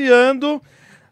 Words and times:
iniciando 0.00 0.60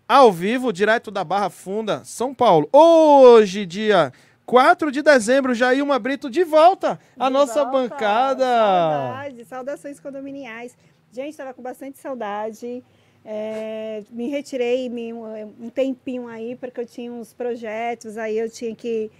ao 0.06 0.30
vivo, 0.30 0.72
direto 0.72 1.10
da 1.10 1.24
Barra 1.24 1.48
Funda, 1.48 2.02
São 2.04 2.34
Paulo. 2.34 2.68
Hoje, 2.72 3.64
dia 3.64 4.12
4 4.44 4.92
de 4.92 5.00
dezembro, 5.02 5.54
Jailma 5.54 5.98
Brito 5.98 6.28
de 6.28 6.44
volta 6.44 6.98
à 7.18 7.26
De 7.28 7.32
nossa 7.32 7.64
volta. 7.64 7.78
bancada. 7.94 8.44
Saudade, 8.44 9.44
saudações 9.46 10.00
condominiais. 10.00 10.76
Gente, 11.10 11.30
estava 11.30 11.54
com 11.54 11.62
bastante 11.62 11.98
saudade. 11.98 12.84
É, 13.24 14.02
me 14.10 14.28
retirei 14.28 14.90
me- 14.90 15.14
um 15.14 15.70
tempinho 15.74 16.28
aí, 16.28 16.54
porque 16.56 16.80
eu 16.80 16.86
tinha 16.86 17.10
uns 17.10 17.32
projetos, 17.32 18.18
aí 18.18 18.36
eu 18.38 18.50
tinha 18.50 18.74
que 18.76 19.10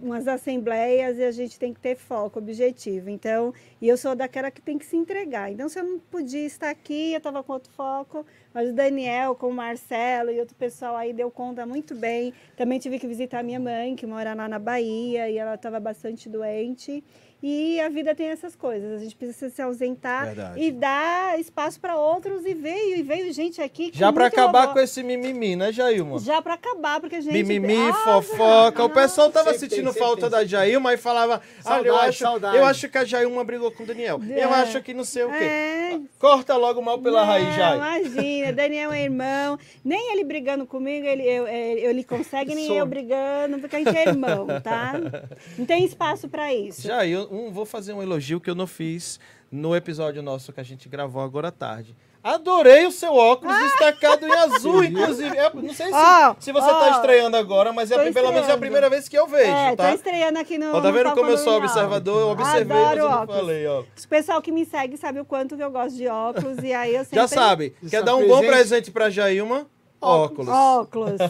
umas 0.00 0.26
assembleias 0.28 1.18
e 1.18 1.24
a 1.24 1.30
gente 1.30 1.58
tem 1.58 1.72
que 1.72 1.80
ter 1.80 1.96
foco, 1.96 2.38
objetivo. 2.38 3.10
Então, 3.10 3.52
e 3.80 3.88
eu 3.88 3.96
sou 3.96 4.14
daquela 4.14 4.50
que 4.50 4.60
tem 4.60 4.78
que 4.78 4.86
se 4.86 4.96
entregar. 4.96 5.50
Então, 5.50 5.68
se 5.68 5.78
eu 5.78 5.84
não 5.84 5.98
podia 5.98 6.44
estar 6.44 6.70
aqui, 6.70 7.12
eu 7.12 7.18
estava 7.18 7.42
com 7.42 7.52
outro 7.52 7.72
foco, 7.72 8.24
mas 8.52 8.70
o 8.70 8.72
Daniel, 8.72 9.34
com 9.34 9.48
o 9.48 9.54
Marcelo 9.54 10.30
e 10.30 10.40
outro 10.40 10.54
pessoal 10.54 10.96
aí 10.96 11.12
deu 11.12 11.30
conta 11.30 11.66
muito 11.66 11.94
bem. 11.94 12.32
Também 12.56 12.78
tive 12.78 12.98
que 12.98 13.06
visitar 13.06 13.42
minha 13.42 13.60
mãe, 13.60 13.94
que 13.96 14.06
mora 14.06 14.34
lá 14.34 14.48
na 14.48 14.58
Bahia, 14.58 15.28
e 15.28 15.36
ela 15.38 15.54
estava 15.54 15.80
bastante 15.80 16.28
doente. 16.28 17.02
E 17.42 17.80
a 17.80 17.88
vida 17.88 18.14
tem 18.14 18.26
essas 18.26 18.54
coisas, 18.54 18.92
a 18.92 18.98
gente 19.02 19.16
precisa 19.16 19.48
se 19.48 19.62
ausentar 19.62 20.26
Verdade. 20.26 20.60
e 20.62 20.70
dar 20.70 21.40
espaço 21.40 21.80
para 21.80 21.96
outros 21.96 22.44
e 22.44 22.52
veio 22.52 22.96
e 22.98 23.02
veio 23.02 23.32
gente 23.32 23.62
aqui 23.62 23.90
Já 23.94 24.12
pra 24.12 24.24
muito 24.24 24.34
acabar 24.38 24.60
robô. 24.62 24.72
com 24.74 24.80
esse 24.80 25.02
mimimi, 25.02 25.56
né, 25.56 25.72
Jailma? 25.72 26.18
já 26.18 26.42
para 26.42 26.54
acabar 26.54 27.00
porque 27.00 27.16
a 27.16 27.20
gente 27.20 27.32
Mimimi, 27.32 27.76
Ah, 27.76 27.94
fofoca. 28.22 28.84
O 28.84 28.90
pessoal 28.90 29.30
tava 29.30 29.52
Sempre 29.54 29.70
sentindo 29.70 29.86
sempre 29.92 30.00
falta 30.00 30.20
tem, 30.22 30.30
da 30.30 30.44
Jailma 30.44 30.92
e 30.92 30.98
falava: 30.98 31.40
ah, 31.64 31.78
eu, 31.78 31.84
Saudade, 31.94 32.08
acho, 32.08 32.18
saudade. 32.18 32.56
eu 32.58 32.64
acho 32.66 32.88
que 32.90 32.98
a 32.98 33.04
Jailma 33.04 33.42
brigou 33.42 33.70
com 33.70 33.84
o 33.84 33.86
Daniel. 33.86 34.20
Eu 34.28 34.36
É. 34.50 34.54
acho 34.60 34.82
que 34.82 34.92
não 34.92 35.04
sei 35.04 35.24
o 35.24 35.28
quê. 35.30 35.44
É. 35.44 36.00
Corta 36.18 36.56
logo 36.56 36.82
mal 36.82 36.98
pela 36.98 37.20
Não, 37.20 37.26
raiz, 37.26 37.54
Jai. 37.56 37.76
Imagina, 37.76 38.52
Daniel 38.52 38.92
é 38.92 39.02
irmão. 39.04 39.58
Nem 39.82 40.12
ele 40.12 40.24
brigando 40.24 40.66
comigo, 40.66 41.06
ele, 41.06 41.22
eu, 41.22 41.46
eu- 41.46 41.90
ele 41.90 42.04
consegue, 42.04 42.54
nem 42.54 42.76
eu 42.76 42.84
brigando, 42.84 43.58
porque 43.60 43.76
a 43.76 43.78
gente 43.78 43.96
é 43.96 44.08
irmão, 44.08 44.46
tá? 44.62 44.92
Não 45.56 45.64
tem 45.64 45.84
espaço 45.84 46.28
para 46.28 46.52
isso. 46.52 46.82
Já, 46.82 47.06
eu 47.06 47.29
um, 47.30 47.52
vou 47.52 47.64
fazer 47.64 47.92
um 47.92 48.02
elogio 48.02 48.40
que 48.40 48.50
eu 48.50 48.54
não 48.54 48.66
fiz 48.66 49.18
no 49.50 49.74
episódio 49.74 50.22
nosso 50.22 50.52
que 50.52 50.60
a 50.60 50.64
gente 50.64 50.88
gravou 50.88 51.22
agora 51.22 51.48
à 51.48 51.52
tarde. 51.52 51.94
Adorei 52.22 52.84
o 52.86 52.92
seu 52.92 53.14
óculos 53.14 53.56
destacado 53.60 54.26
em 54.26 54.30
azul, 54.30 54.84
inclusive. 54.84 55.34
É, 55.38 55.50
não 55.54 55.72
sei 55.72 55.86
se, 55.86 55.92
Ó, 55.94 56.34
se 56.38 56.52
você 56.52 56.70
ó. 56.70 56.78
tá 56.78 56.90
estreando 56.90 57.34
agora, 57.38 57.72
mas 57.72 57.90
é, 57.90 57.96
pelo 57.96 58.12
menos 58.12 58.24
é 58.24 58.28
a 58.28 58.40
estreando. 58.40 58.60
primeira 58.60 58.90
vez 58.90 59.08
que 59.08 59.18
eu 59.18 59.26
vejo, 59.26 59.50
é, 59.50 59.74
tá? 59.74 59.88
tô 59.88 59.94
estreando 59.94 60.38
aqui 60.38 60.58
no. 60.58 60.76
Ó, 60.76 60.80
tá 60.82 60.90
vendo 60.90 61.12
como 61.12 61.30
eu 61.30 61.38
sou 61.38 61.56
observador? 61.56 62.20
Eu 62.20 62.28
observei, 62.28 62.64
mas 62.64 62.86
Adoro 62.88 63.00
eu 63.00 63.08
não 63.08 63.22
óculos. 63.22 63.40
falei, 63.40 63.66
ó. 63.66 63.80
O 63.80 64.08
pessoal 64.08 64.42
que 64.42 64.52
me 64.52 64.66
segue 64.66 64.98
sabe 64.98 65.18
o 65.18 65.24
quanto 65.24 65.56
que 65.56 65.62
eu 65.64 65.70
gosto 65.70 65.96
de 65.96 66.08
óculos, 66.08 66.58
e 66.62 66.74
aí 66.74 66.94
eu 66.94 67.04
sempre... 67.04 67.16
Já 67.20 67.26
sabe, 67.28 67.74
quer 67.88 68.02
dar 68.02 68.14
um 68.14 68.28
bom 68.28 68.40
presente. 68.40 68.50
presente 68.50 68.90
pra 68.90 69.08
Jailma? 69.08 69.66
Óculos. 70.00 70.48
Óculos. 70.48 71.20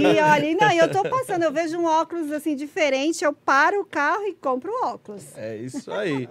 E 0.00 0.20
olha, 0.20 0.56
não, 0.60 0.72
eu 0.72 0.90
tô 0.90 1.02
passando, 1.08 1.42
eu 1.44 1.52
vejo 1.52 1.78
um 1.78 1.84
óculos 1.86 2.30
assim 2.30 2.54
diferente, 2.54 3.24
eu 3.24 3.32
paro 3.32 3.80
o 3.80 3.84
carro 3.84 4.24
e 4.24 4.34
compro 4.34 4.70
o 4.70 4.86
óculos. 4.86 5.24
É 5.36 5.56
isso 5.56 5.90
aí. 5.90 6.28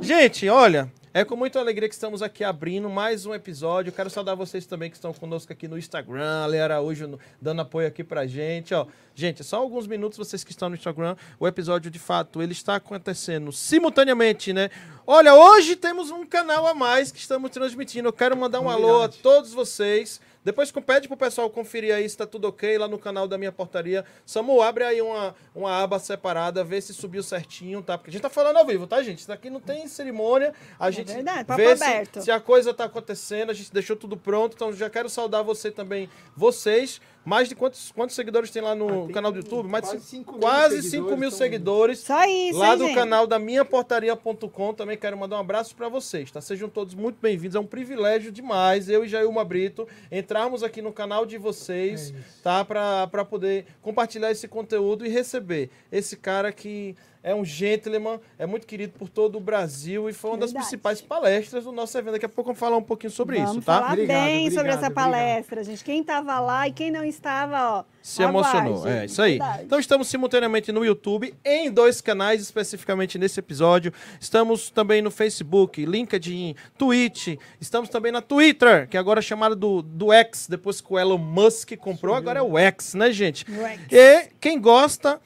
Gente, 0.00 0.48
olha, 0.48 0.92
é 1.14 1.24
com 1.24 1.36
muita 1.36 1.58
alegria 1.60 1.88
que 1.88 1.94
estamos 1.94 2.22
aqui 2.22 2.42
abrindo 2.44 2.88
mais 2.90 3.24
um 3.26 3.34
episódio. 3.34 3.92
Quero 3.92 4.10
saudar 4.10 4.34
vocês 4.34 4.66
também 4.66 4.90
que 4.90 4.96
estão 4.96 5.12
conosco 5.12 5.52
aqui 5.52 5.68
no 5.68 5.78
Instagram, 5.78 6.44
Ale 6.44 6.58
Araújo 6.60 7.06
no- 7.06 7.18
dando 7.40 7.60
apoio 7.62 7.86
aqui 7.88 8.02
pra 8.04 8.26
gente, 8.26 8.74
ó. 8.74 8.86
Gente, 9.14 9.44
só 9.44 9.58
alguns 9.58 9.86
minutos 9.86 10.16
vocês 10.18 10.42
que 10.42 10.50
estão 10.52 10.68
no 10.70 10.74
Instagram. 10.74 11.16
O 11.38 11.46
episódio, 11.46 11.90
de 11.90 11.98
fato, 11.98 12.40
ele 12.42 12.52
está 12.52 12.76
acontecendo 12.76 13.52
simultaneamente, 13.52 14.52
né? 14.54 14.70
Olha, 15.06 15.34
hoje 15.34 15.76
temos 15.76 16.10
um 16.10 16.24
canal 16.24 16.66
a 16.66 16.74
mais 16.74 17.12
que 17.12 17.18
estamos 17.18 17.50
transmitindo. 17.50 18.08
Eu 18.08 18.12
quero 18.12 18.36
mandar 18.36 18.60
um 18.60 18.70
alô 18.70 19.02
a 19.02 19.08
todos 19.08 19.52
vocês. 19.52 20.20
Depois 20.44 20.70
pede 20.72 21.06
pro 21.06 21.16
pessoal 21.16 21.48
conferir 21.48 21.94
aí 21.94 22.08
se 22.08 22.16
tá 22.16 22.26
tudo 22.26 22.48
ok 22.48 22.76
lá 22.76 22.88
no 22.88 22.98
canal 22.98 23.28
da 23.28 23.38
minha 23.38 23.52
portaria. 23.52 24.04
Samu, 24.26 24.60
abre 24.60 24.84
aí 24.84 25.00
uma, 25.00 25.34
uma 25.54 25.82
aba 25.82 25.98
separada, 25.98 26.64
vê 26.64 26.80
se 26.80 26.92
subiu 26.92 27.22
certinho, 27.22 27.82
tá? 27.82 27.96
Porque 27.96 28.10
a 28.10 28.12
gente 28.12 28.22
tá 28.22 28.30
falando 28.30 28.56
ao 28.56 28.66
vivo, 28.66 28.86
tá, 28.86 29.02
gente? 29.02 29.20
Isso 29.20 29.32
aqui 29.32 29.48
não 29.48 29.60
tem 29.60 29.86
cerimônia. 29.86 30.52
A 30.78 30.90
gente 30.90 31.10
É 31.12 31.14
verdade, 31.14 31.44
papo 31.44 31.62
vê 31.62 31.76
se, 31.76 31.84
aberto. 31.84 32.22
se 32.22 32.30
a 32.30 32.40
coisa 32.40 32.74
tá 32.74 32.84
acontecendo, 32.84 33.50
a 33.50 33.54
gente 33.54 33.72
deixou 33.72 33.96
tudo 33.96 34.16
pronto. 34.16 34.54
Então 34.54 34.72
já 34.72 34.90
quero 34.90 35.08
saudar 35.08 35.42
você 35.42 35.70
também, 35.70 36.08
vocês. 36.36 37.00
Mais 37.24 37.48
de 37.48 37.54
quantos, 37.54 37.92
quantos 37.92 38.16
seguidores 38.16 38.50
tem 38.50 38.60
lá 38.60 38.74
no 38.74 38.88
Ah, 38.88 39.04
tem 39.04 39.14
canal 39.14 39.30
do 39.30 39.38
YouTube? 39.38 39.68
Mais 39.68 39.84
de 39.84 39.90
quase 39.92 40.04
cin- 40.04 40.16
5 40.18 40.32
mil 40.32 40.40
quase 40.40 40.82
seguidores, 40.82 40.90
5 40.90 41.16
mil 41.16 41.30
seguidores. 41.30 41.98
Só 42.00 42.24
isso, 42.24 42.58
Lá 42.58 42.72
hein, 42.72 42.78
do 42.78 42.84
gente? 42.86 42.94
canal 42.96 43.26
da 43.28 43.38
minhaportaria.com 43.38 44.74
também 44.74 44.96
quero 44.96 45.16
mandar 45.16 45.36
um 45.36 45.40
abraço 45.40 45.74
para 45.76 45.88
vocês, 45.88 46.30
tá? 46.30 46.40
Sejam 46.40 46.68
todos 46.68 46.94
muito 46.94 47.18
bem-vindos. 47.20 47.54
É 47.54 47.60
um 47.60 47.66
privilégio 47.66 48.32
demais 48.32 48.88
eu 48.88 49.04
e 49.04 49.08
Jailma 49.08 49.44
Brito 49.44 49.86
entrarmos 50.10 50.62
aqui 50.62 50.82
no 50.82 50.92
canal 50.92 51.24
de 51.24 51.38
vocês, 51.38 52.10
É 52.10 52.14
tá? 52.42 52.64
Para 52.64 53.24
poder 53.24 53.66
compartilhar 53.80 54.30
esse 54.30 54.48
conteúdo 54.48 55.06
e 55.06 55.08
receber 55.08 55.70
esse 55.90 56.16
cara 56.16 56.50
que 56.52 56.96
é 57.22 57.34
um 57.34 57.44
gentleman, 57.44 58.18
é 58.38 58.46
muito 58.46 58.66
querido 58.66 58.92
por 58.98 59.08
todo 59.08 59.36
o 59.36 59.40
Brasil 59.40 60.08
e 60.08 60.12
foi 60.12 60.32
uma 60.32 60.38
das 60.38 60.50
Verdade. 60.50 60.66
principais 60.68 61.00
palestras 61.00 61.64
do 61.64 61.72
nosso 61.72 61.96
evento. 61.96 62.12
Daqui 62.14 62.26
a 62.26 62.28
pouco 62.28 62.48
vamos 62.48 62.58
falar 62.58 62.76
um 62.76 62.82
pouquinho 62.82 63.12
sobre 63.12 63.36
Vamos 63.36 63.52
isso, 63.52 63.62
tá? 63.62 63.74
falar 63.80 63.92
Obrigado, 63.92 64.24
bem 64.24 64.50
sobre 64.50 64.58
obrigado, 64.72 64.78
essa 64.78 64.86
obrigado. 64.86 65.12
palestra, 65.12 65.64
gente. 65.64 65.84
Quem 65.84 66.00
estava 66.00 66.40
lá 66.40 66.66
e 66.68 66.72
quem 66.72 66.90
não 66.90 67.04
estava, 67.04 67.78
ó. 67.78 67.84
Se 68.02 68.22
emocionou. 68.22 68.78
aguarde. 68.78 68.98
É 68.98 69.04
isso 69.04 69.22
aí. 69.22 69.38
Verdade. 69.38 69.62
Então 69.64 69.78
estamos 69.78 70.08
simultaneamente 70.08 70.72
no 70.72 70.84
YouTube, 70.84 71.32
em 71.44 71.70
dois 71.70 72.00
canais, 72.00 72.40
especificamente 72.42 73.16
nesse 73.18 73.38
episódio. 73.38 73.92
Estamos 74.20 74.70
também 74.70 75.00
no 75.00 75.10
Facebook, 75.10 75.84
LinkedIn, 75.84 76.56
Twitch. 76.76 77.36
Estamos 77.60 77.88
também 77.88 78.10
na 78.10 78.20
Twitter, 78.20 78.88
que 78.88 78.96
agora 78.96 79.20
é 79.20 79.22
chamada 79.22 79.54
do, 79.54 79.82
do 79.82 80.12
X, 80.12 80.48
depois 80.48 80.80
que 80.80 80.92
o 80.92 80.98
Elon 80.98 81.18
Musk 81.18 81.76
comprou, 81.76 82.16
agora 82.16 82.40
é 82.40 82.42
o 82.42 82.58
X, 82.58 82.94
né, 82.94 83.12
gente? 83.12 83.48
No 83.48 83.64
X. 83.64 83.80
E 83.92 84.30
quem 84.40 84.60
gosta. 84.60 85.20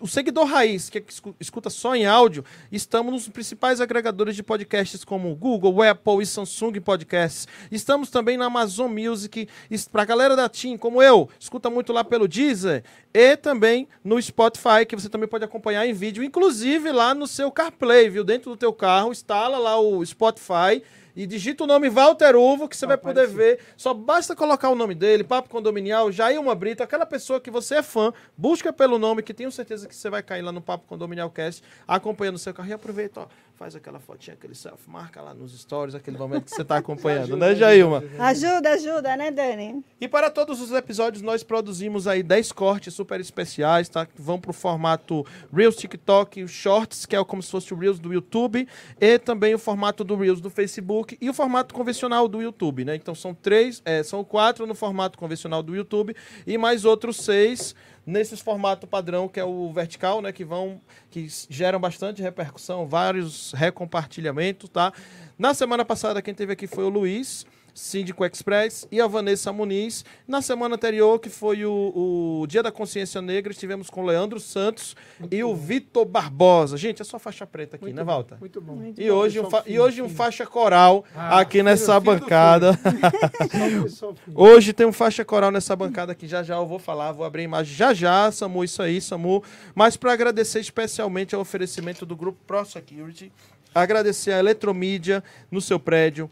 O 0.00 0.06
seguidor 0.06 0.44
raiz, 0.44 0.90
que 0.90 1.02
escu- 1.08 1.34
escuta 1.40 1.70
só 1.70 1.94
em 1.94 2.04
áudio, 2.04 2.44
estamos 2.70 3.12
nos 3.12 3.28
principais 3.28 3.80
agregadores 3.80 4.36
de 4.36 4.42
podcasts 4.42 5.04
como 5.04 5.34
Google, 5.34 5.82
Apple 5.82 6.22
e 6.22 6.26
Samsung 6.26 6.80
Podcasts. 6.80 7.48
Estamos 7.70 8.10
também 8.10 8.36
na 8.36 8.46
Amazon 8.46 8.90
Music. 8.92 9.48
Para 9.90 10.02
a 10.02 10.04
galera 10.04 10.36
da 10.36 10.48
Team, 10.48 10.76
como 10.76 11.02
eu, 11.02 11.30
escuta 11.40 11.70
muito 11.70 11.92
lá 11.92 12.04
pelo 12.04 12.28
Deezer. 12.28 12.84
E 13.14 13.36
também 13.36 13.88
no 14.02 14.20
Spotify, 14.20 14.84
que 14.86 14.96
você 14.96 15.08
também 15.08 15.28
pode 15.28 15.44
acompanhar 15.44 15.86
em 15.86 15.94
vídeo, 15.94 16.22
inclusive 16.22 16.92
lá 16.92 17.14
no 17.14 17.26
seu 17.26 17.50
CarPlay, 17.50 18.10
viu? 18.10 18.24
Dentro 18.24 18.50
do 18.50 18.56
teu 18.56 18.72
carro, 18.72 19.12
instala 19.12 19.56
lá 19.56 19.78
o 19.80 20.04
Spotify 20.04 20.82
e 21.16 21.26
digita 21.26 21.64
o 21.64 21.66
nome 21.66 21.88
Walter 21.88 22.36
Uvo, 22.36 22.68
que 22.68 22.76
você 22.76 22.86
vai 22.86 22.96
poder 22.96 23.26
ver. 23.28 23.60
Só 23.76 23.94
basta 23.94 24.34
colocar 24.34 24.68
o 24.70 24.74
nome 24.74 24.94
dele, 24.94 25.24
Papo 25.24 25.48
Condominial, 25.48 26.10
Jailma 26.10 26.54
Brito, 26.54 26.82
aquela 26.82 27.06
pessoa 27.06 27.40
que 27.40 27.50
você 27.50 27.76
é 27.76 27.82
fã, 27.82 28.12
busca 28.36 28.72
pelo 28.72 28.98
nome, 28.98 29.22
que 29.22 29.32
tenho 29.32 29.52
certeza 29.52 29.86
que 29.86 29.94
você 29.94 30.10
vai 30.10 30.22
cair 30.22 30.42
lá 30.42 30.52
no 30.52 30.60
Papo 30.60 30.86
Condominial 30.86 31.30
Cast, 31.30 31.62
acompanhando 31.86 32.36
o 32.36 32.38
seu 32.38 32.52
carro. 32.52 32.68
E 32.68 32.72
aproveita, 32.72 33.20
ó, 33.20 33.26
faz 33.56 33.76
aquela 33.76 34.00
fotinha, 34.00 34.34
aquele 34.34 34.54
selfie, 34.54 34.90
marca 34.90 35.22
lá 35.22 35.32
nos 35.32 35.58
stories, 35.58 35.94
aquele 35.94 36.18
momento 36.18 36.44
que 36.44 36.50
você 36.50 36.62
está 36.62 36.76
acompanhando, 36.78 37.36
né, 37.36 37.54
Jailma? 37.54 38.02
Ajuda, 38.18 38.70
ajuda, 38.70 39.16
né, 39.16 39.30
Dani? 39.30 39.84
E 40.00 40.08
para 40.08 40.28
todos 40.28 40.60
os 40.60 40.72
episódios, 40.72 41.22
nós 41.22 41.42
produzimos 41.42 42.06
aí 42.06 42.22
10 42.22 42.52
cortes 42.52 42.94
super 42.94 43.20
especiais, 43.20 43.88
tá? 43.88 44.04
Que 44.04 44.20
vão 44.20 44.40
pro 44.40 44.52
formato 44.52 45.24
Reels 45.52 45.76
TikTok, 45.76 46.42
o 46.42 46.48
Shorts, 46.48 47.06
que 47.06 47.14
é 47.14 47.24
como 47.24 47.42
se 47.42 47.50
fosse 47.50 47.72
o 47.72 47.76
Reels 47.76 47.98
do 47.98 48.12
YouTube, 48.12 48.66
e 49.00 49.18
também 49.18 49.54
o 49.54 49.58
formato 49.58 50.02
do 50.02 50.16
Reels 50.16 50.40
do 50.40 50.50
Facebook 50.50 51.16
e 51.20 51.30
o 51.30 51.34
formato 51.34 51.72
convencional 51.74 52.26
do 52.26 52.42
YouTube, 52.42 52.84
né? 52.84 52.96
Então 52.96 53.14
são 53.14 53.34
três, 53.34 53.80
é, 53.84 54.02
são 54.02 54.24
quatro 54.24 54.66
no 54.66 54.74
formato 54.74 55.16
convencional 55.16 55.62
do 55.62 55.76
YouTube 55.76 56.14
e 56.46 56.58
mais 56.58 56.84
outros 56.84 57.18
seis 57.18 57.74
nesses 58.06 58.40
formato 58.40 58.86
padrão 58.86 59.28
que 59.28 59.40
é 59.40 59.44
o 59.44 59.72
vertical, 59.72 60.20
né? 60.20 60.32
Que 60.32 60.44
vão, 60.44 60.80
que 61.10 61.26
geram 61.48 61.80
bastante 61.80 62.22
repercussão, 62.22 62.86
vários 62.86 63.52
recompartilhamentos, 63.52 64.68
tá? 64.68 64.92
Na 65.38 65.54
semana 65.54 65.84
passada 65.84 66.22
quem 66.22 66.34
teve 66.34 66.52
aqui 66.52 66.66
foi 66.66 66.84
o 66.84 66.88
Luiz. 66.88 67.46
Síndico 67.74 68.24
Express 68.24 68.86
e 68.90 69.00
a 69.00 69.06
Vanessa 69.06 69.52
Muniz. 69.52 70.04
Na 70.28 70.40
semana 70.40 70.76
anterior, 70.76 71.18
que 71.18 71.28
foi 71.28 71.66
o, 71.66 72.40
o 72.42 72.46
Dia 72.46 72.62
da 72.62 72.70
Consciência 72.70 73.20
Negra, 73.20 73.52
estivemos 73.52 73.90
com 73.90 74.02
o 74.02 74.06
Leandro 74.06 74.38
Santos 74.38 74.94
e 75.30 75.42
o 75.42 75.54
Vitor 75.56 76.04
Barbosa. 76.04 76.76
Gente, 76.76 77.02
é 77.02 77.04
só 77.04 77.18
faixa 77.18 77.44
preta 77.44 77.74
aqui, 77.76 77.86
Muito 77.86 77.96
né, 77.96 78.04
bom, 78.04 78.12
Walter? 78.12 78.36
Muito 78.38 78.60
bom. 78.60 78.76
Muito 78.76 79.00
E 79.02 79.10
hoje, 79.10 79.40
um 79.40 79.48
e 79.48 79.62
fino, 79.62 79.82
hoje 79.82 80.02
um 80.02 80.08
faixa 80.08 80.46
coral 80.46 81.04
Ah, 81.14 81.40
aqui 81.40 81.52
filho, 81.52 81.64
nessa 81.64 82.00
filho 82.00 82.20
bancada. 82.20 82.78
Hoje 84.34 84.72
tem 84.72 84.86
um 84.86 84.92
faixa 84.92 85.24
coral 85.24 85.50
nessa 85.50 85.74
bancada 85.74 86.14
que 86.14 86.26
já 86.26 86.42
já 86.42 86.56
eu 86.56 86.66
vou 86.66 86.78
falar, 86.78 87.12
vou 87.12 87.24
abrir 87.24 87.42
a 87.42 87.44
imagem 87.44 87.74
já 87.74 87.92
já, 87.92 88.30
Samu, 88.30 88.62
isso 88.62 88.82
aí, 88.82 89.00
Samu. 89.00 89.42
Mas 89.74 89.96
para 89.96 90.12
agradecer 90.12 90.60
especialmente 90.60 91.34
ao 91.34 91.40
oferecimento 91.40 92.06
do 92.06 92.16
grupo 92.16 92.38
Pro 92.46 92.64
Security, 92.64 93.32
agradecer 93.74 94.32
a 94.32 94.38
Eletromídia 94.38 95.22
no 95.50 95.60
seu 95.60 95.80
prédio, 95.80 96.30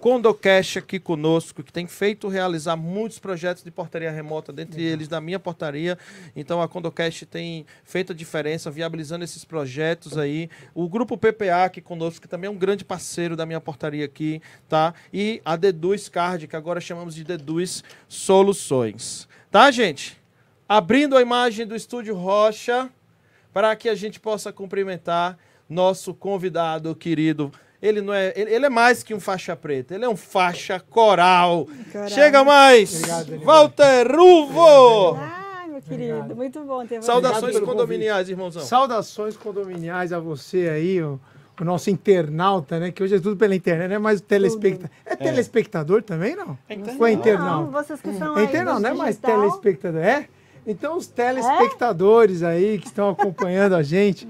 Condocast 0.00 0.78
aqui 0.78 1.00
conosco, 1.00 1.62
que 1.62 1.72
tem 1.72 1.86
feito 1.86 2.28
realizar 2.28 2.76
muitos 2.76 3.18
projetos 3.18 3.64
de 3.64 3.70
portaria 3.70 4.10
remota, 4.10 4.52
dentre 4.52 4.82
eles 4.82 5.08
da 5.08 5.20
minha 5.20 5.38
portaria. 5.38 5.98
Então 6.34 6.60
a 6.60 6.68
Condocast 6.68 7.24
tem 7.26 7.66
feito 7.84 8.12
a 8.12 8.14
diferença, 8.14 8.70
viabilizando 8.70 9.24
esses 9.24 9.44
projetos 9.44 10.16
aí. 10.16 10.48
O 10.74 10.88
grupo 10.88 11.16
PPA 11.16 11.64
aqui 11.64 11.80
conosco, 11.80 12.20
que 12.20 12.28
também 12.28 12.48
é 12.48 12.50
um 12.50 12.56
grande 12.56 12.84
parceiro 12.84 13.34
da 13.34 13.46
minha 13.46 13.60
portaria 13.60 14.04
aqui, 14.04 14.40
tá? 14.68 14.94
E 15.12 15.40
a 15.44 15.56
Deduz 15.56 16.08
Card, 16.08 16.46
que 16.46 16.56
agora 16.56 16.80
chamamos 16.80 17.14
de 17.14 17.24
Deduz 17.24 17.82
Soluções. 18.08 19.28
Tá, 19.50 19.70
gente? 19.70 20.20
Abrindo 20.68 21.16
a 21.16 21.22
imagem 21.22 21.66
do 21.66 21.74
Estúdio 21.74 22.14
Rocha, 22.14 22.90
para 23.52 23.74
que 23.74 23.88
a 23.88 23.94
gente 23.94 24.20
possa 24.20 24.52
cumprimentar 24.52 25.38
nosso 25.68 26.14
convidado 26.14 26.94
querido 26.94 27.50
ele 27.80 28.00
não 28.00 28.12
é. 28.12 28.32
Ele, 28.36 28.54
ele, 28.54 28.66
é 28.66 28.70
mais 28.70 29.02
que 29.02 29.14
um 29.14 29.20
faixa 29.20 29.54
preta, 29.54 29.94
ele 29.94 30.04
é 30.04 30.08
um 30.08 30.16
faixa 30.16 30.80
coral. 30.80 31.66
coral. 31.92 32.08
Chega 32.08 32.44
mais! 32.44 32.94
Obrigado, 32.94 33.44
Walter 33.44 34.16
Ruvo! 34.16 35.16
Ah, 35.16 35.66
meu 35.68 35.82
querido, 35.82 36.14
Obrigado. 36.14 36.36
muito 36.36 36.60
bom 36.64 36.86
ter 36.86 37.00
você. 37.00 37.06
Saudações 37.06 37.58
condominiais, 37.60 38.28
irmãozão. 38.28 38.62
Saudações 38.62 39.36
condominiais 39.36 40.12
a 40.12 40.18
você 40.18 40.68
aí, 40.68 41.02
o, 41.02 41.20
o 41.60 41.64
nosso 41.64 41.90
internauta, 41.90 42.80
né? 42.80 42.90
Que 42.90 43.02
hoje 43.02 43.16
é 43.16 43.20
tudo 43.20 43.36
pela 43.36 43.54
internet, 43.54 43.88
não 43.88 43.96
é 43.96 43.98
mais 43.98 44.20
o 44.20 44.22
telespectador. 44.22 44.90
É, 45.04 45.12
é 45.12 45.16
telespectador 45.16 46.02
também, 46.02 46.34
não? 46.34 46.58
É 46.68 46.74
internauta. 46.74 47.02
Ou 47.02 47.06
é 47.06 47.12
internauta? 47.12 47.62
Não, 47.62 47.70
vocês 47.70 48.00
que 48.00 48.12
são 48.14 48.38
é 48.38 48.44
internauta, 48.44 48.80
não 48.80 48.90
é 48.90 48.94
mais 48.94 49.16
telespectador, 49.18 50.00
é? 50.00 50.28
Então, 50.66 50.96
os 50.96 51.06
telespectadores 51.06 52.42
é? 52.42 52.46
aí 52.46 52.78
que 52.78 52.86
estão 52.86 53.10
acompanhando 53.10 53.74
a 53.74 53.82
gente 53.84 54.26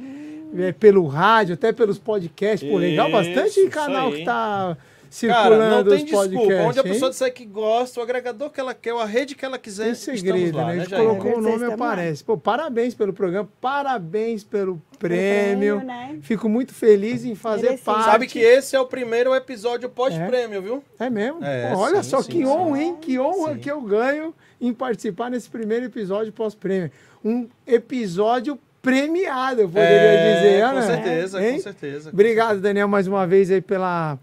é, 0.58 0.72
pelo 0.72 1.06
rádio, 1.06 1.54
até 1.54 1.72
pelos 1.72 1.98
podcasts. 1.98 2.68
Pô, 2.68 2.78
legal, 2.78 3.10
bastante 3.10 3.66
canal 3.68 4.12
que 4.12 4.24
tá 4.24 4.76
circulando 5.10 5.50
Cara, 5.50 5.70
não 5.70 5.84
tem 5.84 6.04
desculpa. 6.04 6.54
Onde 6.66 6.78
a 6.78 6.82
pessoa 6.82 7.10
disser 7.10 7.32
que 7.32 7.44
gosta, 7.44 8.00
o 8.00 8.02
agregador 8.02 8.50
que 8.50 8.60
ela 8.60 8.74
quer, 8.74 8.92
a 8.92 9.04
rede 9.04 9.34
que 9.34 9.44
ela 9.44 9.58
quiser, 9.58 9.86
tem 9.86 9.94
segredo, 9.94 10.58
lá, 10.58 10.66
né? 10.66 10.72
A 10.72 10.78
gente 10.78 10.90
né, 10.90 10.98
colocou 10.98 11.38
o 11.38 11.40
nome, 11.40 11.64
aparece. 11.64 12.22
Pô, 12.22 12.36
parabéns 12.36 12.94
pelo 12.94 13.12
programa, 13.12 13.48
parabéns 13.60 14.44
pelo 14.44 14.80
prêmio. 14.98 15.78
prêmio 15.78 15.84
né? 15.84 16.18
Fico 16.22 16.48
muito 16.48 16.74
feliz 16.74 17.24
em 17.24 17.34
fazer 17.34 17.68
Merecido. 17.68 17.84
parte. 17.84 18.04
Sabe 18.04 18.26
que 18.26 18.38
esse 18.38 18.76
é 18.76 18.80
o 18.80 18.86
primeiro 18.86 19.34
episódio 19.34 19.88
pós-prêmio, 19.88 20.60
viu? 20.60 20.84
É 20.98 21.08
mesmo? 21.08 21.42
É, 21.42 21.72
Pô, 21.72 21.78
olha 21.78 22.02
sim, 22.02 22.10
só 22.10 22.22
sim, 22.22 22.32
que 22.32 22.38
sim. 22.38 22.46
honra, 22.46 22.82
hein? 22.82 22.96
Que 23.00 23.18
honra 23.18 23.56
que 23.56 23.70
eu 23.70 23.80
ganho 23.80 24.34
em 24.60 24.72
participar 24.72 25.30
nesse 25.30 25.48
primeiro 25.48 25.86
episódio 25.86 26.32
pós-prêmio. 26.32 26.90
Um 27.24 27.48
episódio 27.66 28.58
premiado, 28.86 29.62
eu 29.62 29.68
poderia 29.68 29.90
é, 29.90 30.34
dizer. 30.36 30.68
Com 30.68 30.74
né? 30.74 30.82
certeza, 30.82 31.44
hein? 31.44 31.54
com 31.54 31.60
certeza. 31.60 32.10
Obrigado, 32.10 32.60
Daniel, 32.60 32.86
mais 32.86 33.08
uma 33.08 33.26
vez 33.26 33.50
aí 33.50 33.60
pela, 33.60 34.16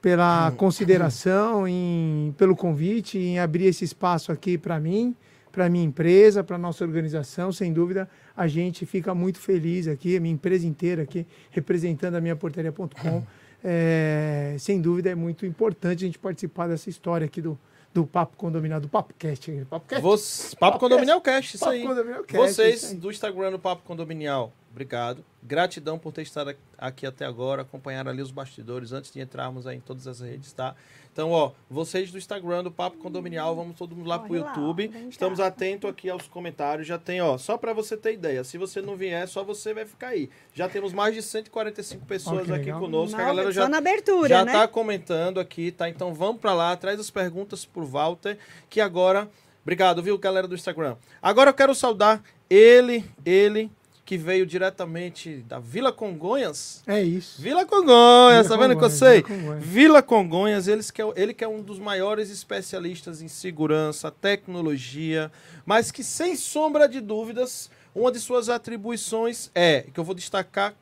pela 0.00 0.52
consideração, 0.52 1.66
em, 1.66 2.32
pelo 2.38 2.54
convite, 2.54 3.18
em 3.18 3.40
abrir 3.40 3.66
esse 3.66 3.84
espaço 3.84 4.30
aqui 4.30 4.56
para 4.56 4.78
mim, 4.78 5.16
para 5.50 5.68
minha 5.68 5.84
empresa, 5.84 6.44
para 6.44 6.56
nossa 6.56 6.84
organização. 6.84 7.50
Sem 7.50 7.72
dúvida, 7.72 8.08
a 8.36 8.46
gente 8.46 8.86
fica 8.86 9.12
muito 9.16 9.40
feliz 9.40 9.88
aqui, 9.88 10.16
a 10.16 10.20
minha 10.20 10.34
empresa 10.34 10.64
inteira 10.64 11.02
aqui, 11.02 11.26
representando 11.50 12.14
a 12.14 12.20
minha 12.20 12.36
portaria.com. 12.36 13.24
É, 13.70 14.54
sem 14.56 14.80
dúvida, 14.80 15.10
é 15.10 15.16
muito 15.16 15.44
importante 15.44 16.04
a 16.04 16.06
gente 16.06 16.16
participar 16.16 16.68
dessa 16.68 16.88
história 16.88 17.24
aqui 17.24 17.42
do, 17.42 17.58
do 17.92 18.06
Papo 18.06 18.36
Condominial, 18.36 18.80
do 18.80 18.88
Papo 18.88 19.14
Cast. 19.18 19.50
Papo, 19.68 19.86
Cast. 19.86 20.02
Você, 20.02 20.56
Papo, 20.56 20.72
Papo 20.72 20.78
Condominial 20.78 21.20
Cast, 21.20 21.56
isso 21.56 21.64
Papo 21.64 21.72
aí. 21.72 21.82
Condominial 21.82 22.24
Cast, 22.24 22.54
Vocês 22.54 22.84
aí. 22.90 22.94
do 22.96 23.10
Instagram 23.10 23.50
do 23.50 23.58
Papo 23.58 23.82
Condominial, 23.84 24.52
obrigado. 24.70 25.24
Gratidão 25.42 25.98
por 25.98 26.12
ter 26.12 26.22
estado 26.22 26.54
aqui 26.76 27.06
até 27.06 27.24
agora, 27.24 27.62
acompanhar 27.62 28.06
ali 28.06 28.22
os 28.22 28.30
bastidores 28.30 28.92
antes 28.92 29.12
de 29.12 29.20
entrarmos 29.20 29.66
aí 29.66 29.78
em 29.78 29.80
todas 29.80 30.06
as 30.06 30.20
redes, 30.20 30.52
tá? 30.52 30.74
Então, 31.18 31.32
ó, 31.32 31.50
vocês 31.68 32.12
do 32.12 32.16
Instagram 32.16 32.62
do 32.62 32.70
Papo 32.70 32.96
Condominial, 32.98 33.56
vamos 33.56 33.76
todo 33.76 33.96
mundo 33.96 34.06
lá 34.06 34.20
Corre 34.20 34.28
pro 34.28 34.36
YouTube. 34.36 34.86
Lá, 34.86 35.00
Estamos 35.08 35.40
atentos 35.40 35.90
aqui 35.90 36.08
aos 36.08 36.28
comentários. 36.28 36.86
Já 36.86 36.96
tem, 36.96 37.20
ó, 37.20 37.36
só 37.36 37.58
para 37.58 37.72
você 37.72 37.96
ter 37.96 38.12
ideia. 38.12 38.44
Se 38.44 38.56
você 38.56 38.80
não 38.80 38.94
vier, 38.94 39.26
só 39.26 39.42
você 39.42 39.74
vai 39.74 39.84
ficar 39.84 40.10
aí. 40.10 40.30
Já 40.54 40.68
temos 40.68 40.92
mais 40.92 41.16
de 41.16 41.20
145 41.20 42.06
pessoas 42.06 42.48
aqui 42.48 42.70
conosco. 42.70 43.16
Não, 43.16 43.24
a 43.24 43.26
galera 43.26 43.50
já, 43.50 43.68
na 43.68 43.78
abertura, 43.78 44.28
já 44.28 44.44
né? 44.44 44.52
tá 44.52 44.68
comentando 44.68 45.40
aqui, 45.40 45.72
tá? 45.72 45.88
Então 45.88 46.14
vamos 46.14 46.40
para 46.40 46.54
lá, 46.54 46.76
traz 46.76 47.00
as 47.00 47.10
perguntas 47.10 47.64
pro 47.64 47.84
Walter, 47.84 48.38
que 48.70 48.80
agora. 48.80 49.28
Obrigado, 49.62 50.00
viu, 50.00 50.16
galera 50.18 50.46
do 50.46 50.54
Instagram. 50.54 50.94
Agora 51.20 51.50
eu 51.50 51.54
quero 51.54 51.74
saudar 51.74 52.22
ele, 52.48 53.04
ele, 53.26 53.68
que 54.08 54.16
veio 54.16 54.46
diretamente 54.46 55.44
da 55.46 55.58
Vila 55.58 55.92
Congonhas. 55.92 56.82
É 56.86 57.02
isso. 57.02 57.42
Vila 57.42 57.66
Congonhas, 57.66 58.46
Vila 58.46 58.56
tá 58.56 58.62
vendo 58.62 58.72
Congonhas, 58.74 58.98
que 58.98 59.04
eu 59.04 59.06
sei? 59.06 59.22
Vila 59.22 59.36
Congonhas, 59.36 59.64
Vila 59.66 60.02
Congonhas 60.02 60.66
eles 60.66 60.90
que 60.90 61.02
é, 61.02 61.12
ele 61.14 61.34
que 61.34 61.44
é 61.44 61.48
um 61.48 61.60
dos 61.60 61.78
maiores 61.78 62.30
especialistas 62.30 63.20
em 63.20 63.28
segurança, 63.28 64.10
tecnologia, 64.10 65.30
mas 65.66 65.90
que 65.90 66.02
sem 66.02 66.36
sombra 66.36 66.88
de 66.88 67.02
dúvidas, 67.02 67.70
uma 67.94 68.10
de 68.10 68.18
suas 68.18 68.48
atribuições 68.48 69.50
é, 69.54 69.84
que 69.92 70.00
eu 70.00 70.04
vou 70.04 70.14
destacar 70.14 70.74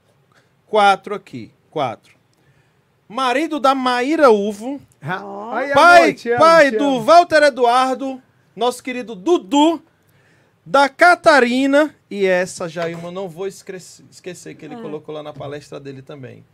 quatro 0.65 1.13
aqui, 1.13 1.51
quatro. 1.69 2.15
Marido 3.09 3.59
da 3.59 3.75
Maíra 3.75 4.31
Uvo, 4.31 4.81
oh. 5.03 5.75
pai, 5.75 6.15
pai 6.39 6.71
do 6.71 7.03
Walter 7.03 7.43
Eduardo, 7.43 8.23
nosso 8.55 8.81
querido 8.81 9.17
Dudu, 9.17 9.83
da 10.65 10.89
Catarina, 10.89 11.93
e 12.11 12.25
essa 12.25 12.69
Jailma 12.69 13.11
não 13.11 13.29
vou 13.29 13.47
esquecer 13.47 14.55
que 14.55 14.65
ele 14.65 14.75
ah. 14.75 14.83
colocou 14.83 15.15
lá 15.15 15.23
na 15.23 15.33
palestra 15.33 15.81
dele 15.81 16.03
também. 16.03 16.45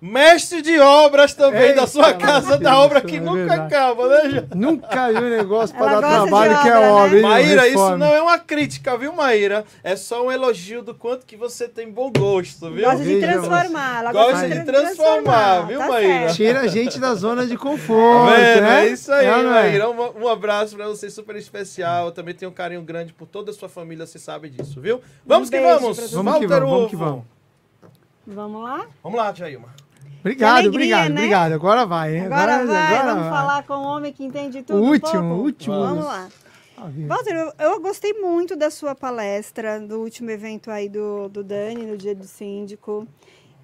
Mestre 0.00 0.62
de 0.62 0.78
obras 0.78 1.34
também 1.34 1.70
Eita, 1.70 1.80
da 1.80 1.86
sua 1.88 2.14
casa, 2.14 2.56
da 2.56 2.78
obra 2.78 3.00
que 3.00 3.16
é 3.16 3.20
nunca 3.20 3.34
verdade. 3.34 3.74
acaba, 3.74 4.08
né, 4.08 4.30
Jô? 4.30 4.42
Nunca 4.54 5.08
vi 5.08 5.18
um 5.18 5.30
negócio 5.30 5.76
para 5.76 6.00
dar 6.00 6.22
trabalho 6.22 6.62
que 6.62 6.68
é 6.68 6.78
obra. 6.78 7.16
Né? 7.16 7.20
Maíra, 7.22 7.66
isso 7.66 7.96
não 7.96 8.06
é 8.06 8.22
uma 8.22 8.38
crítica, 8.38 8.96
viu, 8.96 9.12
Maíra? 9.12 9.64
É 9.82 9.96
só 9.96 10.24
um 10.24 10.30
elogio 10.30 10.82
do 10.82 10.94
quanto 10.94 11.26
que 11.26 11.36
você 11.36 11.66
tem 11.66 11.90
bom 11.90 12.12
gosto, 12.16 12.70
viu? 12.70 12.84
Gosta 12.84 13.04
de 13.04 13.20
transformar. 13.20 13.98
Ela 13.98 14.12
gosta, 14.12 14.30
gosta 14.30 14.48
de 14.48 14.64
transformar, 14.64 15.66
transformar 15.66 15.66
viu, 15.66 15.78
tá 15.78 15.88
Maíra? 15.88 16.18
Certo. 16.20 16.36
Tira 16.36 16.60
a 16.60 16.66
gente 16.68 17.00
da 17.00 17.14
zona 17.16 17.44
de 17.44 17.56
conforto, 17.56 18.34
é, 18.34 18.60
né? 18.60 18.86
É 18.86 18.92
isso 18.92 19.12
aí, 19.12 19.26
é, 19.26 19.42
Maíra. 19.42 19.90
Um, 19.90 20.22
um, 20.22 20.28
abraço 20.28 20.76
para 20.76 20.86
você, 20.86 21.10
super 21.10 21.34
especial. 21.34 22.06
Eu 22.06 22.12
também 22.12 22.36
tenho 22.36 22.52
um 22.52 22.54
carinho 22.54 22.82
grande 22.82 23.12
por 23.12 23.26
toda 23.26 23.50
a 23.50 23.54
sua 23.54 23.68
família, 23.68 24.06
você 24.06 24.20
sabe 24.20 24.48
disso, 24.48 24.80
viu? 24.80 25.00
Vamos 25.26 25.48
um 25.48 25.50
que 25.50 25.60
vamos. 25.60 26.12
Vamos 26.12 26.38
que 26.38 26.46
vamos, 26.46 26.70
vamos 26.70 26.90
que 26.90 26.96
vamos. 26.96 27.24
Vamos 28.24 28.62
lá? 28.62 28.86
Vamos 29.02 29.18
lá, 29.18 29.32
Jailma. 29.32 29.77
Obrigado, 30.20 30.52
alegria, 30.52 30.70
obrigado, 30.70 31.08
né? 31.10 31.14
obrigado. 31.14 31.52
Agora 31.52 31.86
vai, 31.86 32.16
hein? 32.16 32.26
Agora, 32.26 32.54
agora 32.54 32.66
vai, 32.66 32.86
agora 32.86 33.14
vamos 33.14 33.28
vai. 33.28 33.38
falar 33.38 33.62
com 33.62 33.74
um 33.74 33.84
homem 33.84 34.12
que 34.12 34.24
entende 34.24 34.62
tudo. 34.62 34.82
O 34.82 34.86
último, 34.86 35.22
um 35.22 35.40
último. 35.40 35.80
Vamos 35.80 36.04
lá. 36.04 36.28
Walter, 37.06 37.34
eu, 37.34 37.52
eu, 37.58 37.80
gostei 37.80 38.12
muito 38.12 38.54
da 38.54 38.70
sua 38.70 38.94
palestra, 38.94 39.80
do 39.80 39.98
último 40.00 40.30
evento 40.30 40.70
aí 40.70 40.88
do, 40.88 41.28
do 41.28 41.42
Dani, 41.42 41.84
no 41.84 41.96
dia 41.96 42.14
do 42.14 42.24
síndico. 42.24 43.06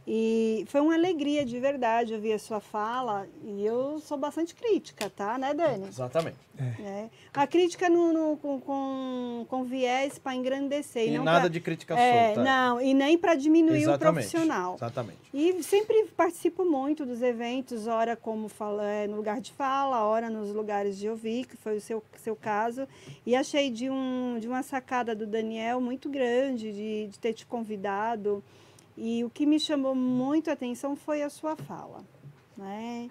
E 0.06 0.66
foi 0.68 0.82
uma 0.82 0.94
alegria 0.94 1.46
de 1.46 1.58
verdade 1.58 2.12
ouvir 2.12 2.34
a 2.34 2.38
sua 2.38 2.60
fala. 2.60 3.26
E 3.42 3.64
eu 3.64 3.98
sou 4.00 4.18
bastante 4.18 4.54
crítica, 4.54 5.08
tá, 5.08 5.38
né, 5.38 5.54
Dani? 5.54 5.88
Exatamente. 5.88 6.36
É. 6.58 6.82
É. 6.82 7.10
A 7.32 7.46
crítica 7.46 7.88
no, 7.88 8.12
no 8.12 8.36
com, 8.36 8.60
com, 8.60 9.46
com, 9.48 9.64
viés 9.64 10.18
para 10.18 10.34
engrandecer. 10.34 11.08
E 11.08 11.16
não 11.16 11.24
nada 11.24 11.40
pra, 11.40 11.48
de 11.48 11.60
crítica 11.60 11.98
é, 11.98 12.26
solta. 12.26 12.44
Não, 12.44 12.80
e 12.80 12.92
nem 12.92 13.16
para 13.16 13.34
diminuir 13.34 13.82
Exatamente. 13.82 13.96
o 13.96 14.12
profissional. 14.12 14.74
Exatamente. 14.74 15.18
E 15.32 15.62
sempre 15.62 16.04
participo 16.16 16.64
muito 16.64 17.06
dos 17.06 17.22
eventos, 17.22 17.86
ora 17.86 18.14
como 18.14 18.48
fala, 18.48 18.84
é, 18.84 19.06
no 19.06 19.16
lugar 19.16 19.40
de 19.40 19.52
fala, 19.52 20.04
ora 20.04 20.28
nos 20.28 20.52
lugares 20.52 20.98
de 20.98 21.08
ouvir, 21.08 21.46
que 21.46 21.56
foi 21.56 21.78
o 21.78 21.80
seu, 21.80 22.02
seu 22.18 22.36
caso. 22.36 22.86
E 23.26 23.34
achei 23.34 23.70
de, 23.70 23.88
um, 23.88 24.36
de 24.38 24.46
uma 24.46 24.62
sacada 24.62 25.14
do 25.14 25.26
Daniel 25.26 25.80
muito 25.80 26.08
grande, 26.10 26.72
de, 26.72 27.08
de 27.08 27.18
ter 27.18 27.32
te 27.32 27.46
convidado. 27.46 28.44
E 28.96 29.24
o 29.24 29.30
que 29.30 29.44
me 29.44 29.58
chamou 29.58 29.94
muito 29.94 30.50
a 30.50 30.52
atenção 30.52 30.94
foi 30.94 31.22
a 31.22 31.30
sua 31.30 31.56
fala. 31.56 32.04
Né? 32.56 33.08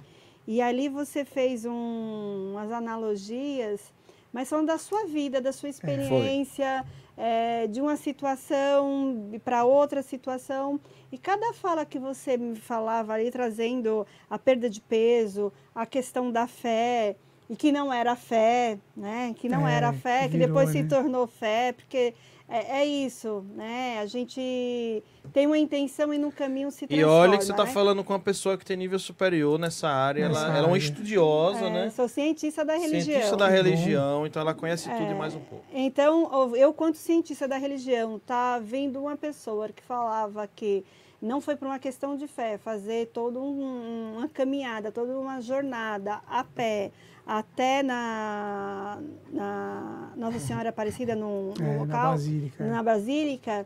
E 0.48 0.62
ali 0.62 0.90
você 0.90 1.24
fez 1.26 1.66
um, 1.66 2.52
umas 2.52 2.72
analogias, 2.72 3.94
mas 4.32 4.48
são 4.48 4.64
da 4.64 4.78
sua 4.78 5.06
vida, 5.06 5.40
da 5.40 5.52
sua 5.52 5.68
é, 5.68 5.72
experiência, 5.72 6.86
é, 7.18 7.68
de 7.68 7.82
uma 7.82 7.96
situação 7.96 9.32
para 9.44 9.64
outra 9.64 10.02
situação. 10.02 10.80
E 11.12 11.18
cada 11.18 11.54
fala 11.54 11.86
que 11.86 12.00
você 12.00 12.38
me 12.38 12.56
falava 12.56 13.14
ali, 13.14 13.30
trazendo 13.30 14.06
a 14.30 14.40
perda 14.40 14.70
de 14.70 14.82
peso, 14.82 15.52
a 15.74 15.86
questão 15.86 16.32
da 16.32 16.48
fé, 16.48 17.16
e 17.50 17.56
que 17.56 17.72
não 17.72 17.94
era 17.94 18.16
fé, 18.16 18.80
né? 18.96 19.34
Que 19.38 19.48
não 19.48 19.68
é, 19.68 19.76
era 19.76 19.94
fé, 19.94 20.24
que 20.24 20.38
virou, 20.38 20.48
depois 20.48 20.74
né? 20.74 20.82
se 20.82 20.88
tornou 20.88 21.28
fé, 21.28 21.74
porque 21.74 22.14
é, 22.54 22.82
é, 22.82 22.86
isso, 22.86 23.44
né? 23.56 23.98
A 24.00 24.06
gente 24.06 25.04
tem 25.34 25.48
uma 25.48 25.58
intenção 25.58 26.14
e 26.14 26.20
no 26.20 26.32
caminho 26.32 26.70
se 26.70 26.86
transforma. 26.86 27.02
E 27.02 27.04
olha 27.04 27.36
que 27.36 27.46
você 27.46 27.52
está 27.52 27.66
né? 27.66 27.72
falando 27.72 28.04
com 28.04 28.14
uma 28.14 28.20
pessoa 28.20 28.56
que 28.60 28.64
tem 28.64 28.78
nível 28.78 29.00
superior 29.00 29.58
nessa 29.58 29.90
área. 29.90 30.28
Nessa 30.28 30.42
ela, 30.42 30.48
área. 30.50 30.58
ela, 30.60 30.68
é 30.68 30.70
uma 30.70 30.78
estudiosa, 30.78 31.66
é, 31.66 31.70
né? 31.72 31.90
Sou 31.90 32.08
cientista 32.08 32.64
da 32.64 32.74
religião. 32.74 33.06
Cientista 33.06 33.38
da 33.38 33.48
religião, 33.48 34.28
então 34.28 34.40
ela 34.40 34.54
conhece 34.54 34.88
tudo 34.88 35.02
e 35.02 35.06
é, 35.06 35.14
mais 35.16 35.34
um 35.34 35.40
pouco. 35.40 35.66
Então, 35.74 36.56
eu, 36.56 36.72
quanto 36.72 37.00
cientista 37.00 37.48
da 37.48 37.58
religião, 37.58 38.20
tá 38.20 38.60
vendo 38.60 39.00
uma 39.00 39.18
pessoa 39.18 39.70
que 39.70 39.82
falava 39.82 40.48
que 40.56 40.86
não 41.20 41.42
foi 41.42 41.56
por 41.56 41.66
uma 41.66 41.80
questão 41.80 42.16
de 42.16 42.28
fé, 42.28 42.60
fazer 42.60 43.08
toda 43.08 43.40
um, 43.40 44.18
uma 44.18 44.28
caminhada, 44.30 44.92
toda 44.92 45.18
uma 45.18 45.42
jornada 45.42 46.22
a 46.28 46.44
pé 46.44 46.92
até 47.26 47.82
na, 47.84 49.00
na 49.32 50.12
Nossa 50.16 50.40
Senhora 50.40 50.70
Aparecida 50.70 51.16
no, 51.16 51.54
no 51.54 51.66
É, 51.66 51.78
local, 51.78 51.88
na 52.04 52.10
Basílica. 52.12 52.64
é. 52.64 52.68
na 52.70 52.84
Basílica, 52.84 53.66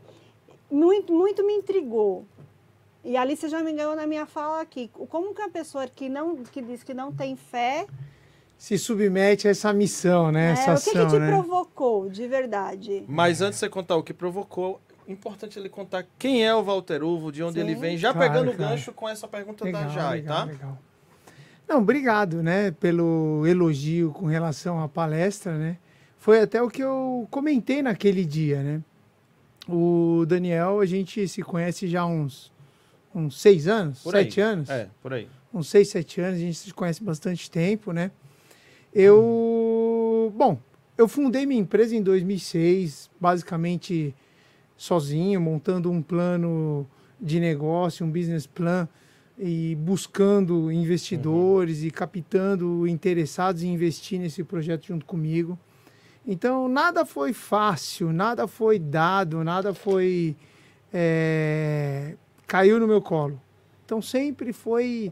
muito, 0.71 1.13
muito 1.13 1.45
me 1.45 1.53
intrigou. 1.53 2.25
E 3.03 3.15
ali 3.15 3.35
você 3.37 3.47
já 3.47 3.63
me 3.63 3.71
ganhou 3.73 3.95
na 3.95 4.05
minha 4.05 4.25
fala 4.25 4.61
aqui. 4.61 4.89
Como 5.09 5.33
que 5.33 5.41
uma 5.41 5.49
pessoa 5.49 5.87
que 5.87 6.09
não 6.09 6.35
que 6.43 6.61
diz 6.61 6.83
que 6.83 6.93
não 6.93 7.11
tem 7.13 7.35
fé, 7.35 7.87
Se 8.57 8.77
submete 8.77 9.47
a 9.47 9.51
essa 9.51 9.71
missão, 9.71 10.31
né? 10.31 10.49
é, 10.49 10.51
essa 10.51 10.61
o 10.61 10.65
que, 10.81 10.89
ação, 10.89 11.05
que 11.07 11.13
te 11.13 11.19
né? 11.19 11.27
provocou 11.31 12.09
de 12.09 12.27
verdade? 12.27 13.05
Mas 13.07 13.41
antes 13.41 13.55
de 13.59 13.59
você 13.61 13.69
contar 13.69 13.95
o 13.95 14.03
que 14.03 14.13
provocou, 14.13 14.81
importante 15.07 15.57
ele 15.57 15.69
contar 15.69 16.05
quem 16.19 16.43
é 16.45 16.53
o 16.53 16.61
Walter 16.63 17.01
Uvo, 17.03 17.31
de 17.31 17.41
onde 17.43 17.53
Sim. 17.53 17.65
ele 17.65 17.75
vem, 17.75 17.97
já 17.97 18.11
Claro, 18.11 18.27
pegando 18.27 18.51
o 18.51 18.55
claro. 18.55 18.71
gancho 18.71 18.91
com 18.91 19.07
essa 19.07 19.27
pergunta 19.27 19.63
Legal, 19.63 19.83
da 19.83 19.87
Jai, 19.89 20.17
legal, 20.17 20.35
tá? 20.37 20.43
legal. 20.45 20.77
Não, 21.67 21.79
obrigado, 21.79 22.41
né, 22.41 22.71
pelo 22.71 23.45
elogio 23.45 24.11
com 24.11 24.25
relação 24.25 24.81
à 24.81 24.87
palestra, 24.87 25.57
né? 25.57 25.77
Foi 26.17 26.39
até 26.41 26.61
o 26.61 26.69
que 26.69 26.81
eu 26.83 27.27
comentei 27.29 27.81
naquele 27.81 28.23
dia, 28.25 28.61
né? 28.63 28.81
O 29.67 30.25
Daniel, 30.25 30.79
a 30.79 30.85
gente 30.85 31.27
se 31.27 31.41
conhece 31.41 31.87
já 31.87 32.01
há 32.01 32.05
uns, 32.05 32.51
uns 33.13 33.39
seis 33.41 33.67
anos, 33.67 34.01
Por 34.01 34.15
aí. 34.15 34.23
sete 34.23 34.39
anos, 34.41 34.69
É, 34.69 34.87
por 35.01 35.13
aí. 35.13 35.27
uns 35.53 35.67
seis, 35.67 35.89
sete 35.89 36.21
anos, 36.21 36.37
a 36.37 36.41
gente 36.41 36.57
se 36.57 36.73
conhece 36.73 37.03
bastante 37.03 37.51
tempo, 37.51 37.91
né? 37.91 38.11
Eu, 38.93 40.33
bom, 40.35 40.57
eu 40.97 41.07
fundei 41.07 41.45
minha 41.45 41.59
empresa 41.61 41.95
em 41.95 42.01
2006, 42.01 43.09
basicamente 43.19 44.15
sozinho, 44.77 45.39
montando 45.41 45.91
um 45.91 46.01
plano 46.01 46.87
de 47.19 47.39
negócio, 47.39 48.05
um 48.05 48.09
business 48.11 48.47
plan 48.47 48.87
e 49.39 49.75
buscando 49.75 50.71
investidores 50.71 51.83
e 51.83 51.91
captando 51.91 52.87
interessados 52.87 53.61
em 53.63 53.73
investir 53.73 54.19
nesse 54.19 54.43
projeto 54.43 54.87
junto 54.87 55.05
comigo. 55.05 55.57
Então, 56.25 56.67
nada 56.67 57.05
foi 57.05 57.31
fácil, 57.33 58.11
nada 58.11 58.47
foi 58.47 58.77
dado, 58.79 59.43
nada 59.43 59.73
foi. 59.73 60.35
é, 60.93 62.15
caiu 62.45 62.79
no 62.79 62.87
meu 62.87 63.01
colo. 63.01 63.39
Então, 63.85 64.01
sempre 64.01 64.51
foi 64.51 65.11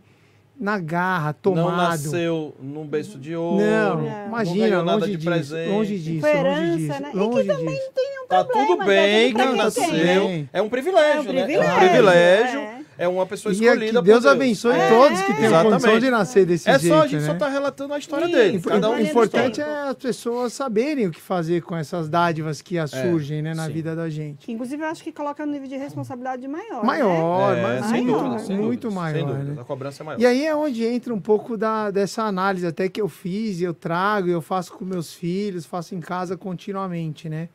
na 0.59 0.79
garra, 0.79 1.31
tomado. 1.33 1.67
Não 1.69 1.77
nasceu 1.77 2.55
num 2.61 2.85
berço 2.88 3.17
de 3.19 3.35
ouro. 3.35 3.63
Não, 3.63 4.01
Não 4.01 4.27
imagina, 4.27 4.83
nada 4.83 4.91
longe 4.99 5.11
de 5.11 5.17
disso, 5.17 5.29
presente. 5.29 5.69
longe 5.69 5.99
disso, 5.99 6.21
Foi 6.21 6.33
longe 6.33 6.47
herança, 6.47 6.77
disso, 6.77 7.01
né? 7.01 7.07
E 7.07 7.11
que 7.11 7.17
longe 7.17 7.47
também 7.47 7.75
disso. 7.75 7.91
Tá 8.27 8.43
problema, 8.43 8.67
tudo 8.67 8.77
tá 8.79 8.85
bem 8.85 9.27
tudo 9.31 9.38
que 9.38 9.43
pra 9.43 9.47
quem 9.51 9.57
nasceu. 9.57 9.85
tem. 10.25 10.49
É 10.51 10.61
um 10.61 10.69
privilégio, 10.69 11.29
É 11.29 11.31
um 11.31 11.33
né? 11.33 11.39
É 11.39 11.43
um 11.43 11.45
privilégio, 11.45 11.79
privilégio. 11.89 12.59
é. 12.59 12.74
É 12.97 13.08
uma 13.08 13.25
pessoa 13.25 13.53
E 13.53 13.58
é 13.67 13.71
escolhida 13.73 13.99
que 13.99 14.05
Deus 14.05 14.23
por 14.23 14.29
abençoe 14.31 14.73
É, 14.75 14.89
todos 14.89 15.21
que 15.21 15.31
exatamente. 15.34 15.69
condição 15.71 15.99
de 15.99 16.10
nascer 16.10 16.45
desse 16.45 16.69
É 16.69 16.79
jeito, 16.79 16.95
só, 16.95 17.01
a 17.03 17.08
gente 17.08 17.21
né? 17.21 17.27
só 17.27 17.34
tá 17.34 17.49
relatando 17.49 17.93
a 17.93 17.97
história 17.97 18.25
Isso, 18.25 18.34
dele. 18.36 18.58
O 18.58 18.62
Cada 18.62 18.89
um 18.89 18.95
o 18.95 18.99
importante 19.01 19.60
é 19.62 19.89
as 19.89 19.95
pessoas 19.95 20.53
saberem 20.53 21.08
o 21.08 21.12
que 21.12 21.19
fazer 21.19 21.62
com 21.62 21.75
essas 21.75 22.08
dádivas 22.08 22.62
que 22.62 22.77
as 22.79 22.93
É, 22.93 23.10
surgem 23.10 23.41
né, 23.41 23.53
na 23.53 23.65
sim. 23.67 23.73
vida 23.73 23.95
da 23.95 24.10
gente. 24.10 24.45
Que 24.45 24.51
inclusive 24.53 24.81
eu 24.81 24.88
acho 24.88 25.03
que 25.03 25.12
coloca 25.12 25.43
um 25.43 25.47
nível 25.47 25.67
de 25.67 25.75
responsabilidade 25.75 26.47
maior. 26.47 26.81
né? 26.81 26.84
Maior, 26.84 27.58
É, 27.58 27.62
mas 27.62 27.86
sem 27.88 28.05
maior, 28.05 28.23
dúvida, 28.23 28.39
sem 28.39 28.58
muito 28.58 28.81
dúvida, 28.88 29.01
maior. 29.01 29.15
Sem 29.17 29.25
dúvida, 29.27 29.51
né? 29.55 29.62
a 29.62 29.63
cobrança 29.65 30.01
é 30.01 30.05
maior. 30.05 30.21
E 30.21 30.25
aí 30.25 30.45
é 30.45 30.55
onde 30.55 30.86
entra 30.86 31.13
um 31.13 31.19
pouco 31.19 31.58
da, 31.58 31.91
dessa 31.91 32.23
análise 32.23 32.65
até 32.65 32.88
que 32.88 33.01
eu 33.01 33.10
fiz, 33.10 33.60
eu 33.62 33.73
trago, 33.73 34.29
eu 34.29 34.41
faço 34.41 34.71
com 34.71 34.86
meus 34.86 35.13
filhos, 35.13 35.65
faço 35.65 35.93
em 35.95 35.99
casa 35.99 36.38
continuamente, 36.38 37.27
né? 37.27 37.49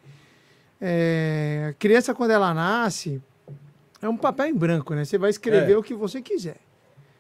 É, 0.81 1.69
a 1.71 1.73
criança, 1.75 2.15
quando 2.15 2.31
ela 2.31 2.55
nasce, 2.55 3.21
é 4.03 4.09
um 4.09 4.17
papel 4.17 4.47
em 4.47 4.55
branco, 4.55 4.95
né? 4.95 5.05
Você 5.05 5.19
vai 5.19 5.31
escrever 5.31 5.73
É. 5.73 5.77
o 5.77 5.83
que 5.83 5.95
você 5.95 6.21
quiser. 6.23 6.57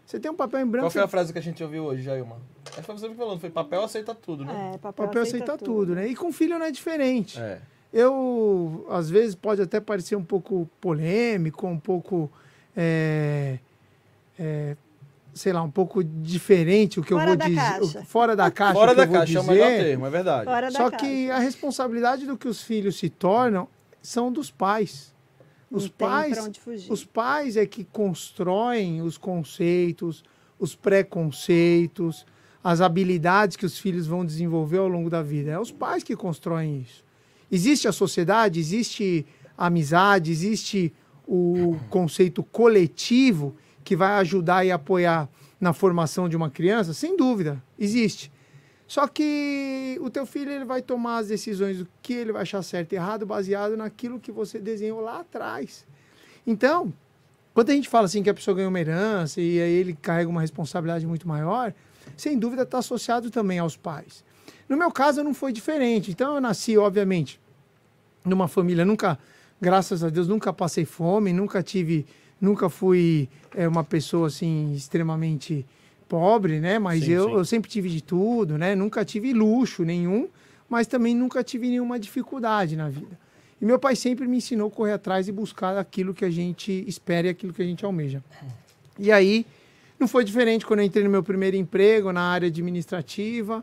Você 0.06 0.18
tem 0.18 0.30
um 0.30 0.34
papel 0.34 0.60
em 0.60 0.66
branco, 0.66 0.86
Qual 0.86 0.90
foi 0.90 1.02
a 1.02 1.08
frase 1.08 1.32
que 1.32 1.38
a 1.38 1.42
gente 1.42 1.62
ouviu 1.62 1.84
hoje, 1.84 2.02
Jailma? 2.02 2.36
Que 2.64 2.82
foi 2.82 2.96
você 2.98 3.08
que 3.08 3.14
falando, 3.14 3.38
foi 3.38 3.48
papel 3.50 3.84
aceita 3.84 4.12
tudo, 4.14 4.44
né? 4.44 4.72
É, 4.74 4.78
papel, 4.78 5.06
papel 5.06 5.22
aceita 5.22 5.56
tudo, 5.56 5.94
né? 5.94 6.08
E 6.08 6.16
com 6.16 6.32
filho 6.32 6.58
não 6.58 6.66
é 6.66 6.70
diferente. 6.72 7.38
É. 7.40 7.60
Eu, 7.92 8.86
às 8.90 9.08
vezes, 9.08 9.34
pode 9.36 9.62
até 9.62 9.78
parecer 9.80 10.16
um 10.16 10.24
pouco 10.24 10.68
polêmico, 10.80 11.66
um 11.66 11.78
pouco, 11.78 12.30
é, 12.76 13.58
é, 14.38 14.76
sei 15.34 15.52
lá, 15.52 15.62
um 15.62 15.70
pouco 15.70 16.02
diferente 16.02 16.98
o 16.98 17.02
que 17.04 17.10
Fora 17.10 17.32
eu 17.32 17.36
vou 17.38 17.46
dizer. 17.48 17.54
caixa. 17.60 18.04
Fora 18.04 18.34
da 18.36 18.50
caixa. 18.50 18.74
Fora 18.74 18.94
da 18.94 19.06
caixa 19.06 19.38
é 19.38 19.40
o 19.40 19.42
dizer. 19.42 19.52
melhor 19.52 19.68
termo, 19.68 20.06
é 20.06 20.10
verdade. 20.10 20.44
Fora 20.44 20.70
da 20.70 20.78
Só 20.78 20.90
casa. 20.90 20.96
que 21.04 21.30
a 21.30 21.38
responsabilidade 21.38 22.26
do 22.26 22.36
que 22.36 22.48
os 22.48 22.62
filhos 22.62 22.98
se 22.98 23.08
tornam 23.08 23.68
são 24.02 24.32
dos 24.32 24.50
pais. 24.50 25.14
Os 25.70 25.85
Não 25.85 25.90
pais, 25.90 26.50
os 26.88 27.04
pais 27.04 27.56
é 27.56 27.64
que 27.64 27.85
constroem 27.85 29.02
os 29.02 29.16
conceitos, 29.16 30.24
os 30.59 30.74
preconceitos, 30.74 32.26
as 32.62 32.80
habilidades 32.80 33.56
que 33.56 33.64
os 33.64 33.78
filhos 33.78 34.06
vão 34.06 34.24
desenvolver 34.24 34.78
ao 34.78 34.88
longo 34.88 35.09
da 35.09 35.22
vida. 35.22 35.52
É 35.52 35.59
os 35.59 35.70
pais 35.70 36.02
que 36.02 36.16
constroem 36.16 36.80
isso. 36.80 37.04
Existe 37.50 37.87
a 37.87 37.92
sociedade, 37.92 38.59
existe 38.59 39.24
a 39.56 39.66
amizade, 39.66 40.30
existe 40.30 40.92
o 41.26 41.76
conceito 41.88 42.42
coletivo 42.42 43.54
que 43.85 43.94
vai 43.94 44.14
ajudar 44.14 44.64
e 44.64 44.72
apoiar 44.72 45.28
na 45.61 45.72
formação 45.72 46.28
de 46.28 46.37
uma 46.37 46.50
criança? 46.50 46.92
Sem 46.92 47.16
dúvida, 47.16 47.62
existe. 47.78 48.33
Só 48.90 49.07
que 49.07 49.96
o 50.03 50.11
teu 50.11 50.26
filho 50.26 50.50
ele 50.50 50.64
vai 50.64 50.83
tomar 50.83 51.18
as 51.18 51.29
decisões 51.29 51.79
do 51.79 51.87
que 52.03 52.12
ele 52.12 52.33
vai 52.33 52.42
achar 52.42 52.61
certo 52.61 52.92
e 52.92 52.96
errado 52.96 53.24
baseado 53.24 53.76
naquilo 53.76 54.18
que 54.18 54.33
você 54.33 54.59
desenhou 54.59 55.00
lá 55.00 55.20
atrás. 55.20 55.87
Então, 56.44 56.92
quando 57.55 57.70
a 57.70 57.72
gente 57.72 57.88
fala 57.88 58.07
assim 58.07 58.20
que 58.20 58.29
a 58.29 58.35
pessoa 58.35 58.53
ganha 58.53 58.68
uma 58.68 58.81
herança 58.81 59.40
e 59.40 59.62
aí 59.62 59.70
ele 59.74 59.92
carrega 59.92 60.29
uma 60.29 60.40
responsabilidade 60.40 61.07
muito 61.07 61.29
maior, 61.29 61.72
sem 62.16 62.37
dúvida 62.37 62.62
está 62.62 62.79
associado 62.79 63.31
também 63.31 63.61
aos 63.61 63.76
pais. 63.76 64.24
No 64.68 64.76
meu 64.76 64.90
caso 64.90 65.22
não 65.22 65.35
foi 65.35 65.53
diferente. 65.53 66.11
Então 66.11 66.35
eu 66.35 66.40
nasci, 66.40 66.76
obviamente, 66.76 67.40
numa 68.24 68.48
família 68.48 68.85
nunca, 68.85 69.16
graças 69.61 70.03
a 70.03 70.09
Deus, 70.09 70.26
nunca 70.26 70.53
passei 70.53 70.85
fome, 70.85 71.33
nunca 71.33 71.62
tive, 71.62 72.05
nunca 72.40 72.68
fui 72.68 73.29
é, 73.55 73.68
uma 73.68 73.85
pessoa 73.85 74.26
assim 74.26 74.72
extremamente 74.72 75.64
pobre, 76.11 76.59
né? 76.59 76.77
Mas 76.81 77.05
Sim, 77.05 77.12
eu, 77.12 77.25
sim. 77.29 77.35
eu 77.35 77.44
sempre 77.44 77.70
tive 77.70 77.88
de 77.88 78.03
tudo, 78.03 78.59
né? 78.59 78.75
Nunca 78.75 79.05
tive 79.05 79.33
luxo 79.33 79.85
nenhum, 79.85 80.29
mas 80.68 80.88
também 80.88 81.14
nunca 81.14 81.44
tive 81.44 81.68
nenhuma 81.68 82.01
dificuldade 82.01 82.75
na 82.75 82.88
vida. 82.88 83.16
E 83.62 83.64
meu 83.64 83.79
pai 83.79 83.94
sempre 83.94 84.27
me 84.27 84.38
ensinou 84.38 84.66
a 84.66 84.70
correr 84.70 84.92
atrás 84.94 85.29
e 85.29 85.33
buscar 85.33 85.79
aquilo 85.79 86.12
que 86.12 86.25
a 86.25 86.31
gente 86.31 86.85
espera 86.88 87.29
e 87.29 87.31
aquilo 87.31 87.53
que 87.53 87.62
a 87.62 87.64
gente 87.64 87.85
almeja. 87.85 88.25
E 88.99 89.12
aí, 89.12 89.46
não 90.01 90.09
foi 90.09 90.25
diferente 90.25 90.66
quando 90.66 90.81
eu 90.81 90.87
entrei 90.87 91.05
no 91.05 91.11
meu 91.11 91.23
primeiro 91.23 91.57
emprego 91.57 92.12
na 92.12 92.23
área 92.23 92.49
administrativa. 92.49 93.62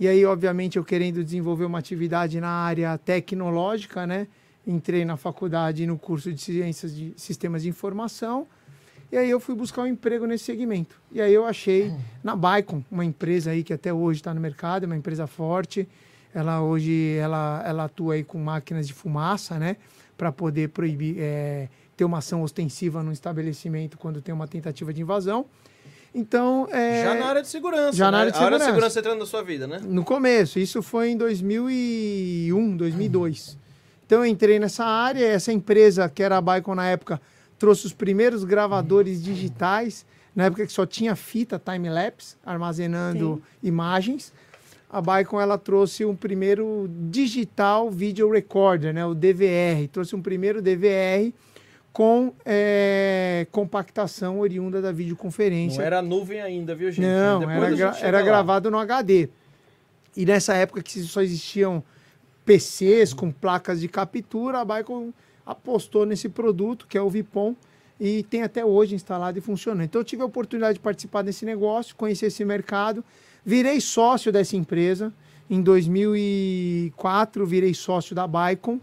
E 0.00 0.08
aí, 0.08 0.24
obviamente, 0.24 0.76
eu 0.78 0.84
querendo 0.84 1.22
desenvolver 1.22 1.66
uma 1.66 1.78
atividade 1.78 2.40
na 2.40 2.48
área 2.48 2.98
tecnológica, 2.98 4.06
né? 4.06 4.26
Entrei 4.66 5.04
na 5.04 5.16
faculdade 5.16 5.86
no 5.86 5.96
curso 5.96 6.32
de 6.32 6.40
Ciências 6.40 6.96
de 6.96 7.12
Sistemas 7.16 7.62
de 7.62 7.68
Informação. 7.68 8.46
E 9.10 9.16
aí 9.16 9.30
eu 9.30 9.38
fui 9.38 9.54
buscar 9.54 9.82
um 9.82 9.86
emprego 9.86 10.26
nesse 10.26 10.44
segmento. 10.44 11.00
E 11.12 11.20
aí 11.20 11.32
eu 11.32 11.46
achei 11.46 11.92
na 12.24 12.34
Baicon, 12.34 12.82
uma 12.90 13.04
empresa 13.04 13.50
aí 13.52 13.62
que 13.62 13.72
até 13.72 13.92
hoje 13.92 14.20
está 14.20 14.34
no 14.34 14.40
mercado, 14.40 14.84
é 14.84 14.86
uma 14.86 14.96
empresa 14.96 15.26
forte. 15.26 15.88
Ela 16.34 16.60
hoje 16.60 17.16
ela, 17.16 17.62
ela 17.64 17.84
atua 17.84 18.14
aí 18.14 18.24
com 18.24 18.38
máquinas 18.38 18.86
de 18.86 18.92
fumaça, 18.92 19.58
né? 19.58 19.76
Para 20.18 20.32
poder 20.32 20.70
proibir, 20.70 21.16
é, 21.18 21.68
ter 21.96 22.04
uma 22.04 22.18
ação 22.18 22.42
ostensiva 22.42 23.02
no 23.02 23.12
estabelecimento 23.12 23.96
quando 23.96 24.20
tem 24.20 24.34
uma 24.34 24.48
tentativa 24.48 24.92
de 24.92 25.02
invasão. 25.02 25.46
Então, 26.14 26.66
é, 26.70 27.04
Já 27.04 27.14
na 27.14 27.26
área 27.26 27.42
de 27.42 27.48
segurança. 27.48 27.92
já 27.96 28.06
na 28.06 28.12
né? 28.12 28.18
área 28.22 28.32
de 28.32 28.38
A 28.38 28.40
área 28.40 28.58
de 28.58 28.64
segurança. 28.64 28.64
segurança 28.72 28.98
entrando 29.00 29.18
na 29.20 29.26
sua 29.26 29.42
vida, 29.42 29.66
né? 29.66 29.80
no 29.84 30.02
começo, 30.02 30.58
isso 30.58 30.82
foi 30.82 31.10
em 31.10 31.16
2001, 31.16 32.76
2002. 32.76 33.58
Então 34.06 34.20
eu 34.20 34.26
entrei 34.26 34.58
nessa 34.58 34.84
área, 34.84 35.24
essa 35.26 35.52
empresa 35.52 36.08
que 36.08 36.22
era 36.22 36.36
a 36.38 36.40
Baicon 36.40 36.74
na 36.74 36.86
época 36.86 37.20
trouxe 37.58 37.86
os 37.86 37.92
primeiros 37.92 38.44
gravadores 38.44 39.22
digitais, 39.22 40.04
na 40.34 40.44
época 40.44 40.66
que 40.66 40.72
só 40.72 40.84
tinha 40.84 41.16
fita 41.16 41.58
time-lapse, 41.58 42.36
armazenando 42.44 43.42
imagens. 43.62 44.32
A 44.90 45.00
Baicon 45.00 45.40
ela 45.40 45.58
trouxe 45.58 46.04
um 46.04 46.14
primeiro 46.14 46.88
digital 47.10 47.90
video 47.90 48.30
recorder, 48.30 48.92
né, 48.94 49.04
o 49.04 49.14
DVR, 49.14 49.88
trouxe 49.90 50.14
um 50.14 50.22
primeiro 50.22 50.62
DVR 50.62 51.32
com 51.92 52.32
eh, 52.44 53.46
compactação 53.50 54.38
oriunda 54.38 54.82
da 54.82 54.92
videoconferência. 54.92 55.78
Não 55.78 55.86
era 55.86 56.02
nuvem 56.02 56.40
ainda, 56.42 56.74
viu, 56.74 56.90
gente? 56.92 57.06
Não, 57.06 57.40
Depois 57.40 57.56
era, 57.58 57.76
gra- 57.76 57.98
era 58.00 58.22
gravado 58.22 58.70
no 58.70 58.78
HD. 58.78 59.28
E 60.14 60.26
nessa 60.26 60.54
época 60.54 60.82
que 60.82 61.00
só 61.02 61.22
existiam 61.22 61.82
PCs 62.44 63.12
com 63.14 63.32
placas 63.32 63.80
de 63.80 63.88
captura, 63.88 64.60
a 64.60 64.64
Baicon 64.64 65.10
apostou 65.46 66.04
nesse 66.04 66.28
produto, 66.28 66.86
que 66.88 66.98
é 66.98 67.00
o 67.00 67.08
Vipom, 67.08 67.54
e 67.98 68.24
tem 68.24 68.42
até 68.42 68.64
hoje 68.64 68.94
instalado 68.94 69.38
e 69.38 69.40
funcionando. 69.40 69.84
Então 69.84 70.00
eu 70.00 70.04
tive 70.04 70.22
a 70.22 70.26
oportunidade 70.26 70.74
de 70.74 70.80
participar 70.80 71.22
desse 71.22 71.46
negócio, 71.46 71.94
conhecer 71.96 72.26
esse 72.26 72.44
mercado, 72.44 73.04
virei 73.44 73.80
sócio 73.80 74.32
dessa 74.32 74.56
empresa. 74.56 75.12
Em 75.48 75.62
2004, 75.62 77.46
virei 77.46 77.72
sócio 77.72 78.14
da 78.14 78.26
Baicon, 78.26 78.80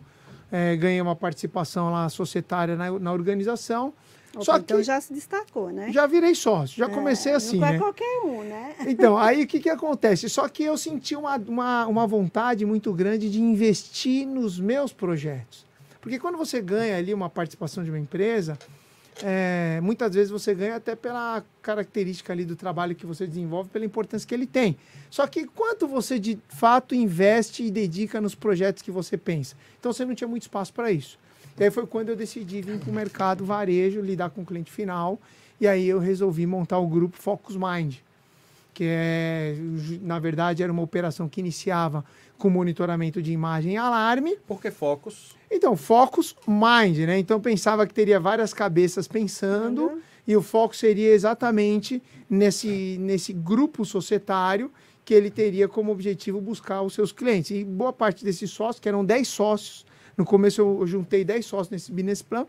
eh, 0.51 0.75
ganhei 0.77 1.01
uma 1.01 1.15
participação 1.15 1.91
lá 1.91 2.07
societária 2.07 2.75
na, 2.75 2.89
na 2.97 3.11
organização. 3.11 3.93
Opa, 4.33 4.45
Só 4.45 4.57
então 4.57 4.77
que 4.77 4.83
já 4.83 4.99
se 4.99 5.13
destacou, 5.13 5.69
né? 5.69 5.91
já 5.91 6.07
virei 6.07 6.33
sócio, 6.33 6.75
já 6.75 6.85
É, 6.85 6.89
comecei 6.89 7.33
assim, 7.33 7.59
Não 7.59 7.67
é 7.67 7.73
né? 7.73 7.77
qualquer 7.77 8.21
um, 8.25 8.41
né? 8.43 8.75
Então, 8.87 9.15
aí 9.15 9.43
o 9.43 9.47
que, 9.47 9.59
que 9.59 9.69
acontece? 9.69 10.27
Só 10.27 10.47
que 10.49 10.63
eu 10.63 10.75
senti 10.75 11.15
uma, 11.15 11.37
uma, 11.37 11.85
uma 11.85 12.07
vontade 12.07 12.65
muito 12.65 12.91
grande 12.93 13.29
de 13.29 13.39
investir 13.39 14.25
nos 14.25 14.59
meus 14.59 14.91
projetos. 14.91 15.62
Porque 16.03 16.19
quando 16.19 16.37
você 16.37 16.61
ganha 16.61 16.97
ali 16.97 17.13
uma 17.13 17.29
participação 17.29 17.81
de 17.81 17.89
uma 17.89 17.97
empresa, 17.97 18.59
é, 19.23 19.79
muitas 19.81 20.13
vezes 20.13 20.29
você 20.29 20.53
ganha 20.53 20.75
até 20.75 20.97
pela 20.97 21.41
característica 21.61 22.33
ali 22.33 22.43
do 22.43 22.57
trabalho 22.57 22.93
que 22.93 23.05
você 23.05 23.25
desenvolve, 23.25 23.69
pela 23.69 23.85
importância 23.85 24.27
que 24.27 24.35
ele 24.35 24.45
tem. 24.45 24.75
Só 25.09 25.25
que 25.25 25.45
quanto 25.45 25.87
você 25.87 26.19
de 26.19 26.37
fato 26.49 26.93
investe 26.93 27.63
e 27.63 27.71
dedica 27.71 28.19
nos 28.19 28.35
projetos 28.35 28.83
que 28.83 28.91
você 28.91 29.17
pensa? 29.17 29.55
Então 29.79 29.93
você 29.93 30.03
não 30.03 30.13
tinha 30.13 30.27
muito 30.27 30.41
espaço 30.41 30.73
para 30.73 30.91
isso. 30.91 31.17
E 31.57 31.63
aí 31.63 31.71
foi 31.71 31.87
quando 31.87 32.09
eu 32.09 32.17
decidi 32.17 32.61
vir 32.61 32.79
para 32.79 32.89
o 32.89 32.93
mercado 32.93 33.45
varejo, 33.45 34.01
lidar 34.01 34.29
com 34.29 34.41
o 34.41 34.45
cliente 34.45 34.73
final, 34.73 35.17
e 35.61 35.65
aí 35.65 35.87
eu 35.87 35.99
resolvi 35.99 36.45
montar 36.45 36.79
o 36.79 36.87
grupo 36.87 37.15
Focus 37.15 37.55
Mind 37.55 37.95
que 38.73 38.85
é, 38.87 39.55
na 40.01 40.17
verdade, 40.19 40.63
era 40.63 40.71
uma 40.71 40.81
operação 40.81 41.29
que 41.29 41.39
iniciava 41.39 42.03
com 42.37 42.49
monitoramento 42.49 43.21
de 43.21 43.31
imagem 43.31 43.73
e 43.73 43.77
alarme. 43.77 44.37
Por 44.47 44.61
que 44.61 44.69
focos? 44.71 45.35
Então, 45.49 45.77
Focus 45.77 46.35
Mind, 46.47 46.97
né? 46.99 47.17
Então, 47.19 47.39
pensava 47.39 47.85
que 47.87 47.93
teria 47.93 48.19
várias 48.19 48.53
cabeças 48.53 49.07
pensando 49.07 49.83
Uhum. 49.83 50.01
e 50.27 50.35
o 50.35 50.41
foco 50.41 50.75
seria 50.75 51.13
exatamente 51.13 52.01
nesse, 52.29 52.97
nesse 52.99 53.31
grupo 53.33 53.85
societário 53.85 54.71
que 55.05 55.13
ele 55.13 55.29
teria 55.29 55.67
como 55.67 55.91
objetivo 55.91 56.39
buscar 56.41 56.81
os 56.81 56.93
seus 56.93 57.11
clientes. 57.11 57.51
E 57.51 57.63
boa 57.63 57.93
parte 57.93 58.23
desses 58.23 58.49
sócios, 58.49 58.79
que 58.79 58.87
eram 58.89 59.03
10 59.05 59.27
sócios, 59.27 59.85
no 60.17 60.25
começo 60.25 60.61
eu, 60.61 60.77
eu 60.81 60.87
juntei 60.87 61.23
10 61.23 61.45
sócios 61.45 61.69
nesse 61.69 61.91
business 61.91 62.21
plan, 62.21 62.45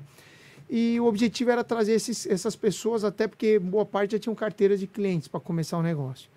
e 0.70 0.99
o 0.99 1.05
objetivo 1.07 1.51
era 1.51 1.62
trazer 1.62 1.92
esses, 1.92 2.27
essas 2.27 2.57
pessoas, 2.57 3.05
até 3.05 3.27
porque 3.29 3.59
boa 3.59 3.85
parte 3.85 4.12
já 4.12 4.18
tinham 4.18 4.35
carteira 4.35 4.77
de 4.77 4.87
clientes 4.87 5.29
para 5.29 5.40
começar 5.40 5.77
o 5.77 5.83
negócio. 5.83 6.31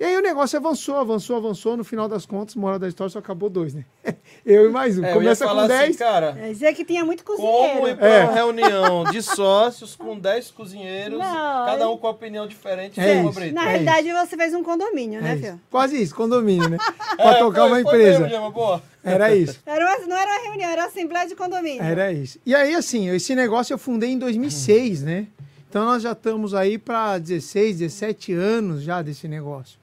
E 0.00 0.04
aí 0.04 0.16
o 0.16 0.22
negócio 0.22 0.58
avançou, 0.58 0.96
avançou, 0.96 1.36
avançou. 1.36 1.76
No 1.76 1.84
final 1.84 2.08
das 2.08 2.24
contas, 2.24 2.54
moral 2.54 2.78
da 2.78 2.88
história, 2.88 3.10
só 3.10 3.18
acabou 3.18 3.50
dois, 3.50 3.74
né? 3.74 3.84
Eu 4.46 4.70
e 4.70 4.72
mais 4.72 4.98
um. 4.98 5.04
É, 5.04 5.12
Começa 5.12 5.46
com 5.46 5.66
10. 5.66 5.70
assim, 5.90 5.92
cara, 5.98 6.38
É 6.40 6.48
dizer 6.48 6.72
que 6.72 6.86
tinha 6.86 7.04
muito 7.04 7.22
como 7.22 7.36
cozinheiro. 7.38 7.88
ir 7.88 7.96
pra 7.98 8.08
É. 8.08 8.24
uma 8.24 8.32
reunião 8.32 9.04
de 9.04 9.20
sócios 9.22 9.94
com 9.94 10.18
10 10.18 10.52
cozinheiros, 10.52 11.18
Não, 11.18 11.26
cada 11.66 11.90
um 11.90 11.98
com 11.98 12.08
opinião 12.08 12.46
diferente 12.46 12.98
É 12.98 13.22
sobre 13.22 13.46
isso. 13.46 13.54
Na 13.54 13.64
É 13.66 13.68
realidade, 13.72 14.10
você 14.26 14.36
fez 14.38 14.54
um 14.54 14.62
condomínio, 14.62 15.20
né, 15.20 15.32
É 15.32 15.34
isso. 15.34 15.42
Fio? 15.44 15.60
Quase 15.70 16.02
isso, 16.02 16.14
condomínio, 16.14 16.70
né? 16.70 16.78
Para 17.18 17.32
É, 17.36 17.38
tocar 17.38 17.60
foi- 17.68 17.68
uma 17.68 17.82
foi 17.82 17.98
empresa. 18.00 18.26
mesmo, 18.26 18.50
boa. 18.52 18.82
Era 19.04 19.36
isso. 19.36 19.60
Era 19.66 19.84
uma- 19.84 20.06
não 20.06 20.16
era 20.16 20.30
uma 20.32 20.42
reunião, 20.44 20.70
era 20.70 20.80
uma 20.82 20.88
assembleia 20.88 21.28
de 21.28 21.34
condomínio. 21.36 21.82
Era 21.82 22.10
isso. 22.10 22.38
E 22.46 22.54
aí, 22.54 22.74
assim, 22.74 23.10
esse 23.10 23.34
negócio 23.34 23.74
eu 23.74 23.78
fundei 23.78 24.08
em 24.12 24.18
2006, 24.18 25.02
né? 25.02 25.26
Então 25.68 25.84
nós 25.84 26.02
já 26.02 26.12
estamos 26.12 26.54
aí 26.54 26.78
para 26.78 27.18
16, 27.18 27.78
17 27.78 28.32
anos 28.32 28.82
já 28.82 29.02
desse 29.02 29.28
negócio. 29.28 29.78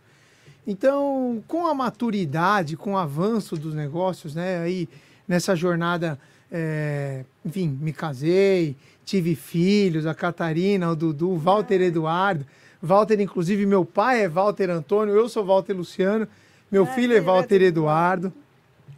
Então, 0.67 1.41
com 1.47 1.65
a 1.65 1.73
maturidade, 1.73 2.75
com 2.75 2.93
o 2.93 2.97
avanço 2.97 3.55
dos 3.55 3.73
negócios, 3.73 4.35
né? 4.35 4.59
Aí 4.59 4.89
nessa 5.25 5.55
jornada, 5.55 6.19
é, 6.51 7.23
enfim, 7.45 7.77
me 7.81 7.93
casei, 7.93 8.75
tive 9.05 9.33
filhos, 9.33 10.05
a 10.05 10.13
Catarina, 10.13 10.91
o 10.91 10.95
Dudu, 10.95 11.29
o 11.31 11.37
Walter 11.37 11.81
Eduardo. 11.81 12.45
Walter, 12.83 13.19
inclusive, 13.21 13.65
meu 13.65 13.85
pai 13.85 14.23
é 14.23 14.27
Walter 14.29 14.69
Antônio, 14.69 15.15
eu 15.15 15.27
sou 15.29 15.43
Walter 15.45 15.73
Luciano, 15.73 16.27
meu 16.69 16.83
Ah, 16.83 16.87
filho 16.87 17.13
é 17.13 17.17
ele 17.17 17.25
vai 17.25 17.35
Walter 17.35 17.59
ter- 17.59 17.65
Eduardo. 17.65 18.33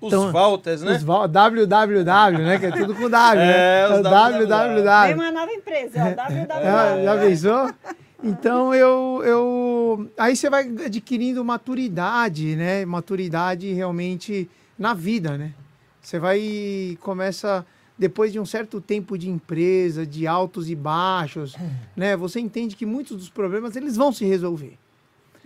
Os 0.01 0.07
Então, 0.13 0.31
Walters, 0.31 0.81
né? 0.81 0.93
Os 0.95 1.03
Val- 1.03 1.27
www, 1.27 2.37
né? 2.43 2.57
Que 2.57 2.65
é 2.67 2.71
tudo 2.71 2.95
com 2.95 3.09
W, 3.09 3.41
É, 3.43 3.87
né? 3.89 3.95
os 3.95 4.01
www. 4.01 5.05
Tem 5.07 5.13
uma 5.13 5.31
nova 5.31 5.51
empresa, 5.51 5.99
ó, 6.01 6.07
É, 6.07 6.15
www. 6.15 7.03
já 7.03 7.17
pensou? 7.17 7.71
Então 8.23 8.73
eu, 8.73 9.21
eu. 9.23 10.11
Aí 10.17 10.35
você 10.35 10.49
vai 10.49 10.67
adquirindo 10.85 11.43
maturidade, 11.43 12.55
né? 12.55 12.85
Maturidade 12.85 13.71
realmente 13.71 14.49
na 14.77 14.93
vida, 14.93 15.37
né? 15.37 15.53
Você 16.01 16.19
vai. 16.19 16.97
Começa. 17.01 17.65
Depois 17.97 18.31
de 18.31 18.39
um 18.39 18.45
certo 18.45 18.79
tempo 18.79 19.17
de 19.17 19.29
empresa, 19.29 20.05
de 20.05 20.25
altos 20.25 20.69
e 20.69 20.75
baixos, 20.75 21.55
né? 21.97 22.15
Você 22.15 22.39
entende 22.39 22.75
que 22.75 22.85
muitos 22.85 23.17
dos 23.17 23.29
problemas 23.29 23.75
eles 23.75 23.97
vão 23.97 24.13
se 24.13 24.23
resolver. 24.23 24.77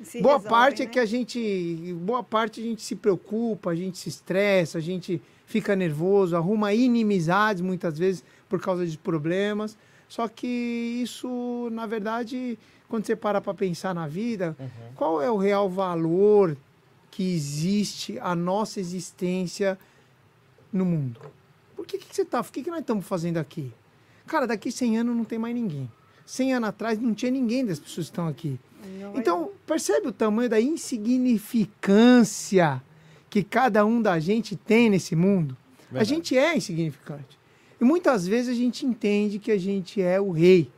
Se 0.03 0.21
boa 0.21 0.35
resolve, 0.35 0.49
parte 0.49 0.81
é 0.83 0.85
né? 0.85 0.91
que 0.91 0.99
a 0.99 1.05
gente. 1.05 1.95
Boa 1.99 2.23
parte 2.23 2.59
a 2.59 2.63
gente 2.63 2.81
se 2.81 2.95
preocupa, 2.95 3.71
a 3.71 3.75
gente 3.75 3.97
se 3.97 4.09
estressa, 4.09 4.77
a 4.77 4.81
gente 4.81 5.21
fica 5.45 5.75
nervoso, 5.75 6.35
arruma 6.35 6.73
inimizades 6.73 7.61
muitas 7.61 7.97
vezes 7.97 8.23
por 8.49 8.59
causa 8.59 8.85
de 8.85 8.97
problemas. 8.97 9.77
Só 10.13 10.27
que 10.27 10.45
isso, 11.01 11.69
na 11.71 11.87
verdade, 11.87 12.59
quando 12.87 13.03
você 13.03 13.15
para 13.15 13.41
para 13.41 13.51
pensar 13.51 13.95
na 13.95 14.05
vida, 14.05 14.55
qual 14.93 15.19
é 15.19 15.31
o 15.31 15.37
real 15.37 15.67
valor 15.67 16.55
que 17.09 17.33
existe 17.33 18.19
a 18.19 18.35
nossa 18.35 18.79
existência 18.79 19.75
no 20.71 20.85
mundo? 20.85 21.19
Por 21.75 21.87
que, 21.87 21.97
que 21.97 22.15
você 22.15 22.23
tá? 22.23 22.41
O 22.41 22.43
que, 22.43 22.61
que 22.61 22.69
nós 22.69 22.81
estamos 22.81 23.07
fazendo 23.07 23.37
aqui? 23.37 23.73
Cara, 24.27 24.45
daqui 24.45 24.71
100 24.71 24.99
anos 24.99 25.17
não 25.17 25.25
tem 25.25 25.39
mais 25.39 25.55
ninguém. 25.55 25.91
100 26.27 26.53
anos 26.53 26.69
atrás 26.69 26.99
não 26.99 27.15
tinha 27.15 27.31
ninguém 27.31 27.65
das 27.65 27.79
pessoas 27.79 28.05
que 28.05 28.11
estão 28.11 28.27
aqui. 28.27 28.59
Não 28.99 29.17
Então, 29.17 29.49
percebe 29.65 30.09
o 30.09 30.13
tamanho 30.13 30.47
da 30.47 30.61
insignificância 30.61 32.83
que 33.31 33.43
cada 33.43 33.83
um 33.83 33.99
da 33.99 34.19
gente 34.19 34.55
tem 34.55 34.91
nesse 34.91 35.15
mundo? 35.15 35.57
A 35.89 35.93
Verdade. 35.93 36.09
gente 36.09 36.37
é 36.37 36.55
insignificante. 36.55 37.41
E 37.79 37.83
muitas 37.83 38.27
vezes 38.27 38.49
a 38.49 38.55
gente 38.55 38.85
entende 38.85 39.39
que 39.39 39.51
a 39.51 39.57
gente 39.57 40.01
é 40.01 40.19
o 40.19 40.31
rei. 40.31 40.69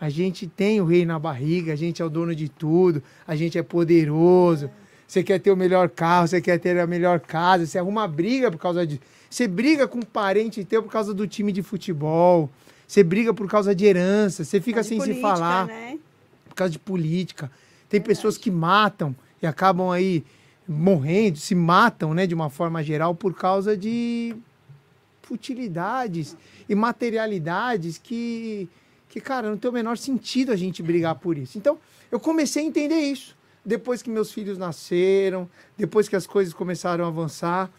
A 0.00 0.08
gente 0.08 0.46
tem 0.46 0.80
o 0.80 0.84
rei 0.84 1.04
na 1.06 1.18
barriga, 1.18 1.72
a 1.72 1.76
gente 1.76 2.02
é 2.02 2.04
o 2.04 2.10
dono 2.10 2.34
de 2.34 2.48
tudo, 2.48 3.02
a 3.26 3.34
gente 3.36 3.56
é 3.56 3.62
poderoso. 3.62 4.70
Você 5.06 5.22
quer 5.22 5.38
ter 5.38 5.50
o 5.50 5.56
melhor 5.56 5.88
carro, 5.88 6.26
você 6.26 6.40
quer 6.40 6.58
ter 6.58 6.78
a 6.78 6.86
melhor 6.86 7.20
casa, 7.20 7.66
você 7.66 7.78
arruma 7.78 8.06
briga 8.08 8.50
por 8.50 8.58
causa 8.58 8.86
disso. 8.86 9.00
Você 9.30 9.46
briga 9.46 9.86
com 9.86 9.98
um 9.98 10.02
parente 10.02 10.64
teu 10.64 10.82
por 10.82 10.90
causa 10.90 11.14
do 11.14 11.26
time 11.26 11.52
de 11.52 11.62
futebol. 11.62 12.50
Você 12.86 13.02
briga 13.02 13.32
por 13.32 13.48
causa 13.48 13.74
de 13.74 13.84
herança, 13.84 14.44
você 14.44 14.60
fica 14.60 14.82
de 14.82 14.88
sem 14.88 15.00
se 15.00 15.06
política, 15.06 15.28
falar 15.28 15.66
Né? 15.66 15.98
por 16.48 16.54
causa 16.54 16.70
de 16.70 16.78
política. 16.78 17.50
Tem 17.88 18.00
pessoas 18.00 18.36
que 18.36 18.50
matam 18.50 19.14
e 19.42 19.46
acabam 19.46 19.90
aí 19.90 20.24
morrendo, 20.66 21.38
se 21.38 21.54
matam, 21.54 22.14
né, 22.14 22.26
de 22.26 22.34
uma 22.34 22.48
forma 22.48 22.82
geral, 22.82 23.14
por 23.14 23.34
causa 23.34 23.76
de 23.76 24.34
futilidades 25.24 26.36
e 26.68 26.74
materialidades 26.74 27.98
que, 27.98 28.68
que, 29.08 29.20
cara, 29.20 29.48
não 29.50 29.56
tem 29.56 29.70
o 29.70 29.74
menor 29.74 29.98
sentido 29.98 30.52
a 30.52 30.56
gente 30.56 30.82
brigar 30.82 31.14
por 31.16 31.36
isso. 31.36 31.58
Então, 31.58 31.78
eu 32.10 32.20
comecei 32.20 32.62
a 32.62 32.66
entender 32.66 33.00
isso. 33.00 33.36
Depois 33.64 34.02
que 34.02 34.10
meus 34.10 34.30
filhos 34.30 34.58
nasceram, 34.58 35.48
depois 35.76 36.08
que 36.08 36.14
as 36.14 36.26
coisas 36.26 36.52
começaram 36.52 37.04
a 37.04 37.08
avançar. 37.08 37.70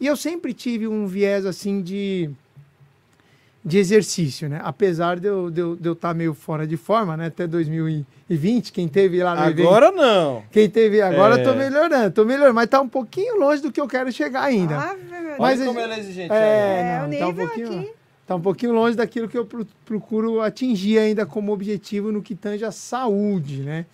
E 0.00 0.06
eu 0.06 0.16
sempre 0.16 0.52
tive 0.52 0.88
um 0.88 1.06
viés, 1.06 1.46
assim, 1.46 1.80
de 1.80 2.30
de 3.68 3.78
exercício, 3.78 4.48
né? 4.48 4.60
Apesar 4.64 5.18
de 5.20 5.28
eu 5.28 5.48
estar 5.48 5.54
de 5.54 5.60
eu, 5.60 5.76
de 5.76 5.88
eu 5.88 5.94
tá 5.94 6.14
meio 6.14 6.34
fora 6.34 6.66
de 6.66 6.76
forma, 6.76 7.16
né? 7.16 7.26
Até 7.26 7.46
2020, 7.46 8.72
quem 8.72 8.88
teve 8.88 9.22
lá 9.22 9.34
no 9.34 9.50
evento- 9.50 9.68
Agora 9.68 9.90
não. 9.92 10.42
quem 10.50 10.68
teve 10.68 11.00
agora, 11.00 11.36
É. 11.36 11.40
eu 11.40 11.44
tô 11.44 11.54
melhorando, 11.54 12.10
tô 12.14 12.24
melhorando, 12.24 12.54
mas 12.54 12.68
tá 12.68 12.80
um 12.80 12.88
pouquinho 12.88 13.38
longe 13.38 13.62
do 13.62 13.70
que 13.70 13.80
eu 13.80 13.86
quero 13.86 14.10
chegar 14.12 14.42
ainda. 14.42 14.76
Deus. 14.76 15.36
Mas 15.38 15.60
Olha 15.60 15.66
como 15.68 15.80
ele 15.80 15.92
é 15.92 15.98
exigente. 15.98 16.32
É, 16.32 16.36
É, 16.36 16.98
não, 17.00 17.08
o 17.08 17.18
tá 17.18 17.26
um 17.26 17.28
nível 17.30 17.46
pouquinho, 17.46 17.80
aqui. 17.80 17.90
tá 18.26 18.34
um 18.36 18.40
pouquinho 18.40 18.72
longe 18.72 18.96
daquilo 18.96 19.28
que 19.28 19.38
eu 19.38 19.44
pro- 19.44 19.66
procuro 19.84 20.40
atingir 20.40 20.98
ainda 20.98 21.24
como 21.24 21.52
objetivo 21.52 22.10
no 22.10 22.20
que 22.22 22.34
tange 22.34 22.64
a 22.64 22.72
saúde, 22.72 23.60
né? 23.62 23.86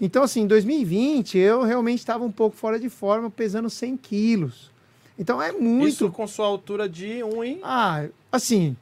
Então, 0.00 0.22
assim, 0.22 0.42
em 0.42 0.46
2020, 0.46 1.38
eu 1.38 1.62
realmente 1.62 1.98
estava 2.00 2.22
um 2.22 2.30
pouco 2.30 2.54
fora 2.56 2.78
de 2.78 2.88
forma, 2.90 3.30
pesando 3.30 3.70
100 3.70 3.96
quilos. 3.96 4.70
Então, 5.18 5.40
é 5.40 5.50
muito... 5.52 5.88
Isso 5.88 6.10
com 6.10 6.26
sua 6.26 6.46
altura 6.46 6.86
de 6.86 7.24
1 7.24 7.42
em... 7.42 7.60
Ah, 7.62 8.04
assim, 8.30 8.76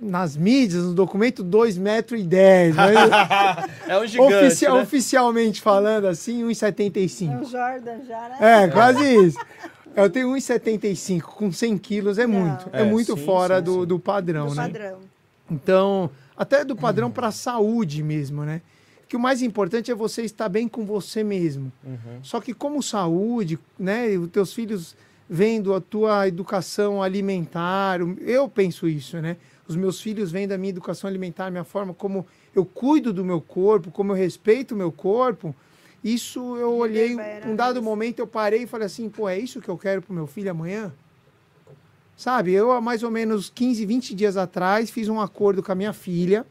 nas 0.00 0.36
mídias, 0.36 0.84
no 0.84 0.94
documento, 0.94 1.42
2,10 1.44 1.78
metros 1.80 2.20
e 2.20 2.24
10, 2.24 2.76
mas 2.76 2.94
É 3.88 3.98
um 3.98 4.06
gigante, 4.06 4.34
ofici- 4.34 4.64
né? 4.66 4.72
oficialmente 4.72 5.60
falando 5.60 6.06
assim, 6.06 6.42
É 6.42 6.46
1,75. 6.46 7.40
o 7.40 7.44
Jordan 7.44 7.98
já, 8.06 8.28
né? 8.28 8.36
É, 8.64 8.68
quase 8.68 9.04
isso. 9.26 9.38
Eu 9.96 10.08
tenho 10.08 10.28
1,75, 10.28 11.22
com 11.22 11.50
100 11.50 11.76
quilos 11.78 12.18
é 12.18 12.26
Não. 12.26 12.34
muito. 12.40 12.68
É, 12.72 12.82
É, 12.82 12.84
muito 12.84 13.16
sim, 13.16 13.24
fora 13.24 13.58
sim, 13.58 13.64
do, 13.64 13.80
sim. 13.80 13.86
do 13.86 13.98
padrão, 13.98 14.46
do 14.48 14.54
né? 14.54 14.62
padrão. 14.62 14.98
Então, 15.50 16.10
até 16.36 16.64
do 16.64 16.76
padrão 16.76 17.10
para 17.10 17.28
a 17.28 17.32
saúde 17.32 18.02
mesmo, 18.02 18.44
né? 18.44 18.60
Que 19.08 19.16
o 19.16 19.20
mais 19.20 19.40
importante 19.42 19.90
é 19.90 19.94
você 19.94 20.22
estar 20.22 20.48
bem 20.48 20.68
com 20.68 20.84
você 20.84 21.24
mesmo. 21.24 21.72
Uhum. 21.84 22.18
Só 22.22 22.40
que 22.40 22.52
como 22.54 22.82
saúde, 22.82 23.58
né? 23.78 24.06
Os 24.18 24.28
teus 24.30 24.52
filhos 24.52 24.94
vendo 25.28 25.74
a 25.74 25.80
tua 25.80 26.28
educação 26.28 27.02
alimentar, 27.02 27.98
eu 28.20 28.48
penso 28.48 28.86
isso, 28.86 29.16
né? 29.20 29.36
Os 29.68 29.76
meus 29.76 30.00
filhos 30.00 30.32
vêm 30.32 30.48
da 30.48 30.56
minha 30.56 30.70
educação 30.70 31.08
alimentar, 31.08 31.50
minha 31.50 31.62
forma 31.62 31.92
como 31.92 32.26
eu 32.54 32.64
cuido 32.64 33.12
do 33.12 33.22
meu 33.24 33.40
corpo, 33.40 33.90
como 33.90 34.12
eu 34.12 34.16
respeito 34.16 34.74
o 34.74 34.76
meu 34.76 34.90
corpo. 34.90 35.54
Isso 36.02 36.56
eu 36.56 36.72
olhei, 36.72 37.14
um 37.46 37.54
dado 37.54 37.82
momento 37.82 38.18
eu 38.20 38.26
parei 38.26 38.62
e 38.62 38.66
falei 38.66 38.86
assim, 38.86 39.10
pô, 39.10 39.28
é 39.28 39.38
isso 39.38 39.60
que 39.60 39.68
eu 39.68 39.76
quero 39.76 40.00
pro 40.00 40.14
meu 40.14 40.26
filho 40.26 40.50
amanhã? 40.50 40.92
Sabe, 42.16 42.52
eu 42.52 42.72
há 42.72 42.80
mais 42.80 43.02
ou 43.02 43.10
menos 43.10 43.50
15, 43.50 43.84
20 43.84 44.14
dias 44.14 44.36
atrás 44.36 44.90
fiz 44.90 45.08
um 45.08 45.20
acordo 45.20 45.62
com 45.62 45.70
a 45.70 45.74
minha 45.74 45.92
filha, 45.92 46.46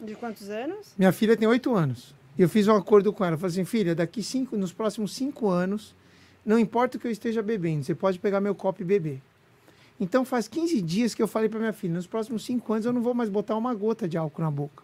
De 0.00 0.14
quantos 0.14 0.50
anos? 0.50 0.92
Minha 0.98 1.12
filha 1.12 1.36
tem 1.36 1.48
oito 1.48 1.74
anos. 1.74 2.14
E 2.38 2.42
eu 2.42 2.48
fiz 2.50 2.68
um 2.68 2.76
acordo 2.76 3.12
com 3.14 3.24
ela. 3.24 3.34
Eu 3.34 3.38
falei 3.38 3.52
assim, 3.52 3.64
filha, 3.64 3.94
daqui 3.94 4.22
cinco, 4.22 4.56
nos 4.58 4.72
próximos 4.72 5.14
cinco 5.14 5.48
anos, 5.48 5.94
não 6.44 6.58
importa 6.58 6.98
o 6.98 7.00
que 7.00 7.06
eu 7.06 7.10
esteja 7.10 7.42
bebendo, 7.42 7.82
você 7.82 7.94
pode 7.94 8.18
pegar 8.18 8.40
meu 8.40 8.54
copo 8.54 8.82
e 8.82 8.84
beber. 8.84 9.22
Então 9.98 10.24
faz 10.24 10.46
15 10.46 10.80
dias 10.82 11.14
que 11.14 11.22
eu 11.22 11.28
falei 11.28 11.48
para 11.48 11.58
minha 11.58 11.72
filha, 11.72 11.94
nos 11.94 12.06
próximos 12.06 12.44
cinco 12.44 12.72
anos 12.72 12.84
eu 12.84 12.92
não 12.92 13.00
vou 13.00 13.14
mais 13.14 13.30
botar 13.30 13.56
uma 13.56 13.72
gota 13.74 14.06
de 14.06 14.16
álcool 14.18 14.42
na 14.42 14.50
boca. 14.50 14.82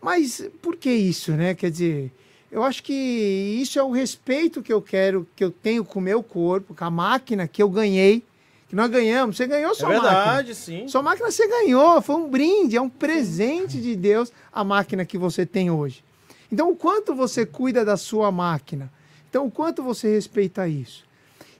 Mas 0.00 0.48
por 0.62 0.76
que 0.76 0.90
isso, 0.90 1.32
né? 1.32 1.54
Quer 1.54 1.70
dizer, 1.70 2.12
eu 2.50 2.62
acho 2.62 2.82
que 2.82 2.92
isso 2.92 3.78
é 3.78 3.82
o 3.82 3.90
respeito 3.90 4.62
que 4.62 4.72
eu 4.72 4.80
quero, 4.82 5.26
que 5.36 5.42
eu 5.44 5.50
tenho 5.50 5.84
com 5.84 5.98
o 5.98 6.02
meu 6.02 6.22
corpo, 6.22 6.74
com 6.74 6.84
a 6.84 6.90
máquina 6.90 7.46
que 7.48 7.62
eu 7.62 7.68
ganhei, 7.68 8.24
que 8.68 8.76
nós 8.76 8.90
ganhamos. 8.90 9.36
Você 9.36 9.46
ganhou 9.46 9.72
É 9.72 9.74
sua 9.74 9.88
máquina. 9.88 10.08
verdade, 10.08 10.54
sim. 10.54 10.86
Sua 10.88 11.02
máquina 11.02 11.30
você 11.30 11.46
ganhou, 11.48 12.00
foi 12.02 12.16
um 12.16 12.28
brinde, 12.28 12.76
é 12.76 12.80
um 12.80 12.88
presente 12.88 13.80
de 13.80 13.94
Deus 13.96 14.32
a 14.52 14.62
máquina 14.64 15.04
que 15.04 15.18
você 15.18 15.44
tem 15.46 15.70
hoje. 15.70 16.02
Então, 16.50 16.70
o 16.70 16.76
quanto 16.76 17.14
você 17.14 17.44
cuida 17.44 17.84
da 17.84 17.96
sua 17.96 18.32
máquina? 18.32 18.90
Então, 19.28 19.46
o 19.46 19.50
quanto 19.50 19.82
você 19.82 20.08
respeita 20.14 20.66
isso? 20.66 21.04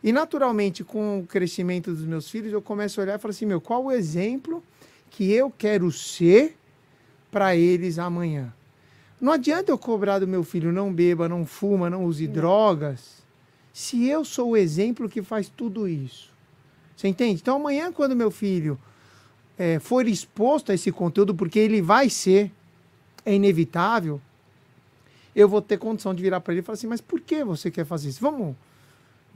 E, 0.02 0.12
naturalmente, 0.12 0.84
com 0.84 1.20
o 1.20 1.26
crescimento 1.26 1.92
dos 1.92 2.04
meus 2.04 2.30
filhos, 2.30 2.52
eu 2.52 2.62
começo 2.62 3.00
a 3.00 3.04
olhar 3.04 3.18
e 3.18 3.18
falo 3.18 3.30
assim: 3.30 3.46
meu, 3.46 3.60
qual 3.60 3.84
o 3.84 3.92
exemplo 3.92 4.62
que 5.10 5.32
eu 5.32 5.50
quero 5.50 5.90
ser 5.90 6.56
para 7.30 7.56
eles 7.56 7.98
amanhã? 7.98 8.52
Não 9.20 9.32
adianta 9.32 9.72
eu 9.72 9.78
cobrar 9.78 10.20
do 10.20 10.28
meu 10.28 10.44
filho 10.44 10.72
não 10.72 10.92
beba, 10.92 11.28
não 11.28 11.44
fuma, 11.44 11.90
não 11.90 12.04
use 12.04 12.28
drogas, 12.28 13.18
se 13.72 14.06
eu 14.06 14.24
sou 14.24 14.50
o 14.50 14.56
exemplo 14.56 15.08
que 15.08 15.22
faz 15.22 15.48
tudo 15.48 15.88
isso. 15.88 16.30
Você 16.96 17.08
entende? 17.08 17.40
Então, 17.40 17.56
amanhã, 17.56 17.92
quando 17.92 18.14
meu 18.14 18.30
filho 18.30 18.78
eh, 19.58 19.80
for 19.80 20.06
exposto 20.06 20.70
a 20.70 20.74
esse 20.74 20.92
conteúdo, 20.92 21.34
porque 21.34 21.58
ele 21.58 21.82
vai 21.82 22.08
ser, 22.08 22.52
é 23.24 23.34
inevitável, 23.34 24.20
eu 25.34 25.48
vou 25.48 25.60
ter 25.60 25.78
condição 25.78 26.14
de 26.14 26.22
virar 26.22 26.40
para 26.40 26.54
ele 26.54 26.60
e 26.60 26.64
falar 26.64 26.74
assim: 26.74 26.86
mas 26.86 27.00
por 27.00 27.20
que 27.20 27.42
você 27.42 27.70
quer 27.70 27.84
fazer 27.84 28.08
isso? 28.08 28.20
Vamos 28.20 28.54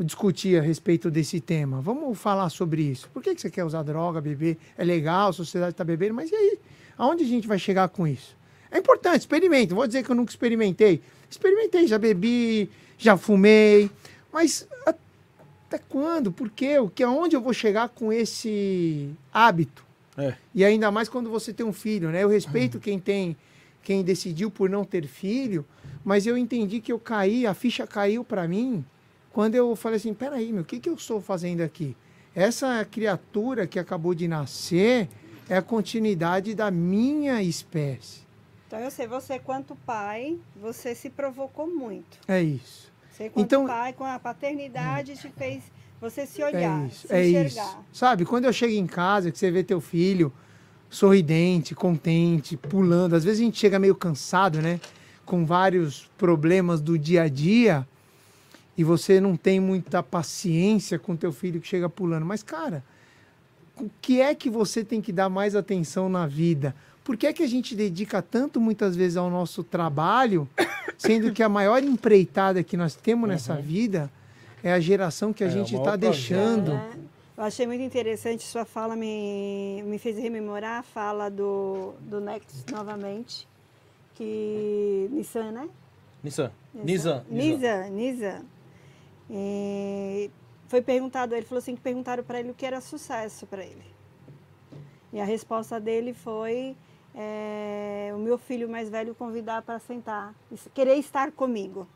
discutir 0.03 0.59
a 0.59 0.63
respeito 0.63 1.11
desse 1.11 1.41
tema. 1.41 1.81
Vamos 1.81 2.19
falar 2.19 2.49
sobre 2.51 2.83
isso. 2.83 3.09
Por 3.11 3.23
que 3.23 3.35
que 3.35 3.41
você 3.41 3.51
quer 3.51 3.65
usar 3.65 3.83
droga, 3.83 4.21
beber? 4.21 4.59
É 4.77 4.85
legal, 4.85 5.31
a 5.31 5.33
sociedade 5.33 5.73
está 5.73 5.85
bebendo, 5.85 6.15
mas 6.15 6.31
e 6.31 6.35
aí? 6.35 6.59
Aonde 6.97 7.25
a 7.25 7.27
gente 7.27 7.47
vai 7.47 7.59
chegar 7.59 7.89
com 7.89 8.07
isso? 8.07 8.37
É 8.71 8.79
importante, 8.79 9.21
experimente. 9.21 9.71
Não 9.71 9.77
Vou 9.77 9.87
dizer 9.87 10.03
que 10.03 10.11
eu 10.11 10.17
nunca 10.17 10.31
experimentei. 10.31 11.03
Experimentei, 11.31 11.87
já 11.87 11.99
bebi, 11.99 12.71
já 12.99 13.17
fumei, 13.17 13.91
mas 14.33 14.67
até 14.87 15.79
quando? 15.89 16.31
Por 16.31 16.51
quê? 16.51 16.79
O 16.79 16.89
que, 16.89 17.03
aonde 17.03 17.35
eu 17.35 17.41
vou 17.41 17.53
chegar 17.53 17.89
com 17.89 18.13
esse 18.13 19.11
hábito? 19.33 19.85
É. 20.17 20.35
E 20.55 20.65
ainda 20.65 20.91
mais 20.91 21.09
quando 21.09 21.31
você 21.31 21.53
tem 21.53 21.65
um 21.65 21.73
filho, 21.73 22.11
né? 22.11 22.23
Eu 22.23 22.29
respeito 22.29 22.79
quem 22.79 22.99
tem, 22.99 23.37
quem 23.83 24.03
decidiu 24.03 24.51
por 24.51 24.69
não 24.69 24.85
ter 24.85 25.07
filho, 25.07 25.65
mas 26.05 26.27
eu 26.27 26.37
entendi 26.37 26.81
que 26.81 26.93
eu 26.93 26.99
caí, 26.99 27.47
a 27.47 27.55
ficha 27.55 27.87
caiu 27.87 28.23
para 28.23 28.47
mim 28.47 28.85
quando 29.33 29.55
eu 29.55 29.75
falei 29.77 29.97
assim, 29.97 30.13
peraí, 30.15 30.53
meu, 30.53 30.63
o 30.63 30.65
que, 30.65 30.79
que 30.79 30.89
eu 30.89 30.95
estou 30.95 31.21
fazendo 31.21 31.61
aqui? 31.63 31.97
Essa 32.35 32.85
criatura 32.85 33.67
que 33.67 33.79
acabou 33.79 34.15
de 34.15 34.27
nascer 34.29 35.09
é 35.49 35.57
a 35.57 35.63
continuidade 35.63 36.55
da 36.55 36.71
minha 36.71 37.43
espécie. 37.43 38.23
Então 38.67 38.79
eu 38.81 38.91
sei, 38.91 39.07
você 39.07 39.39
quanto 39.39 39.75
pai, 39.87 40.39
você 40.57 40.95
se 40.95 41.11
provocou 41.11 41.67
muito. 41.67 42.19
É 42.27 42.43
isso. 42.43 42.91
Você 43.11 43.29
quanto 43.29 43.45
Então- 43.45 43.67
pai, 43.67 43.93
com 43.93 44.05
a 44.05 44.19
paternidade, 44.19 45.15
te 45.17 45.29
fez 45.31 45.63
você 46.01 46.27
se 46.27 46.41
É 46.43 46.47
olhar, 46.47 46.87
isso, 46.89 47.07
se 47.07 47.13
é 47.15 47.29
enxergar. 47.29 47.65
isso. 47.67 47.79
Sabe, 47.93 48.25
quando 48.25 48.47
eu 48.47 48.53
chego 48.53 48.73
em 48.73 48.87
casa, 48.87 49.31
que 49.31 49.39
você 49.39 49.51
vê 49.51 49.63
teu 49.63 49.81
filho 49.81 50.33
sorridente, 50.91 51.75
contente, 51.75 52.57
pulando. 52.57 53.15
Às 53.15 53.25
vezes 53.25 53.41
a 53.41 53.45
gente 53.45 53.59
chega 53.59 53.79
meio 53.79 53.95
cansado, 53.95 54.61
né? 54.61 54.81
Com 55.25 55.45
vários 55.47 56.11
problemas 56.19 56.81
do 56.81 56.99
dia 56.99 57.23
a 57.23 57.29
dia 57.29 57.87
e 58.77 58.83
você 58.85 59.21
não 59.21 59.37
tem 59.37 59.61
muita 59.61 60.03
paciência 60.03 60.99
com 60.99 61.15
teu 61.17 61.33
filho 61.33 61.61
que 61.61 61.69
chega 61.69 61.89
pulando. 61.89 62.25
Mas, 62.25 62.43
cara, 62.43 62.83
o 63.77 63.91
que 64.01 64.21
é 64.21 64.35
que 64.35 64.49
você 64.49 64.85
tem 64.85 65.01
que 65.01 65.13
dar 65.13 65.29
mais 65.29 65.55
atenção 65.55 66.09
na 66.09 66.27
vida? 66.27 66.75
Por 67.05 67.17
que 67.17 67.27
é 67.27 67.33
que 67.33 67.43
a 67.43 67.49
gente 67.49 67.75
dedica 67.75 68.23
tanto, 68.23 68.61
muitas 68.61 68.95
vezes, 68.95 69.17
ao 69.17 69.29
nosso 69.29 69.65
trabalho, 69.65 70.49
sendo 70.97 71.33
que 71.33 71.43
a 71.43 71.49
maior 71.49 71.83
empreitada 71.83 72.63
que 72.63 72.77
nós 72.77 72.95
temos 72.95 73.29
nessa 73.29 73.57
vida 73.57 74.11
é 74.63 74.73
a 74.73 74.79
geração 74.79 75.33
que 75.33 75.43
a 75.43 75.49
É, 75.49 75.51
gente 75.51 75.75
está 75.75 75.97
deixando? 75.97 76.73
É. 76.73 76.91
Eu 77.37 77.45
achei 77.45 77.67
muito 77.67 77.83
interessante, 77.83 78.45
sua 78.45 78.65
fala 78.65 78.95
me, 78.95 79.83
me 79.85 79.99
fez 79.99 80.17
rememorar 80.17 80.79
a 80.81 80.83
fala 80.83 81.29
do, 81.29 81.93
do 82.01 82.21
Next 82.21 82.71
novamente, 82.71 83.49
que 84.15 85.09
Nissan, 85.11 85.51
né? 85.51 85.69
Nissan. 86.23 86.53
Nissan. 86.73 87.25
Nisa, 87.29 87.89
Nisa. 87.89 88.43
E 89.35 90.31
foi 90.69 90.83
perguntado, 90.83 91.35
ele 91.35 91.47
falou 91.47 91.59
assim 91.59 91.75
que 91.75 91.81
perguntaram 91.81 92.23
para 92.23 92.39
ele 92.39 92.51
o 92.51 92.55
que 92.55 92.67
era 92.67 92.81
sucesso 92.83 93.47
para 93.47 93.65
ele. 93.65 93.83
E 95.11 95.21
a 95.21 95.25
resposta 95.25 95.81
dele 95.81 96.13
foi 96.13 96.77
é, 97.15 98.13
o 98.15 98.19
meu 98.19 98.37
filho 98.37 98.69
mais 98.69 98.91
velho 98.91 99.15
convidar 99.15 99.63
para 99.63 99.79
sentar, 99.79 100.35
querer 100.75 100.97
estar 100.97 101.33
comigo. 101.33 101.89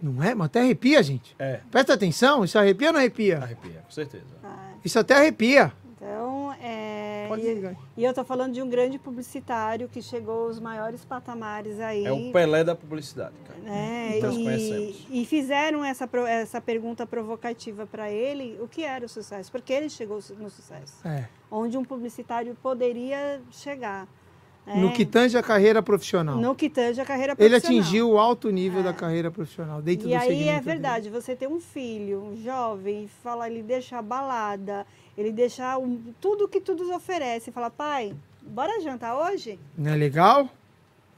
Não 0.00 0.22
é? 0.22 0.34
Mas 0.34 0.46
até 0.46 0.60
arrepia, 0.60 1.02
gente. 1.02 1.34
É. 1.38 1.60
Presta 1.70 1.94
atenção, 1.94 2.44
isso 2.44 2.58
arrepia 2.58 2.88
ou 2.88 2.92
não 2.94 3.00
arrepia? 3.00 3.38
Arrepia, 3.38 3.82
com 3.84 3.90
certeza. 3.90 4.24
Ah, 4.42 4.70
Isso 4.84 4.98
até 4.98 5.14
arrepia. 5.14 5.72
Então, 5.96 6.52
é, 6.54 6.99
Pode 7.30 7.46
e, 7.46 7.76
e 7.96 8.04
eu 8.04 8.10
estou 8.10 8.24
falando 8.24 8.52
de 8.52 8.60
um 8.62 8.68
grande 8.68 8.98
publicitário 8.98 9.88
que 9.88 10.02
chegou 10.02 10.46
aos 10.46 10.60
maiores 10.60 11.04
patamares 11.04 11.80
aí. 11.80 12.04
É 12.04 12.12
o 12.12 12.30
Pelé 12.32 12.62
da 12.64 12.74
publicidade, 12.74 13.34
cara. 13.46 13.58
né? 13.60 14.18
Nós 14.22 14.36
e, 14.36 14.42
conhecemos. 14.44 15.06
e 15.10 15.24
fizeram 15.24 15.84
essa, 15.84 16.08
essa 16.28 16.60
pergunta 16.60 17.06
provocativa 17.06 17.86
para 17.86 18.10
ele, 18.10 18.58
o 18.60 18.68
que 18.68 18.82
era 18.84 19.04
o 19.04 19.08
sucesso? 19.08 19.50
Porque 19.50 19.72
ele 19.72 19.88
chegou 19.88 20.20
no 20.38 20.50
sucesso, 20.50 21.06
É. 21.06 21.28
onde 21.50 21.76
um 21.78 21.84
publicitário 21.84 22.54
poderia 22.62 23.40
chegar. 23.50 24.06
né? 24.66 24.74
No 24.76 24.92
que 24.92 25.06
tange 25.06 25.36
a 25.38 25.42
carreira 25.42 25.82
profissional. 25.82 26.36
No 26.36 26.54
que 26.54 26.68
tange 26.68 27.00
a 27.00 27.04
carreira 27.04 27.32
Ele 27.38 27.48
profissional. 27.48 27.80
atingiu 27.80 28.10
o 28.10 28.18
alto 28.18 28.50
nível 28.50 28.82
da 28.82 28.92
carreira 28.92 29.30
profissional, 29.30 29.80
dentro 29.80 30.06
E 30.06 30.10
do 30.10 30.14
aí 30.16 30.28
segmento 30.28 30.48
é 30.50 30.52
dele. 30.52 30.64
verdade, 30.64 31.10
você 31.10 31.34
ter 31.34 31.48
um 31.48 31.58
filho, 31.58 32.22
um 32.22 32.36
jovem, 32.36 33.08
fala, 33.22 33.48
ele 33.48 33.62
deixa 33.62 33.98
a 33.98 34.02
balada, 34.02 34.86
ele 35.16 35.32
deixa 35.32 35.76
um- 35.78 36.00
tudo 36.20 36.48
que 36.48 36.60
tudo 36.60 36.90
oferece, 36.94 37.50
fala, 37.50 37.70
pai, 37.70 38.14
bora 38.42 38.80
jantar 38.80 39.16
hoje? 39.16 39.58
Não 39.76 39.90
é 39.92 39.96
legal? 39.96 40.48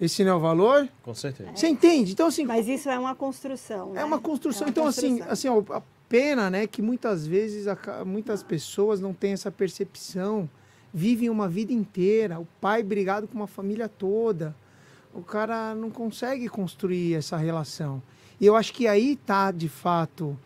Esse 0.01 0.25
não 0.25 0.33
é 0.33 0.35
o 0.35 0.41
valor? 0.41 0.89
Com 1.03 1.15
certeza. 1.15 1.51
Você 1.55 1.69
entende? 1.69 2.13
Então, 2.13 2.27
assim, 2.27 2.45
Mas 2.45 2.67
isso 2.67 2.89
é 2.91 2.99
uma 2.99 3.15
construção. 3.15 3.91
é 3.93 3.95
né? 3.97 4.05
uma 4.05 4.19
construção. 4.19 4.63
É 4.63 4.65
uma 4.67 4.71
então, 4.71 4.87
assim, 4.87 5.19
construção. 5.19 5.33
assim 5.33 5.49
ó, 5.49 5.77
a 5.77 5.83
pena, 6.09 6.51
né, 6.51 6.67
que 6.67 6.83
muitas 6.83 7.27
vezes 7.27 7.69
aca- 7.69 8.05
muitas 8.05 8.43
pessoas 8.43 9.01
não 9.01 9.15
têm 9.15 9.33
essa 9.33 9.51
percepção, 9.51 10.49
vivem 10.93 11.31
uma 11.31 11.49
vida 11.49 11.73
inteira, 11.73 12.39
o 12.41 12.47
pai 12.61 12.83
brigado 12.83 13.29
com 13.29 13.35
uma 13.35 13.47
família 13.47 13.89
toda. 13.89 14.55
O 15.15 15.23
cara 15.23 15.75
não 15.75 15.91
consegue 15.91 16.49
construir 16.49 17.15
essa 17.15 17.37
relação. 17.37 18.03
E 18.41 18.47
eu 18.47 18.57
acho 18.57 18.73
que 18.73 18.89
aí 18.89 19.15
tá, 19.15 19.51
de 19.53 19.69
fato, 19.69 20.37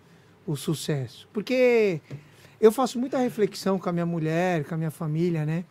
o 0.46 0.54
sucesso. 0.54 1.26
Porque 1.32 2.00
eu 2.60 2.72
faço 2.72 2.98
muita 2.98 3.18
reflexão 3.18 3.78
com 3.78 3.88
a 3.88 3.92
minha 3.92 4.06
mulher, 4.06 4.64
com 4.64 4.74
a 4.74 4.78
minha 4.78 4.90
família, 4.90 5.44
né? 5.44 5.64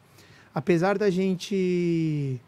Apesar 0.54 0.98
da 0.98 1.10
gente, 1.10 2.40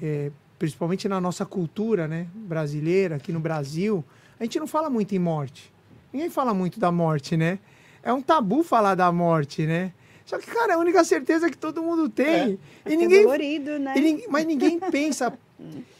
é, 0.00 0.30
principalmente 0.58 1.08
na 1.08 1.20
nossa 1.20 1.44
cultura, 1.44 2.06
né, 2.06 2.28
brasileira, 2.34 3.16
aqui 3.16 3.32
no 3.32 3.40
Brasil, 3.40 4.04
a 4.38 4.44
gente 4.44 4.58
não 4.60 4.66
fala 4.66 4.88
muito 4.88 5.14
em 5.14 5.18
morte. 5.18 5.72
Ninguém 6.12 6.30
fala 6.30 6.54
muito 6.54 6.78
da 6.78 6.92
morte, 6.92 7.36
né? 7.36 7.58
É 8.02 8.12
um 8.12 8.22
tabu 8.22 8.62
falar 8.62 8.94
da 8.94 9.10
morte, 9.10 9.66
né? 9.66 9.92
Só 10.24 10.38
que, 10.38 10.46
cara, 10.46 10.72
é 10.72 10.76
a 10.76 10.78
única 10.78 11.02
certeza 11.04 11.50
que 11.50 11.56
todo 11.56 11.82
mundo 11.82 12.08
tem. 12.08 12.58
É 12.84 12.92
E 12.92 12.96
ninguém, 12.96 13.22
dolorido, 13.22 13.78
né? 13.78 13.94
e 13.96 14.28
mas 14.28 14.46
ninguém 14.46 14.78
pensa. 14.78 15.32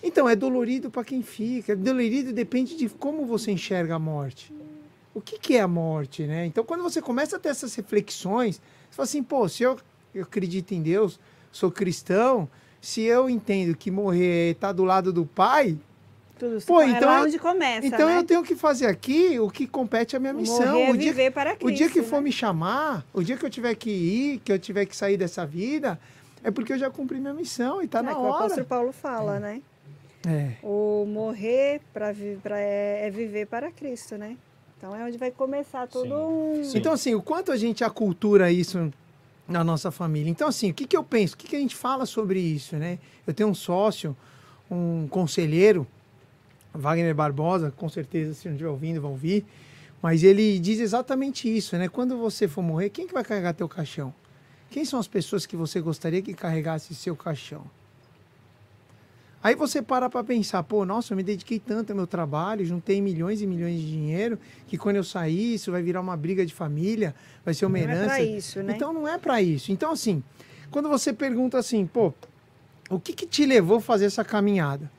Então, 0.03 0.29
é 0.29 0.37
dolorido 0.37 0.91
para 0.91 1.03
quem 1.03 1.23
fica. 1.23 1.75
Dolorido 1.75 2.33
depende 2.33 2.77
de 2.77 2.89
como 2.89 3.25
você 3.25 3.51
enxerga 3.51 3.95
a 3.95 3.99
morte. 3.99 4.53
O 5.19 5.21
que, 5.21 5.39
que 5.39 5.57
é 5.57 5.61
a 5.61 5.69
morte, 5.69 6.23
né? 6.25 6.47
Então, 6.47 6.63
quando 6.65 6.83
você 6.83 7.03
começa 7.03 7.37
a 7.37 7.39
ter 7.39 7.49
essas 7.49 7.75
reflexões, 7.75 8.57
você 8.91 8.97
fala 8.97 9.05
assim, 9.05 9.23
pô, 9.23 9.49
se 9.49 9.63
eu, 9.63 9.77
eu 10.15 10.23
acredito 10.23 10.73
em 10.73 10.83
Deus, 10.83 11.19
sou 11.51 11.71
cristão, 11.71 12.49
se 12.81 13.03
eu 13.03 13.29
entendo 13.29 13.77
que 13.77 13.91
morrer 13.91 14.49
é 14.49 14.51
estar 14.53 14.73
do 14.73 14.85
lado 14.85 15.13
do 15.13 15.27
Pai, 15.27 15.77
Tudo 16.39 16.63
Pô, 16.65 16.81
é 16.81 16.91
então 16.91 17.13
eu- 17.13 17.25
onde 17.25 17.37
começa, 17.39 17.85
então 17.85 18.07
né? 18.07 18.17
eu 18.19 18.23
tenho 18.25 18.45
que 18.45 18.55
fazer 18.55 18.87
aqui 18.87 19.41
o 19.41 19.51
que 19.51 19.67
compete 19.67 20.15
à 20.17 20.21
minha 20.21 20.33
missão. 20.33 20.73
Morrer 20.75 20.83
é 20.83 20.91
o 20.93 20.97
dia, 20.97 21.11
viver 21.13 21.33
para 21.33 21.57
o 21.61 21.69
dia 21.71 21.89
que 21.89 21.95
Cristo, 21.95 22.09
for 22.11 22.17
né? 22.19 22.23
me 22.23 22.33
chamar, 22.33 23.05
o 23.13 23.23
dia 23.25 23.37
que 23.37 23.45
eu 23.45 23.51
tiver 23.51 23.75
que 23.75 23.91
ir, 23.91 24.39
que 24.39 24.53
eu 24.53 24.59
tiver 24.59 24.87
que 24.87 24.97
sair 24.97 25.17
dessa 25.17 25.45
vida, 25.45 25.99
é 26.45 26.51
porque 26.53 26.73
eu 26.73 26.79
já 26.79 26.89
cumpri 26.89 27.19
minha 27.19 27.35
missão 27.35 27.83
e 27.83 27.89
tá 27.89 27.99
é, 27.99 28.03
na 28.03 28.15
que 28.15 28.21
o 28.21 28.27
apóstolo 28.29 28.53
hora. 28.53 28.65
Paulo 28.65 28.93
fala, 28.93 29.41
né? 29.41 29.61
É. 30.27 30.53
O 30.63 31.05
morrer 31.09 31.81
pra- 31.93 32.13
é, 32.61 33.07
é 33.07 33.11
viver 33.11 33.47
para 33.47 33.71
Cristo, 33.73 34.17
né? 34.17 34.37
Então 34.79 34.95
é 34.95 35.05
onde 35.05 35.19
vai 35.19 35.33
começar 35.33 35.89
todo 35.89 36.07
Sim, 36.07 36.13
um... 36.13 36.65
sim. 36.65 36.79
Então, 36.79 36.93
assim, 36.93 37.15
o 37.15 37.21
quanto 37.21 37.51
a 37.51 37.57
gente 37.57 37.83
acultura 37.83 38.51
isso 38.51 38.93
na 39.49 39.65
nossa 39.65 39.91
família. 39.91 40.31
Então, 40.31 40.47
assim, 40.47 40.71
o 40.71 40.75
que, 40.75 40.87
que 40.87 40.97
eu 40.97 41.03
penso? 41.03 41.35
O 41.35 41.37
que, 41.37 41.49
que 41.49 41.57
a 41.57 41.59
gente 41.59 41.75
fala 41.75 42.07
sobre 42.07 42.39
isso, 42.39 42.77
né? 42.77 42.99
Eu 43.27 43.35
tenho 43.35 43.49
um 43.49 43.55
sócio, 43.55 44.17
um 44.71 45.09
conselheiro, 45.09 45.87
Wagner 46.73 47.15
Barbosa, 47.15 47.73
com 47.77 47.89
certeza, 47.89 48.35
se 48.35 48.47
não 48.47 48.55
estiver 48.55 48.71
ouvindo, 48.71 49.01
vão 49.01 49.13
ouvir, 49.13 49.45
mas 50.01 50.23
ele 50.23 50.61
diz 50.61 50.79
exatamente 50.79 51.55
isso, 51.55 51.77
né? 51.77 51.89
Quando 51.89 52.17
você 52.17 52.47
for 52.47 52.63
morrer, 52.63 52.91
quem 52.91 53.07
que 53.07 53.13
vai 53.13 53.25
carregar 53.25 53.55
teu 53.55 53.69
caixão? 53.69 54.15
Quem 54.71 54.85
são 54.85 55.01
as 55.01 55.09
pessoas 55.09 55.45
que 55.45 55.57
você 55.57 55.81
gostaria 55.81 56.23
que 56.23 56.35
carregasse 56.35 56.95
seu 56.95 57.17
caixão? 57.17 57.65
Aí 59.43 59.55
você 59.55 59.81
para 59.81 60.11
para 60.11 60.25
pensar, 60.25 60.63
pô, 60.65 60.85
nossa, 60.85 61.13
eu 61.13 61.17
me 61.17 61.23
dediquei 61.23 61.59
tanto 61.61 61.91
ao 61.91 61.97
meu 61.97 62.07
trabalho, 62.07 62.65
juntei 62.65 63.01
milhões 63.01 63.41
e 63.41 63.47
milhões 63.47 63.81
de 63.81 63.87
dinheiro, 63.87 64.39
que 64.67 64.77
quando 64.77 64.97
eu 64.97 65.05
sair, 65.05 65.55
isso 65.55 65.71
vai 65.71 65.81
virar 65.83 66.01
uma 66.01 66.17
briga 66.17 66.45
de 66.45 66.53
família, 66.53 67.15
vai 67.45 67.55
ser 67.55 67.67
uma 67.67 67.79
Não 67.79 67.85
herança. 67.85 68.03
é 68.03 68.07
pra 68.07 68.21
isso, 68.23 68.63
né? 68.63 68.73
Então 68.75 68.93
não 68.93 69.07
é 69.07 69.17
para 69.17 69.41
isso. 69.41 69.71
Então, 69.71 69.93
assim, 69.93 70.23
quando 70.71 70.89
você 70.89 71.13
pergunta 71.13 71.57
assim, 71.57 71.87
pô, 71.87 72.13
o 72.91 72.99
que, 72.99 73.13
que 73.13 73.27
te 73.27 73.47
levou 73.47 73.77
a 73.79 73.81
fazer 73.81 74.07
essa 74.07 74.25
caminhada? 74.25 74.91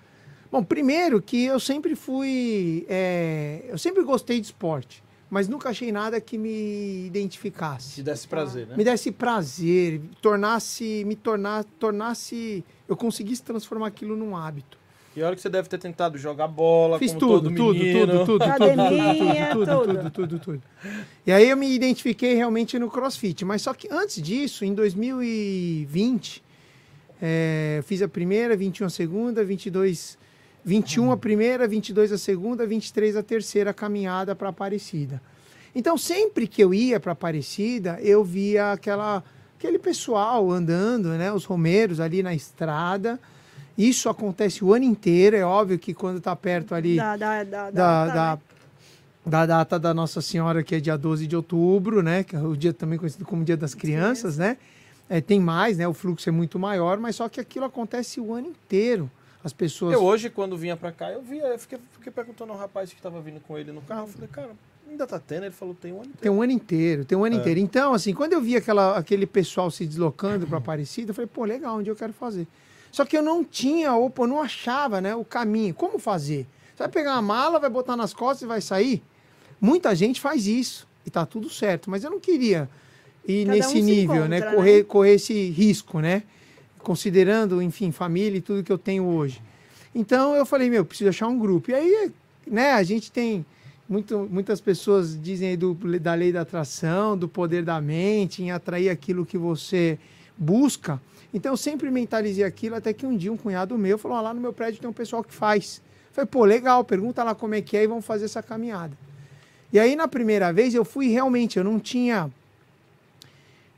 Bom, 0.51 0.63
primeiro 0.63 1.21
que 1.21 1.43
eu 1.43 1.59
sempre 1.59 1.95
fui. 1.95 2.85
é, 2.89 3.65
eu 3.67 3.77
sempre 3.77 4.03
gostei 4.03 4.39
de 4.39 4.47
esporte, 4.47 5.03
mas 5.29 5.47
nunca 5.47 5.69
achei 5.69 5.91
nada 5.91 6.19
que 6.19 6.37
me 6.37 7.05
identificasse 7.05 7.95
Se 7.95 8.03
desse 8.03 8.27
prazer, 8.27 8.65
né? 8.67 8.75
me 8.77 8.83
desse 8.83 9.11
prazer, 9.11 10.01
tornasse, 10.21 11.03
me 11.05 11.15
tornar, 11.15 11.65
tornasse, 11.77 12.63
eu 12.89 12.97
conseguisse 12.97 13.43
transformar 13.43 13.87
aquilo 13.87 14.17
num 14.17 14.35
hábito. 14.35 14.77
E 15.15 15.21
olha 15.21 15.35
que 15.35 15.41
você 15.41 15.49
deve 15.49 15.67
ter 15.67 15.77
tentado 15.77 16.17
jogar 16.17 16.47
bola, 16.47 16.99
Fiz 16.99 17.13
como 17.13 17.19
tudo, 17.19 17.55
todo 17.55 17.73
tudo, 17.73 17.79
tudo, 17.79 18.25
tudo, 18.25 18.43
Academia, 18.43 19.49
tudo, 19.51 19.65
tudo, 19.65 19.85
tudo. 19.85 19.97
tudo, 19.97 20.11
tudo, 20.11 20.39
tudo. 20.39 20.63
E 21.25 21.31
aí 21.31 21.49
eu 21.49 21.57
me 21.57 21.73
identifiquei 21.73 22.35
realmente 22.35 22.77
no 22.77 22.89
CrossFit, 22.89 23.43
mas 23.43 23.61
só 23.61 23.73
que 23.73 23.87
antes 23.91 24.21
disso, 24.21 24.63
em 24.63 24.73
2020, 24.73 26.43
é, 27.21 27.75
eu 27.79 27.83
fiz 27.83 28.01
a 28.01 28.07
primeira, 28.07 28.55
21 28.55 28.85
a 28.85 28.89
segunda, 28.89 29.43
22, 29.43 30.17
21 30.63 31.11
a 31.11 31.17
primeira, 31.17 31.67
22 31.67 32.11
a 32.11 32.17
segunda, 32.17 32.65
23 32.65 33.15
a 33.17 33.23
terceira 33.23 33.73
caminhada 33.73 34.35
para 34.35 34.49
Aparecida. 34.49 35.21
Então, 35.75 35.97
sempre 35.97 36.47
que 36.47 36.63
eu 36.63 36.73
ia 36.73 36.99
para 36.99 37.11
Aparecida, 37.11 37.99
eu 38.01 38.23
via 38.23 38.71
aquela, 38.71 39.23
aquele 39.59 39.77
pessoal 39.77 40.49
andando, 40.49 41.09
né, 41.09 41.31
os 41.33 41.43
romeiros 41.43 41.99
ali 41.99 42.23
na 42.23 42.33
estrada. 42.33 43.19
Isso 43.77 44.09
acontece 44.09 44.63
o 44.63 44.73
ano 44.73 44.85
inteiro, 44.85 45.35
é 45.35 45.43
óbvio 45.43 45.77
que 45.77 45.93
quando 45.93 46.17
está 46.17 46.35
perto 46.35 46.73
ali 46.73 46.95
Da, 46.95 47.15
da, 47.17 47.43
da, 47.43 47.69
da, 47.71 47.71
da- 47.71 48.05
da, 48.05 48.39
da 49.25 49.45
data 49.45 49.77
da 49.79 49.93
Nossa 49.93 50.21
Senhora, 50.21 50.63
que 50.63 50.75
é 50.75 50.79
dia 50.79 50.97
12 50.97 51.27
de 51.27 51.35
outubro, 51.35 52.01
né? 52.01 52.23
Que 52.23 52.35
é 52.35 52.39
o 52.39 52.55
dia 52.55 52.73
também 52.73 52.97
conhecido 52.97 53.25
como 53.25 53.43
Dia 53.43 53.55
das 53.57 53.73
Crianças, 53.75 54.37
né? 54.37 54.57
É, 55.09 55.19
tem 55.21 55.39
mais, 55.39 55.77
né? 55.77 55.87
O 55.87 55.93
fluxo 55.93 56.27
é 56.29 56.31
muito 56.31 56.57
maior, 56.59 56.97
mas 56.99 57.15
só 57.17 57.27
que 57.29 57.39
aquilo 57.39 57.65
acontece 57.65 58.19
o 58.19 58.33
ano 58.33 58.47
inteiro. 58.47 59.09
As 59.43 59.53
pessoas. 59.53 59.93
Eu 59.93 60.03
hoje, 60.03 60.29
quando 60.29 60.57
vinha 60.57 60.75
pra 60.75 60.91
cá, 60.91 61.09
eu 61.11 61.21
via, 61.21 61.43
eu 61.47 61.59
fiquei, 61.59 61.79
fiquei 61.93 62.11
perguntando 62.11 62.51
ao 62.51 62.57
rapaz 62.57 62.91
que 62.91 63.01
tava 63.01 63.19
vindo 63.21 63.39
com 63.39 63.57
ele 63.57 63.71
no 63.71 63.81
carro, 63.81 64.03
eu 64.03 64.07
falei, 64.07 64.27
cara, 64.29 64.49
ainda 64.89 65.07
tá 65.07 65.19
tendo? 65.19 65.45
Ele 65.45 65.53
falou, 65.53 65.73
tem 65.75 65.91
um 65.93 65.97
ano 66.01 66.05
inteiro. 66.05 66.19
Tem 66.21 66.31
um 66.31 66.41
ano 66.41 66.51
inteiro, 66.51 67.05
tem 67.05 67.17
um 67.17 67.25
ano 67.25 67.35
É. 67.35 67.39
inteiro. 67.39 67.59
Então, 67.59 67.93
assim, 67.93 68.13
quando 68.13 68.33
eu 68.33 68.41
vi 68.41 68.55
aquela, 68.55 68.97
aquele 68.97 69.25
pessoal 69.25 69.69
se 69.71 69.85
deslocando 69.85 70.45
para 70.47 70.57
Aparecida, 70.57 71.11
eu 71.11 71.15
falei, 71.15 71.29
pô, 71.31 71.45
legal, 71.45 71.77
um 71.77 71.83
dia 71.83 71.91
eu 71.91 71.95
quero 71.95 72.13
fazer. 72.13 72.47
Só 72.91 73.05
que 73.05 73.15
eu 73.17 73.21
não 73.21 73.43
tinha, 73.43 73.93
ou 73.93 74.09
pô, 74.09 74.25
não 74.25 74.41
achava, 74.41 74.99
né, 74.99 75.15
o 75.15 75.23
caminho. 75.23 75.73
Como 75.73 75.99
fazer? 75.99 76.47
Você 76.75 76.83
vai 76.83 76.89
pegar 76.89 77.13
uma 77.13 77.21
mala, 77.21 77.59
vai 77.59 77.69
botar 77.69 77.95
nas 77.95 78.13
costas 78.13 78.41
e 78.43 78.45
vai 78.45 78.61
sair? 78.61 79.03
Muita 79.61 79.93
gente 79.93 80.19
faz 80.19 80.47
isso 80.47 80.87
e 81.05 81.09
tá 81.09 81.25
tudo 81.25 81.49
certo, 81.49 81.89
mas 81.89 82.03
eu 82.03 82.09
não 82.09 82.19
queria 82.19 82.69
ir 83.27 83.45
Cada 83.45 83.55
um 83.55 83.57
nesse 83.57 83.71
se 83.73 83.81
nível, 83.81 84.27
né, 84.27 84.37
encontra, 84.37 84.55
correr, 84.55 84.77
né? 84.77 84.83
correr 84.83 85.13
esse 85.13 85.49
risco, 85.49 85.99
né? 85.99 86.23
Considerando, 86.79 87.61
enfim, 87.61 87.91
família 87.91 88.37
e 88.37 88.41
tudo 88.41 88.63
que 88.63 88.71
eu 88.71 88.77
tenho 88.77 89.05
hoje. 89.05 89.41
Então 89.93 90.33
eu 90.35 90.45
falei, 90.45 90.69
meu, 90.69 90.85
preciso 90.85 91.09
achar 91.09 91.27
um 91.27 91.37
grupo. 91.37 91.71
E 91.71 91.73
aí, 91.75 92.11
né, 92.47 92.71
a 92.71 92.83
gente 92.83 93.11
tem 93.11 93.45
muito, 93.89 94.27
muitas 94.29 94.61
pessoas 94.61 95.19
dizem 95.19 95.57
do, 95.57 95.73
da 95.99 96.13
lei 96.13 96.31
da 96.31 96.41
atração, 96.41 97.17
do 97.17 97.27
poder 97.27 97.63
da 97.63 97.81
mente, 97.81 98.43
em 98.43 98.51
atrair 98.51 98.87
aquilo 98.87 99.25
que 99.25 99.37
você 99.37 99.97
busca. 100.37 101.01
Então 101.33 101.53
eu 101.53 101.57
sempre 101.57 101.89
mentalizei 101.89 102.43
aquilo, 102.43 102.75
até 102.75 102.93
que 102.93 103.05
um 103.05 103.17
dia 103.17 103.33
um 103.33 103.37
cunhado 103.37 103.75
meu 103.79 103.97
falou: 103.97 104.17
ah, 104.17 104.21
lá 104.21 104.33
no 104.33 104.39
meu 104.39 104.53
prédio 104.53 104.79
tem 104.79 104.87
um 104.87 104.93
pessoal 104.93 105.23
que 105.23 105.33
faz. 105.33 105.81
Eu 106.09 106.13
falei, 106.13 106.27
pô, 106.27 106.45
legal, 106.45 106.83
pergunta 106.83 107.23
lá 107.23 107.33
como 107.33 107.55
é 107.55 107.61
que 107.61 107.75
é 107.75 107.83
e 107.83 107.87
vamos 107.87 108.05
fazer 108.05 108.25
essa 108.25 108.43
caminhada. 108.43 108.95
E 109.73 109.79
aí, 109.79 109.95
na 109.95 110.07
primeira 110.07 110.53
vez, 110.53 110.73
eu 110.73 110.85
fui 110.85 111.09
realmente, 111.09 111.57
eu 111.57 111.63
não 111.63 111.79
tinha. 111.79 112.31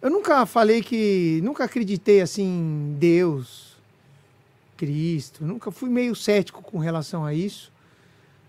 Eu 0.01 0.09
nunca 0.09 0.45
falei 0.45 0.81
que. 0.81 1.39
Nunca 1.41 1.63
acreditei 1.63 2.19
assim 2.19 2.43
em 2.43 2.95
Deus, 2.99 3.77
Cristo. 4.75 5.45
Nunca 5.45 5.71
fui 5.71 5.89
meio 5.89 6.15
cético 6.15 6.61
com 6.61 6.79
relação 6.79 7.23
a 7.23 7.33
isso. 7.33 7.71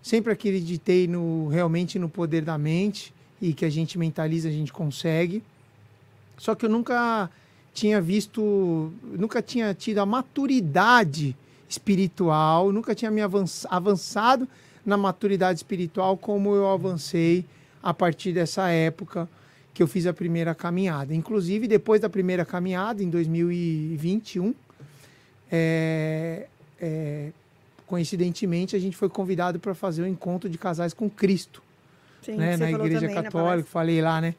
Sempre 0.03 0.33
acreditei 0.33 1.07
no 1.07 1.47
realmente 1.47 1.97
no 1.97 2.09
poder 2.09 2.43
da 2.43 2.57
mente 2.57 3.13
e 3.41 3.53
que 3.53 3.63
a 3.63 3.69
gente 3.69 3.97
mentaliza, 3.97 4.49
a 4.49 4.51
gente 4.51 4.73
consegue. 4.73 5.41
Só 6.37 6.53
que 6.53 6.65
eu 6.65 6.69
nunca 6.69 7.29
tinha 7.73 8.01
visto, 8.01 8.91
nunca 9.01 9.41
tinha 9.41 9.73
tido 9.73 9.99
a 9.99 10.05
maturidade 10.05 11.35
espiritual, 11.69 12.69
nunca 12.73 12.93
tinha 12.93 13.09
me 13.09 13.21
avanç- 13.21 13.65
avançado 13.69 14.45
na 14.85 14.97
maturidade 14.97 15.59
espiritual 15.59 16.17
como 16.17 16.53
eu 16.53 16.67
avancei 16.67 17.45
a 17.81 17.93
partir 17.93 18.33
dessa 18.33 18.67
época 18.69 19.27
que 19.73 19.81
eu 19.81 19.87
fiz 19.87 20.05
a 20.05 20.13
primeira 20.13 20.53
caminhada. 20.53 21.15
Inclusive, 21.15 21.65
depois 21.65 22.01
da 22.01 22.09
primeira 22.09 22.43
caminhada, 22.43 23.01
em 23.01 23.09
2021, 23.09 24.53
é, 25.49 26.47
é, 26.79 27.31
coincidentemente, 27.93 28.75
a 28.75 28.79
gente 28.79 28.97
foi 28.97 29.07
convidado 29.07 29.59
para 29.59 29.75
fazer 29.75 30.01
o 30.01 30.07
encontro 30.07 30.49
de 30.49 30.57
casais 30.57 30.95
com 30.95 31.07
Cristo 31.07 31.61
Sim, 32.23 32.37
né, 32.37 32.57
você 32.57 32.63
na 32.63 32.71
falou 32.71 32.87
Igreja 32.87 33.01
também 33.01 33.15
na 33.15 33.21
Católica, 33.21 33.49
palestra. 33.49 33.71
falei 33.71 34.01
lá, 34.01 34.19
né? 34.19 34.33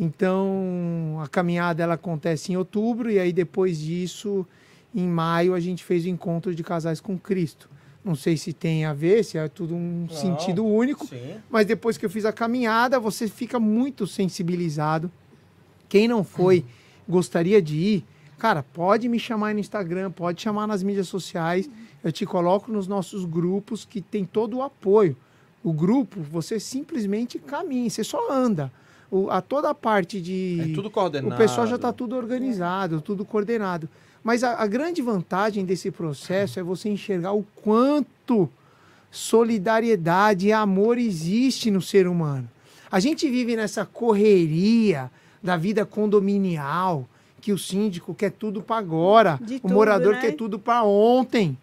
Então, 0.00 1.20
a 1.22 1.28
caminhada 1.28 1.82
ela 1.82 1.94
acontece 1.94 2.50
em 2.50 2.56
outubro 2.56 3.10
e 3.10 3.18
aí 3.18 3.30
depois 3.30 3.78
disso, 3.78 4.46
em 4.94 5.06
maio, 5.06 5.52
a 5.52 5.60
gente 5.60 5.84
fez 5.84 6.06
o 6.06 6.08
encontro 6.08 6.54
de 6.54 6.62
casais 6.62 6.98
com 6.98 7.18
Cristo. 7.18 7.68
Não 8.02 8.14
sei 8.14 8.38
se 8.38 8.54
tem 8.54 8.86
a 8.86 8.94
ver, 8.94 9.22
se 9.22 9.36
é 9.36 9.46
tudo 9.48 9.74
um 9.74 10.06
Não, 10.08 10.16
sentido 10.16 10.64
único, 10.64 11.06
Sim. 11.08 11.34
mas 11.50 11.66
depois 11.66 11.98
que 11.98 12.06
eu 12.06 12.10
fiz 12.10 12.24
a 12.24 12.32
caminhada, 12.32 12.98
você 12.98 13.28
fica 13.28 13.60
muito 13.60 14.06
sensibilizado. 14.06 15.12
Quem 15.90 16.08
não 16.08 16.24
foi, 16.24 16.64
gostaria 17.06 17.60
de 17.60 17.76
ir, 17.76 18.04
cara, 18.38 18.62
pode 18.62 19.10
me 19.10 19.18
chamar 19.18 19.52
no 19.52 19.60
Instagram, 19.60 20.10
pode 20.10 20.40
chamar 20.40 20.66
nas 20.66 20.82
mídias 20.82 21.06
sociais. 21.08 21.68
Eu 22.08 22.12
te 22.12 22.24
coloco 22.24 22.72
nos 22.72 22.88
nossos 22.88 23.26
grupos 23.26 23.84
que 23.84 24.00
tem 24.00 24.24
todo 24.24 24.56
o 24.56 24.62
apoio. 24.62 25.14
O 25.62 25.74
grupo, 25.74 26.22
você 26.22 26.58
simplesmente 26.58 27.38
caminha, 27.38 27.90
você 27.90 28.02
só 28.02 28.32
anda. 28.32 28.72
O, 29.10 29.28
a 29.30 29.42
toda 29.42 29.68
a 29.68 29.74
parte 29.74 30.18
de. 30.18 30.70
É 30.70 30.74
tudo 30.74 30.90
coordenado. 30.90 31.34
O 31.34 31.36
pessoal 31.36 31.66
já 31.66 31.76
está 31.76 31.92
tudo 31.92 32.16
organizado, 32.16 33.02
tudo 33.02 33.26
coordenado. 33.26 33.90
Mas 34.24 34.42
a, 34.42 34.54
a 34.54 34.66
grande 34.66 35.02
vantagem 35.02 35.66
desse 35.66 35.90
processo 35.90 36.58
é 36.58 36.62
você 36.62 36.88
enxergar 36.88 37.32
o 37.32 37.44
quanto 37.62 38.48
solidariedade 39.10 40.46
e 40.46 40.52
amor 40.52 40.96
existe 40.96 41.70
no 41.70 41.82
ser 41.82 42.08
humano. 42.08 42.48
A 42.90 43.00
gente 43.00 43.28
vive 43.28 43.54
nessa 43.54 43.84
correria 43.84 45.10
da 45.42 45.58
vida 45.58 45.84
condominial, 45.84 47.06
que 47.38 47.52
o 47.52 47.58
síndico 47.58 48.14
quer 48.14 48.30
tudo 48.30 48.62
para 48.62 48.78
agora, 48.78 49.38
De 49.42 49.56
o 49.56 49.60
tudo, 49.60 49.74
morador 49.74 50.14
né? 50.14 50.20
quer 50.22 50.32
tudo 50.32 50.58
para 50.58 50.82
ontem. 50.84 51.54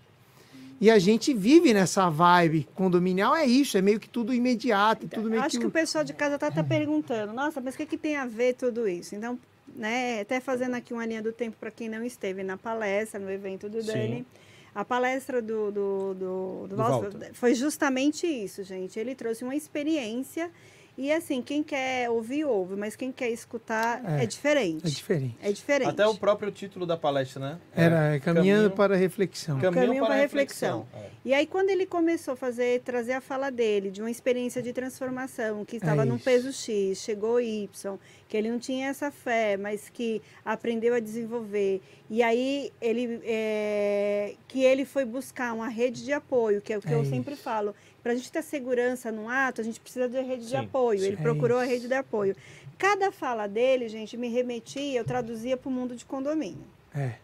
E 0.85 0.91
a 0.91 0.99
gente 0.99 1.33
vive 1.33 1.73
nessa 1.73 2.11
vibe 2.11 2.67
condominial, 2.75 3.35
é 3.35 3.43
isso, 3.43 3.75
é 3.75 3.81
meio 3.81 3.99
que 3.99 4.07
tudo 4.07 4.31
imediato, 4.31 5.07
tudo 5.07 5.31
meio 5.31 5.41
Acho 5.41 5.55
que... 5.55 5.61
que 5.61 5.65
o 5.65 5.71
pessoal 5.71 6.03
de 6.03 6.13
casa 6.13 6.37
tá, 6.37 6.51
tá 6.51 6.63
perguntando, 6.63 7.33
nossa, 7.33 7.59
mas 7.59 7.73
o 7.73 7.77
que, 7.77 7.87
que 7.87 7.97
tem 7.97 8.15
a 8.17 8.27
ver 8.27 8.53
tudo 8.53 8.87
isso? 8.87 9.15
Então, 9.15 9.39
né, 9.75 10.21
até 10.21 10.39
fazendo 10.39 10.75
aqui 10.75 10.93
uma 10.93 11.03
linha 11.03 11.23
do 11.23 11.31
tempo 11.31 11.57
para 11.59 11.71
quem 11.71 11.89
não 11.89 12.03
esteve 12.03 12.43
na 12.43 12.55
palestra, 12.55 13.19
no 13.19 13.31
evento 13.31 13.67
do 13.67 13.81
Sim. 13.81 13.87
Dani. 13.87 14.27
A 14.75 14.85
palestra 14.85 15.41
do, 15.41 15.71
do, 15.71 16.13
do, 16.13 16.13
do 16.13 16.67
Do 16.67 16.75
Walter 16.75 17.09
Walter. 17.09 17.33
foi 17.33 17.55
justamente 17.55 18.27
isso, 18.27 18.63
gente. 18.63 18.99
Ele 18.99 19.15
trouxe 19.15 19.43
uma 19.43 19.55
experiência 19.55 20.51
e, 20.97 21.11
assim, 21.11 21.41
quem 21.41 21.61
quer 21.61 22.09
ouvir, 22.09 22.45
ouve, 22.45 22.75
mas 22.75 22.95
quem 22.95 23.11
quer 23.11 23.29
escutar 23.29 24.01
é, 24.19 24.23
É, 24.23 24.25
diferente. 24.25 24.85
É 24.85 24.89
diferente. 24.89 25.37
É 25.41 25.51
diferente. 25.51 25.89
Até 25.89 26.07
o 26.07 26.15
próprio 26.15 26.51
título 26.51 26.85
da 26.85 26.95
palestra, 26.95 27.39
né? 27.41 27.59
Era 27.75 28.19
caminhando 28.19 28.71
para 28.71 28.95
a 28.95 28.97
reflexão. 28.97 29.59
Caminho, 29.59 29.73
Caminho 29.81 29.99
para 30.01 30.07
para 30.07 30.15
a 30.15 30.21
reflexão. 30.21 30.79
reflexão. 30.93 31.09
É. 31.11 31.15
E 31.25 31.33
aí, 31.33 31.45
quando 31.47 31.69
ele 31.69 31.85
começou 31.85 32.33
a 32.35 32.37
fazer, 32.37 32.81
trazer 32.81 33.13
a 33.13 33.21
fala 33.21 33.49
dele, 33.51 33.89
de 33.91 33.99
uma 34.01 34.11
experiência 34.11 34.61
de 34.61 34.71
transformação, 34.71 35.65
que 35.65 35.77
estava 35.77 36.05
num 36.05 36.15
isso. 36.15 36.23
peso 36.25 36.53
X, 36.53 36.99
chegou 36.99 37.41
Y, 37.41 37.97
que 38.27 38.37
ele 38.37 38.49
não 38.51 38.59
tinha 38.59 38.87
essa 38.89 39.09
fé, 39.11 39.57
mas 39.57 39.89
que 39.89 40.21
aprendeu 40.45 40.93
a 40.93 40.99
desenvolver. 40.99 41.81
E 42.09 42.21
aí, 42.21 42.71
ele, 42.79 43.19
é, 43.23 44.35
que 44.47 44.63
ele 44.63 44.85
foi 44.85 45.03
buscar 45.03 45.53
uma 45.53 45.67
rede 45.67 46.03
de 46.05 46.13
apoio, 46.13 46.61
que 46.61 46.71
é 46.71 46.77
o 46.77 46.81
que 46.81 46.89
É 46.89 46.93
eu 46.93 47.01
isso. 47.01 47.09
sempre 47.11 47.35
falo. 47.35 47.73
Para 48.05 48.11
a 48.11 48.15
gente 48.15 48.31
ter 48.31 48.43
segurança 48.43 49.11
no 49.11 49.27
ato, 49.27 49.61
a 49.61 49.63
gente 49.63 49.79
precisa 49.79 50.07
de 50.07 50.21
rede 50.21 50.43
de 50.43 50.51
Sim, 50.51 50.57
apoio. 50.57 50.99
sim. 50.99 51.07
Ele 51.07 51.15
É 51.15 51.21
procurou 51.23 51.57
a 51.57 51.63
isso. 51.63 51.73
rede 51.73 51.87
de 51.87 51.93
apoio. 51.95 52.35
Cada 52.77 53.11
fala 53.11 53.47
dele, 53.47 53.89
gente, 53.89 54.15
me 54.15 54.27
remetia, 54.27 54.99
eu 54.99 55.03
traduzia 55.03 55.57
para 55.57 55.67
o 55.69 55.71
mundo 55.71 55.95
de 55.95 56.05
condomínio. 56.05 56.67
É. 56.93 57.15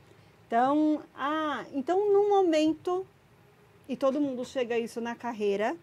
Então, 0.47 1.03
ah, 1.15 1.63
então 1.71 2.11
num 2.11 2.29
momento, 2.29 3.05
e 3.87 3.95
todo 3.95 4.19
mundo 4.19 4.43
chega 4.43 4.73
a 4.73 4.79
isso 4.79 4.99
na 4.99 5.13
carreira, 5.13 5.77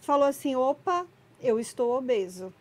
falou 0.00 0.28
assim: 0.28 0.54
opa, 0.54 1.04
eu 1.40 1.58
estou 1.58 1.98
obeso. 1.98 2.54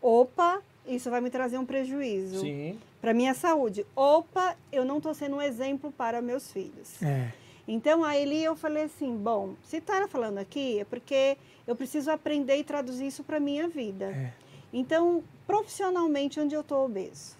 Opa, 0.00 0.60
isso 0.88 1.08
vai 1.08 1.20
me 1.20 1.30
trazer 1.30 1.56
um 1.56 1.64
prejuízo 1.64 2.40
Sim. 2.40 2.80
para 3.00 3.14
minha 3.14 3.32
saúde. 3.32 3.86
Opa, 3.94 4.56
eu 4.72 4.84
não 4.84 4.96
estou 4.96 5.14
sendo 5.14 5.36
um 5.36 5.40
exemplo 5.42 5.92
para 5.92 6.20
meus 6.20 6.50
filhos. 6.50 7.00
É. 7.00 7.32
Então, 7.72 8.04
aí 8.04 8.44
eu 8.44 8.54
falei 8.54 8.84
assim: 8.84 9.16
bom, 9.16 9.54
se 9.64 9.78
está 9.78 10.06
falando 10.06 10.36
aqui, 10.36 10.80
é 10.80 10.84
porque 10.84 11.38
eu 11.66 11.74
preciso 11.74 12.10
aprender 12.10 12.56
e 12.58 12.64
traduzir 12.64 13.06
isso 13.06 13.24
para 13.24 13.40
minha 13.40 13.66
vida. 13.66 14.06
É. 14.06 14.32
Então, 14.70 15.24
profissionalmente, 15.46 16.38
onde 16.38 16.54
eu 16.54 16.60
estou 16.60 16.84
obeso? 16.84 17.34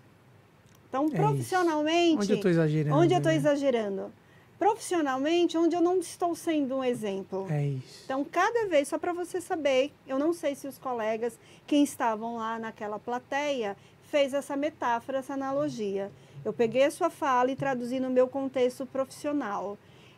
Então, 0.88 1.04
isso. 1.04 1.16
profissionalmente. 1.16 2.22
Onde 2.22 2.32
eu 2.32 2.36
estou 2.36 2.50
exagerando? 2.50 2.96
Onde 2.96 3.12
eu 3.12 3.18
estou 3.18 3.30
né? 3.30 3.36
exagerando? 3.36 4.12
Profissionalmente, 4.58 5.58
onde 5.58 5.76
eu 5.76 5.82
não 5.82 5.98
estou 5.98 6.34
sendo 6.34 6.76
um 6.76 6.84
exemplo. 6.84 7.46
É 7.50 7.66
isso. 7.66 8.02
Então, 8.06 8.24
cada 8.24 8.66
vez, 8.68 8.88
só 8.88 8.96
para 8.96 9.12
você 9.12 9.38
saber, 9.38 9.92
eu 10.06 10.18
não 10.18 10.32
sei 10.32 10.54
se 10.54 10.66
os 10.66 10.78
colegas, 10.78 11.38
quem 11.66 11.84
estavam 11.84 12.36
lá 12.36 12.58
naquela 12.58 12.98
plateia, 12.98 13.76
fez 14.04 14.32
essa 14.32 14.56
metáfora, 14.56 15.18
essa 15.18 15.34
analogia. 15.34 16.10
Eu 16.42 16.54
peguei 16.54 16.84
a 16.84 16.90
sua 16.90 17.10
fala 17.10 17.50
e 17.50 17.56
traduzi 17.56 18.00
no 18.00 18.08
meu 18.08 18.26
contexto 18.26 18.86
profissional. 18.86 19.76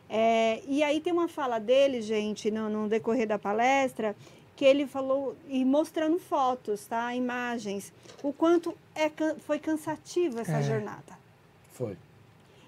É, 0.08 0.60
e 0.66 0.82
aí 0.82 1.00
tem 1.00 1.12
uma 1.12 1.28
fala 1.28 1.58
dele, 1.58 2.00
gente, 2.02 2.50
no, 2.50 2.68
no 2.68 2.88
decorrer 2.88 3.26
da 3.26 3.38
palestra, 3.38 4.14
que 4.56 4.64
ele 4.64 4.86
falou, 4.86 5.34
e 5.48 5.64
mostrando 5.64 6.18
fotos, 6.18 6.86
tá? 6.86 7.12
Imagens, 7.14 7.92
o 8.22 8.32
quanto 8.32 8.74
é, 8.94 9.10
foi 9.40 9.58
cansativa 9.58 10.42
essa 10.42 10.58
É. 10.58 10.62
jornada 10.62 11.18
Foi. 11.72 11.96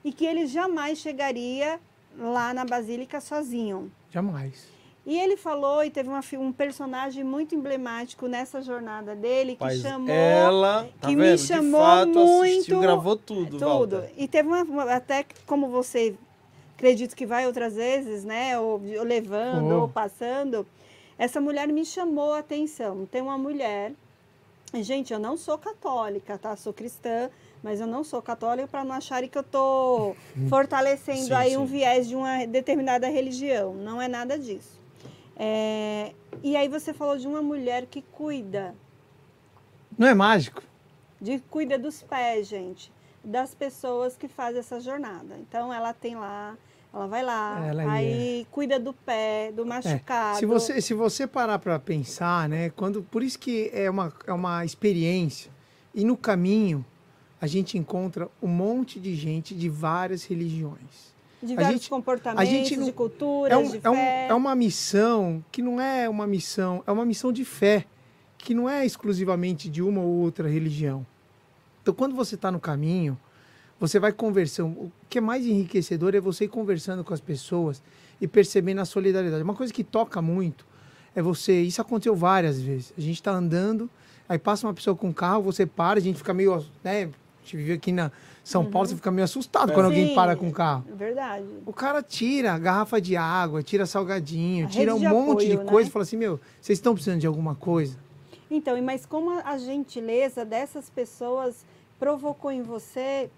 e 0.05 0.13
que 0.13 0.27
ele 0.27 0.47
jamais 0.47 0.99
chegaria 0.99 1.79
lá 2.19 2.53
na 2.53 2.65
Basílica 2.65 3.21
sozinho. 3.21 3.93
Jamais. 4.11 4.67
E 5.05 5.17
ele 5.17 5.37
falou, 5.37 5.85
e 5.85 5.91
teve 5.91 6.09
uma 6.09 6.21
um 6.41 6.51
personagem 6.51 7.23
muito 7.23 7.55
emblemático 7.55 8.27
nessa 8.27 8.61
jornada 8.61 9.15
dele, 9.15 9.55
que 9.55 9.63
Mas 9.63 9.81
chamou 9.81 10.09
ela, 10.13 10.89
tá 11.01 11.07
que 11.07 11.15
me 11.15 11.23
vendo? 11.23 11.39
chamou 11.39 11.81
de 11.81 11.87
fato, 11.87 12.09
muito- 12.19 12.43
assistiu, 12.43 12.81
gravou 12.81 13.15
tudo, 13.17 13.51
tudo. 13.51 13.61
Walter. 13.65 14.11
E 14.17 14.27
teve 14.27 14.49
uma, 14.49 14.93
até 14.93 15.25
como 15.47 15.69
você 15.69 16.17
acredito 16.77 17.15
que 17.17 17.27
vai 17.27 17.47
outras 17.47 17.75
vezes, 17.75 18.25
né? 18.25 18.59
Ou, 18.59 18.81
ou 18.99 19.05
levando, 19.05 19.73
Oh. 19.75 19.81
ou 19.83 19.89
passando. 19.89 20.67
Essa 21.19 21.41
mulher 21.41 21.67
me 21.69 21.85
chamou 21.85 22.33
a 22.35 22.39
atenção. 22.41 23.07
Tem 23.07 23.23
uma 23.23 23.39
mulher. 23.39 23.93
Gente, 24.75 25.13
eu 25.13 25.19
não 25.19 25.37
sou 25.37 25.57
católica, 25.57 26.37
tá? 26.37 26.55
Sou 26.57 26.73
cristã, 26.73 27.31
mas 27.63 27.81
eu 27.81 27.87
não 27.87 28.05
sou 28.05 28.21
católica 28.21 28.69
para 28.69 28.85
não 28.85 28.95
acharem 28.95 29.29
que 29.29 29.39
eu 29.39 29.43
tô 29.43 30.15
fortalecendo 30.49 31.27
Sim, 31.29 31.33
aí 31.33 31.51
sim. 31.51 31.57
um 31.57 31.65
viés 31.65 32.07
de 32.09 32.15
uma 32.15 32.45
determinada 32.47 33.09
religião. 33.09 33.73
Não 33.75 34.03
é 34.03 34.09
nada 34.09 34.39
disso. 34.39 34.79
É, 35.37 36.13
E 36.43 36.57
aí 36.57 36.69
você 36.69 36.93
falou 36.93 37.17
de 37.17 37.27
uma 37.27 37.41
mulher 37.41 37.87
que 37.87 38.03
cuida 38.03 38.75
Não 39.97 40.07
é 40.09 40.15
mágico? 40.15 40.63
de 41.21 41.39
cuida 41.51 41.79
dos 41.79 42.03
pés, 42.03 42.47
gente, 42.47 42.93
das 43.25 43.55
pessoas 43.55 44.17
que 44.19 44.29
fazem 44.29 44.61
essa 44.61 44.79
jornada. 44.81 45.37
Então 45.41 45.73
ela 45.73 45.95
tem 45.95 46.15
lá, 46.15 46.57
ela 46.97 47.07
vai 47.07 47.23
lá, 47.23 47.65
Ela 47.67 47.83
ia. 47.85 47.93
aí 47.93 48.47
cuida 48.51 48.79
do 48.81 48.93
pé, 48.93 49.53
do 49.53 49.63
É, 49.63 49.65
machucado. 49.67 50.39
se 50.39 50.47
você 50.47 50.81
se 50.81 50.95
você 50.95 51.27
parar 51.27 51.59
para 51.59 51.79
pensar, 51.79 52.49
né, 52.49 52.71
quando 52.71 53.03
por 53.03 53.23
isso 53.23 53.39
que 53.39 53.71
é 53.73 53.91
uma 53.91 54.13
é 54.27 54.33
uma 54.33 54.65
experiência 54.65 55.51
e 55.95 56.05
no 56.05 56.17
caminho 56.17 56.85
a 57.41 57.47
gente 57.47 57.77
encontra 57.77 58.29
um 58.43 58.49
monte 58.49 58.99
de 58.99 59.15
gente 59.15 59.55
de 59.55 59.69
várias 59.69 60.25
religiões. 60.25 61.15
de 61.43 61.55
vários 61.55 61.73
gente- 61.75 61.91
comportamentos, 61.91 62.49
gente 62.49 62.77
não- 62.79 62.87
de 62.87 62.93
culturas, 62.93 63.53
É, 63.53 63.57
um- 63.57 63.71
de 63.71 63.81
é, 63.85 63.91
um- 63.91 63.95
é 64.31 64.35
uma 64.35 64.55
missão 64.57 65.45
que 65.53 65.61
não 65.63 65.79
é 65.81 66.09
uma 66.09 66.27
missão, 66.27 66.83
é 66.87 66.91
uma 66.91 67.05
missão 67.05 67.31
de 67.31 67.45
fé, 67.45 67.85
que 68.39 68.55
não 68.55 68.69
é 68.69 68.85
exclusivamente 68.87 69.69
de 69.69 69.83
uma 69.83 70.01
ou 70.01 70.09
outra 70.23 70.49
religião. 70.49 71.07
Então, 71.83 71.93
quando 71.95 72.17
você 72.17 72.35
está 72.37 72.51
no 72.51 72.59
caminho, 72.59 73.17
você 73.79 73.99
vai 73.99 74.13
conversando. 74.13 74.69
O 74.71 74.93
que 75.09 75.19
é 75.19 75.21
mais 75.21 75.45
enriquecedor 75.47 76.15
é 76.15 76.21
você 76.21 76.45
ir 76.45 76.49
conversando 76.49 77.05
com 77.05 77.13
as 77.13 77.21
pessoas 77.21 77.83
e 78.21 78.27
percebendo 78.27 78.81
a 78.81 78.85
solidariedade. 78.85 79.43
Uma 79.43 79.55
coisa 79.55 79.73
que 79.73 79.85
toca 79.85 80.23
muito 80.23 80.67
é 81.15 81.21
você. 81.23 81.61
Isso 81.63 81.81
aconteceu 81.81 82.15
várias 82.15 82.61
vezes. 82.61 82.93
A 82.97 83.01
gente 83.01 83.17
está 83.17 83.33
andando, 83.33 83.89
aí 84.29 84.39
passa 84.39 84.67
uma 84.67 84.75
pessoa 84.75 84.97
com 84.97 85.09
um 85.09 85.13
carro, 85.13 85.43
você 85.43 85.67
para, 85.67 85.99
a 85.99 86.03
gente 86.03 86.17
fica 86.17 86.33
meio. 86.33 86.65
Né, 86.83 87.05
a 87.05 87.43
gente 87.49 87.57
vive 87.59 87.73
aqui 87.75 87.93
na 87.93 88.11
São 88.43 88.65
Paulo, 88.65 88.89
você 88.89 88.97
fica 88.97 89.11
meio 89.11 89.25
assustado 89.25 89.73
quando 89.73 89.87
alguém 89.87 90.03
Uhum. 90.05 90.09
Sim, 90.09 90.15
para 90.17 90.35
com 90.35 90.49
o 90.49 90.53
carro. 90.53 90.85
É 90.91 90.95
verdade. 90.97 91.45
O 91.65 91.73
cara 91.73 92.03
tira 92.03 92.59
garrafa 92.59 93.01
de 93.01 93.17
água, 93.17 93.63
tira 93.63 93.87
salgadinho, 93.87 94.67
A 94.67 94.69
tira 94.69 94.95
um 94.95 94.99
de 94.99 95.07
monte 95.07 95.47
de 95.47 95.53
apoio, 95.53 95.67
coisa 95.69 95.85
né? 95.87 95.89
e 95.89 95.93
fala 95.93 96.03
assim: 96.03 96.17
meu, 96.17 96.41
vocês 96.61 96.79
estão 96.79 96.93
precisando 96.95 97.21
de 97.21 97.27
alguma 97.27 97.55
coisa? 97.55 97.97
Então, 98.51 98.81
mas 98.83 99.05
como 99.07 99.31
a- 99.31 99.43
a 99.51 99.59
gentileza 99.59 100.45
dessas 100.45 100.89
pessoas 100.91 101.65
provocou 102.01 102.51
em 102.51 102.63
você 102.63 103.31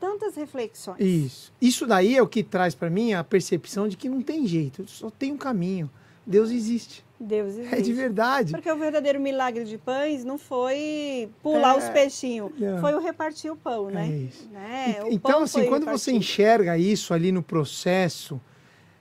tantas 0.00 0.34
reflexões. 0.36 1.00
Isso. 1.00 1.52
Isso 1.60 1.86
daí 1.86 2.16
é 2.16 2.22
o 2.22 2.26
que 2.26 2.42
traz 2.42 2.74
para 2.74 2.88
mim 2.90 3.12
a 3.12 3.22
percepção 3.24 3.88
de 3.88 3.96
que 3.96 4.08
não 4.08 4.22
tem 4.22 4.46
jeito, 4.46 4.88
só 4.88 5.10
tem 5.10 5.32
um 5.32 5.36
caminho. 5.36 5.90
Deus 6.26 6.50
existe. 6.50 7.04
Deus 7.18 7.54
existe. 7.56 7.74
É 7.74 7.80
de 7.80 7.92
verdade. 7.92 8.52
Porque 8.52 8.70
o 8.70 8.76
verdadeiro 8.76 9.18
milagre 9.20 9.64
de 9.64 9.76
pães 9.78 10.24
não 10.24 10.38
foi 10.38 11.28
pular 11.42 11.74
É, 11.74 11.78
os 11.78 11.88
peixinhos, 11.88 12.52
não. 12.58 12.80
foi 12.80 12.94
o 12.94 13.00
repartir 13.00 13.50
o 13.50 13.56
pão, 13.56 13.90
né? 13.90 14.06
É 14.08 14.16
isso. 14.16 14.48
Né? 14.52 14.96
E- 15.08 15.14
então, 15.14 15.42
assim, 15.42 15.64
quando 15.66 15.84
você 15.86 16.10
repartido. 16.12 16.16
enxerga 16.18 16.78
isso 16.78 17.12
ali 17.14 17.32
no 17.32 17.42
processo, 17.42 18.40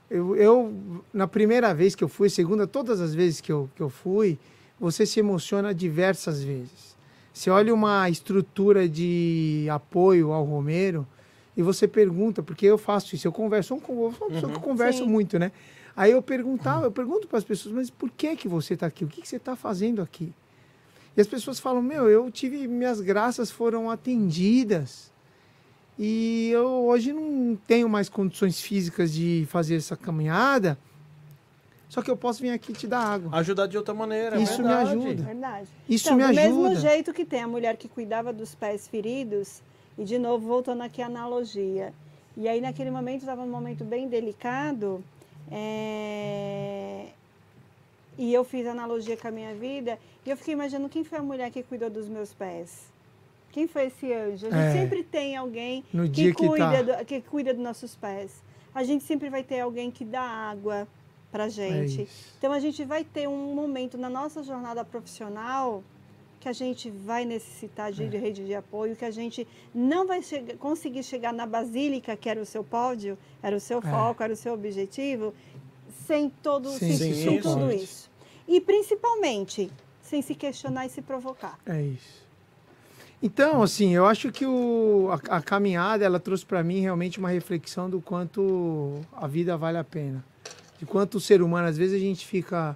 eu, 0.09 0.35
eu, 0.37 0.73
na 1.13 1.27
primeira 1.27 1.73
vez 1.75 1.93
que 1.95 2.03
eu 2.03 2.07
fui, 2.07 2.29
segunda, 2.29 2.65
todas 2.65 3.01
as 3.01 3.13
vezes 3.13 3.41
que 3.41 3.51
eu, 3.51 3.69
que 3.75 3.81
eu 3.83 3.89
fui, 3.89 4.39
você 4.79 5.05
se 5.05 5.19
emociona 5.19 5.73
diversas 5.75 6.41
vezes. 6.41 6.86
Você 7.37 7.51
olha 7.51 7.71
uma 7.71 8.09
estrutura 8.09 8.89
de 8.89 9.67
apoio 9.69 10.31
ao 10.31 10.43
Romero 10.43 11.05
e 11.55 11.61
você 11.61 11.87
pergunta, 11.87 12.41
porque 12.41 12.65
eu 12.65 12.79
faço 12.79 13.13
isso, 13.13 13.27
eu 13.27 13.31
converso, 13.31 13.75
eu 13.75 13.79
sou 13.79 13.95
uma 13.95 14.11
pessoa 14.29 14.51
que 14.51 14.57
eu 14.57 14.61
converso 14.61 15.03
Sim. 15.03 15.09
muito, 15.09 15.37
né? 15.37 15.51
Aí 15.95 16.13
eu 16.13 16.21
perguntava, 16.23 16.87
eu 16.87 16.91
pergunto 16.91 17.27
para 17.27 17.37
as 17.37 17.43
pessoas, 17.43 17.75
mas 17.75 17.89
por 17.91 18.09
que 18.09 18.35
que 18.35 18.47
você 18.47 18.73
está 18.73 18.87
aqui? 18.87 19.05
O 19.05 19.07
que, 19.07 19.21
que 19.21 19.27
você 19.27 19.35
está 19.35 19.55
fazendo 19.55 20.01
aqui? 20.01 20.33
E 21.15 21.21
as 21.21 21.27
pessoas 21.27 21.59
falam, 21.59 21.79
meu, 21.79 22.09
eu 22.09 22.31
tive, 22.31 22.67
minhas 22.67 22.99
graças 23.01 23.51
foram 23.51 23.87
atendidas. 23.87 25.11
E 25.97 26.49
eu 26.51 26.87
hoje 26.87 27.13
não 27.13 27.55
tenho 27.67 27.87
mais 27.87 28.09
condições 28.09 28.59
físicas 28.59 29.13
de 29.13 29.45
fazer 29.47 29.75
essa 29.75 29.95
caminhada. 29.95 30.75
Só 31.89 32.01
que 32.01 32.11
eu 32.11 32.17
posso 32.17 32.41
vir 32.41 32.49
aqui 32.51 32.73
te 32.73 32.85
dar 32.85 32.99
água. 32.99 33.29
Ajudar 33.39 33.65
de 33.67 33.77
outra 33.77 33.93
maneira. 33.93 34.37
é 34.37 34.41
Isso 34.41 34.61
me 34.61 34.67
verdade. 34.67 34.89
ajuda. 34.91 35.23
Verdade. 35.23 35.69
Isso 35.87 36.07
então, 36.13 36.17
me 36.17 36.23
do 36.27 36.35
mesmo 36.35 36.65
ajuda. 36.65 36.79
jeito 36.81 37.13
que 37.13 37.23
tem 37.25 37.41
a 37.41 37.47
mulher 37.47 37.77
que 37.77 37.87
cuidava 37.87 38.33
dos 38.33 38.53
pés 38.53 38.87
feridos, 38.87 39.61
e 39.97 40.03
de 40.03 40.17
novo, 40.19 40.45
voltando 40.47 40.81
aqui 40.83 41.01
à 41.01 41.05
analogia. 41.05 41.93
E 42.35 42.47
aí, 42.47 42.59
naquele 42.61 42.91
momento, 42.91 43.21
estava 43.21 43.45
num 43.45 43.51
momento 43.51 43.83
bem 43.85 44.07
delicado, 44.07 45.01
é, 45.49 47.05
e 48.17 48.33
eu 48.33 48.43
fiz 48.43 48.67
analogia 48.67 49.15
com 49.17 49.27
a 49.27 49.31
minha 49.31 49.53
vida, 49.55 49.97
e 50.25 50.29
eu 50.29 50.37
fiquei 50.37 50.53
imaginando 50.53 50.89
quem 50.89 51.03
foi 51.03 51.17
a 51.19 51.23
mulher 51.23 51.49
que 51.51 51.63
cuidou 51.63 51.89
dos 51.89 52.07
meus 52.07 52.33
pés. 52.33 52.85
Quem 53.51 53.67
foi 53.67 53.85
esse 53.85 54.11
anjo? 54.13 54.47
A 54.47 54.51
gente 54.51 54.59
É. 54.59 54.71
sempre 54.73 55.03
tem 55.03 55.35
alguém 55.35 55.83
No 55.93 56.03
que 56.09 56.33
que 56.33 56.47
cuida, 56.47 56.83
tá. 56.83 56.99
do- 56.99 57.05
que 57.05 57.21
cuida 57.21 57.53
dos 57.53 57.63
nossos 57.63 57.95
pés. 57.95 58.43
A 58.75 58.83
gente 58.83 59.03
sempre 59.03 59.29
vai 59.29 59.41
ter 59.43 59.61
alguém 59.61 59.89
que 59.89 60.05
dá 60.05 60.21
água 60.21 60.87
pra 61.31 61.45
É 61.45 61.49
gente. 61.49 62.03
isso. 62.03 62.33
Então 62.37 62.51
a 62.51 62.59
gente 62.59 62.83
vai 62.85 63.03
ter 63.03 63.27
um 63.27 63.53
momento 63.53 63.97
na 63.97 64.09
nossa 64.09 64.43
jornada 64.43 64.83
profissional 64.85 65.83
que 66.39 66.47
a 66.47 66.53
gente 66.53 66.89
vai 66.91 67.25
necessitar 67.25 67.91
de 67.91 68.03
É. 68.03 68.07
rede 68.19 68.45
de 68.45 68.53
apoio, 68.53 68.95
que 68.95 69.03
a 69.03 69.11
gente 69.11 69.47
não 69.73 70.05
vai 70.05 70.21
conseguir 70.59 71.03
chegar 71.03 71.33
na 71.33 71.45
basílica, 71.45 72.15
que 72.15 72.29
era 72.29 72.39
o 72.39 72.45
seu 72.45 72.63
pódio, 72.63 73.17
era 73.41 73.55
o 73.55 73.59
seu 73.59 73.79
É. 73.79 73.81
foco, 73.81 74.21
era 74.23 74.31
o 74.31 74.35
seu 74.35 74.53
objetivo, 74.53 75.33
sem 76.05 76.29
todo 76.29 76.69
Sem 76.69 76.95
sem, 76.95 77.11
esse 77.11 77.23
sem 77.23 77.41
tudo 77.41 77.71
isso. 77.71 78.09
E 78.47 78.61
principalmente 78.61 79.69
sem 80.01 80.21
se 80.21 80.33
questionar 80.35 80.85
e 80.85 80.89
se 80.89 81.01
provocar. 81.01 81.59
É 81.65 81.81
isso. 81.81 82.25
Então, 83.21 83.63
assim, 83.63 83.93
eu 83.95 84.05
acho 84.05 84.31
que 84.31 84.45
o, 84.45 85.09
a, 85.11 85.37
a 85.37 85.41
caminhada 85.41 86.05
ela 86.05 86.19
trouxe 86.19 86.45
para 86.45 86.63
mim 86.63 86.79
realmente 86.79 87.17
uma 87.19 87.29
reflexão 87.29 87.89
do 87.89 87.99
quanto 87.99 89.01
a 89.11 89.27
vida 89.27 89.57
vale 89.57 89.77
a 89.79 89.83
pena. 89.83 90.23
De 90.79 90.85
quanto 90.85 91.15
o 91.15 91.19
ser 91.19 91.41
humano, 91.41 91.67
às 91.67 91.77
vezes 91.77 91.95
a 91.95 91.99
gente 91.99 92.25
fica 92.25 92.75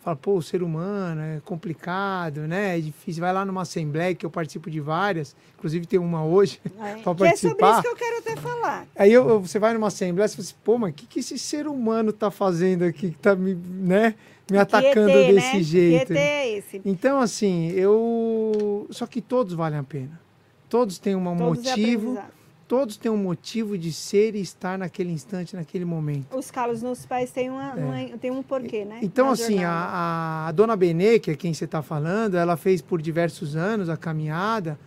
fala, 0.00 0.16
pô, 0.16 0.34
o 0.34 0.42
ser 0.42 0.64
humano 0.64 1.20
é 1.20 1.40
complicado, 1.44 2.40
né? 2.48 2.76
É 2.76 2.80
difícil. 2.80 3.20
Vai 3.20 3.32
lá 3.32 3.44
numa 3.44 3.62
assembleia 3.62 4.12
que 4.16 4.26
eu 4.26 4.30
participo 4.30 4.68
de 4.68 4.80
várias, 4.80 5.36
inclusive 5.56 5.86
tem 5.86 5.96
uma 6.00 6.24
hoje 6.24 6.60
É. 6.80 6.94
para 6.94 6.94
Que 6.94 6.98
é 6.98 7.02
sobre 7.04 7.24
participar. 7.28 7.72
isso 7.74 7.82
que 7.82 7.88
eu 7.88 7.94
quero 7.96 8.18
até 8.18 8.34
falar. 8.36 8.86
Aí 8.96 9.12
eu- 9.12 9.38
você 9.40 9.60
vai 9.60 9.72
numa 9.72 9.86
assembleia 9.86 10.26
e 10.26 10.28
fala 10.30 10.42
assim, 10.42 10.54
pô, 10.64 10.76
mas 10.76 10.90
o 10.90 10.94
que, 10.94 11.06
que 11.06 11.20
esse 11.20 11.38
ser 11.38 11.68
humano 11.68 12.12
tá 12.12 12.32
fazendo 12.32 12.82
aqui 12.82 13.10
que 13.12 13.18
tá 13.18 13.36
me, 13.36 13.54
né, 13.54 14.16
me 14.50 14.58
atacando 14.58 15.10
ET, 15.10 15.34
desse 15.34 15.56
né? 15.58 15.62
jeito? 15.62 16.06
Que 16.08 16.12
ET 16.14 16.18
é 16.18 16.50
esse? 16.58 16.82
Então, 16.84 17.20
assim, 17.20 17.70
eu. 17.70 18.88
Só 18.90 19.06
que 19.06 19.20
todos 19.20 19.54
valem 19.54 19.78
a 19.78 19.84
pena. 19.84 20.20
Todos 20.68 20.98
têm 20.98 21.14
um 21.14 21.22
Todos 21.36 21.64
é 21.64 21.70
motivo. 21.70 22.00
aprendizado. 22.18 22.41
Todos 22.72 22.96
têm 22.96 23.12
um 23.12 23.18
motivo 23.18 23.76
de 23.76 23.92
ser 23.92 24.34
e 24.34 24.40
estar 24.40 24.78
naquele 24.78 25.12
instante, 25.12 25.54
naquele 25.54 25.84
momento. 25.84 26.34
Os 26.34 26.50
calos 26.50 26.80
nos 26.80 27.04
pés 27.04 27.30
têm, 27.30 27.50
uma, 27.50 27.74
uma- 27.74 28.16
tem 28.16 28.30
um 28.30 28.42
porquê, 28.42 28.82
né? 28.82 28.98
Então, 29.02 29.26
Na 29.26 29.32
assim, 29.32 29.62
a, 29.62 30.46
a 30.48 30.52
dona 30.52 30.74
Benê, 30.74 31.18
que 31.18 31.30
é 31.30 31.36
quem 31.36 31.52
você 31.52 31.66
está 31.66 31.82
falando, 31.82 32.34
ela 32.34 32.56
fez 32.56 32.80
por 32.80 33.02
diversos 33.02 33.56
anos 33.56 33.90
a 33.90 33.96
caminhada. 33.98 34.78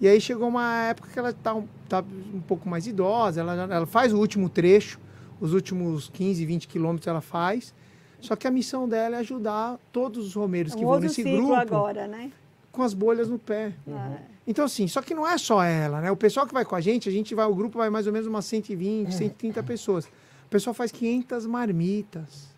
E 0.00 0.08
aí 0.08 0.18
chegou 0.22 0.48
uma 0.48 0.84
época 0.84 1.10
que 1.12 1.18
ela 1.18 1.28
está 1.30 1.52
um, 1.54 1.68
tá 1.86 2.02
um 2.34 2.40
pouco 2.40 2.66
mais 2.66 2.86
idosa, 2.86 3.42
ela, 3.42 3.52
ela 3.52 3.86
faz 3.86 4.14
o 4.14 4.18
último 4.18 4.48
trecho, 4.48 4.98
os 5.38 5.52
últimos 5.52 6.08
15, 6.08 6.46
20 6.46 6.66
quilômetros 6.66 7.06
ela 7.06 7.20
faz. 7.20 7.74
Só 8.22 8.34
que 8.36 8.46
a 8.46 8.50
missão 8.50 8.88
dela 8.88 9.16
é 9.16 9.18
ajudar 9.18 9.78
todos 9.92 10.28
os 10.28 10.34
romeiros 10.34 10.72
um 10.72 10.78
que 10.78 10.84
vão 10.86 10.98
nesse 10.98 11.22
grupo 11.22 11.52
agora, 11.52 12.06
né? 12.08 12.32
Com 12.74 12.82
as 12.82 12.92
bolhas 12.92 13.28
no 13.28 13.38
pé. 13.38 13.72
Ah, 13.88 14.16
Então, 14.46 14.64
assim, 14.64 14.86
só 14.88 15.00
que 15.00 15.14
não 15.14 15.26
é 15.26 15.38
só 15.38 15.62
ela, 15.62 16.00
né? 16.00 16.10
O 16.10 16.16
pessoal 16.16 16.46
que 16.46 16.52
vai 16.52 16.64
com 16.64 16.74
a 16.74 16.80
gente, 16.80 17.08
a 17.08 17.12
gente 17.12 17.34
vai, 17.34 17.46
o 17.46 17.54
grupo 17.54 17.78
vai 17.78 17.88
mais 17.88 18.06
ou 18.06 18.12
menos 18.12 18.26
umas 18.26 18.44
120, 18.44 19.14
130 19.14 19.62
pessoas. 19.62 20.04
O 20.04 20.50
pessoal 20.50 20.74
faz 20.74 20.90
500 20.92 21.46
marmitas. 21.46 22.48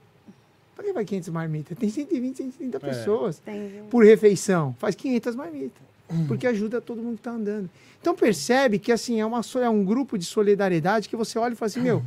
Pra 0.75 0.85
que 0.85 0.93
vai 0.93 1.05
500 1.05 1.29
marmitas? 1.31 1.79
Tem 1.79 1.89
120, 1.89 2.37
130 2.37 2.81
pessoas 2.81 3.39
tem 3.39 3.85
por 3.91 4.05
refeição. 4.05 4.75
Faz 4.79 4.95
500 4.95 5.35
marmitas. 5.37 5.83
Porque 6.29 6.47
ajuda 6.47 6.81
todo 6.81 7.03
mundo 7.03 7.17
que 7.17 7.23
tá 7.23 7.33
andando. 7.33 7.69
Então, 8.01 8.15
percebe 8.15 8.79
que, 8.79 8.93
assim, 8.93 9.21
é, 9.21 9.27
uma, 9.27 9.41
é 9.61 9.69
um 9.69 9.85
grupo 9.85 10.17
de 10.17 10.25
solidariedade 10.25 11.09
que 11.09 11.17
você 11.17 11.39
olha 11.39 11.53
e 11.55 11.57
fala 11.57 11.67
assim, 11.67 11.81
meu, 11.81 12.03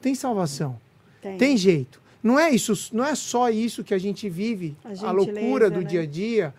tem 0.00 0.14
salvação. 0.14 0.78
tem. 1.22 1.38
Tem 1.38 1.56
jeito. 1.56 2.02
Não 2.22 2.38
é 2.38 2.50
isso, 2.50 2.72
não 2.94 3.04
é 3.04 3.14
só 3.14 3.50
isso 3.50 3.84
que 3.84 3.92
a 3.92 3.98
gente 3.98 4.30
vive, 4.30 4.74
A 4.82 5.08
a, 5.08 5.12
loucura 5.12 5.68
do 5.70 5.80
né? 5.80 5.86
dia 5.86 6.00
a 6.00 6.06
dia, 6.06 6.54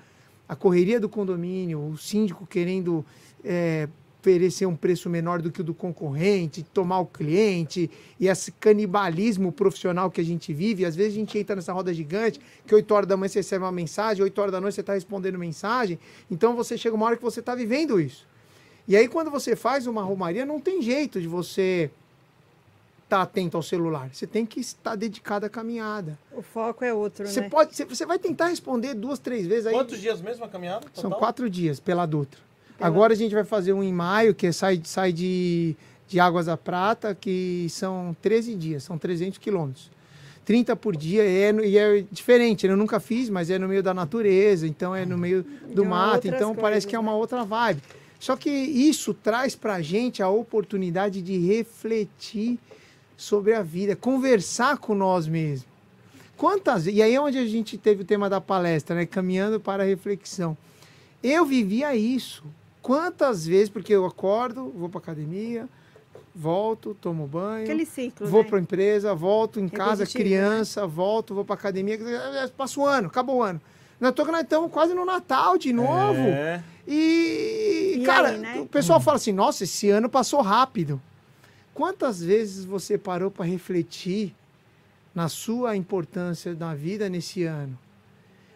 a 0.48 0.56
correria 0.56 1.00
do 1.00 1.10
condomínio, 1.10 1.80
o 1.80 1.98
síndico 1.98 2.46
querendo 2.46 3.06
é, 3.43 3.88
oferecer 4.20 4.66
um 4.66 4.76
preço 4.76 5.08
menor 5.10 5.41
do 5.41 5.52
que 5.52 5.62
o 5.62 5.64
do 5.64 5.74
concorrente, 5.74 6.64
tomar 6.64 7.00
o 7.00 7.06
cliente, 7.06 7.89
e 8.20 8.28
esse 8.28 8.52
canibalismo 8.52 9.52
profissional 9.52 10.10
que 10.10 10.20
a 10.20 10.24
gente 10.24 10.52
vive. 10.52 10.84
Às 10.84 10.96
vezes 10.96 11.14
a 11.14 11.16
gente 11.16 11.38
entra 11.38 11.56
nessa 11.56 11.72
roda 11.72 11.93
gigante, 11.93 12.39
que 12.66 12.74
8 12.74 12.91
horas 12.93 13.08
da 13.08 13.16
manhã 13.16 13.30
você 13.30 13.39
recebe 13.39 13.64
uma 13.64 13.72
mensagem, 13.72 14.24
8 14.24 14.41
horas 14.41 14.52
da 14.52 14.60
noite 14.60 14.74
você 14.74 14.82
está 14.82 14.93
respondendo 14.93 15.38
mensagem. 15.38 16.00
Então 16.30 16.56
você 16.56 16.76
chega 16.76 16.96
uma 16.96 17.06
hora 17.06 17.18
que 17.18 17.24
você 17.24 17.39
está 17.39 17.54
vivendo 17.54 18.00
isso. 18.02 18.28
E 18.88 18.96
aí, 18.96 19.08
quando 19.08 19.32
você 19.32 19.56
faz 19.56 19.88
uma 19.88 20.04
romaria, 20.04 20.46
não 20.46 20.60
tem 20.60 20.82
jeito 20.82 21.20
de 21.20 21.28
você 21.28 21.89
estar 23.06 23.22
atento 23.22 23.56
ao 23.56 23.64
celular. 23.64 24.10
Você 24.12 24.26
tem 24.28 24.45
que 24.45 24.60
estar 24.60 24.95
dedicado 24.95 25.45
à 25.45 25.49
caminhada. 25.49 26.18
O 26.36 26.41
foco 26.41 26.84
é 26.84 26.93
outro, 26.93 27.28
Você 27.28 27.41
né? 27.41 27.49
pode, 27.49 27.76
você- 27.76 27.86
você 27.86 28.06
vai 28.06 28.18
tentar 28.20 28.47
responder 28.47 28.93
duas, 28.93 29.20
três 29.20 29.45
vezes 29.47 29.68
aí. 29.68 29.74
Quantos 29.74 30.01
dias 30.01 30.22
mesmo 30.22 30.43
a 30.43 30.49
caminhada? 30.49 30.88
São 30.93 31.03
total? 31.03 31.20
quatro 31.20 31.49
dias 31.49 31.80
pela 31.80 32.06
Dutra. 32.06 32.39
Pela- 32.78 32.88
Agora 32.88 33.14
a 33.14 33.16
gente 33.16 33.34
vai 33.34 33.43
fazer 33.43 33.74
um 33.74 33.84
em 33.84 33.93
maio, 33.93 34.34
que 34.36 34.51
sai, 34.51 34.82
sai 34.84 35.14
de, 35.14 35.76
de 36.08 36.20
Águas 36.20 36.47
da 36.47 36.58
Prata, 36.58 37.16
que 37.16 37.68
são 37.70 38.16
13 38.22 38.56
dias, 38.56 38.84
são 38.84 38.97
300 38.97 39.38
quilômetros. 39.38 39.89
30 40.43 40.76
por 40.76 40.95
dia, 40.95 41.24
é, 41.24 41.51
e 41.66 41.78
é 41.78 42.03
diferente, 42.12 42.68
né? 42.68 42.74
eu 42.74 42.78
nunca 42.78 42.99
fiz, 42.99 43.30
mas 43.30 43.49
é 43.49 43.58
no 43.58 43.68
meio 43.68 43.82
da 43.82 43.93
natureza, 43.95 44.68
então 44.68 44.95
é 44.95 45.03
no 45.06 45.18
meio 45.18 45.43
do 45.74 45.82
De 45.84 45.88
mato, 45.88 46.28
então 46.28 46.53
parece 46.53 46.62
coisas, 46.62 46.86
que 46.86 46.95
é 46.95 46.99
uma 46.99 47.14
né? 47.14 47.18
outra 47.18 47.43
vibe. 47.43 47.82
Só 48.20 48.36
que 48.36 48.49
isso 48.49 49.12
traz 49.14 49.56
pra 49.56 49.82
gente 49.82 50.22
a 50.22 50.30
oportunidade 50.30 51.22
de 51.22 51.38
refletir 51.38 52.60
sobre 53.18 53.53
a 53.53 53.61
vida, 53.61 53.95
conversar 53.95 54.78
com 54.78 54.93
nós 54.95 55.28
mesmos. 55.28 55.68
Quantas 56.38 56.86
e 56.86 57.01
aí 57.01 57.16
é 57.16 57.22
onde 57.22 57.38
a 57.38 57.45
gente 57.45 57.78
teve 57.78 58.01
o 58.01 58.05
tema 58.05 58.30
da 58.30 58.41
palestra, 58.41 58.95
né? 58.95 59.05
Caminhando 59.05 59.59
para 59.59 59.84
a 59.84 59.86
reflexão. 59.86 60.57
Eu 61.24 61.45
vivia 61.45 61.95
isso. 61.95 62.43
Quantas 62.82 63.45
vezes, 63.47 63.70
porque 63.70 63.93
eu 63.93 64.05
acordo, 64.05 64.72
vou 64.76 64.89
para 64.89 64.99
academia, 64.99 65.68
volto, 66.36 66.95
tomo 67.01 67.26
banho, 67.26 67.63
Aquele 67.63 67.86
ciclo, 67.86 68.28
vou 68.28 68.43
né? 68.43 68.49
para 68.49 68.57
a 68.59 68.61
empresa, 68.61 69.16
volto 69.16 69.59
em 69.59 69.68
casa, 69.70 70.03
Repetitivo, 70.03 70.24
criança, 70.24 70.86
volto, 70.86 71.34
vou 71.34 71.45
para 71.45 71.55
academia, 71.55 71.97
passa 72.55 72.80
o 72.80 72.86
ano, 72.86 73.07
acabou 73.07 73.38
o 73.38 73.41
ano. 73.43 73.59
Nós 73.99 74.11
tô- 74.13 74.26
nós 74.26 74.41
estamos 74.41 74.70
quase 74.72 74.93
no 74.93 75.05
Natal 75.05 75.57
de 75.57 75.72
novo. 75.72 76.20
É. 76.20 76.61
E, 76.86 77.95
E 77.99 78.03
cara, 78.05 78.30
aí, 78.30 78.38
né? 78.38 78.59
o 78.59 78.66
pessoal 78.66 78.99
fala 78.99 79.16
assim: 79.18 79.32
nossa, 79.32 79.63
esse 79.63 79.89
ano 79.89 80.09
passou 80.09 80.41
rápido. 80.41 81.01
Quantas 81.76 82.23
vezes 82.23 82.63
você 82.63 82.97
parou 82.97 83.30
para 83.30 83.43
refletir 83.43 84.34
na 85.13 85.28
sua 85.28 85.76
importância 85.76 86.55
na 86.55 86.73
vida 86.73 87.09
nesse 87.09 87.43
ano? 87.43 87.78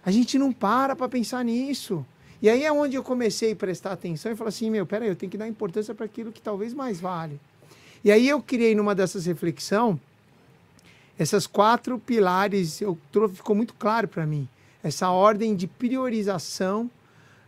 A 0.05 0.09
gente 0.09 0.39
não 0.39 0.53
para 0.53 0.95
para 0.95 1.09
pensar 1.09 1.43
nisso. 1.43 2.05
E 2.41 2.49
aí 2.49 2.63
é 2.63 2.71
onde 2.71 2.95
eu 2.95 3.03
comecei 3.03 3.51
a 3.51 3.55
prestar 3.57 3.91
atenção 3.91 4.31
e 4.31 4.37
falar 4.37 4.47
assim: 4.47 4.71
meu, 4.71 4.85
peraí, 4.85 5.09
eu 5.09 5.17
tenho 5.17 5.29
que 5.29 5.37
dar 5.37 5.49
importância 5.49 5.93
para 5.93 6.05
aquilo 6.05 6.31
que 6.31 6.41
talvez 6.41 6.73
mais 6.73 7.01
vale. 7.01 7.37
E 8.05 8.09
aí 8.09 8.25
eu 8.25 8.41
criei 8.41 8.73
numa 8.73 8.95
dessas 8.95 9.25
reflexão 9.25 9.99
essas 11.17 11.45
quatro 11.45 11.99
pilares, 11.99 12.79
eu 12.79 12.97
ficou 13.33 13.53
muito 13.53 13.73
claro 13.73 14.07
para 14.07 14.25
mim. 14.25 14.47
Essa 14.81 15.09
ordem 15.09 15.53
de 15.53 15.67
priorização 15.67 16.89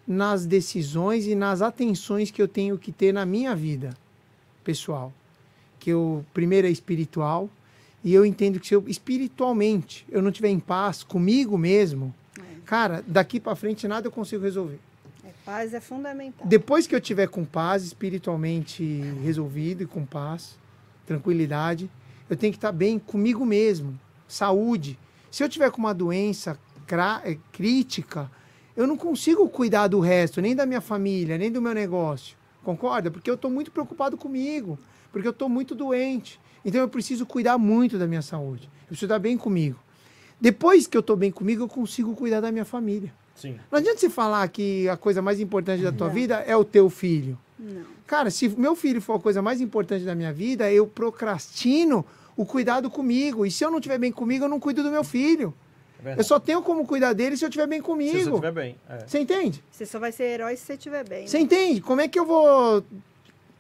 nas 0.06 0.46
decisões 0.46 1.26
e 1.26 1.34
nas 1.34 1.62
atenções 1.62 2.30
que 2.30 2.42
eu 2.42 2.50
tenho 2.50 2.78
que 2.78 2.92
ter 2.92 3.14
na 3.14 3.26
minha 3.26 3.56
vida 3.56 3.96
pessoal. 4.66 5.14
Que 5.82 5.90
eu 5.90 6.24
primeiro 6.32 6.68
é 6.68 6.70
espiritual 6.70 7.50
e 8.04 8.14
eu 8.14 8.24
entendo 8.24 8.60
que 8.60 8.68
se 8.68 8.76
eu 8.76 8.84
espiritualmente 8.88 10.06
eu 10.12 10.22
não 10.22 10.32
tiver 10.32 10.50
em 10.50 10.60
paz 10.60 11.02
comigo 11.02 11.58
mesmo, 11.58 12.14
cara, 12.66 13.04
daqui 13.08 13.40
para 13.40 13.56
frente 13.56 13.88
nada 13.88 14.06
eu 14.06 14.12
consigo 14.12 14.44
resolver. 14.44 14.80
É, 15.24 15.30
paz 15.44 15.74
é 15.74 15.80
fundamental. 15.80 16.46
Depois 16.48 16.86
que 16.86 16.96
eu 16.96 17.02
tiver 17.02 17.28
com 17.28 17.44
paz, 17.44 17.84
espiritualmente 17.84 18.84
resolvido 19.24 19.82
e 19.82 19.88
com 19.88 20.06
paz, 20.06 20.56
tranquilidade, 21.08 21.90
eu 22.30 22.38
tenho 22.38 22.54
que 22.54 22.58
estar 22.58 22.72
bem 22.72 23.00
comigo 23.00 23.44
mesmo, 23.44 24.00
saúde. 24.28 25.00
Se 25.32 25.44
eu 25.44 25.50
tiver 25.50 25.72
com 25.72 25.80
uma 25.80 25.96
doença 25.96 26.60
eh, 27.26 27.38
crítica, 27.52 28.30
eu 28.78 28.86
não 28.86 28.96
consigo 28.96 29.50
cuidar 29.50 29.88
do 29.88 30.00
resto, 30.00 30.42
nem 30.42 30.56
da 30.56 30.66
minha 30.66 30.80
família, 30.80 31.40
nem 31.40 31.52
do 31.52 31.60
meu 31.60 31.74
negócio. 31.74 32.38
Concorda? 32.64 33.10
Porque 33.10 33.30
eu 33.30 33.34
estou 33.34 33.50
muito 33.50 33.72
preocupado 33.72 34.16
comigo, 34.16 34.78
porque 35.12 35.28
eu 35.28 35.32
estou 35.32 35.50
muito 35.50 35.76
doente. 35.76 36.40
Então 36.64 36.80
eu 36.82 36.88
preciso 36.88 37.26
cuidar 37.26 37.58
muito 37.58 37.98
da 37.98 38.08
minha 38.08 38.22
saúde. 38.22 38.70
Eu 38.84 38.88
preciso 38.88 39.06
estar 39.06 39.20
bem 39.20 39.38
comigo. 39.38 39.80
Depois 40.40 40.88
que 40.88 40.98
eu 40.98 41.02
estou 41.02 41.16
bem 41.16 41.32
comigo, 41.32 41.64
eu 41.64 41.68
consigo 41.68 42.16
cuidar 42.16 42.42
da 42.42 42.52
minha 42.52 42.66
família. 42.66 43.14
Sim. 43.36 43.60
Não 43.72 43.80
adianta 43.80 44.00
você 44.00 44.10
falar 44.10 44.48
que 44.50 44.88
a 44.90 44.98
coisa 44.98 45.22
mais 45.22 45.40
importante 45.40 45.84
da 45.84 45.92
tua 45.92 46.08
Não. 46.08 46.14
vida 46.14 46.36
é 46.48 46.56
o 46.56 46.64
teu 46.64 46.90
filho. 46.90 47.38
Não. 47.58 47.84
Cara, 48.06 48.30
se 48.30 48.50
meu 48.50 48.76
filho 48.76 49.02
for 49.02 49.16
a 49.16 49.20
coisa 49.20 49.42
mais 49.42 49.62
importante 49.62 50.04
da 50.04 50.14
minha 50.14 50.34
vida, 50.34 50.72
eu 50.72 50.86
procrastino 50.86 52.06
o 52.36 52.46
cuidado 52.46 52.90
comigo. 52.90 53.46
E 53.46 53.52
se 53.52 53.64
eu 53.64 53.72
não 53.72 53.78
estiver 53.78 53.98
bem 53.98 54.12
comigo, 54.12 54.46
eu 54.46 54.50
não 54.50 54.60
cuido 54.60 54.84
do 54.84 54.92
meu 54.92 55.04
filho. 55.04 55.54
É. 56.04 56.16
Eu 56.18 56.24
só 56.24 56.40
tenho 56.40 56.62
como 56.62 56.86
cuidar 56.86 57.14
dele 57.14 57.38
se 57.38 57.46
eu 57.46 57.50
estiver 57.50 57.68
bem 57.68 57.80
Se 57.80 57.84
você 57.84 57.92
comigo. 57.92 58.30
estiver 58.30 58.52
bem. 58.52 58.76
É. 58.90 59.08
Você 59.08 59.20
entende? 59.20 59.64
Você 59.72 59.86
só 59.86 60.00
vai 60.00 60.12
ser 60.12 60.24
herói 60.24 60.56
se 60.56 60.66
você 60.66 60.74
estiver 60.74 61.08
bem. 61.08 61.28
Você 61.28 61.38
né? 61.38 61.44
entende? 61.44 61.82
Como 61.82 62.02
é 62.02 62.08
que 62.08 62.20
eu 62.20 62.26
vou. 62.26 62.84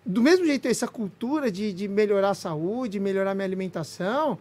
Do 0.05 0.21
mesmo 0.21 0.45
jeito, 0.45 0.67
essa 0.67 0.87
cultura 0.87 1.51
de, 1.51 1.71
de 1.71 1.87
melhorar 1.87 2.31
a 2.31 2.33
saúde, 2.33 2.99
melhorar 2.99 3.35
minha 3.35 3.45
alimentação, 3.45 4.37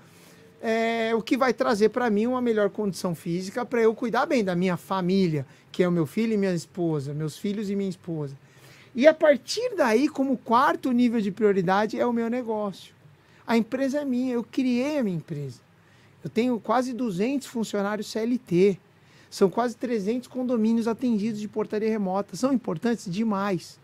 é 0.63 1.15
o 1.15 1.23
que 1.23 1.37
vai 1.37 1.53
trazer 1.53 1.89
para 1.89 2.09
mim 2.11 2.27
uma 2.27 2.41
melhor 2.41 2.71
condição 2.71 3.15
física 3.15 3.65
para 3.65 3.81
eu 3.81 3.95
cuidar 3.95 4.27
bem 4.27 4.45
da 4.45 4.55
minha 4.55 4.77
família, 4.77 5.47
que 5.73 5.83
é 5.83 5.89
o 5.89 5.93
meu 5.93 6.07
filho 6.07 6.35
e 6.35 6.37
minha 6.37 6.55
esposa, 6.55 7.13
meus 7.13 7.39
filhos 7.39 7.71
e 7.71 7.77
minha 7.77 7.91
esposa. 7.91 8.37
E 8.95 9.07
a 9.07 9.15
partir 9.15 9.75
daí, 9.77 10.09
como 10.09 10.37
quarto 10.37 10.93
nível 10.93 11.21
de 11.21 11.31
prioridade, 11.31 11.99
é 11.99 12.05
o 12.05 12.13
meu 12.13 12.29
negócio. 12.29 12.95
A 13.47 13.57
empresa 13.57 14.01
é 14.01 14.05
minha, 14.05 14.35
eu 14.35 14.45
criei 14.45 14.99
a 14.99 15.03
minha 15.03 15.17
empresa. 15.17 15.61
Eu 16.23 16.29
tenho 16.29 16.61
quase 16.61 16.93
200 16.93 17.47
funcionários 17.47 18.11
CLT. 18.11 18.79
São 19.31 19.49
quase 19.49 19.77
300 19.77 20.29
condomínios 20.29 20.87
atendidos 20.87 21.41
de 21.41 21.49
portaria 21.49 21.89
remota. 21.89 22.37
São 22.37 22.53
importantes 22.53 23.11
demais. 23.11 23.80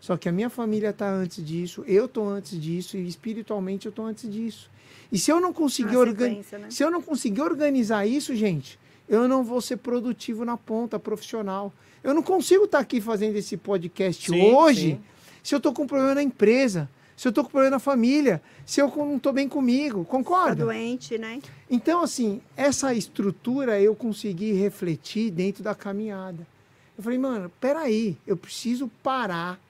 Só 0.00 0.16
que 0.16 0.28
a 0.28 0.32
minha 0.32 0.48
família 0.48 0.90
está 0.90 1.10
antes 1.10 1.44
disso, 1.44 1.84
eu 1.86 2.06
estou 2.06 2.26
antes 2.28 2.58
disso 2.58 2.96
e 2.96 3.06
espiritualmente 3.06 3.86
eu 3.86 3.90
estou 3.90 4.06
antes 4.06 4.28
disso. 4.30 4.70
E 5.12 5.18
se 5.18 5.30
eu 5.30 5.40
não 5.40 5.52
conseguir 5.52 5.96
organizar, 5.96 6.58
né? 6.58 6.70
se 6.70 6.82
eu 6.82 6.90
não 6.90 7.02
conseguir 7.02 7.42
organizar 7.42 8.06
isso, 8.06 8.34
gente, 8.34 8.78
eu 9.08 9.28
não 9.28 9.44
vou 9.44 9.60
ser 9.60 9.76
produtivo 9.76 10.44
na 10.44 10.56
ponta 10.56 10.98
profissional. 10.98 11.72
Eu 12.02 12.14
não 12.14 12.22
consigo 12.22 12.64
estar 12.64 12.78
aqui 12.78 13.00
fazendo 13.00 13.36
esse 13.36 13.56
podcast 13.56 14.30
Sim, 14.30 14.54
hoje 14.54 14.92
sim. 14.92 15.00
se 15.42 15.54
eu 15.54 15.58
estou 15.58 15.72
com 15.74 15.82
um 15.82 15.86
problema 15.86 16.14
na 16.14 16.22
empresa, 16.22 16.88
se 17.14 17.28
eu 17.28 17.32
tô 17.32 17.44
com 17.44 17.50
problema 17.50 17.72
na 17.72 17.78
família, 17.78 18.40
se 18.64 18.80
eu 18.80 18.90
não 18.96 19.18
tô 19.18 19.30
bem 19.32 19.46
comigo, 19.48 20.04
Tá 20.04 20.10
concorda? 20.10 20.64
doente, 20.64 21.18
né? 21.18 21.40
Então, 21.68 22.02
assim, 22.02 22.40
essa 22.56 22.94
estrutura 22.94 23.78
eu 23.78 23.94
consegui 23.94 24.52
refletir 24.52 25.30
dentro 25.30 25.62
da 25.62 25.74
caminhada. 25.74 26.46
Eu 26.96 27.04
falei, 27.04 27.18
mano, 27.18 27.52
peraí, 27.60 28.16
eu 28.26 28.36
preciso 28.38 28.88
parar. 29.02 29.60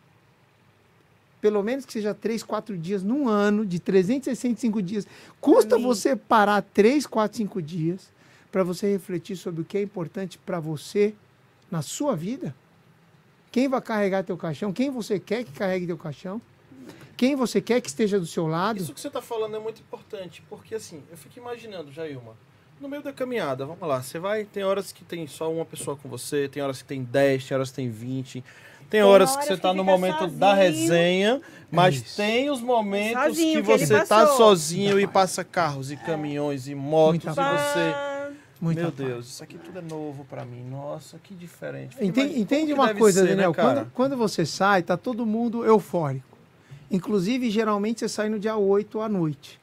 Pelo 1.41 1.62
menos 1.62 1.86
que 1.86 1.93
seja 1.93 2.14
três, 2.14 2.43
quatro 2.43 2.76
dias 2.76 3.03
num 3.03 3.28
ano, 3.28 3.64
de 3.64 3.78
365 3.78 4.82
dias. 4.82 5.07
Custa 5.41 5.76
Amém. 5.76 5.86
você 5.86 6.14
parar 6.14 6.62
três, 6.62 7.07
quatro, 7.07 7.38
cinco 7.38 7.62
dias 7.62 8.12
para 8.53 8.62
você 8.62 8.91
refletir 8.91 9.36
sobre 9.36 9.62
o 9.62 9.64
que 9.64 9.78
é 9.78 9.82
importante 9.82 10.38
para 10.38 10.61
você 10.61 11.14
na 11.70 11.82
sua 11.82 12.14
vida? 12.14 12.55
Quem 13.51 13.68
vai 13.68 13.80
carregar 13.80 14.22
teu 14.22 14.36
caixão? 14.36 14.72
Quem 14.72 14.91
você 14.91 15.18
quer 15.18 15.45
que 15.45 15.53
carregue 15.53 15.86
teu 15.86 15.99
caixão? 15.99 16.41
Quem 17.16 17.36
você 17.36 17.61
quer 17.61 17.80
que 17.80 17.88
esteja 17.88 18.18
do 18.18 18.26
seu 18.26 18.47
lado? 18.47 18.78
Isso 18.78 18.95
que 18.95 19.01
você 19.01 19.09
está 19.09 19.20
falando 19.20 19.55
é 19.55 19.59
muito 19.59 19.80
importante, 19.82 20.43
porque 20.49 20.74
assim, 20.74 21.03
eu 21.11 21.18
fico 21.18 21.38
imaginando, 21.38 21.93
Jailma, 21.93 22.34
no 22.80 22.88
meio 22.88 23.03
da 23.03 23.12
caminhada, 23.12 23.66
vamos 23.66 23.86
lá, 23.86 24.03
você 24.03 24.18
vai, 24.18 24.45
tem 24.45 24.64
horas 24.64 24.91
que 24.91 25.05
tem 25.05 25.26
só 25.26 25.53
uma 25.53 25.66
pessoa 25.66 25.97
com 25.97 26.09
você, 26.09 26.49
tem 26.49 26.62
horas 26.62 26.80
que 26.80 26.88
tem 26.88 27.05
10, 27.05 27.47
tem 27.47 27.55
horas 27.55 27.68
que 27.68 27.76
tem 27.76 27.91
20, 27.91 28.43
tem, 28.91 29.03
horas 29.03 29.36
que 29.36 29.45
você 29.45 29.55
que 29.55 29.61
tá 29.62 29.72
no 29.72 29.84
momento 29.84 30.26
da 30.26 30.55
sozinho. 30.57 30.57
resenha, 30.72 31.41
mas 31.70 31.95
Isso. 31.95 32.16
tem 32.16 32.51
os 32.51 32.61
momentos 32.61 33.22
Sozinho, 33.22 33.62
que 33.62 33.78
você 33.78 33.99
tá 34.01 34.07
passou. 34.07 34.36
sozinho 34.36 34.99
e 35.01 35.07
passa 35.07 35.45
carros 35.45 35.91
e 35.91 35.97
caminhões 35.97 36.66
e 36.68 36.74
motos 36.74 37.24
Muita 37.24 37.30
e 37.30 37.34
paz. 37.34 37.61
você... 37.72 37.95
Muita 38.61 38.82
Meu 38.82 38.93
paz. 38.93 39.09
Deus, 39.09 39.26
isso 39.28 39.43
aqui 39.43 39.57
tudo 39.57 39.78
é 39.78 39.82
novo 39.82 40.26
pra 40.28 40.45
mim. 40.45 40.62
Nossa, 40.68 41.18
que 41.22 41.34
diferente. 41.34 41.93
Fico 41.95 42.05
Entende, 42.05 42.20
imaginando 42.34 42.43
entende 42.43 42.72
uma 42.74 42.95
coisa, 42.95 43.20
ser, 43.20 43.26
né, 43.28 43.30
Daniel? 43.36 43.55
cara? 43.55 43.74
quando, 43.74 43.91
quando 43.93 44.16
você 44.18 44.45
sai, 44.45 44.82
tá 44.82 44.99
todo 44.99 45.24
mundo 45.24 45.64
eufórico. 45.64 46.36
Inclusive, 46.91 47.49
geralmente 47.49 48.01
você 48.01 48.09
sai 48.09 48.28
no 48.28 48.38
dia 48.38 48.57
8 48.57 49.01
à 49.01 49.09
noite. 49.09 49.59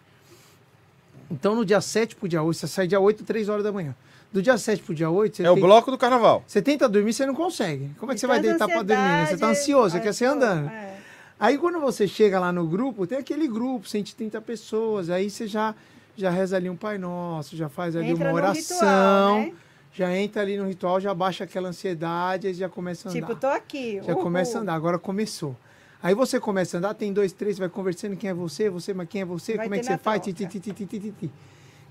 Então, 1.30 1.54
no 1.54 1.64
dia 1.66 1.80
7 1.82 2.16
pro 2.16 2.28
dia 2.28 2.42
8, 2.42 2.58
você 2.58 2.68
sai 2.68 2.88
dia 2.88 3.00
8, 3.00 3.24
3 3.24 3.50
horas 3.50 3.64
da 3.64 3.72
manhã. 3.72 3.94
Do 4.32 4.42
dia 4.42 4.58
7 4.58 4.84
pro 4.84 4.94
dia 4.94 5.10
8, 5.10 5.38
você, 5.38 5.44
É 5.44 5.50
o 5.52 5.56
bloco 5.56 5.90
do 5.90 5.98
carnaval. 5.98 6.44
você 6.46 6.62
tenta 6.62 6.88
dormir, 6.90 7.14
você 7.14 7.26
não 7.26 7.34
consegue. 7.34 7.92
Como 7.98 8.12
é 8.12 8.16
que 8.16 8.20
você 8.22 8.28
vai 8.28 8.40
deitar 8.40 8.68
pra 8.68 8.84
dormir? 8.84 9.02
né? 9.02 9.26
Você 9.26 9.38
tá 9.38 9.48
ansiedade, 9.48 9.60
ansioso, 9.60 9.90
você 9.92 9.98
é, 9.98 10.02
quer 10.02 10.14
sair 10.14 10.28
pô, 10.28 10.34
andando. 10.34 10.70
é. 10.70 10.98
Aí 11.40 11.58
quando 11.58 11.80
você 11.80 12.08
chega 12.08 12.40
lá 12.40 12.52
no 12.52 12.66
grupo, 12.68 13.06
tem 13.06 13.18
aquele 13.20 13.48
grupo, 13.48 13.88
130 13.88 14.42
pessoas, 14.42 15.10
aí 15.10 15.30
você 15.30 15.46
já, 15.48 15.76
já 16.16 16.30
reza 16.32 16.56
ali 16.58 16.70
um 16.70 16.76
Pai 16.76 16.98
Nosso, 16.98 17.56
já 17.56 17.70
faz 17.70 17.96
ali 17.96 18.10
Entra 18.10 18.26
uma 18.26 18.34
oração, 18.34 18.64
ritual, 19.38 19.40
né? 19.42 19.54
já 19.94 20.16
entra 20.18 20.42
ali 20.42 20.58
no 20.58 20.66
ritual, 20.68 21.00
já 21.00 21.14
baixa 21.14 21.44
aquela 21.44 21.70
ansiedade, 21.70 22.48
aí 22.48 22.54
já 22.56 22.68
começa 22.68 23.08
a 23.08 23.12
andar. 23.12 23.20
Tipo, 23.28 23.40
tô 23.40 23.48
aqui. 23.48 24.02
Já 24.04 24.14
uhul. 24.14 24.24
começa 24.24 24.58
a 24.58 24.62
andar, 24.62 24.74
agora 24.74 24.98
começou. 24.98 25.56
Aí 26.02 26.16
você 26.16 26.40
começa 26.40 26.78
a 26.78 26.80
andar, 26.80 26.94
tem 26.96 27.14
dois, 27.14 27.32
três, 27.34 27.58
vai 27.60 27.70
conversando 27.70 28.16
quem 28.16 28.30
é 28.30 28.34
você, 28.34 28.70
você, 28.70 28.94
mas 28.94 29.08
quem 29.08 29.22
é 29.22 29.26
você, 29.26 29.56
Vai 29.58 29.66
como 29.68 29.76
é 29.76 29.80
que 29.80 29.86
você 29.86 29.98
faz, 29.98 30.22
ti, 30.22 30.34
ti, 30.34 30.46
ti, 30.48 30.60
ti, 30.60 30.74
ti, 30.74 30.86
ti, 30.88 31.14
ti. 31.20 31.32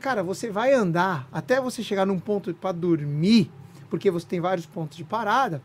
Cara, 0.00 0.22
você 0.22 0.50
vai 0.50 0.72
andar 0.72 1.26
até 1.32 1.60
você 1.60 1.82
chegar 1.82 2.06
num 2.06 2.18
ponto 2.18 2.52
para 2.54 2.72
dormir, 2.72 3.50
porque 3.90 4.10
você 4.10 4.26
tem 4.26 4.40
vários 4.40 4.66
pontos 4.66 4.96
de 4.96 5.04
parada. 5.04 5.62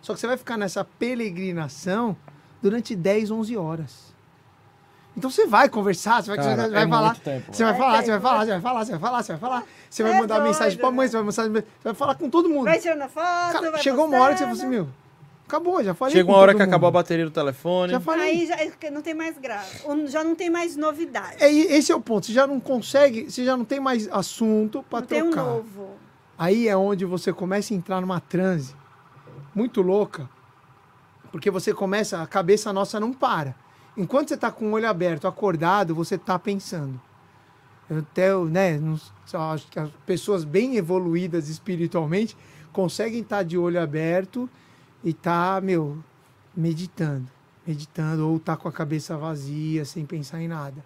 Só 0.00 0.14
que 0.14 0.20
você 0.20 0.26
vai 0.26 0.36
ficar 0.36 0.56
nessa 0.56 0.84
peregrinação 0.84 2.16
durante 2.62 2.94
10, 2.94 3.30
11 3.30 3.56
horas. 3.56 4.14
Então 5.16 5.30
você 5.30 5.46
vai 5.46 5.68
conversar, 5.68 6.22
você 6.22 6.28
vai, 6.34 6.36
Cara, 6.44 6.62
você 6.64 6.70
vai 6.70 6.82
é 6.84 6.88
falar, 6.88 7.06
muito 7.06 7.20
tempo, 7.20 7.54
você 7.54 7.64
vai 7.64 7.74
falar, 7.76 7.98
É 7.98 8.02
você 8.02 8.10
vai 8.10 8.18
tempo, 8.18 8.22
falar, 8.28 8.44
você 8.44 8.50
vai 8.50 8.60
falar, 8.60 8.84
você 8.84 8.90
vai 8.90 9.00
falar, 9.00 9.22
você 9.22 9.32
vai 9.32 9.40
falar, 9.40 9.64
você 9.88 10.02
vai 10.02 10.12
É 10.12 10.20
mandar 10.20 10.40
mensagem 10.40 10.78
pra 10.78 10.88
doido, 10.88 10.96
mãe, 10.96 11.04
né? 11.06 11.10
você 11.10 11.16
vai, 11.16 11.24
mensagem, 11.24 11.52
você 11.52 11.64
vai 11.84 11.94
falar 11.94 12.14
com 12.16 12.28
todo 12.30 12.48
mundo. 12.48 12.64
Vai 12.64 12.80
tirando 12.80 13.08
foto, 13.08 13.52
Cara, 13.52 13.70
vai 13.70 13.80
chegou 13.82 14.06
uma 14.06 14.18
hora 14.18 14.32
que 14.34 14.38
você 14.40 14.44
falou 14.44 14.56
postando. 14.58 14.74
assim, 14.74 14.86
meu, 14.86 15.03
acabou, 15.46 15.82
já 15.82 15.94
falei 15.94 16.14
Chega 16.14 16.28
uma 16.30 16.38
hora 16.38 16.54
que 16.54 16.62
acabou 16.62 16.88
a 16.88 16.90
mundo. 16.90 16.94
bateria 16.94 17.24
do 17.24 17.30
telefone. 17.30 17.92
Já 17.92 18.00
falei. 18.00 18.30
Aí 18.30 18.46
já 18.46 18.56
é 18.56 18.90
não 18.90 19.02
tem 19.02 19.14
mais 19.14 19.38
graça. 19.38 19.84
Já 20.06 20.24
não 20.24 20.34
tem 20.34 20.50
mais 20.50 20.76
novidade. 20.76 21.36
É, 21.42 21.50
esse 21.50 21.92
é 21.92 21.94
o 21.94 22.00
ponto. 22.00 22.26
Você 22.26 22.32
já 22.32 22.46
não 22.46 22.58
consegue, 22.60 23.30
você 23.30 23.44
já 23.44 23.56
não 23.56 23.64
tem 23.64 23.80
mais 23.80 24.08
assunto 24.08 24.82
para 24.82 25.00
não 25.00 25.06
tem 25.06 25.22
um 25.22 25.30
trocar. 25.30 25.48
novo. 25.48 25.90
Aí 26.36 26.68
é 26.68 26.76
onde 26.76 27.04
você 27.04 27.32
começa 27.32 27.72
a 27.72 27.76
entrar 27.76 28.00
numa 28.00 28.20
transe 28.20 28.74
muito 29.54 29.80
louca, 29.80 30.28
porque 31.30 31.50
você 31.50 31.72
começa, 31.72 32.20
a 32.20 32.26
cabeça 32.26 32.72
nossa 32.72 32.98
não 32.98 33.12
para. 33.12 33.54
Enquanto 33.96 34.28
você 34.28 34.34
está 34.34 34.50
com 34.50 34.66
o 34.66 34.72
olho 34.72 34.88
aberto, 34.88 35.28
acordado, 35.28 35.94
você 35.94 36.16
está 36.16 36.36
pensando. 36.38 37.00
Eu 37.88 37.98
até, 37.98 38.34
né, 38.36 38.78
não, 38.78 38.98
só 39.24 39.52
acho 39.52 39.68
que 39.68 39.78
as 39.78 39.90
pessoas 40.04 40.42
bem 40.42 40.76
evoluídas 40.76 41.48
espiritualmente 41.48 42.36
conseguem 42.72 43.20
estar 43.20 43.44
de 43.44 43.56
olho 43.56 43.80
aberto 43.80 44.50
e 45.04 45.12
tá, 45.12 45.60
meu, 45.62 45.98
meditando, 46.56 47.26
meditando 47.66 48.28
ou 48.28 48.40
tá 48.40 48.56
com 48.56 48.66
a 48.66 48.72
cabeça 48.72 49.16
vazia, 49.16 49.84
sem 49.84 50.06
pensar 50.06 50.40
em 50.40 50.48
nada. 50.48 50.82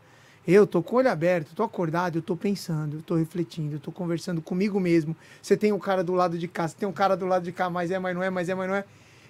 Eu 0.47 0.67
tô 0.67 0.83
com 0.83 0.97
o 0.97 0.99
olho 0.99 1.11
aberto, 1.11 1.55
tô 1.55 1.63
acordado, 1.63 2.17
eu 2.17 2.23
tô 2.23 2.35
pensando, 2.35 2.97
eu 2.97 3.03
tô 3.03 3.17
refletindo, 3.17 3.77
eu 3.77 3.81
tô 3.81 3.93
conversando 3.93 4.41
comigo 4.41 4.81
mesmo. 4.81 5.15
Você 5.43 5.57
tem 5.57 5.73
um 5.73 5.79
cara 5.79 6.03
do 6.03 6.15
lado 6.15 6.39
de 6.39 6.49
cá, 6.49 6.67
você 6.67 6.75
tem 6.75 6.89
um 6.89 6.93
cara 6.93 7.17
do 7.17 7.27
lado 7.27 7.45
de 7.45 7.53
cá, 7.53 7.69
mas 7.69 7.91
é, 7.91 7.99
mas 7.99 8.15
não 8.15 8.23
é, 8.23 8.31
mas 8.31 8.49
é, 8.49 8.55
mas 8.55 8.69
não 8.69 8.75
é. 8.75 8.85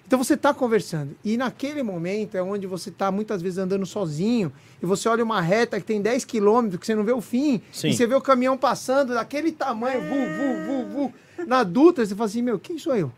Então 0.07 0.17
você 0.17 0.35
tá 0.35 0.53
conversando. 0.53 1.15
E 1.23 1.37
naquele 1.37 1.83
momento 1.83 2.35
é 2.35 2.41
onde 2.41 2.65
você 2.65 2.89
tá 2.89 3.11
muitas 3.11 3.43
vezes 3.43 3.59
andando 3.59 3.85
sozinho 3.85 4.51
e 4.81 4.85
você 4.85 5.07
olha 5.07 5.23
uma 5.23 5.39
reta 5.39 5.79
que 5.79 5.85
tem 5.85 6.01
10 6.01 6.25
quilômetros, 6.25 6.79
que 6.79 6.85
você 6.85 6.95
não 6.95 7.03
vê 7.03 7.11
o 7.11 7.21
fim. 7.21 7.61
Sim. 7.71 7.89
E 7.89 7.93
você 7.93 8.07
vê 8.07 8.15
o 8.15 8.21
caminhão 8.21 8.57
passando 8.57 9.13
daquele 9.13 9.51
tamanho, 9.51 10.01
vu, 10.01 10.15
vu, 10.15 10.65
vu, 10.65 10.89
vu. 10.89 11.45
Na 11.45 11.63
Dutra, 11.63 12.03
você 12.03 12.15
fala 12.15 12.27
assim, 12.27 12.41
meu, 12.41 12.57
quem 12.57 12.79
sou 12.79 12.95
eu? 12.95 13.11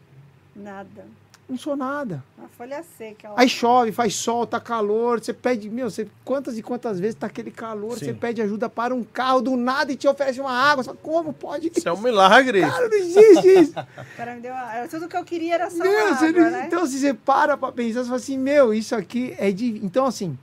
Nada. 0.54 1.06
Não 1.52 1.58
sou 1.58 1.76
nada. 1.76 2.24
Uma 2.38 2.48
folha 2.48 2.82
seca. 2.98 3.30
ó. 3.30 3.34
Aí 3.36 3.50
chove, 3.50 3.92
faz 3.92 4.16
sol, 4.16 4.48
tá 4.48 4.58
calor, 4.58 5.20
você 5.22 5.34
pede, 5.34 5.70
meu, 5.70 5.90
você, 5.90 6.08
quantas 6.24 6.58
e 6.58 6.64
quantas 6.64 6.98
vezes 6.98 7.16
tá 7.16 7.28
aquele 7.28 7.52
calor, 7.52 7.98
Sim. 8.00 8.06
você 8.06 8.14
pede 8.14 8.42
ajuda 8.42 8.70
para 8.70 8.96
um 8.96 9.04
carro 9.04 9.42
do 9.42 9.58
nada 9.58 9.92
e 9.92 9.98
te 9.98 10.08
oferece 10.08 10.40
uma 10.40 10.50
água. 10.54 10.82
Você 10.82 10.88
fala, 10.92 11.00
como 11.02 11.34
pode? 11.34 11.70
Isso 11.76 11.90
é 11.90 11.92
um 11.92 12.00
milagre. 12.00 12.62
Cara, 12.62 12.88
não 12.88 12.98
existe 12.98 13.48
isso. 13.48 13.74
O 14.14 14.16
cara 14.18 14.36
me 14.36 14.40
deu 14.42 14.54
uma- 14.54 14.74
era 14.74 14.88
tudo 14.88 15.10
que 15.10 15.18
eu 15.18 15.26
queria 15.26 15.56
era 15.56 15.70
só 15.70 15.84
meu, 15.84 16.06
água, 16.08 16.16
você 16.18 16.32
não- 16.32 16.52
né? 16.52 16.64
Então, 16.68 16.86
se 16.86 17.00
você 17.00 17.14
para 17.14 17.58
pra 17.58 17.70
pensar, 17.74 18.00
você 18.00 18.06
fala 18.06 18.16
assim, 18.16 18.38
meu, 18.38 18.74
isso 18.74 18.96
aqui 18.96 19.36
é 19.38 19.52
de. 19.52 19.84
Então, 19.86 20.06
assim, 20.06 20.38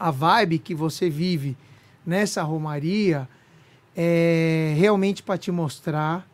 a 0.00 0.10
vibe 0.10 0.58
que 0.58 0.74
você 0.74 1.08
vive 1.08 1.56
nessa 2.04 2.42
romaria 2.42 3.28
é 3.96 4.74
realmente 4.76 5.22
para 5.22 5.38
te 5.38 5.52
mostrar 5.52 6.26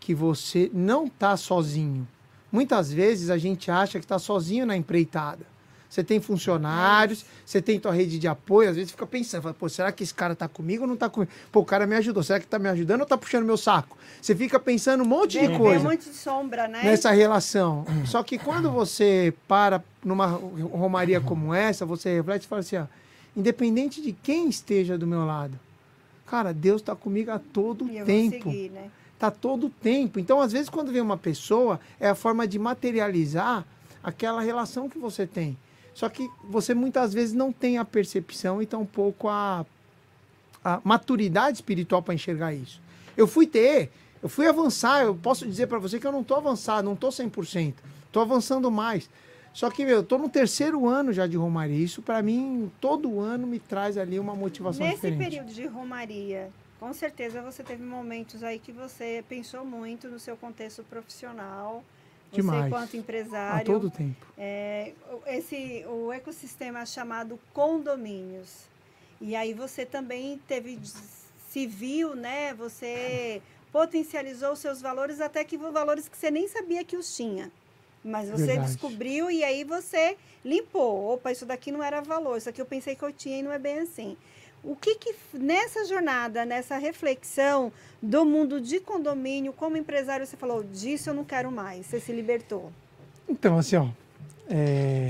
que 0.00 0.14
você 0.14 0.70
não 0.72 1.06
tá 1.06 1.36
sozinho. 1.36 2.08
Muitas 2.56 2.90
vezes 2.90 3.28
a 3.28 3.36
gente 3.36 3.70
acha 3.70 4.00
que 4.00 4.06
tá 4.06 4.18
sozinho 4.18 4.64
na 4.64 4.74
empreitada. 4.74 5.44
Você 5.90 6.02
tem 6.02 6.18
funcionários, 6.20 7.22
você 7.44 7.60
tem 7.60 7.78
tua 7.78 7.92
rede 7.92 8.18
de 8.18 8.26
apoio, 8.26 8.70
às 8.70 8.76
vezes 8.76 8.90
fica 8.90 9.06
pensando, 9.06 9.42
fala, 9.42 9.54
pô, 9.54 9.68
será 9.68 9.92
que 9.92 10.02
esse 10.02 10.14
cara 10.14 10.34
tá 10.34 10.48
comigo 10.48 10.84
ou 10.84 10.88
não 10.88 10.96
tá 10.96 11.10
comigo? 11.10 11.30
Pô, 11.52 11.60
o 11.60 11.64
cara 11.66 11.86
me 11.86 11.94
ajudou, 11.96 12.22
será 12.22 12.40
que 12.40 12.46
tá 12.46 12.58
me 12.58 12.66
ajudando 12.70 13.02
ou 13.02 13.06
tá 13.06 13.18
puxando 13.18 13.44
meu 13.44 13.58
saco? 13.58 13.98
Você 14.22 14.34
fica 14.34 14.58
pensando 14.58 15.04
um 15.04 15.06
monte 15.06 15.32
de 15.38 15.46
vem 15.48 15.58
coisa 15.58 15.86
um 15.86 15.90
monte 15.90 16.08
de 16.08 16.14
sombra, 16.16 16.66
né? 16.66 16.82
nessa 16.82 17.10
relação. 17.10 17.84
Só 18.06 18.22
que 18.22 18.38
quando 18.38 18.70
você 18.70 19.34
para 19.46 19.84
numa 20.02 20.24
romaria 20.26 21.20
como 21.20 21.52
essa, 21.52 21.84
você 21.84 22.14
reflete 22.14 22.44
e 22.44 22.48
fala 22.48 22.60
assim, 22.60 22.76
ó, 22.78 22.86
independente 23.36 24.00
de 24.00 24.12
quem 24.12 24.48
esteja 24.48 24.96
do 24.96 25.06
meu 25.06 25.26
lado, 25.26 25.60
cara, 26.26 26.54
Deus 26.54 26.80
está 26.80 26.96
comigo 26.96 27.30
a 27.30 27.38
todo 27.38 27.86
E 27.86 27.98
eu 27.98 28.06
tempo. 28.06 28.50
seguir, 28.50 28.70
né? 28.70 28.90
Tá 29.18 29.30
todo 29.30 29.70
tempo. 29.70 30.18
Então, 30.20 30.40
às 30.40 30.52
vezes, 30.52 30.68
quando 30.68 30.92
vem 30.92 31.00
uma 31.00 31.16
pessoa, 31.16 31.80
é 31.98 32.08
a 32.08 32.14
forma 32.14 32.46
de 32.46 32.58
materializar 32.58 33.64
aquela 34.02 34.40
relação 34.40 34.88
que 34.88 34.98
você 34.98 35.26
tem. 35.26 35.56
Só 35.94 36.08
que 36.10 36.28
você 36.48 36.74
muitas 36.74 37.14
vezes 37.14 37.34
não 37.34 37.50
tem 37.50 37.78
a 37.78 37.84
percepção 37.84 38.60
e 38.60 38.66
tampouco 38.66 39.28
a, 39.28 39.64
a 40.62 40.80
maturidade 40.84 41.56
espiritual 41.56 42.02
para 42.02 42.12
enxergar 42.14 42.52
isso. 42.52 42.80
Eu 43.16 43.26
fui 43.26 43.46
ter, 43.46 43.90
eu 44.22 44.28
fui 44.28 44.46
avançar, 44.46 45.04
eu 45.04 45.14
posso 45.14 45.46
dizer 45.46 45.66
para 45.68 45.78
você 45.78 45.98
que 45.98 46.06
eu 46.06 46.12
não 46.12 46.20
estou 46.20 46.36
avançado, 46.36 46.84
não 46.84 46.92
estou 46.92 47.08
100%, 47.08 47.72
estou 48.06 48.22
avançando 48.22 48.70
mais. 48.70 49.08
Só 49.54 49.70
que, 49.70 49.86
meu, 49.86 49.96
eu 49.96 50.02
tô 50.02 50.18
no 50.18 50.28
terceiro 50.28 50.86
ano 50.86 51.14
já 51.14 51.26
de 51.26 51.38
Romaria. 51.38 51.82
Isso, 51.82 52.02
para 52.02 52.20
mim, 52.20 52.70
todo 52.78 53.18
ano 53.18 53.46
me 53.46 53.58
traz 53.58 53.96
ali 53.96 54.18
uma 54.18 54.34
motivação 54.34 54.84
Nesse 54.84 54.96
diferente. 54.96 55.18
período 55.18 55.50
de 55.50 55.66
romaria, 55.66 56.50
com 56.78 56.92
certeza 56.92 57.40
você 57.42 57.62
teve 57.62 57.82
momentos 57.82 58.42
aí 58.42 58.58
que 58.58 58.72
você 58.72 59.24
pensou 59.28 59.64
muito 59.64 60.08
no 60.08 60.18
seu 60.18 60.36
contexto 60.36 60.82
profissional. 60.84 61.82
Você, 62.30 62.36
Demais. 62.42 62.66
enquanto 62.66 62.94
A 62.94 62.96
empresário, 62.98 63.66
todo 63.66 63.88
tempo. 63.90 64.26
é, 64.36 64.92
o- 65.10 65.22
esse, 65.28 65.84
o 65.88 66.12
ecossistema 66.12 66.84
chamado 66.84 67.38
condomínios. 67.54 68.64
E 69.20 69.34
aí 69.34 69.54
você 69.54 69.86
também 69.86 70.38
teve, 70.46 70.78
se 71.48 71.66
viu, 71.66 72.14
né? 72.14 72.52
Você 72.54 73.40
potencializou 73.72 74.52
os 74.52 74.58
seus 74.58 74.82
valores 74.82 75.20
até 75.20 75.44
que 75.44 75.56
valores 75.56 76.08
que 76.08 76.16
você 76.16 76.30
nem 76.30 76.46
sabia 76.48 76.84
que 76.84 76.96
os 76.96 77.16
tinha. 77.16 77.50
Mas 78.04 78.28
você 78.28 78.46
Verdade. 78.46 78.68
descobriu 78.68 79.30
e 79.30 79.42
aí 79.42 79.64
você 79.64 80.16
limpou. 80.44 81.14
Opa, 81.14 81.32
isso 81.32 81.46
daqui 81.46 81.72
não 81.72 81.82
era 81.82 82.00
valor, 82.00 82.36
isso 82.36 82.48
aqui 82.48 82.60
eu 82.60 82.66
pensei 82.66 82.94
que 82.94 83.02
eu 83.02 83.12
tinha 83.12 83.38
e 83.38 83.42
não 83.42 83.52
é 83.52 83.58
bem 83.58 83.78
assim. 83.80 84.16
O 84.66 84.74
que, 84.74 84.96
que 84.96 85.14
nessa 85.32 85.84
jornada, 85.84 86.44
nessa 86.44 86.76
reflexão 86.76 87.72
do 88.02 88.24
mundo 88.24 88.60
de 88.60 88.80
condomínio, 88.80 89.52
como 89.52 89.76
empresário, 89.76 90.26
você 90.26 90.36
falou, 90.36 90.64
disso 90.64 91.10
eu 91.10 91.14
não 91.14 91.24
quero 91.24 91.52
mais, 91.52 91.86
você 91.86 92.00
se 92.00 92.12
libertou. 92.12 92.72
Então, 93.28 93.56
assim, 93.56 93.76
ó. 93.76 93.86
é, 94.50 95.06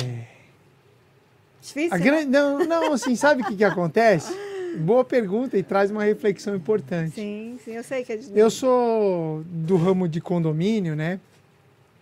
Difícil, 1.63 1.95
A 1.95 1.99
né? 1.99 2.05
grande, 2.05 2.27
não, 2.27 2.59
não, 2.61 2.93
assim, 2.93 3.17
sabe 3.17 3.43
o 3.43 3.47
que, 3.47 3.57
que 3.57 3.65
acontece? 3.65 4.33
Boa 4.79 5.05
pergunta 5.05 5.57
e 5.57 5.63
traz 5.63 5.91
uma 5.91 6.05
reflexão 6.05 6.55
importante. 6.55 7.15
Sim, 7.15 7.59
sim, 7.65 7.73
eu 7.73 7.83
sei 7.83 8.05
que 8.05 8.13
é 8.13 8.17
de... 8.17 8.39
Eu 8.39 8.51
sou 8.51 9.43
do 9.47 9.77
ramo 9.77 10.07
de 10.07 10.21
condomínio, 10.21 10.95
né? 10.95 11.19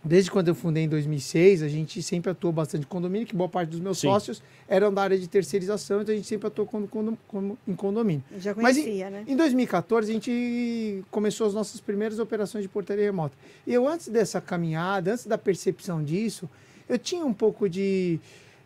Desde 0.05 0.31
quando 0.31 0.49
eu 0.49 0.55
fundei 0.55 0.85
em 0.85 0.89
2006, 0.89 1.63
a 1.63 1.69
gente 1.69 2.03
sempre 2.03 2.31
atuou 2.31 2.53
bastante 2.53 2.83
em 2.83 2.87
condomínio, 2.87 3.27
que 3.27 3.35
boa 3.35 3.49
parte 3.49 3.71
dos 3.71 3.81
meus 3.81 3.99
Sim. 3.99 4.09
sócios 4.09 4.43
eram 4.69 4.93
da 4.93 5.01
área 5.03 5.19
de 5.19 5.27
terceirização, 5.27 6.03
então 6.03 6.13
a 6.13 6.17
gente 6.17 6.29
sempre 6.29 6.47
atuou 6.47 6.67
com- 6.67 6.87
com- 6.87 7.17
com- 7.27 7.57
em 7.67 7.75
condomínio. 7.75 8.23
Já 8.39 8.55
Mas 8.55 8.77
conhecia, 8.77 9.09
né? 9.09 9.25
Em 9.27 9.35
2014, 9.35 10.11
a 10.11 10.15
gente 10.15 11.03
começou 11.11 11.47
as 11.47 11.55
nossas 11.55 11.81
primeiras 11.81 12.19
operações 12.19 12.63
de 12.63 12.69
portaria 12.69 13.03
remota. 13.05 13.35
E 13.67 13.73
eu, 13.73 13.89
antes 13.89 14.09
dessa 14.09 14.43
caminhada, 14.43 15.13
antes 15.13 15.25
da 15.27 15.39
percepção 15.39 16.05
disso, 16.05 16.51
eu 16.87 16.99
tinha 16.99 17.25
um 17.25 17.33
pouco 17.33 17.67
de. 17.67 18.21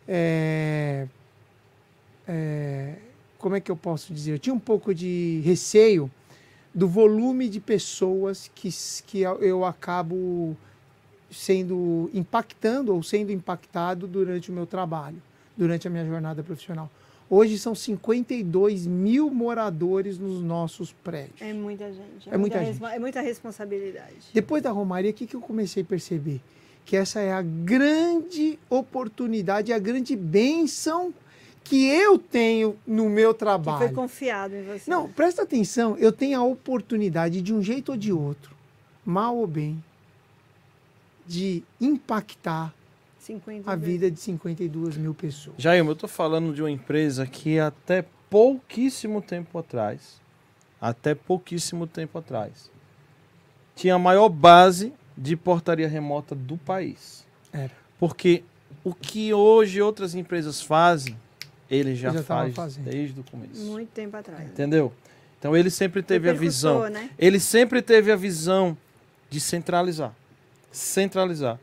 é, 0.07 1.07
é, 2.27 2.95
como 3.37 3.55
é 3.55 3.61
que 3.61 3.71
eu 3.71 3.77
posso 3.77 4.13
dizer? 4.13 4.33
Eu 4.33 4.39
tinha 4.39 4.53
um 4.53 4.59
pouco 4.59 4.93
de 4.93 5.41
receio 5.45 6.11
do 6.75 6.85
volume 6.87 7.47
de 7.47 7.61
pessoas 7.61 8.51
que, 8.53 8.69
que 9.07 9.21
eu- 9.21 9.39
eu 9.41 9.63
acabo 9.63 10.55
sendo 11.31 12.09
impactando 12.13 12.93
ou 12.93 13.01
sendo 13.03 13.31
impactado 13.31 14.07
durante 14.07 14.49
o 14.49 14.53
meu 14.53 14.65
trabalho, 14.65 15.21
durante 15.55 15.87
a 15.87 15.91
minha 15.91 16.05
jornada 16.05 16.43
profissional. 16.43 16.89
Hoje 17.29 17.59
são 17.59 17.75
52 17.75 18.87
mil 18.87 19.29
moradores 19.29 20.17
nos 20.17 20.41
nossos 20.41 20.91
prédios. 20.91 21.39
É 21.41 21.53
muita 21.53 21.85
gente. 21.93 22.27
É 22.29 22.37
muita 22.37 22.57
respo- 22.59 22.87
É 22.87 22.97
muita 22.97 23.21
responsabilidade. 23.21 24.15
Depois 24.33 24.63
da 24.63 24.71
Romaria, 24.71 25.11
o 25.11 25.13
que, 25.13 25.27
que 25.27 25.35
eu 25.35 25.41
comecei 25.41 25.83
a 25.83 25.85
perceber? 25.85 26.41
Que 26.83 26.95
essa 26.97 27.19
é 27.19 27.31
a 27.31 27.43
grande 27.43 28.57
oportunidade, 28.67 29.71
a 29.71 29.77
grande 29.77 30.15
bênção 30.15 31.13
que 31.63 31.85
eu 31.87 32.17
tenho 32.17 32.75
no 32.87 33.07
meu 33.07 33.31
Que 33.31 33.39
trabalho. 33.41 33.77
foi 33.77 33.91
confiado 33.91 34.55
em 34.55 34.63
você. 34.63 34.89
Não, 34.89 35.07
presta 35.07 35.43
atenção, 35.43 35.95
eu 35.99 36.11
tenho 36.11 36.39
a 36.39 36.43
oportunidade, 36.43 37.43
de 37.43 37.53
um 37.53 37.61
jeito 37.61 37.91
ou 37.91 37.97
de 37.97 38.11
outro, 38.11 38.55
mal 39.05 39.37
ou 39.37 39.45
bem, 39.45 39.83
de 41.29 41.63
impactar 41.79 42.73
50 43.19 43.71
a 43.71 43.75
vida 43.75 44.09
de 44.09 44.19
52 44.19 44.97
mil 44.97 45.13
pessoas. 45.13 45.55
Jair, 45.59 45.85
eu 45.85 45.95
tô 45.95 46.07
falando 46.07 46.51
de 46.51 46.63
uma 46.63 46.71
empresa 46.71 47.27
que 47.27 47.59
até 47.59 48.03
pouquíssimo 48.31 49.21
tempo 49.21 49.59
atrás, 49.59 50.19
até 50.81 51.13
pouquíssimo 51.13 51.85
tempo 51.85 52.17
atrás, 52.17 52.71
tinha 53.75 53.93
a 53.93 53.99
maior 53.99 54.27
base 54.27 54.91
de 55.15 55.35
portaria 55.35 55.87
remota 55.87 56.33
do 56.33 56.57
país. 56.57 57.23
Era. 57.53 57.71
Porque 57.99 58.43
o 58.83 58.91
que 58.91 59.31
hoje 59.31 59.83
outras 59.83 60.15
empresas 60.15 60.59
fazem, 60.59 61.15
ele 61.69 61.93
já, 61.93 62.09
já 62.09 62.23
faz 62.23 62.75
desde 62.77 63.19
o 63.19 63.23
começo. 63.23 63.61
Muito 63.65 63.89
tempo 63.89 64.17
atrás. 64.17 64.49
Entendeu? 64.49 64.91
Então 65.37 65.55
ele 65.55 65.69
sempre 65.69 66.01
teve 66.01 66.27
a 66.27 66.33
visão. 66.33 66.89
Né? 66.89 67.11
Ele 67.19 67.39
sempre 67.39 67.83
teve 67.83 68.11
a 68.11 68.15
visão 68.15 68.75
de 69.29 69.39
centralizar. 69.39 70.15
Centralizar. 70.71 71.59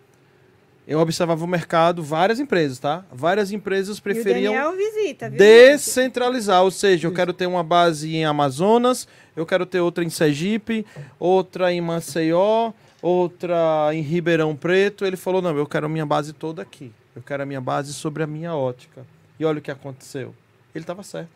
Eu 0.86 1.00
observava 1.00 1.44
o 1.44 1.48
mercado, 1.48 2.00
várias 2.00 2.38
empresas, 2.38 2.78
tá? 2.78 3.04
Várias 3.12 3.50
empresas 3.50 3.98
preferiam 3.98 4.54
E 4.54 4.76
visita, 4.76 5.28
viu? 5.28 5.36
descentralizar, 5.36 6.62
ou 6.62 6.70
seja, 6.70 7.08
eu 7.08 7.12
quero 7.12 7.32
ter 7.32 7.46
uma 7.46 7.64
base 7.64 8.14
em 8.14 8.24
Amazonas, 8.24 9.08
eu 9.34 9.44
quero 9.44 9.66
ter 9.66 9.80
outra 9.80 10.04
em 10.04 10.10
Sergipe, 10.10 10.86
outra 11.18 11.72
em 11.72 11.80
Maceió, 11.80 12.72
outra 13.02 13.88
em 13.92 14.00
Ribeirão 14.00 14.54
Preto. 14.54 15.04
Ele 15.04 15.16
falou: 15.16 15.42
"Não, 15.42 15.56
eu 15.56 15.66
quero 15.66 15.86
a 15.86 15.88
minha 15.88 16.06
base 16.06 16.32
toda 16.32 16.62
aqui. 16.62 16.92
Eu 17.16 17.22
quero 17.22 17.42
a 17.42 17.46
minha 17.46 17.60
base 17.60 17.92
sobre 17.92 18.22
a 18.22 18.26
minha 18.26 18.54
ótica". 18.54 19.04
E 19.40 19.44
olha 19.44 19.58
o 19.58 19.62
que 19.62 19.72
aconteceu. 19.72 20.32
Ele 20.72 20.84
estava 20.84 21.02
certo. 21.02 21.30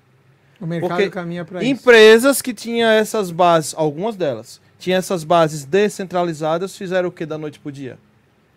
O 0.60 0.66
mercado 0.66 0.90
Porque 0.90 1.10
caminha 1.10 1.44
para 1.44 1.60
isso. 1.62 1.72
Empresas 1.72 2.40
que 2.40 2.54
tinham 2.54 2.88
essas 2.88 3.30
bases, 3.30 3.74
algumas 3.76 4.14
delas, 4.14 4.60
tinham 4.80 4.98
essas 4.98 5.22
bases 5.22 5.64
descentralizadas, 5.64 6.76
fizeram 6.76 7.08
o 7.08 7.12
que 7.12 7.24
da 7.26 7.38
noite 7.38 7.60
pro 7.60 7.70
dia? 7.70 7.98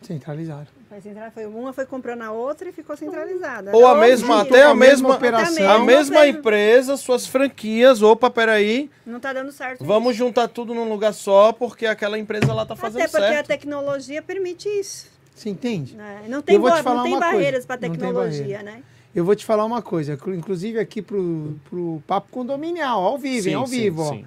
Centralizado. 0.01 0.67
Foi 0.89 0.99
central- 1.01 1.31
foi- 1.31 1.45
uma 1.45 1.71
foi 1.73 1.85
comprando 1.85 2.21
a 2.23 2.31
outra 2.31 2.69
e 2.69 2.71
ficou 2.71 2.95
centralizada. 2.95 3.71
Ou 3.75 3.85
a 3.87 3.93
Hoje, 3.93 4.01
mesma, 4.01 4.41
até 4.41 4.63
a 4.63 4.69
a 4.69 4.75
mesma 4.75 5.09
mesma 5.09 5.15
operação. 5.15 5.69
A 5.71 5.79
mesma 5.79 6.19
você- 6.19 6.27
empresa, 6.27 6.97
suas 6.97 7.25
franquias, 7.25 8.01
opa, 8.01 8.29
peraí, 8.29 8.89
Não 9.05 9.19
tá 9.19 9.31
dando 9.33 9.51
certo. 9.51 9.83
vamos 9.83 10.15
juntar 10.15 10.47
tudo 10.49 10.73
num 10.73 10.87
lugar 10.89 11.13
só, 11.13 11.51
porque 11.53 11.85
aquela 11.85 12.19
empresa 12.19 12.53
lá 12.53 12.65
tá 12.65 12.73
isso. 12.73 12.81
fazendo 12.81 13.01
Até 13.01 13.09
porque 13.11 13.23
a 13.25 13.29
certo. 13.33 13.47
tecnologia 13.47 14.21
permite 14.21 14.67
isso. 14.67 15.07
Você 15.33 15.49
entende? 15.49 15.95
né? 15.95 16.23
Não 16.27 16.41
tem, 16.43 16.59
vou 16.59 16.69
te 16.69 16.77
bo- 16.77 16.83
falar 16.83 16.95
não 16.97 17.03
tem 17.03 17.19
barreiras 17.19 17.65
para 17.65 17.75
não 17.77 17.81
tem 17.81 17.91
tecnologia, 17.91 18.41
barreira. 18.41 18.63
né? 18.63 18.83
Eu 19.15 19.23
vou 19.25 19.35
te 19.35 19.45
falar 19.45 19.63
uma 19.65 19.81
coisa, 19.81 20.17
inclusive 20.27 20.79
aqui 20.79 21.01
pro, 21.01 21.55
pro 21.69 22.03
Papo 22.05 22.27
Condominial, 22.29 23.01
ao 23.03 23.17
vivo, 23.17 23.47
hein? 23.49 23.55
Ao 23.55 23.65
vivo, 23.65 24.01
ó. 24.03 24.17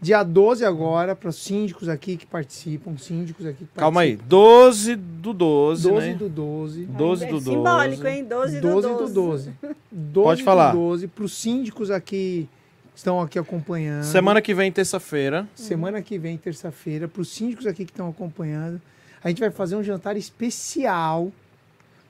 Dia 0.00 0.22
12 0.22 0.64
agora, 0.64 1.16
para 1.16 1.30
os 1.30 1.36
síndicos 1.36 1.88
aqui 1.88 2.16
que 2.16 2.26
participam, 2.26 2.96
síndicos 2.98 3.46
aqui 3.46 3.64
que 3.64 3.74
Calma 3.74 4.02
aí, 4.02 4.16
participam. 4.16 4.28
12 4.28 4.96
do 4.96 5.32
12, 5.32 5.88
12 5.88 6.06
né? 6.06 6.14
do 6.14 6.28
12. 6.28 6.84
12 6.84 7.24
é 7.24 7.26
do 7.26 7.32
12. 7.32 7.50
simbólico, 7.50 8.06
hein? 8.06 8.24
12, 8.24 8.60
12 8.60 8.88
do 8.88 8.98
12. 8.98 9.12
do 9.12 9.20
12. 9.20 9.52
12 9.90 10.24
Pode 10.24 10.42
falar. 10.42 10.72
do 10.72 10.78
12, 10.78 11.06
para 11.08 11.24
os 11.24 11.34
síndicos 11.34 11.90
aqui 11.90 12.48
que 12.96 12.98
estão 12.98 13.20
aqui 13.20 13.38
acompanhando. 13.38 14.04
Semana 14.04 14.40
que 14.40 14.54
vem, 14.54 14.70
terça-feira. 14.70 15.48
Semana 15.54 16.00
que 16.02 16.18
vem, 16.18 16.36
terça-feira, 16.36 17.06
para 17.08 17.22
os 17.22 17.28
síndicos 17.28 17.66
aqui 17.66 17.84
que 17.84 17.92
estão 17.92 18.08
acompanhando, 18.08 18.80
a 19.22 19.28
gente 19.28 19.40
vai 19.40 19.50
fazer 19.50 19.76
um 19.76 19.82
jantar 19.82 20.16
especial, 20.16 21.30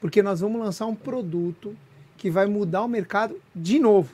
porque 0.00 0.22
nós 0.22 0.40
vamos 0.40 0.60
lançar 0.60 0.86
um 0.86 0.94
produto 0.94 1.74
que 2.16 2.30
vai 2.30 2.46
mudar 2.46 2.82
o 2.82 2.88
mercado 2.88 3.36
de 3.54 3.78
novo. 3.78 4.10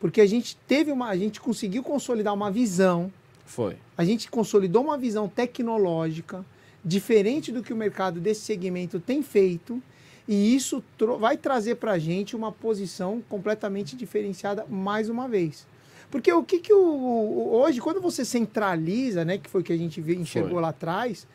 Porque 0.00 0.20
a 0.20 0.26
gente 0.26 0.56
teve 0.68 0.92
uma, 0.92 1.08
a 1.08 1.16
gente 1.16 1.40
conseguiu 1.40 1.82
consolidar 1.82 2.32
uma 2.34 2.50
visão, 2.50 3.12
Foi. 3.44 3.76
a 3.96 4.04
gente 4.04 4.30
consolidou 4.30 4.82
uma 4.84 4.96
visão 4.96 5.28
tecnológica 5.28 6.44
diferente 6.84 7.50
do 7.50 7.62
que 7.62 7.72
o 7.72 7.76
mercado 7.76 8.20
desse 8.20 8.42
segmento 8.42 9.00
tem 9.00 9.22
feito, 9.22 9.82
e 10.26 10.54
isso 10.54 10.82
vai 11.18 11.36
trazer 11.36 11.76
para 11.76 11.92
a 11.92 11.98
gente 11.98 12.36
uma 12.36 12.52
posição 12.52 13.22
completamente 13.28 13.96
diferenciada 13.96 14.64
mais 14.68 15.08
uma 15.08 15.26
vez. 15.26 15.66
Porque 16.10 16.32
o 16.32 16.42
que, 16.44 16.58
que 16.60 16.72
o, 16.72 16.78
o- 16.80 17.54
hoje, 17.56 17.80
quando 17.80 18.00
você 18.00 18.24
centraliza, 18.24 19.24
né, 19.24 19.36
que 19.38 19.50
foi 19.50 19.60
o 19.62 19.64
que 19.64 19.72
a 19.72 19.76
gente 19.76 20.00
enxergou 20.00 20.52
Foi. 20.52 20.62
lá 20.62 20.68
atrás, 20.68 21.26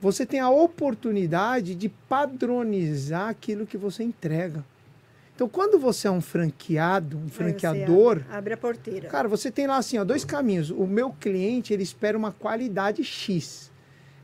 você 0.00 0.24
tem 0.26 0.40
a 0.40 0.50
oportunidade 0.50 1.74
de 1.74 1.88
padronizar 1.88 3.28
aquilo 3.28 3.66
que 3.66 3.76
você 3.76 4.02
entrega. 4.02 4.64
Então, 5.42 5.48
quando 5.48 5.76
você 5.76 6.06
é 6.06 6.10
um 6.10 6.20
franqueado, 6.20 7.18
um 7.18 7.26
você 7.26 7.34
franqueador, 7.34 8.18
Abre, 8.18 8.36
abre 8.36 8.54
a 8.54 8.56
porteira. 8.56 9.08
Cara, 9.08 9.26
você 9.26 9.50
tem 9.50 9.66
lá 9.66 9.76
assim, 9.76 9.98
ó, 9.98 10.04
dois 10.04 10.24
caminhos. 10.24 10.70
O 10.70 10.86
meu 10.86 11.10
cliente, 11.10 11.72
ele 11.72 11.82
espera 11.82 12.16
uma 12.16 12.30
qualidade 12.30 13.02
X. 13.02 13.68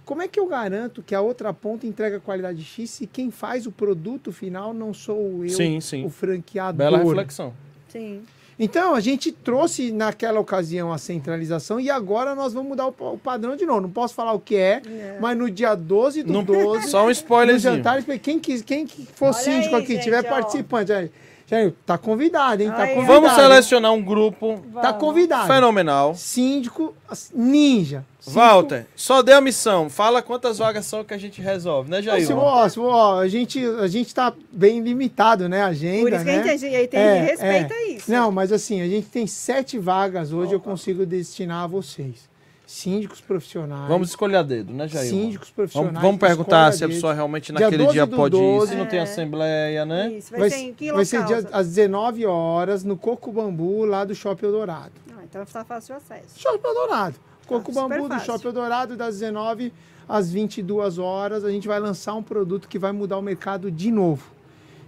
Como 0.05 0.23
é 0.23 0.29
que 0.29 0.39
eu 0.39 0.47
garanto 0.47 1.03
que 1.03 1.17
a 1.17 1.21
outra 1.21 1.53
ponta 1.53 1.89
entrega 1.89 2.21
qualidade 2.21 2.63
X 2.63 2.91
se 2.91 3.07
quem 3.09 3.33
faz 3.33 3.67
o 3.67 3.73
produto 3.73 4.31
final 4.31 4.73
não 4.73 4.95
sou 4.95 5.45
eu, 5.45 5.49
Sim, 5.49 5.81
sim. 5.81 6.05
o 6.05 6.09
franqueador? 6.09 6.79
Bela 6.79 6.99
reflexão. 6.99 7.53
Sim. 7.89 8.23
Então, 8.61 8.95
a 8.95 9.01
gente 9.01 9.31
trouxe 9.31 9.93
naquela 9.93 10.41
ocasião 10.41 10.93
a 10.93 10.99
centralização 10.99 11.79
e 11.79 11.89
agora 11.89 12.35
nós 12.35 12.53
vamos 12.53 12.71
mudar 12.71 12.87
o, 12.87 12.93
pa- 12.93 13.11
o 13.11 13.19
padrão 13.19 13.55
de 13.55 13.65
novo. 13.65 13.83
Não 13.83 13.91
posso 13.91 14.15
falar 14.15 14.33
o 14.33 14.41
que 14.41 14.57
é, 14.57 14.83
É. 14.85 15.19
mas 15.21 15.39
no 15.39 15.49
dia 15.49 15.77
12 15.77 16.25
do 16.25 16.33
Não- 16.33 16.43
12, 16.43 16.89
Só 16.91 17.03
um 17.03 17.07
no 17.07 17.11
spoilerzinho. 17.13 17.77
jantar, 17.77 18.03
quem, 18.19 18.39
quis, 18.41 18.61
quem 18.63 18.85
que 18.87 19.07
for 19.15 19.27
Olha 19.27 19.35
síndico 19.35 19.77
aí, 19.77 19.83
aqui, 19.83 19.93
gente, 19.95 20.05
tiver 20.05 20.25
ó. 20.27 20.29
participante, 20.29 20.93
aí, 20.93 21.11
Jair, 21.51 21.73
tá 21.87 21.97
convidado, 21.97 22.63
hein? 22.63 22.69
Tá 22.69 22.83
ó. 22.83 22.87
convidado. 22.89 23.07
Vamos 23.07 23.33
selecionar 23.33 23.93
um 23.95 24.03
grupo 24.03 24.63
Tá 24.83 24.93
convidado. 24.93 25.47
fenomenal. 25.47 26.15
Síndico 26.15 26.95
ninja. 27.35 28.05
Síndico- 28.21 28.39
Walter, 28.39 28.87
só 28.95 29.23
dê 29.23 29.33
a 29.33 29.41
missão. 29.41 29.89
Fala 29.89 30.21
quantas 30.21 30.59
vagas 30.59 30.85
são 30.85 31.03
que 31.03 31.15
a 31.15 31.19
gente 31.19 31.41
resolve, 31.41 31.91
né, 31.91 32.03
Jair? 32.03 32.29
Ó, 32.37 32.69
ó, 32.79 33.21
a, 33.21 33.29
gente, 33.29 33.65
a 33.65 33.87
gente 33.89 34.15
tá 34.15 34.31
bem 34.53 34.81
limitado, 34.83 35.49
né? 35.49 35.63
A 35.63 35.67
agenda, 35.69 36.03
Por 36.03 36.13
isso 36.13 36.25
que 36.25 36.31
né? 36.31 36.39
a 36.39 36.43
gente, 36.43 36.67
a 36.67 36.69
gente 36.69 36.89
tem 36.89 37.01
É, 37.01 37.21
respeita 37.23 37.75
é. 37.75 37.83
isso. 37.93 38.11
Não, 38.13 38.31
mas 38.31 38.53
assim, 38.53 38.83
a 38.83 38.87
gente 38.87 39.07
tem 39.09 39.27
sete 39.27 39.79
vagas 39.79 40.33
hoje, 40.35 40.53
eu 40.53 40.61
consigo 40.61 41.07
destinar 41.07 41.65
a 41.65 41.67
vocês. 41.67 42.29
Síndicos 42.69 43.23
profissionais. 43.23 43.89
Vamos 43.89 44.11
escolher 44.11 44.37
a 44.37 44.43
dedo, 44.43 44.75
né, 44.75 44.87
Jair? 44.87 45.09
Síndicos 45.09 45.49
profissionais. 45.51 45.95
Vamos, 45.95 46.07
vamos 46.07 46.21
perguntar 46.21 46.71
se 46.75 46.85
a 46.85 46.89
pessoa 46.89 47.15
realmente 47.15 47.51
Dia 47.51 47.61
naquele 47.65 47.83
12 47.85 47.93
dia 47.95 48.05
do 48.05 48.15
pode 48.15 48.37
ir, 48.37 48.41
12. 48.41 48.73
se 48.73 48.77
não 48.77 48.85
tem 48.85 48.99
É. 48.99 49.03
assembleia, 49.05 49.87
né? 49.87 50.13
Isso, 50.13 50.31
vai, 50.31 50.41
Vai, 50.41 50.51
ser 50.51 50.57
em 50.59 50.75
que 50.75 50.93
vai 50.93 51.05
ser 51.07 51.25
dia, 51.25 51.49
às 51.51 51.67
19 51.69 52.27
horas 52.27 52.85
no 52.85 52.95
Coco 52.95 53.33
Bambu, 53.33 53.87
lá 53.87 54.05
do 54.05 54.15
Shopping 54.15 54.45
Eldorado. 54.45 54.93
Ah, 55.17 55.25
então 55.25 55.43
tá 55.47 55.65
fácil 55.65 55.95
o 55.95 55.97
acesso. 55.97 56.39
Shopping 56.39 56.69
Eldorado. 56.69 57.15
Coco 57.47 57.73
super 57.73 57.89
Bambu 58.01 58.15
do. 58.15 58.21
Shopping 58.21 58.49
Eldorado, 58.49 58.97
das 58.99 59.15
19 59.19 59.73
às 60.07 60.31
22 60.31 60.99
horas. 60.99 61.47
A 61.47 61.51
gente 61.51 61.67
vai 61.67 61.81
lançar 61.81 62.13
um 62.17 62.23
produto 62.23 62.69
que 62.69 62.79
vai 62.79 62.93
mudar 62.93 63.17
o 63.17 63.23
mercado 63.23 63.71
de 63.71 63.91
novo. 63.91 64.31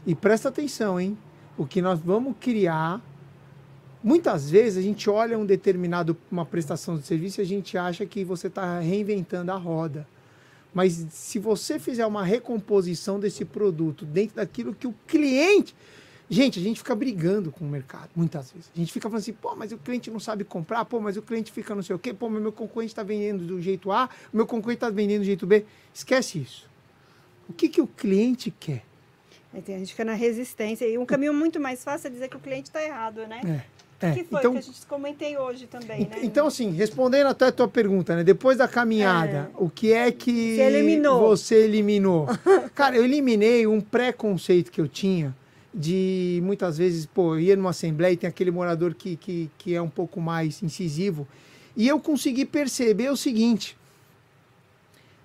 E 0.06 0.14
presta 0.14 0.50
atenção, 0.50 1.00
hein? 1.00 1.16
O 1.56 1.64
que 1.64 1.80
nós 1.80 1.98
vamos 1.98 2.34
criar. 2.38 3.00
Muitas 4.02 4.50
vezes 4.50 4.78
a 4.78 4.82
gente 4.82 5.10
olha 5.10 5.38
um 5.38 5.44
determinado, 5.44 6.16
uma 6.30 6.46
prestação 6.46 6.96
de 6.96 7.06
serviço 7.06 7.40
e 7.40 7.42
a 7.42 7.46
gente 7.46 7.76
acha 7.76 8.06
que 8.06 8.24
você 8.24 8.46
está 8.46 8.80
reinventando 8.80 9.52
a 9.52 9.56
roda. 9.56 10.06
Mas 10.72 11.06
se 11.10 11.38
você 11.38 11.78
fizer 11.78 12.06
uma 12.06 12.24
recomposição 12.24 13.20
desse 13.20 13.44
produto 13.44 14.06
dentro 14.06 14.36
daquilo 14.36 14.74
que 14.74 14.86
o 14.86 14.94
cliente. 15.06 15.74
Gente, 16.32 16.60
a 16.60 16.62
gente 16.62 16.78
fica 16.78 16.94
brigando 16.94 17.50
com 17.50 17.64
o 17.64 17.68
mercado, 17.68 18.10
muitas 18.14 18.52
vezes. 18.52 18.70
A 18.72 18.78
gente 18.78 18.92
fica 18.92 19.08
falando 19.08 19.20
assim, 19.20 19.32
pô, 19.32 19.56
mas 19.56 19.72
o 19.72 19.78
cliente 19.78 20.12
não 20.12 20.20
sabe 20.20 20.44
comprar, 20.44 20.84
pô, 20.84 21.00
mas 21.00 21.16
o 21.16 21.22
cliente 21.22 21.50
fica 21.50 21.74
não 21.74 21.82
sei 21.82 21.96
o 21.96 21.98
quê, 21.98 22.14
pô, 22.14 22.28
mas 22.28 22.40
meu 22.40 22.52
concorrente 22.52 22.92
está 22.92 23.02
vendendo 23.02 23.44
do 23.44 23.60
jeito 23.60 23.90
A, 23.90 24.08
o 24.32 24.36
meu 24.36 24.46
concorrente 24.46 24.76
está 24.76 24.90
vendendo 24.90 25.22
do 25.22 25.24
jeito 25.24 25.44
B. 25.44 25.64
Esquece 25.92 26.38
isso. 26.38 26.70
O 27.48 27.52
que, 27.52 27.68
que 27.68 27.80
o 27.80 27.86
cliente 27.86 28.48
quer? 28.48 28.84
Aí 29.52 29.60
a 29.66 29.78
gente 29.78 29.90
fica 29.90 30.04
na 30.04 30.14
resistência. 30.14 30.86
E 30.86 30.96
um 30.96 31.04
caminho 31.04 31.34
muito 31.34 31.58
mais 31.58 31.82
fácil 31.82 32.06
é 32.06 32.10
dizer 32.10 32.28
que 32.28 32.36
o 32.36 32.40
cliente 32.40 32.68
está 32.68 32.80
errado, 32.80 33.26
né? 33.26 33.40
É. 33.44 33.79
é. 34.00 34.12
Que 34.12 34.24
foi 34.24 34.38
então, 34.38 34.52
o 34.52 34.54
que 34.54 34.60
a 34.60 34.62
gente 34.62 34.86
comentei 34.86 35.36
hoje 35.36 35.66
também, 35.66 36.00
né? 36.00 36.16
Então, 36.22 36.46
assim, 36.46 36.70
respondendo 36.70 37.26
até 37.26 37.46
a 37.46 37.52
tua 37.52 37.68
pergunta, 37.68 38.16
né? 38.16 38.24
Depois 38.24 38.56
da 38.58 38.66
caminhada, 38.66 39.50
o 39.56 39.68
que 39.68 39.92
é 39.92 40.10
que 40.10 40.56
Você 40.56 40.62
eliminou. 40.62 41.20
você 41.20 41.54
eliminou? 41.56 42.26
Cara, 42.74 42.96
eu 42.96 43.04
eliminei 43.04 43.66
um 43.66 43.80
preconceito 43.80 44.70
que 44.70 44.80
eu 44.80 44.88
tinha 44.88 45.36
de 45.72 46.40
muitas 46.42 46.78
vezes, 46.78 47.06
pô, 47.06 47.34
eu 47.34 47.40
ia 47.40 47.56
numa 47.56 47.70
assembleia 47.70 48.12
e 48.12 48.16
tem 48.16 48.28
aquele 48.28 48.50
morador 48.50 48.94
que, 48.94 49.16
que, 49.16 49.50
que 49.58 49.74
é 49.74 49.82
um 49.82 49.88
pouco 49.88 50.20
mais 50.20 50.62
incisivo. 50.62 51.28
E 51.76 51.86
eu 51.86 52.00
consegui 52.00 52.44
perceber 52.44 53.10
o 53.10 53.16
seguinte: 53.16 53.76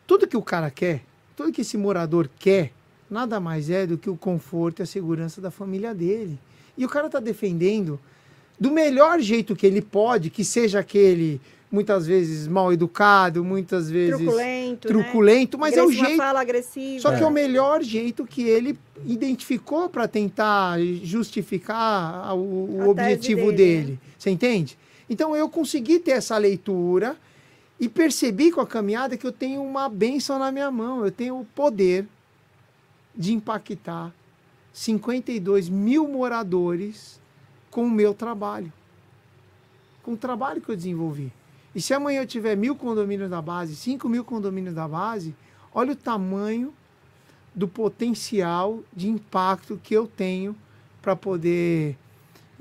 tudo 0.06 0.28
que 0.28 0.38
o 0.38 0.42
cara 0.42 0.70
quer, 0.70 1.02
tudo 1.36 1.52
que 1.52 1.62
esse 1.62 1.78
morador 1.78 2.30
quer, 2.38 2.72
nada 3.10 3.40
mais 3.40 3.70
é 3.70 3.88
do 3.88 3.98
que 3.98 4.10
o 4.10 4.18
conforto 4.18 4.82
e 4.82 4.84
a 4.84 4.86
segurança 4.86 5.42
da 5.42 5.50
família 5.50 5.94
dele. 5.94 6.38
E 6.78 6.86
o 6.86 6.90
cara 6.90 7.10
tá 7.10 7.20
defendendo 7.20 8.00
do 8.60 8.72
melhor 8.72 9.20
jeito 9.20 9.56
que 9.56 9.66
ele 9.66 9.82
pode, 9.82 10.30
que 10.30 10.44
seja 10.44 10.80
aquele 10.80 11.42
muitas 11.72 12.08
vezes 12.08 12.48
mal 12.48 12.72
educado, 12.72 13.44
muitas 13.44 13.90
vezes 13.90 14.16
truculento, 14.16 14.88
truculento, 14.88 15.58
né? 15.58 15.62
mas 15.62 15.76
é 15.76 15.82
o 15.82 15.86
Agressiva 15.86 16.08
jeito. 16.08 16.18
fala 16.18 16.42
agressiva. 16.42 17.02
Só 17.02 17.16
que 17.16 17.24
é 17.24 17.26
o 17.26 17.32
melhor 17.32 17.84
jeito 17.84 18.26
que 18.26 18.44
ele 18.44 18.80
identificou 19.06 19.90
para 19.90 20.08
tentar 20.08 20.80
justificar 21.04 22.34
o, 22.34 22.40
o 22.40 22.90
objetivo 22.90 23.52
dele, 23.52 23.56
dele. 23.56 23.92
né? 23.92 23.98
Você 24.18 24.30
entende? 24.30 24.78
Então 25.10 25.36
eu 25.36 25.50
consegui 25.50 26.00
ter 26.00 26.12
essa 26.12 26.38
leitura 26.38 27.18
e 27.80 27.90
percebi 27.90 28.52
com 28.52 28.62
a 28.62 28.68
caminhada 28.68 29.18
que 29.18 29.28
eu 29.28 29.32
tenho 29.32 29.62
uma 29.62 29.90
benção 29.90 30.40
na 30.40 30.52
minha 30.52 30.72
mão. 30.72 31.04
Eu 31.04 31.12
tenho 31.12 31.40
o 31.40 31.46
poder 31.46 32.08
de 33.14 33.34
impactar 33.34 34.14
52 34.72 35.68
mil 35.68 36.08
moradores 36.08 37.20
com 37.76 37.84
o 37.84 37.92
meu 37.92 38.14
trabalho. 38.14 38.72
Com 40.02 40.14
o 40.14 40.18
trabalho 40.18 40.62
que 40.62 40.70
eu 40.70 40.78
desenvolvi. 40.78 41.30
E 41.76 41.82
se 41.82 41.94
amanhã 41.94 42.22
eu 42.22 42.26
tiver 42.26 42.56
mil 42.56 42.74
condomínios 42.74 43.30
da 43.30 43.42
base, 43.42 43.76
5 43.76 44.08
mil 44.08 44.24
condomínios 44.24 44.74
da 44.74 44.88
base, 44.88 45.36
olha 45.74 45.92
o 45.92 45.96
tamanho 45.96 46.74
do 47.54 47.68
potencial 47.68 48.80
de 48.94 49.10
impacto 49.10 49.78
que 49.84 49.94
eu 49.94 50.08
tenho 50.08 50.56
para 51.02 51.18
poder 51.18 51.98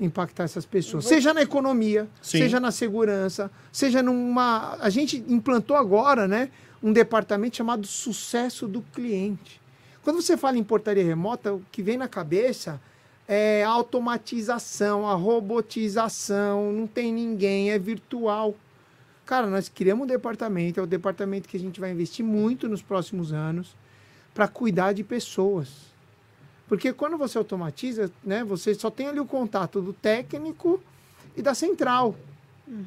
impactar 0.01 0.43
essas 0.43 0.65
pessoas. 0.65 1.05
Seja 1.05 1.33
na 1.33 1.43
economia, 1.43 2.09
Sim. 2.21 2.39
seja 2.39 2.59
na 2.59 2.71
segurança, 2.71 3.49
seja 3.71 4.03
numa. 4.03 4.75
A 4.81 4.89
gente 4.89 5.23
implantou 5.29 5.77
agora, 5.77 6.27
né? 6.27 6.49
Um 6.83 6.91
departamento 6.91 7.55
chamado 7.55 7.87
sucesso 7.87 8.67
do 8.67 8.81
cliente. 8.81 9.61
Quando 10.03 10.21
você 10.21 10.35
fala 10.35 10.57
em 10.57 10.63
portaria 10.63 11.05
remota, 11.05 11.53
o 11.53 11.61
que 11.71 11.81
vem 11.81 11.95
na 11.95 12.09
cabeça 12.09 12.81
é 13.27 13.63
a 13.63 13.69
automatização, 13.69 15.07
a 15.07 15.15
robotização, 15.15 16.71
não 16.71 16.87
tem 16.87 17.11
ninguém, 17.11 17.71
é 17.71 17.79
virtual. 17.79 18.55
Cara, 19.25 19.47
nós 19.47 19.67
criamos 19.67 20.03
um 20.03 20.07
departamento, 20.07 20.79
é 20.79 20.83
o 20.83 20.87
departamento 20.87 21.49
que 21.49 21.57
a 21.57 21.59
gente 21.59 21.79
vai 21.79 21.91
investir 21.91 22.23
muito 22.23 22.67
nos 22.67 22.81
próximos 22.81 23.33
anos 23.33 23.75
para 24.33 24.47
cuidar 24.47 24.93
de 24.93 25.03
pessoas. 25.03 25.69
Porque 26.67 26.93
quando 26.93 27.17
você 27.17 27.37
automatiza, 27.37 28.11
né, 28.23 28.43
você 28.43 28.73
só 28.73 28.89
tem 28.89 29.07
ali 29.07 29.19
o 29.19 29.25
contato 29.25 29.81
do 29.81 29.93
técnico 29.93 30.79
e 31.35 31.41
da 31.41 31.53
central. 31.53 32.15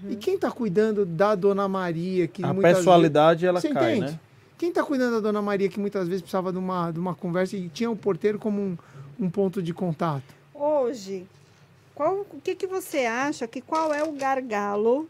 E 0.08 0.16
quem 0.16 0.34
está 0.34 0.50
cuidando 0.50 1.06
da 1.06 1.34
Dona 1.36 1.68
Maria, 1.68 2.26
que 2.26 2.44
A 2.44 2.52
muitas 2.52 2.78
pessoalidade, 2.78 3.46
ela 3.46 3.60
Você 3.60 3.70
cai, 3.70 3.96
entende? 3.96 4.12
né? 4.12 4.20
quem 4.58 4.70
está 4.70 4.82
cuidando 4.82 5.14
da 5.14 5.20
Dona 5.20 5.40
Maria, 5.40 5.68
que 5.68 5.78
muitas 5.78 6.08
vezes 6.08 6.20
precisava 6.20 6.50
de 6.50 6.58
uma, 6.58 6.90
de 6.90 6.98
uma 6.98 7.14
conversa 7.14 7.56
e 7.56 7.68
tinha 7.68 7.88
o 7.88 7.94
porteiro 7.94 8.40
como 8.40 8.60
um, 8.60 8.78
um 9.18 9.28
ponto 9.30 9.62
de 9.62 9.72
contato? 9.74 10.34
Hoje, 10.54 11.26
qual, 11.94 12.20
o 12.32 12.40
que, 12.42 12.54
que 12.54 12.66
você 12.66 12.98
acha 13.06 13.46
que 13.46 13.60
qual 13.60 13.92
é 13.92 14.02
o 14.02 14.12
gargalo 14.12 15.08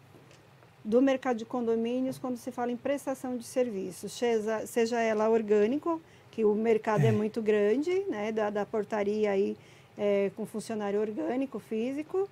do 0.84 1.02
mercado 1.02 1.36
de 1.36 1.44
condomínios 1.44 2.18
quando 2.18 2.36
se 2.36 2.50
fala 2.50 2.72
em 2.72 2.76
prestação 2.76 3.36
de 3.36 3.44
serviços, 3.44 4.12
seja, 4.12 4.66
seja 4.66 5.00
ela 5.00 5.28
orgânico, 5.28 6.00
que 6.30 6.44
o 6.44 6.54
mercado 6.54 7.04
é, 7.04 7.12
muito 7.12 7.42
grande, 7.42 8.04
né, 8.08 8.32
da, 8.32 8.48
da 8.48 8.64
portaria 8.64 9.30
aí 9.30 9.56
é, 9.98 10.30
com 10.36 10.46
funcionário 10.46 11.00
orgânico, 11.00 11.58
físico, 11.58 12.28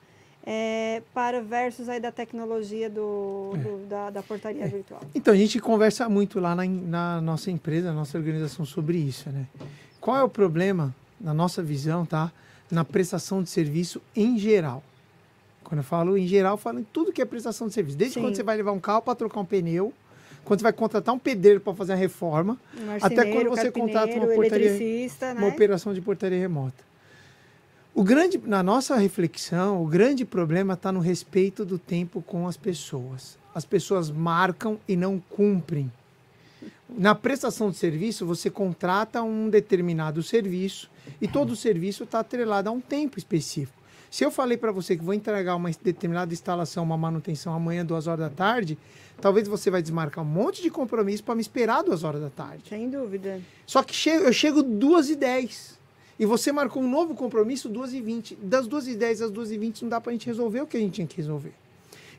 é, 0.47 1.03
para 1.13 1.43
versus 1.43 1.89
aí 1.89 1.99
da 1.99 2.13
tecnologia 2.13 2.89
do, 2.89 3.51
do- 3.57 3.87
da, 3.89 4.11
da 4.11 4.23
portaria 4.23 4.67
virtual. 4.69 5.01
Então, 5.13 5.35
a 5.35 5.37
gente 5.37 5.59
conversa 5.59 6.09
muito 6.09 6.39
lá 6.39 6.55
na, 6.55 6.65
na 6.65 7.21
nossa 7.21 7.51
empresa, 7.51 7.89
na 7.89 7.95
nossa 7.95 8.17
organização 8.17 8.65
sobre 8.65 8.97
isso, 8.97 9.29
né? 9.29 9.47
Qual 10.01 10.17
é 10.17 10.23
o 10.23 10.29
problema, 10.29 10.95
na 11.21 11.33
nossa 11.35 11.63
visão, 11.63 12.05
tá? 12.07 12.31
Na 12.71 12.85
prestação 12.85 13.43
de 13.43 13.49
serviço 13.51 14.01
em 14.15 14.39
geral. 14.39 14.83
Quando 15.65 15.79
eu 15.79 15.85
falo 15.85 16.17
em 16.17 16.27
geral, 16.27 16.55
eu 16.55 16.59
falo 16.59 16.79
em 16.81 16.85
tudo 16.93 17.13
que 17.13 17.21
é 17.21 17.25
prestação 17.25 17.67
de 17.69 17.75
serviço. 17.75 17.97
Desde 17.99 18.15
Sim. 18.15 18.21
quando 18.23 18.37
você 18.37 18.43
vai 18.43 18.57
levar 18.57 18.73
um 18.73 18.79
carro 18.81 19.03
para 19.03 19.15
trocar 19.15 19.41
um 19.41 19.45
pneu, 19.45 19.93
quando 20.45 20.61
você 20.61 20.65
vai 20.65 20.73
contratar 20.73 21.13
um 21.15 21.19
pedreiro 21.19 21.61
para 21.61 21.75
fazer 21.75 21.95
a 21.95 21.97
reforma, 21.97 22.57
Um 22.81 23.05
Até 23.05 23.33
quando 23.33 23.49
você 23.51 23.71
contrata 23.73 24.13
uma 24.17 24.27
portaria- 24.29 24.69
eletricista, 24.69 25.33
uma 25.33 25.41
né? 25.41 25.49
operação 25.49 25.93
de 25.93 26.01
portaria 26.01 26.39
remota. 26.39 26.85
O 27.93 28.05
grande, 28.05 28.39
na 28.45 28.63
nossa 28.63 28.95
reflexão, 28.97 29.83
o 29.83 29.87
grande 29.87 30.25
problema 30.25 30.75
está 30.75 30.93
no 30.93 31.01
respeito 31.01 31.65
do 31.65 31.79
tempo 31.79 32.23
com 32.23 32.47
as 32.47 32.57
pessoas. 32.57 33.39
As 33.55 33.65
pessoas 33.65 34.11
marcam 34.11 34.79
e 34.87 34.95
não 34.95 35.19
cumprem. 35.19 35.91
Na 36.89 37.15
prestação 37.15 37.71
de 37.71 37.77
serviço, 37.77 38.25
você 38.25 38.49
contrata 38.49 39.23
um 39.23 39.49
determinado 39.51 40.23
serviço 40.23 40.91
e 41.21 41.27
todo 41.29 41.51
o 41.51 41.57
serviço 41.57 42.05
está 42.05 42.21
atrelado 42.21 42.69
a 42.69 42.73
um 42.73 42.81
tempo 42.81 43.19
específico. 43.19 43.77
Se 44.11 44.25
eu 44.25 44.31
falei 44.31 44.57
para 44.57 44.73
você 44.73 44.97
que 44.97 45.05
vou 45.05 45.13
entregar 45.13 45.57
uma 45.57 45.71
determinada 45.71 46.33
instalação, 46.33 46.85
uma 46.85 46.97
manutenção 46.97 47.53
amanhã, 47.53 47.85
duas 47.85 48.07
horas 48.07 48.21
da 48.21 48.31
tarde, 48.31 48.79
talvez 49.21 49.49
você 49.49 49.71
vai 49.71 49.83
desmarcar 49.83 50.25
um 50.25 50.27
monte 50.27 50.63
de 50.63 50.71
compromisso 50.71 51.25
para 51.25 51.35
me 51.35 51.41
esperar 51.41 51.83
duas 51.83 52.05
horas 52.05 52.21
da 52.21 52.31
tarde. 52.31 52.69
Sem 52.69 52.89
dúvida. 52.89 53.41
Só 53.67 53.83
que 53.83 53.95
chego, 53.95 54.25
eu 54.25 54.33
chego 54.33 54.63
2 54.63 55.11
e 55.11 55.17
10 55.17 55.79
e 56.19 56.25
você 56.25 56.51
marcou 56.51 56.83
um 56.83 56.89
novo 56.89 57.15
compromisso 57.15 57.69
2 57.69 57.95
e 57.95 58.01
20 58.01 58.37
Das 58.37 58.67
2 58.67 58.89
e 58.89 58.95
10 58.95 59.23
às 59.23 59.31
2 59.31 59.51
e 59.51 59.59
20 59.59 59.83
não 59.83 59.89
dá 59.91 60.01
para 60.01 60.11
a 60.11 60.13
gente 60.15 60.27
resolver 60.27 60.63
o 60.63 60.67
que 60.67 60.77
a 60.77 60.81
gente 60.81 60.95
tinha 60.95 61.07
que 61.07 61.17
resolver. 61.17 61.53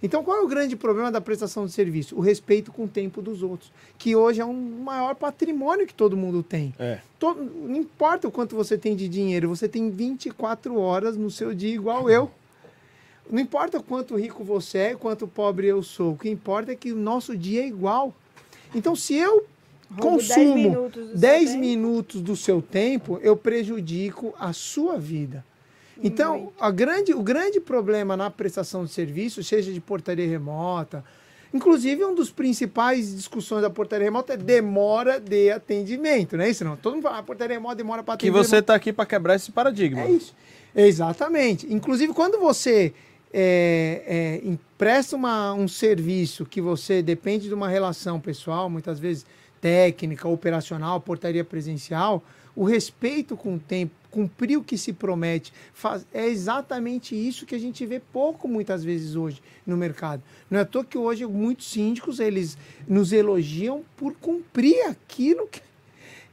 Então, 0.02 0.24
qual 0.24 0.38
é 0.38 0.42
o 0.42 0.48
grande 0.48 0.76
problema 0.76 1.12
da 1.12 1.20
prestação 1.20 1.66
de 1.66 1.72
serviço? 1.72 2.16
O 2.16 2.20
respeito 2.20 2.72
com 2.72 2.84
o 2.84 2.88
tempo 2.88 3.22
dos 3.22 3.42
outros, 3.42 3.72
que 3.98 4.16
hoje 4.16 4.40
é 4.42 4.46
um 4.46 4.54
maior 4.84 5.16
patrimônio 5.16 5.88
que 5.88 5.94
todo 5.94 6.16
mundo 6.16 6.44
tem. 6.44 6.74
É. 6.78 7.00
Todo- 7.20 7.44
não 7.44 7.76
importa 7.76 8.28
o 8.28 8.32
quanto 8.32 8.56
você 8.56 8.78
tem 8.78 8.96
de 8.96 9.08
dinheiro, 9.08 9.50
você 9.50 9.68
tem 9.68 9.90
24 9.90 10.78
horas 10.80 11.18
no 11.18 11.32
seu 11.32 11.54
dia 11.54 11.74
igual 11.74 12.10
eu. 12.10 12.30
Não 13.30 13.40
importa 13.40 13.82
quanto 13.82 14.16
rico 14.16 14.44
você 14.44 14.78
é, 14.78 14.96
quanto 14.96 15.28
pobre 15.28 15.68
eu 15.68 15.84
sou. 15.84 16.14
O 16.14 16.18
que 16.18 16.30
importa 16.30 16.72
é 16.72 16.76
que 16.76 16.92
o 16.94 16.96
nosso 16.96 17.36
dia 17.36 17.62
é 17.64 17.68
igual. 17.68 18.14
Então, 18.74 18.96
se 18.96 19.16
eu 19.16 19.46
Roubo 19.90 20.18
10 20.18 20.28
consumo 20.30 20.56
minutos 20.56 21.02
do 21.04 21.10
seu 21.12 21.18
10 21.20 21.50
tempo. 21.50 21.60
minutos 21.60 22.22
do 22.22 22.36
seu 22.36 22.62
tempo, 22.62 23.20
eu 23.22 23.36
prejudico 23.36 24.34
a 24.40 24.54
sua 24.54 24.98
vida. 24.98 25.44
Então, 26.04 26.52
a 26.60 26.70
grande, 26.72 27.14
o 27.14 27.22
grande 27.24 27.60
problema 27.60 28.16
na 28.18 28.30
prestação 28.30 28.86
de 28.86 28.92
serviço, 28.92 29.44
seja 29.44 29.72
de 29.74 29.80
portaria 29.82 30.28
remota, 30.28 31.04
inclusive 31.54 32.04
um 32.06 32.14
dos 32.14 32.32
principais 32.32 33.16
discussões 33.16 33.62
da 33.62 33.70
portaria 33.70 34.06
remota 34.06 34.34
é 34.34 34.38
demora 34.38 35.20
de 35.20 35.50
atendimento, 35.52 36.38
não 36.38 36.44
é 36.44 36.50
isso? 36.50 36.64
Não? 36.64 36.76
Todo 36.78 36.94
mundo 36.96 37.04
fala, 37.04 37.18
ah, 37.20 37.24
portaria 37.24 37.56
remota 37.56 37.76
demora 37.76 38.04
para 38.04 38.18
Que 38.18 38.28
atender. 38.28 38.46
você 38.46 38.62
tá 38.62 38.76
aqui 38.76 38.94
para 38.94 39.06
quebrar 39.06 39.36
esse 39.36 39.52
paradigma. 39.52 40.02
É 40.02 40.12
isso. 40.12 40.36
Exatamente. 40.76 41.72
Inclusive, 41.74 42.14
quando 42.14 42.40
você 42.40 42.94
é, 43.34 44.40
é, 44.44 44.48
empresta 44.48 45.16
uma- 45.16 45.54
um 45.54 45.68
serviço 45.68 46.46
que 46.46 46.62
você 46.62 47.02
depende 47.02 47.50
de 47.50 47.54
uma 47.54 47.68
relação 47.68 48.20
pessoal, 48.22 48.70
muitas 48.70 49.00
vezes 49.00 49.26
técnica, 49.60 50.28
operacional, 50.30 51.02
portaria 51.02 51.44
presencial, 51.44 52.24
o 52.58 52.66
respeito 52.66 53.38
com 53.38 53.56
o 53.56 53.60
tempo, 53.60 53.94
cumprir 54.10 54.58
o 54.58 54.64
que 54.64 54.78
se 54.80 54.92
promete, 54.92 55.54
faz- 55.74 56.06
é 56.12 56.26
exatamente 56.26 57.16
isso 57.16 57.46
que 57.46 57.54
a 57.54 57.60
gente 57.60 57.86
vê 57.86 58.00
pouco 58.00 58.48
muitas 58.48 58.84
vezes 58.84 59.16
hoje 59.16 59.42
no 59.66 59.78
mercado. 59.78 60.24
Não 60.50 60.58
é 60.58 60.64
à 60.64 60.66
toa 60.66 60.84
que 60.84 60.98
hoje 60.98 61.24
muitos 61.28 61.68
síndicos 61.70 62.20
eles 62.20 62.58
nos 62.88 63.14
elogiam 63.14 63.84
por 63.96 64.14
cumprir 64.16 64.82
aquilo 64.88 65.48
que 65.48 65.62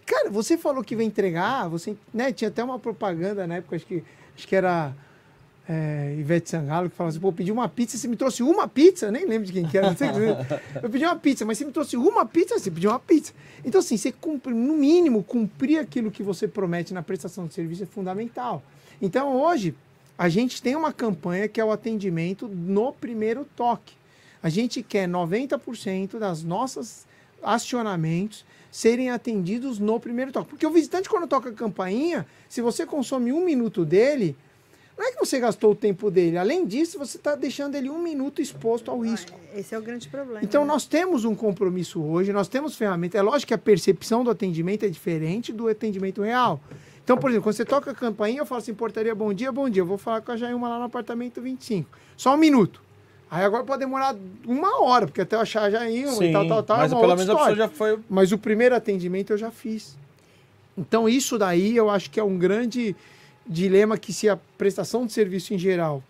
Cara, 0.06 0.28
você 0.28 0.58
falou 0.58 0.84
que 0.84 0.94
vai 0.94 1.04
entregar, 1.06 1.66
você, 1.66 1.96
né, 2.12 2.30
tinha 2.30 2.48
até 2.48 2.62
uma 2.62 2.78
propaganda 2.78 3.46
na 3.46 3.56
época, 3.56 3.76
acho 3.76 3.86
que, 3.86 4.04
acho 4.36 4.46
que 4.46 4.54
era 4.54 4.94
é, 5.68 6.14
Ivete 6.18 6.50
Sangalo, 6.50 6.90
que 6.90 6.96
fala 6.96 7.10
assim, 7.10 7.20
pô, 7.20 7.28
eu 7.28 7.32
pedi 7.32 7.50
uma 7.50 7.68
pizza, 7.68 7.96
você 7.96 8.06
me 8.06 8.16
trouxe 8.16 8.42
uma 8.42 8.68
pizza, 8.68 9.10
nem 9.10 9.26
lembro 9.26 9.46
de 9.46 9.52
quem 9.52 9.66
que 9.66 9.78
era, 9.78 9.88
não 9.88 9.96
sei, 9.96 10.08
eu 10.82 10.90
pedi 10.90 11.04
uma 11.04 11.16
pizza, 11.16 11.44
mas 11.44 11.58
você 11.58 11.64
me 11.64 11.72
trouxe 11.72 11.96
uma 11.96 12.26
pizza, 12.26 12.58
você 12.58 12.70
pediu 12.70 12.90
uma 12.90 12.98
pizza. 12.98 13.32
Então, 13.64 13.78
assim, 13.78 13.96
você 13.96 14.12
cumpre, 14.12 14.52
no 14.52 14.74
mínimo, 14.74 15.22
cumprir 15.22 15.78
aquilo 15.78 16.10
que 16.10 16.22
você 16.22 16.46
promete 16.46 16.92
na 16.92 17.02
prestação 17.02 17.46
de 17.46 17.54
serviço 17.54 17.82
é 17.82 17.86
fundamental. 17.86 18.62
Então, 19.00 19.34
hoje, 19.36 19.74
a 20.18 20.28
gente 20.28 20.62
tem 20.62 20.76
uma 20.76 20.92
campanha 20.92 21.48
que 21.48 21.60
é 21.60 21.64
o 21.64 21.72
atendimento 21.72 22.46
no 22.46 22.92
primeiro 22.92 23.44
toque. 23.56 23.94
A 24.42 24.48
gente 24.48 24.82
quer 24.82 25.08
90% 25.08 26.18
das 26.18 26.42
nossas 26.42 27.06
acionamentos 27.42 28.44
serem 28.70 29.10
atendidos 29.10 29.78
no 29.78 29.98
primeiro 29.98 30.32
toque. 30.32 30.50
Porque 30.50 30.66
o 30.66 30.70
visitante, 30.70 31.08
quando 31.08 31.26
toca 31.26 31.48
a 31.48 31.52
campainha, 31.52 32.26
se 32.48 32.60
você 32.60 32.84
consome 32.84 33.32
um 33.32 33.44
minuto 33.44 33.84
dele, 33.84 34.36
não 34.96 35.06
é 35.06 35.12
que 35.12 35.18
você 35.18 35.40
gastou 35.40 35.72
o 35.72 35.74
tempo 35.74 36.10
dele. 36.10 36.38
Além 36.38 36.64
disso, 36.66 36.98
você 36.98 37.16
está 37.16 37.34
deixando 37.34 37.74
ele 37.74 37.90
um 37.90 38.00
minuto 38.00 38.40
exposto 38.40 38.90
ao 38.90 39.00
risco. 39.00 39.32
Esse 39.54 39.74
é 39.74 39.78
o 39.78 39.82
grande 39.82 40.08
problema. 40.08 40.40
Então, 40.42 40.62
né? 40.62 40.68
nós 40.68 40.86
temos 40.86 41.24
um 41.24 41.34
compromisso 41.34 42.00
hoje, 42.02 42.32
nós 42.32 42.46
temos 42.46 42.76
ferramentas. 42.76 43.18
É 43.18 43.22
lógico 43.22 43.48
que 43.48 43.54
a 43.54 43.58
percepção 43.58 44.22
do 44.22 44.30
atendimento 44.30 44.84
é 44.84 44.88
diferente 44.88 45.52
do 45.52 45.68
atendimento 45.68 46.22
real. 46.22 46.60
Então, 47.02 47.18
por 47.18 47.28
exemplo, 47.28 47.44
quando 47.44 47.56
você 47.56 47.64
toca 47.64 47.90
a 47.90 47.94
campainha, 47.94 48.40
eu 48.40 48.46
falo 48.46 48.60
assim, 48.60 48.72
portaria, 48.72 49.14
bom 49.14 49.34
dia, 49.34 49.50
bom 49.50 49.68
dia. 49.68 49.82
Eu 49.82 49.86
vou 49.86 49.98
falar 49.98 50.22
com 50.22 50.32
a 50.32 50.36
Jailma 50.36 50.68
lá 50.68 50.78
no 50.78 50.84
apartamento 50.84 51.40
25. 51.40 51.90
Só 52.16 52.34
um 52.34 52.38
minuto. 52.38 52.80
Aí 53.30 53.44
agora 53.44 53.64
pode 53.64 53.80
demorar 53.80 54.14
uma 54.46 54.80
hora, 54.80 55.06
porque 55.06 55.20
até 55.20 55.34
eu 55.34 55.40
achar 55.40 55.64
a 55.64 55.70
Jailma 55.70 56.12
Sim, 56.12 56.30
e 56.30 56.32
tal, 56.32 56.46
tal, 56.46 56.62
tal. 56.62 56.76
mas 56.78 56.92
é 56.92 56.94
uma 56.94 57.00
pelo 57.00 57.12
outra 57.12 57.24
menos 57.26 57.30
a 57.30 57.32
pessoa 57.34 57.52
história. 57.52 57.56
já 57.56 57.68
foi. 57.68 57.98
Mas 58.08 58.30
o 58.30 58.38
primeiro 58.38 58.74
atendimento 58.76 59.32
eu 59.32 59.38
já 59.38 59.50
fiz. 59.50 59.96
Então, 60.78 61.08
isso 61.08 61.36
daí 61.36 61.76
eu 61.76 61.90
acho 61.90 62.10
que 62.10 62.18
é 62.18 62.24
um 62.24 62.38
grande 62.38 62.96
dilema 63.46 63.98
que 63.98 64.12
se 64.12 64.28
a 64.28 64.36
prestação 64.58 65.06
de 65.06 65.12
serviço 65.12 65.54
em 65.54 65.58
geral 65.58 66.02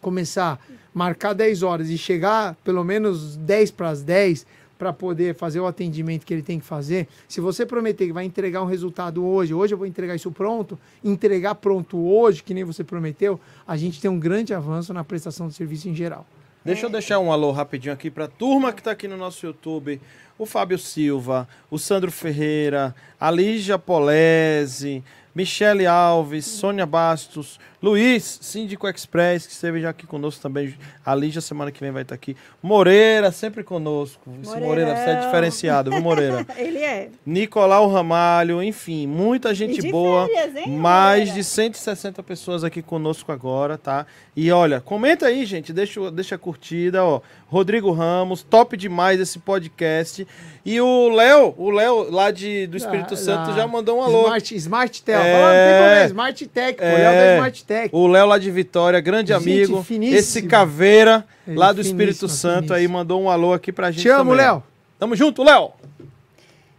começar 0.00 0.52
a 0.52 0.58
marcar 0.92 1.32
10 1.32 1.62
horas 1.62 1.88
e 1.90 1.96
chegar 1.96 2.54
pelo 2.64 2.84
menos 2.84 3.36
10 3.36 3.70
para 3.70 3.90
as 3.90 4.02
10 4.02 4.46
para 4.78 4.92
poder 4.92 5.34
fazer 5.34 5.60
o 5.60 5.66
atendimento 5.66 6.26
que 6.26 6.34
ele 6.34 6.42
tem 6.42 6.58
que 6.58 6.66
fazer, 6.66 7.08
se 7.28 7.40
você 7.40 7.64
prometer 7.64 8.06
que 8.06 8.12
vai 8.12 8.24
entregar 8.24 8.62
um 8.62 8.66
resultado 8.66 9.24
hoje, 9.24 9.54
hoje 9.54 9.72
eu 9.72 9.78
vou 9.78 9.86
entregar 9.86 10.14
isso 10.14 10.30
pronto, 10.30 10.78
entregar 11.02 11.54
pronto 11.54 11.96
hoje, 11.96 12.42
que 12.42 12.52
nem 12.52 12.64
você 12.64 12.82
prometeu, 12.82 13.40
a 13.66 13.76
gente 13.76 14.00
tem 14.00 14.10
um 14.10 14.18
grande 14.18 14.52
avanço 14.52 14.92
na 14.92 15.04
prestação 15.04 15.48
de 15.48 15.54
serviço 15.54 15.88
em 15.88 15.94
geral. 15.94 16.26
Deixa 16.64 16.86
eu 16.86 16.90
deixar 16.90 17.18
um 17.18 17.30
alô 17.30 17.52
rapidinho 17.52 17.92
aqui 17.92 18.10
para 18.10 18.24
a 18.24 18.28
turma 18.28 18.72
que 18.72 18.80
está 18.80 18.90
aqui 18.90 19.06
no 19.06 19.16
nosso 19.18 19.44
YouTube. 19.44 20.00
O 20.38 20.46
Fábio 20.46 20.78
Silva, 20.78 21.46
o 21.70 21.78
Sandro 21.78 22.10
Ferreira, 22.10 22.94
a 23.20 23.30
Lígia 23.30 23.78
Polese, 23.78 25.04
Michele 25.34 25.86
Alves, 25.86 26.46
Sônia 26.46 26.86
Bastos, 26.86 27.58
Luiz, 27.82 28.38
Síndico 28.40 28.88
Express, 28.88 29.46
que 29.46 29.52
esteve 29.52 29.80
já 29.80 29.90
aqui 29.90 30.06
conosco 30.06 30.40
também. 30.40 30.74
A 31.04 31.14
Lígia, 31.14 31.40
semana 31.42 31.70
que 31.70 31.80
vem, 31.80 31.90
vai 31.90 32.02
estar 32.02 32.14
aqui. 32.14 32.34
Moreira, 32.62 33.30
sempre 33.30 33.62
conosco. 33.62 34.22
Esse 34.42 34.58
Moreira, 34.58 34.94
você 34.96 35.10
é 35.10 35.20
diferenciado, 35.20 35.90
viu, 35.90 36.00
Moreira? 36.00 36.46
Ele 36.56 36.78
é. 36.78 37.10
Nicolau 37.26 37.90
Ramalho, 37.90 38.62
enfim, 38.62 39.06
muita 39.06 39.52
gente 39.54 39.78
E 39.78 39.82
de 39.82 39.90
boa. 39.90 40.26
férias, 40.26 40.56
hein, 40.56 40.70
mais 40.78 41.18
Moreira? 41.28 41.34
de 41.34 41.44
160 41.44 42.22
pessoas 42.22 42.64
aqui 42.64 42.80
conosco 42.80 43.30
agora, 43.32 43.76
tá? 43.76 44.06
E 44.34 44.50
olha, 44.50 44.80
comenta 44.80 45.26
aí, 45.26 45.44
gente, 45.44 45.72
deixa, 45.72 46.10
deixa 46.10 46.36
a 46.36 46.38
curtida, 46.38 47.04
ó. 47.04 47.20
Rodrigo 47.48 47.92
Ramos, 47.92 48.42
top 48.42 48.76
demais 48.76 49.20
esse 49.20 49.38
podcast. 49.38 50.26
E 50.64 50.80
o 50.80 51.08
Léo, 51.10 51.54
o 51.58 51.70
Léo 51.70 52.10
lá 52.10 52.30
de, 52.30 52.66
do 52.66 52.76
Espírito 52.76 53.14
Ah, 53.14 53.16
Santo 53.16 53.50
lá. 53.50 53.56
já 53.56 53.66
mandou 53.66 53.98
um 53.98 54.02
alô. 54.02 54.22
Smart, 54.24 54.54
Smart 54.56 55.02
Tel. 55.02 55.20
É. 55.20 55.23
Não 55.32 55.68
tem 55.68 55.78
problema, 55.78 56.06
Smart 56.06 56.46
Tech, 56.48 56.78
pô. 56.78 56.84
É. 56.84 56.92
Léo 56.96 57.12
da 57.26 57.34
Smart 57.36 57.64
Tech. 57.64 57.90
O 57.92 58.06
Léo 58.06 58.26
lá 58.26 58.38
de 58.38 58.50
Vitória, 58.50 59.00
grande 59.00 59.32
Gente 59.32 59.42
amigo. 59.42 59.82
finíssima. 59.82 60.18
Esse 60.18 60.42
caveira 60.42 61.24
Ele 61.46 61.56
lá 61.56 61.72
do 61.72 61.80
Espírito 61.80 62.28
Santo 62.28 62.72
aí 62.72 62.80
finíssima. 62.80 62.98
mandou 62.98 63.22
um 63.22 63.30
alô 63.30 63.52
aqui 63.52 63.72
pra 63.72 63.90
gente 63.90 64.02
Te 64.02 64.08
amo. 64.08 64.32
Léo. 64.32 64.62
Tamo 64.98 65.14
junto, 65.16 65.42
Léo. 65.42 65.70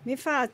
Me 0.06 0.16
fala, 0.16 0.50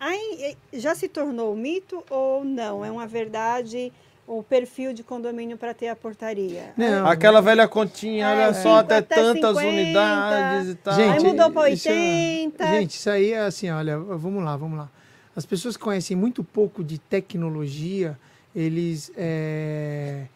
aí, 0.00 0.38
eh, 0.40 0.56
já 0.78 0.94
se 0.94 1.08
tornou 1.08 1.54
mito 1.54 2.02
ou 2.10 2.44
não? 2.44 2.84
É 2.84 2.90
uma 2.90 3.06
verdade 3.06 3.92
o 4.26 4.42
perfil 4.42 4.94
de 4.94 5.02
condomínio 5.02 5.58
para 5.58 5.74
ter 5.74 5.88
a 5.88 5.94
portaria? 5.96 6.72
Não. 6.78 7.06
Aquela 7.06 7.42
velha 7.42 7.68
continha, 7.68 8.26
olha 8.30 8.42
É, 8.44 8.54
só, 8.54 8.78
até 8.78 8.96
até 8.96 9.14
tantas 9.16 9.58
50. 9.58 9.68
unidades 9.68 10.68
e 10.70 10.74
tal. 10.76 10.94
Aí 10.94 11.10
Gente, 11.10 11.24
mudou 11.24 11.50
para 11.50 11.68
isso 11.68 11.88
é- 11.88 11.92
80. 11.92 12.66
Gente, 12.68 12.90
isso 12.94 13.10
aí 13.10 13.32
é 13.32 13.40
assim, 13.40 13.68
olha, 13.70 13.98
vamos 13.98 14.42
lá, 14.42 14.56
vamos 14.56 14.78
lá. 14.78 14.88
As 15.36 15.44
pessoas 15.44 15.76
que 15.76 15.82
conhecem 15.82 16.16
muito 16.16 16.44
pouco 16.44 16.84
de 16.84 16.98
tecnologia, 16.98 18.18
eles 18.54 19.10
é, 19.16 20.26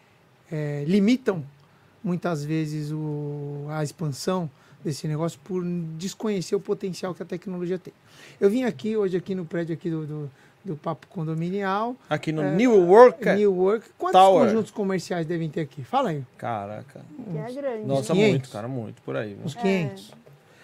é, 0.51 0.83
limitam 0.87 1.43
muitas 2.03 2.43
vezes 2.43 2.91
o, 2.91 3.65
a 3.69 3.83
expansão 3.83 4.49
desse 4.83 5.07
negócio 5.07 5.39
por 5.43 5.63
desconhecer 5.97 6.55
o 6.55 6.59
potencial 6.59 7.13
que 7.13 7.21
a 7.23 7.25
tecnologia 7.25 7.77
tem. 7.77 7.93
Eu 8.39 8.49
vim 8.49 8.63
aqui 8.63 8.95
hoje 8.95 9.15
aqui 9.17 9.35
no 9.35 9.45
prédio 9.45 9.73
aqui 9.73 9.89
do, 9.89 10.05
do, 10.05 10.31
do 10.63 10.75
Papo 10.77 11.07
Condominial, 11.07 11.95
Aqui 12.09 12.31
no 12.31 12.41
É, 12.41 12.55
New 12.55 12.87
Work. 12.87 13.25
New 13.35 13.53
Work. 13.53 13.89
Quantos 13.97 14.19
Tower. 14.19 14.45
conjuntos 14.47 14.71
comerciais 14.71 15.25
devem 15.25 15.49
ter 15.49 15.61
aqui? 15.61 15.83
Fala 15.83 16.09
aí. 16.09 16.23
Caraca. 16.37 17.01
Que 17.31 17.37
é 17.37 17.51
grande. 17.53 17.85
Nossa, 17.85 18.13
500. 18.13 18.29
muito, 18.31 18.49
cara, 18.49 18.67
muito 18.67 19.01
por 19.01 19.15
aí. 19.15 19.37
Uns 19.43 19.53
500. 19.55 20.11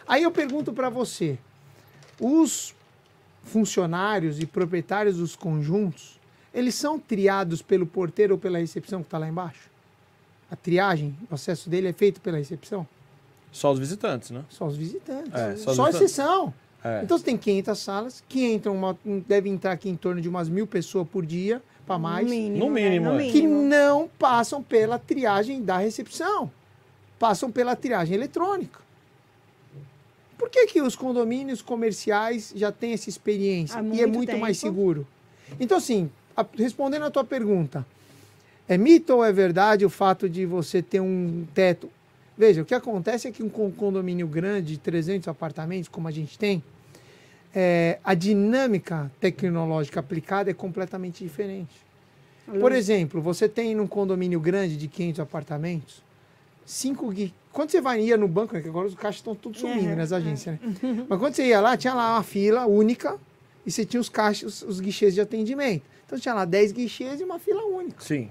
Aí 0.08 0.24
eu 0.24 0.32
pergunto 0.32 0.72
para 0.72 0.90
você, 0.90 1.38
os 2.20 2.74
funcionários 3.46 4.42
e 4.42 4.46
proprietários 4.46 5.18
dos 5.18 5.36
conjuntos, 5.36 6.20
eles 6.54 6.76
são 6.76 7.00
triados 7.00 7.62
pelo 7.62 7.86
porteiro 7.86 8.34
ou 8.34 8.40
pela 8.40 8.58
recepção 8.58 9.02
que 9.02 9.08
está 9.08 9.18
lá 9.18 9.28
embaixo? 9.30 9.70
A 10.52 10.56
triagem, 10.56 11.16
o 11.32 11.36
acesso 11.36 11.70
dele 11.70 11.88
é 11.88 11.94
feito 11.94 12.20
pela 12.20 12.38
recepção? 12.38 12.86
Só 13.52 13.72
os 13.72 13.80
visitantes, 13.80 14.32
né? 14.32 14.44
Só 14.50 14.66
os 14.66 14.76
visitantes. 14.76 15.34
É, 15.34 15.56
só 15.56 15.74
só 15.74 15.84
os 15.84 15.88
visitantes. 15.88 16.02
exceção. 16.02 16.54
É. 16.84 17.02
Então 17.04 17.18
você 17.18 17.24
tem 17.24 17.38
500 17.38 17.80
salas, 17.80 18.24
que 18.28 18.46
entram 18.54 18.76
uma, 18.76 18.98
deve 19.28 19.50
entrar 19.50 19.72
aqui 19.72 19.90
em 19.90 19.96
torno 19.96 20.22
de 20.22 20.28
umas 20.30 20.48
mil 20.50 20.68
pessoas 20.68 21.08
por 21.08 21.26
dia, 21.26 21.62
para 21.88 21.98
mais, 21.98 22.26
No 22.26 22.32
mínimo. 22.32 22.66
No 22.66 22.72
né? 22.74 22.82
mínimo, 22.90 23.14
No 23.14 23.20
é. 23.20 23.24
que 23.30 23.42
mínimo. 23.42 23.62
não 23.64 24.10
passam 24.20 24.62
pela 24.62 25.00
triagem 25.00 25.64
da 25.64 25.78
recepção. 25.78 26.52
Passam 27.18 27.52
pela 27.52 27.76
triagem 27.76 28.16
eletrônica. 28.16 28.80
Por 30.38 30.50
que, 30.50 30.68
que 30.68 30.82
os 30.82 30.96
condomínios 30.96 31.62
comerciais 31.62 32.54
já 32.56 32.72
têm 32.72 32.94
essa 32.94 33.10
experiência 33.10 33.80
e 33.80 34.02
é 34.02 34.06
muito 34.06 34.16
muito 34.18 34.38
mais 34.38 34.60
tempo. 34.60 34.74
seguro? 34.76 35.08
Então, 35.60 35.78
assim, 35.78 36.10
a- 36.36 36.46
respondendo 36.58 37.04
a 37.04 37.10
tua 37.12 37.24
pergunta, 37.24 37.86
é 38.68 38.78
mito 38.78 39.14
ou 39.14 39.24
é 39.24 39.32
verdade 39.32 39.86
o 39.86 39.90
fato 39.90 40.28
de 40.30 40.46
você 40.46 40.82
ter 40.82 41.00
um 41.00 41.46
teto? 41.54 41.90
Veja, 42.38 42.62
o 42.62 42.66
que 42.66 42.74
acontece 42.74 43.28
é 43.28 43.32
que 43.32 43.42
um 43.44 43.50
con- 43.50 43.72
condomínio 43.72 44.28
grande 44.28 44.74
de 44.74 44.78
300 44.80 45.28
apartamentos, 45.28 45.88
como 45.88 46.08
a 46.08 46.12
gente 46.12 46.38
tem, 46.38 46.62
é, 47.54 48.00
a 48.04 48.14
dinâmica 48.14 49.10
tecnológica 49.22 50.00
aplicada 50.02 50.52
é 50.52 50.54
completamente 50.54 51.24
diferente. 51.24 51.74
Por 52.60 52.72
exemplo, 52.74 53.22
você 53.22 53.48
tem 53.50 53.74
num 53.74 53.88
condomínio 53.88 54.40
grande 54.40 54.76
de 54.78 54.88
500 54.88 55.20
apartamentos, 55.22 56.04
5 56.66 57.10
gui... 57.12 57.34
Quando 57.52 57.72
você 57.72 57.80
vai 57.80 58.02
ia 58.02 58.18
no 58.18 58.28
banco, 58.28 58.54
né, 58.54 58.62
que 58.62 58.68
agora 58.68 58.88
os 58.88 58.96
caixas 58.96 59.20
estão 59.20 59.34
tudo 59.34 59.58
sumindo 59.58 59.90
Uhum, 59.90 59.96
nas 59.96 60.12
agências, 60.12 60.60
né? 60.60 61.06
Mas 61.08 61.20
quando 61.20 61.34
você 61.36 61.46
ia 61.46 61.62
lá, 61.62 61.78
tinha 61.78 61.94
lá 61.94 62.16
uma 62.16 62.24
fila 62.24 62.66
única 62.66 63.18
e 63.66 63.72
você 63.72 63.86
tinha 63.86 64.02
os 64.02 64.10
caixas, 64.10 64.62
os 64.62 64.82
guichês 64.82 65.14
de 65.14 65.22
atendimento. 65.22 65.84
Então 66.06 66.20
tinha 66.20 66.34
lá 66.34 66.44
10 66.44 66.74
guichês 66.74 67.22
e 67.22 67.24
uma 67.24 67.40
fila 67.40 67.64
única. 67.66 68.04
Sim. 68.04 68.30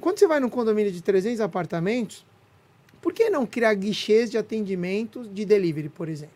Quando 0.00 0.18
você 0.18 0.26
vai 0.26 0.40
num 0.40 0.48
condomínio 0.48 0.90
de 0.90 1.00
300 1.00 1.40
apartamentos, 1.40 2.26
por 3.00 3.12
que 3.12 3.30
não 3.30 3.46
criar 3.46 3.72
guichês 3.74 4.30
de 4.30 4.36
atendimento 4.36 5.22
de 5.28 5.44
delivery, 5.44 5.88
por 5.88 6.08
exemplo? 6.08 6.34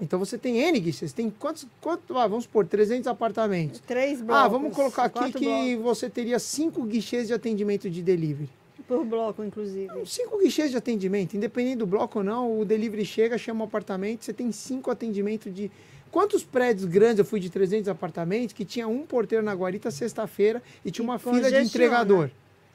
Então 0.00 0.18
você 0.18 0.38
tem 0.38 0.58
N 0.60 0.78
guichês, 0.78 1.12
tem 1.12 1.28
quantos, 1.28 1.66
quantos 1.80 2.16
ah, 2.16 2.28
vamos 2.28 2.44
supor, 2.44 2.64
300 2.64 3.08
apartamentos. 3.08 3.80
Três 3.80 4.22
blocos. 4.22 4.44
Ah, 4.44 4.48
vamos 4.48 4.74
colocar 4.74 5.04
aqui 5.04 5.32
que 5.32 5.76
você 5.76 6.08
teria 6.08 6.38
cinco 6.38 6.84
guichês 6.84 7.26
de 7.26 7.34
atendimento 7.34 7.90
de 7.90 8.00
delivery. 8.02 8.48
Por 8.88 9.04
bloco, 9.04 9.44
inclusive. 9.44 9.90
Cinco 10.06 10.38
guichês 10.38 10.70
de 10.70 10.78
atendimento, 10.78 11.36
independente 11.36 11.76
do 11.76 11.86
bloco 11.86 12.20
ou 12.20 12.24
não, 12.24 12.58
o 12.58 12.64
delivery 12.64 13.04
chega, 13.04 13.36
chama 13.36 13.64
o 13.64 13.68
apartamento, 13.68 14.24
você 14.24 14.32
tem 14.32 14.50
cinco 14.50 14.90
atendimentos 14.90 15.54
de... 15.54 15.70
Quantos 16.10 16.42
prédios 16.42 16.86
grandes 16.86 17.18
eu 17.18 17.24
fui 17.26 17.38
de 17.38 17.50
300 17.50 17.86
apartamentos 17.86 18.54
que 18.54 18.64
tinha 18.64 18.88
um 18.88 19.04
porteiro 19.04 19.44
na 19.44 19.52
guarita 19.52 19.90
sexta-feira 19.90 20.62
e 20.82 20.90
tinha 20.90 21.04
E 21.04 21.08
uma 21.08 21.18
fila 21.18 21.50
de 21.50 21.58
entregador? 21.58 22.30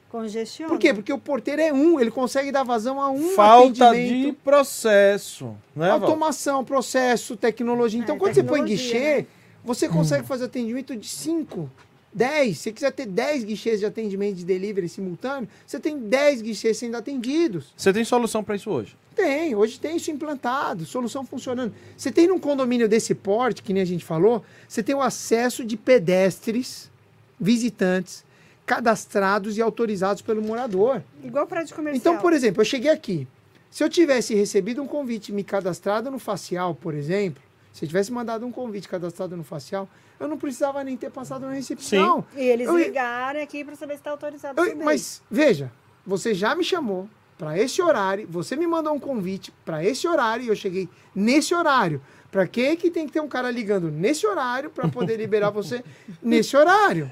Congestiona. 0.08 0.72
Por 0.72 0.78
quê? 0.78 0.94
Porque 0.94 1.12
o 1.12 1.18
porteiro 1.18 1.60
é 1.60 1.72
um, 1.72 1.98
ele 1.98 2.12
consegue 2.12 2.52
dar 2.52 2.62
vazão 2.62 3.00
a 3.00 3.10
um 3.10 3.30
Falta 3.30 3.88
atendimento. 3.88 4.26
de 4.26 4.32
processo, 4.34 5.46
né, 5.74 5.88
Val? 5.88 6.02
Automação, 6.02 6.64
processo, 6.64 7.36
tecnologia. 7.36 7.98
Então, 7.98 8.14
É, 8.14 8.18
quando 8.20 8.34
você 8.34 8.44
põe 8.44 8.60
tecnologia, 8.60 8.76
guichê, 9.00 9.16
né? 9.22 9.26
você 9.64 9.88
consegue 9.88 10.24
fazer 10.24 10.44
atendimento 10.44 10.94
de 10.94 11.08
5, 11.08 11.68
10. 12.14 12.56
Se 12.56 12.62
você 12.62 12.72
quiser 12.72 12.92
ter 12.92 13.06
10 13.06 13.44
guichês 13.44 13.80
de 13.80 13.86
atendimento 13.86 14.36
de 14.36 14.44
delivery 14.44 14.88
simultâneo, 14.88 15.48
você 15.66 15.80
tem 15.80 15.98
10 15.98 16.42
guichês 16.42 16.78
sendo 16.78 16.96
atendidos. 16.96 17.72
Você 17.76 17.92
tem 17.92 18.04
solução 18.04 18.44
para 18.44 18.54
isso 18.54 18.70
hoje? 18.70 18.96
Tem, 19.14 19.54
hoje 19.54 19.78
tem 19.78 19.96
isso 19.96 20.10
implantado, 20.10 20.84
solução 20.84 21.24
funcionando. 21.24 21.72
Você 21.96 22.10
tem 22.10 22.26
num 22.26 22.38
condomínio 22.38 22.88
desse 22.88 23.14
porte, 23.14 23.62
que 23.62 23.72
nem 23.72 23.82
a 23.82 23.86
gente 23.86 24.04
falou, 24.04 24.44
você 24.68 24.82
tem 24.82 24.94
o 24.94 25.02
acesso 25.02 25.64
de 25.64 25.76
pedestres, 25.76 26.90
visitantes, 27.38 28.24
cadastrados 28.66 29.56
e 29.56 29.62
autorizados 29.62 30.22
pelo 30.22 30.42
morador. 30.42 31.02
Igual 31.22 31.46
prédio 31.46 31.76
comercial. 31.76 32.14
Então, 32.14 32.22
por 32.22 32.32
exemplo, 32.32 32.62
eu 32.62 32.64
cheguei 32.64 32.90
aqui. 32.90 33.26
Se 33.70 33.82
eu 33.82 33.88
tivesse 33.88 34.34
recebido 34.34 34.82
um 34.82 34.86
convite 34.86 35.32
me 35.32 35.44
cadastrado 35.44 36.10
no 36.10 36.18
facial, 36.18 36.74
por 36.74 36.94
exemplo, 36.94 37.42
se 37.72 37.84
eu 37.84 37.88
tivesse 37.88 38.12
mandado 38.12 38.46
um 38.46 38.52
convite 38.52 38.88
cadastrado 38.88 39.36
no 39.36 39.42
facial, 39.42 39.88
eu 40.18 40.28
não 40.28 40.36
precisava 40.38 40.82
nem 40.84 40.96
ter 40.96 41.10
passado 41.10 41.46
na 41.46 41.52
recepção. 41.52 42.24
E 42.36 42.40
eles 42.40 42.68
Eu- 42.68 42.78
ligaram 42.78 43.40
aqui 43.42 43.64
para 43.64 43.76
saber 43.76 43.94
se 43.94 44.00
está 44.00 44.10
autorizado 44.10 44.60
Eu- 44.64 44.76
mas 44.76 45.22
veja, 45.30 45.70
você 46.06 46.34
já 46.34 46.54
me 46.54 46.64
chamou 46.64 47.08
para 47.38 47.58
esse 47.58 47.82
horário, 47.82 48.26
você 48.30 48.56
me 48.56 48.66
mandou 48.66 48.94
um 48.94 49.00
convite 49.00 49.52
para 49.64 49.84
esse 49.84 50.06
horário 50.06 50.44
e 50.44 50.48
eu 50.48 50.56
cheguei 50.56 50.88
nesse 51.14 51.54
horário. 51.54 52.00
Para 52.30 52.46
que 52.48 52.74
que 52.76 52.90
tem 52.90 53.06
que 53.06 53.12
ter 53.12 53.20
um 53.20 53.28
cara 53.28 53.48
ligando 53.50 53.90
nesse 53.90 54.26
horário 54.26 54.68
para 54.70 54.88
poder 54.88 55.16
liberar 55.16 55.50
você 55.50 55.84
nesse 56.22 56.56
horário? 56.56 57.10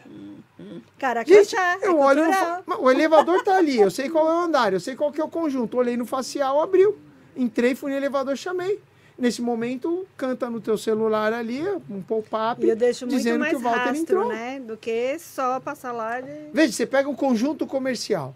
Cara, 0.98 1.24
Gente, 1.24 1.50
crachá, 1.50 1.78
é 1.82 1.88
eu 1.88 1.98
olho 1.98 2.24
no 2.24 2.80
o 2.80 2.90
elevador 2.90 3.42
tá 3.42 3.56
ali, 3.56 3.78
eu 3.80 3.90
sei 3.90 4.08
qual 4.08 4.28
é 4.28 4.34
o 4.34 4.40
andar, 4.44 4.72
eu 4.72 4.80
sei 4.80 4.94
qual 4.94 5.10
que 5.10 5.20
é 5.20 5.24
o 5.24 5.28
conjunto. 5.28 5.76
Olhei 5.76 5.96
no 5.96 6.06
facial, 6.06 6.60
abriu. 6.62 6.96
Entrei, 7.36 7.74
fui 7.74 7.90
no 7.90 7.96
elevador, 7.96 8.36
chamei. 8.36 8.78
Nesse 9.18 9.42
momento, 9.42 10.06
canta 10.16 10.48
no 10.48 10.60
teu 10.60 10.76
celular 10.78 11.32
ali, 11.32 11.62
um 11.88 12.00
pop-up, 12.02 12.64
E 12.64 12.70
eu 12.70 12.76
deixo 12.76 13.06
muito 13.06 13.18
dizendo 13.18 13.40
mais 13.40 13.50
que 13.52 13.56
o 13.56 13.60
Walter 13.60 13.78
rastro, 13.78 14.02
entrou. 14.02 14.28
né? 14.28 14.60
Do 14.60 14.76
que 14.76 15.18
só 15.18 15.60
passar 15.60 15.92
lá 15.92 16.20
de... 16.20 16.30
Veja, 16.52 16.72
você 16.72 16.86
pega 16.86 17.08
um 17.08 17.14
conjunto 17.14 17.66
comercial. 17.66 18.34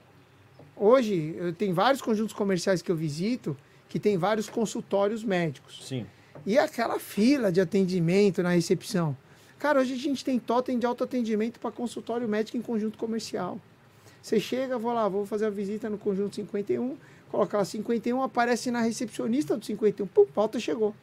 Hoje, 0.77 1.35
eu 1.39 1.53
tenho 1.55 1.75
vários 1.75 2.03
conjuntos 2.03 2.35
comerciais 2.35 2.83
que 2.83 2.91
eu 2.93 2.97
visito 2.97 3.57
que 3.89 3.99
tem 3.99 4.19
vários 4.19 4.49
consultórios 4.49 5.25
médicos. 5.25 5.87
Sim. 5.87 6.07
E 6.45 6.59
aquela 6.59 6.99
fila 6.99 7.51
de 7.51 7.61
atendimento 7.61 8.43
na 8.43 8.51
recepção. 8.51 9.17
Cara, 9.59 9.81
hoje 9.81 9.95
a 9.95 9.99
gente 9.99 10.23
tem 10.23 10.39
totem 10.39 10.79
de 10.79 10.85
autoatendimento 10.85 11.59
para 11.59 11.71
consultório 11.71 12.29
médico 12.29 12.59
em 12.59 12.63
conjunto 12.63 12.99
comercial. 12.99 13.59
Você 14.21 14.39
chega, 14.39 14.77
vou 14.77 14.93
lá, 14.93 15.09
vou 15.09 15.25
fazer 15.25 15.47
a 15.47 15.51
visita 15.51 15.89
no 15.89 15.97
conjunto 15.97 16.37
51, 16.37 16.97
coloca 17.31 17.59
lá 17.59 17.65
51, 17.65 18.23
aparece 18.23 18.71
na 18.71 18.81
recepcionista 18.81 19.57
do 19.57 19.65
51, 19.65 20.07
pum, 20.07 20.27
pauta 20.27 20.59
chegou. 20.59 20.95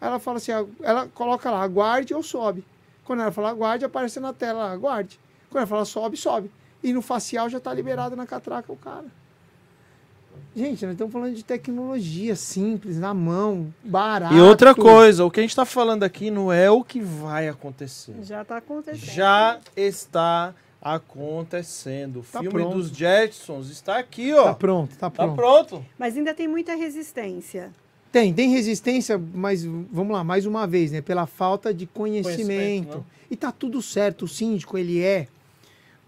Ela 0.00 0.18
fala 0.18 0.36
assim, 0.36 0.52
ela 0.82 1.08
coloca 1.08 1.50
lá, 1.50 1.62
aguarde 1.62 2.14
ou 2.14 2.22
sobe. 2.22 2.64
Quando 3.04 3.22
ela 3.22 3.32
fala 3.32 3.50
aguarde, 3.50 3.84
aparece 3.84 4.20
na 4.20 4.32
tela, 4.32 4.70
aguarde. 4.70 5.18
Quando 5.50 5.58
ela 5.58 5.66
fala 5.66 5.84
sobe, 5.84 6.16
sobe. 6.16 6.50
E 6.82 6.92
no 6.92 7.00
facial 7.00 7.48
já 7.48 7.58
está 7.58 7.72
liberado 7.72 8.14
na 8.14 8.26
catraca 8.26 8.72
o 8.72 8.76
cara. 8.76 9.06
Gente, 10.54 10.84
nós 10.84 10.92
estamos 10.92 11.12
falando 11.12 11.34
de 11.34 11.44
tecnologia 11.44 12.34
simples, 12.34 12.98
na 12.98 13.12
mão, 13.12 13.72
barato. 13.84 14.34
E 14.34 14.40
outra 14.40 14.74
coisa, 14.74 15.24
o 15.24 15.30
que 15.30 15.40
a 15.40 15.42
gente 15.42 15.50
está 15.50 15.64
falando 15.64 16.02
aqui 16.02 16.30
não 16.30 16.52
é 16.52 16.70
o 16.70 16.82
que 16.82 17.00
vai 17.00 17.48
acontecer. 17.48 18.14
Já 18.22 18.42
está 18.42 18.56
acontecendo. 18.56 19.14
Já 19.14 19.60
está 19.76 20.48
acontecendo. 20.48 20.65
O 20.82 22.22
Tá 22.22 22.40
filme 22.40 22.48
pronto. 22.50 22.76
dos 22.76 22.90
Jetsons 22.90 23.70
está 23.70 23.98
aqui, 23.98 24.32
ó. 24.32 24.44
Tá 24.44 24.54
pronto, 24.54 24.90
tá 24.96 25.10
Tá 25.10 25.10
pronto. 25.10 25.34
pronto. 25.36 25.86
Mas 25.98 26.16
ainda 26.16 26.32
tem 26.34 26.46
muita 26.46 26.74
resistência. 26.74 27.72
Tem, 28.12 28.32
tem 28.32 28.50
resistência, 28.50 29.20
mas 29.34 29.64
vamos 29.64 30.12
lá, 30.12 30.22
mais 30.22 30.46
uma 30.46 30.66
vez, 30.66 30.92
né? 30.92 31.00
Pela 31.02 31.26
falta 31.26 31.74
de 31.74 31.86
conhecimento. 31.86 32.36
Conhecimento, 32.46 32.98
né? 32.98 33.04
E 33.30 33.36
tá 33.36 33.50
tudo 33.52 33.82
certo. 33.82 34.24
O 34.24 34.28
síndico, 34.28 34.78
ele 34.78 35.02
é 35.02 35.26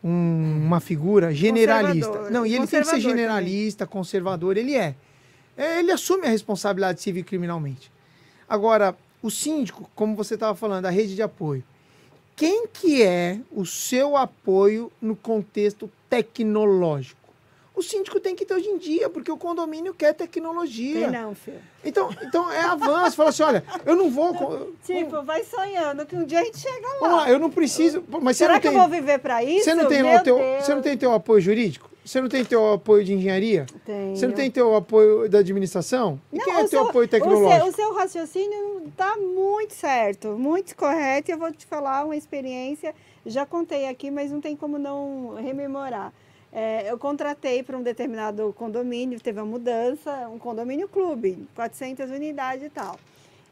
um- 0.02 0.62
uma 0.64 0.80
figura 0.80 1.34
generalista. 1.34 2.30
Não, 2.30 2.46
e 2.46 2.54
ele 2.54 2.66
tem 2.66 2.80
que 2.80 2.86
ser 2.86 3.00
generalista, 3.00 3.86
conservador, 3.86 4.56
ele 4.56 4.74
é. 4.76 4.94
É, 5.56 5.80
Ele 5.80 5.90
assume 5.90 6.24
a 6.26 6.30
responsabilidade 6.30 7.00
civil 7.02 7.22
e 7.22 7.24
criminalmente. 7.24 7.90
Agora, 8.48 8.96
o 9.20 9.28
síndico, 9.28 9.90
como 9.94 10.14
você 10.14 10.34
estava 10.34 10.54
falando, 10.54 10.86
a 10.86 10.90
rede 10.90 11.16
de 11.16 11.22
apoio. 11.22 11.64
Quem 12.38 12.68
que 12.68 13.02
é 13.02 13.40
o 13.50 13.66
seu 13.66 14.16
apoio 14.16 14.92
no 15.02 15.16
contexto 15.16 15.90
tecnológico? 16.08 17.18
O 17.74 17.82
síndico 17.82 18.20
tem 18.20 18.36
que 18.36 18.44
ter 18.44 18.54
hoje 18.54 18.68
em 18.68 18.78
dia, 18.78 19.10
porque 19.10 19.30
o 19.30 19.36
condomínio 19.36 19.92
quer 19.92 20.14
tecnologia. 20.14 21.00
Tem 21.00 21.10
não, 21.10 21.34
filho. 21.34 21.60
Então, 21.84 22.10
então 22.22 22.50
é 22.50 22.60
avanço. 22.60 23.16
Fala 23.16 23.30
assim, 23.30 23.42
olha, 23.42 23.64
eu 23.84 23.96
não 23.96 24.08
vou. 24.08 24.72
Tipo, 24.86 25.20
vai 25.24 25.42
sonhando 25.42 26.06
que 26.06 26.14
um 26.14 26.24
dia 26.24 26.38
a 26.40 26.44
gente 26.44 26.58
chega 26.58 26.86
lá. 26.86 26.98
Vamos 27.00 27.16
lá, 27.16 27.30
eu 27.30 27.40
não 27.40 27.50
preciso. 27.50 28.04
Mas 28.08 28.36
você 28.36 28.44
Será 28.44 28.54
não 28.54 28.60
que 28.60 28.68
tem. 28.68 28.76
eu 28.76 28.82
vou 28.82 28.88
viver 28.88 29.18
para 29.18 29.42
isso? 29.42 29.64
Você 29.64 29.74
não 29.74 29.86
tem 29.86 30.02
Meu 30.04 30.16
o 30.16 30.22
teu, 30.22 30.36
Deus. 30.36 30.64
você 30.64 30.74
não 30.76 30.82
tem 30.82 30.96
teu 30.96 31.12
apoio 31.12 31.40
jurídico? 31.40 31.90
Você 32.08 32.22
não 32.22 32.28
tem 32.30 32.42
teu 32.42 32.72
apoio 32.72 33.04
de 33.04 33.12
engenharia? 33.12 33.66
Tenho. 33.84 34.16
Você 34.16 34.26
não 34.26 34.34
tem 34.34 34.50
teu 34.50 34.74
apoio 34.74 35.28
da 35.28 35.40
administração? 35.40 36.18
E 36.32 36.38
Não, 36.38 36.44
quem 36.46 36.54
é 36.54 36.58
teu 36.60 36.68
seu- 36.68 36.80
apoio 36.88 37.06
O 37.06 37.10
seu, 37.10 37.20
tecnológico? 37.20 37.68
o 37.68 37.72
seu 37.72 37.92
raciocínio 37.94 38.82
está 38.88 39.14
muito 39.18 39.74
certo, 39.74 40.28
muito 40.28 40.74
correto. 40.74 41.30
E 41.30 41.34
eu 41.34 41.38
vou 41.38 41.52
te 41.52 41.66
falar 41.66 42.06
uma 42.06 42.16
experiência, 42.16 42.94
já 43.26 43.44
contei 43.44 43.86
aqui, 43.88 44.10
mas 44.10 44.30
não 44.32 44.40
tem 44.40 44.56
como 44.56 44.78
não 44.78 45.34
rememorar. 45.34 46.10
É, 46.50 46.90
eu 46.90 46.96
contratei 46.98 47.62
para 47.62 47.76
um 47.76 47.82
determinado 47.82 48.54
condomínio, 48.56 49.20
teve 49.20 49.38
uma 49.38 49.44
mudança, 49.46 50.30
um 50.32 50.38
condomínio 50.38 50.88
clube, 50.88 51.46
400 51.54 52.10
unidades 52.10 52.64
e 52.64 52.70
tal. 52.70 52.98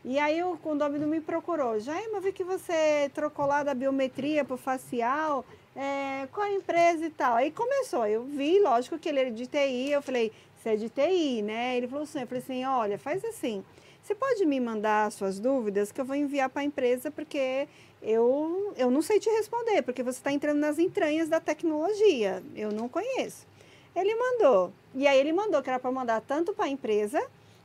E 0.03 0.19
aí 0.19 0.43
o 0.43 0.57
condomínio 0.57 1.07
me 1.07 1.21
procurou. 1.21 1.79
Jaima, 1.79 2.21
vi 2.21 2.33
que 2.33 2.43
você 2.43 3.11
trocou 3.13 3.45
lá 3.45 3.63
da 3.63 3.75
biometria 3.75 4.47
para 4.47 4.55
o 4.55 4.57
facial. 4.57 5.45
É, 5.77 6.27
qual 6.33 6.47
a 6.47 6.51
empresa 6.51 7.05
e 7.05 7.11
tal? 7.11 7.35
Aí 7.35 7.51
começou. 7.51 8.07
Eu 8.07 8.25
vi, 8.25 8.59
lógico 8.61 8.99
que 8.99 9.09
ele 9.09 9.21
era 9.21 9.31
de 9.31 9.47
TI. 9.47 9.91
Eu 9.93 10.01
falei, 10.01 10.33
você 10.57 10.71
é 10.71 10.77
de 10.77 10.89
TI, 10.89 11.43
né? 11.43 11.77
Ele 11.77 11.87
falou 11.87 12.05
assim, 12.05 12.21
eu 12.21 12.27
falei 12.27 12.43
assim, 12.43 12.65
olha, 12.65 12.99
faz 12.99 13.23
assim. 13.25 13.63
Você 14.03 14.15
pode 14.15 14.47
me 14.47 14.59
mandar 14.59 15.13
suas 15.13 15.39
dúvidas 15.39 15.93
que 15.93 16.01
eu 16.01 16.05
vou 16.05 16.17
enviar 16.17 16.49
para 16.49 16.63
a 16.63 16.65
empresa 16.65 17.11
porque 17.11 17.69
eu, 18.01 18.73
eu 18.77 18.91
não 18.91 19.03
sei 19.03 19.19
te 19.19 19.29
responder, 19.29 19.83
porque 19.83 20.03
você 20.03 20.19
está 20.19 20.33
entrando 20.33 20.59
nas 20.59 20.79
entranhas 20.79 21.29
da 21.29 21.41
tecnologia. 21.41 22.43
Eu 22.55 22.73
não 22.73 22.89
conheço. 22.89 23.47
Ele 23.95 24.15
mandou. 24.15 24.73
E 24.95 25.07
aí 25.07 25.19
ele 25.19 25.33
mandou 25.33 25.63
que 25.63 25.69
era 25.69 25.79
para 25.79 25.91
mandar 25.91 26.21
tanto 26.21 26.55
para 26.55 26.67
a 26.67 26.69
empresa 26.69 27.21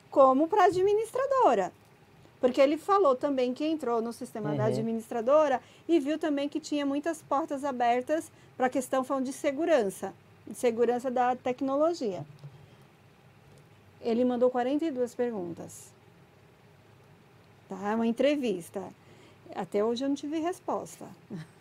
como 0.09 0.47
para 0.47 0.63
a 0.63 0.65
administradora. 0.65 1.71
Porque 2.41 2.59
ele 2.59 2.75
falou 2.77 3.15
também 3.15 3.53
que 3.53 3.63
entrou 3.63 4.01
no 4.01 4.11
sistema 4.11 4.49
da 4.55 4.63
Uhum. 4.63 4.69
administradora 4.69 5.61
e 5.87 5.99
viu 5.99 6.17
também 6.19 6.49
que 6.49 6.59
tinha 6.59 6.85
muitas 6.85 7.21
portas 7.21 7.63
abertas 7.63 8.29
para 8.57 8.65
a 8.65 8.69
questão 8.69 9.03
falando 9.03 9.25
de 9.25 9.31
segurança, 9.33 10.11
de 10.47 10.55
segurança 10.55 11.09
da 11.09 11.35
tecnologia. 11.35 12.25
Ele 14.01 14.25
mandou 14.25 14.49
42 14.49 15.13
perguntas. 15.13 15.91
Tá? 17.69 17.95
Uma 17.95 18.07
entrevista. 18.07 18.81
Até 19.55 19.83
hoje 19.83 20.03
eu 20.03 20.09
não 20.09 20.15
tive 20.15 20.39
resposta. 20.39 21.05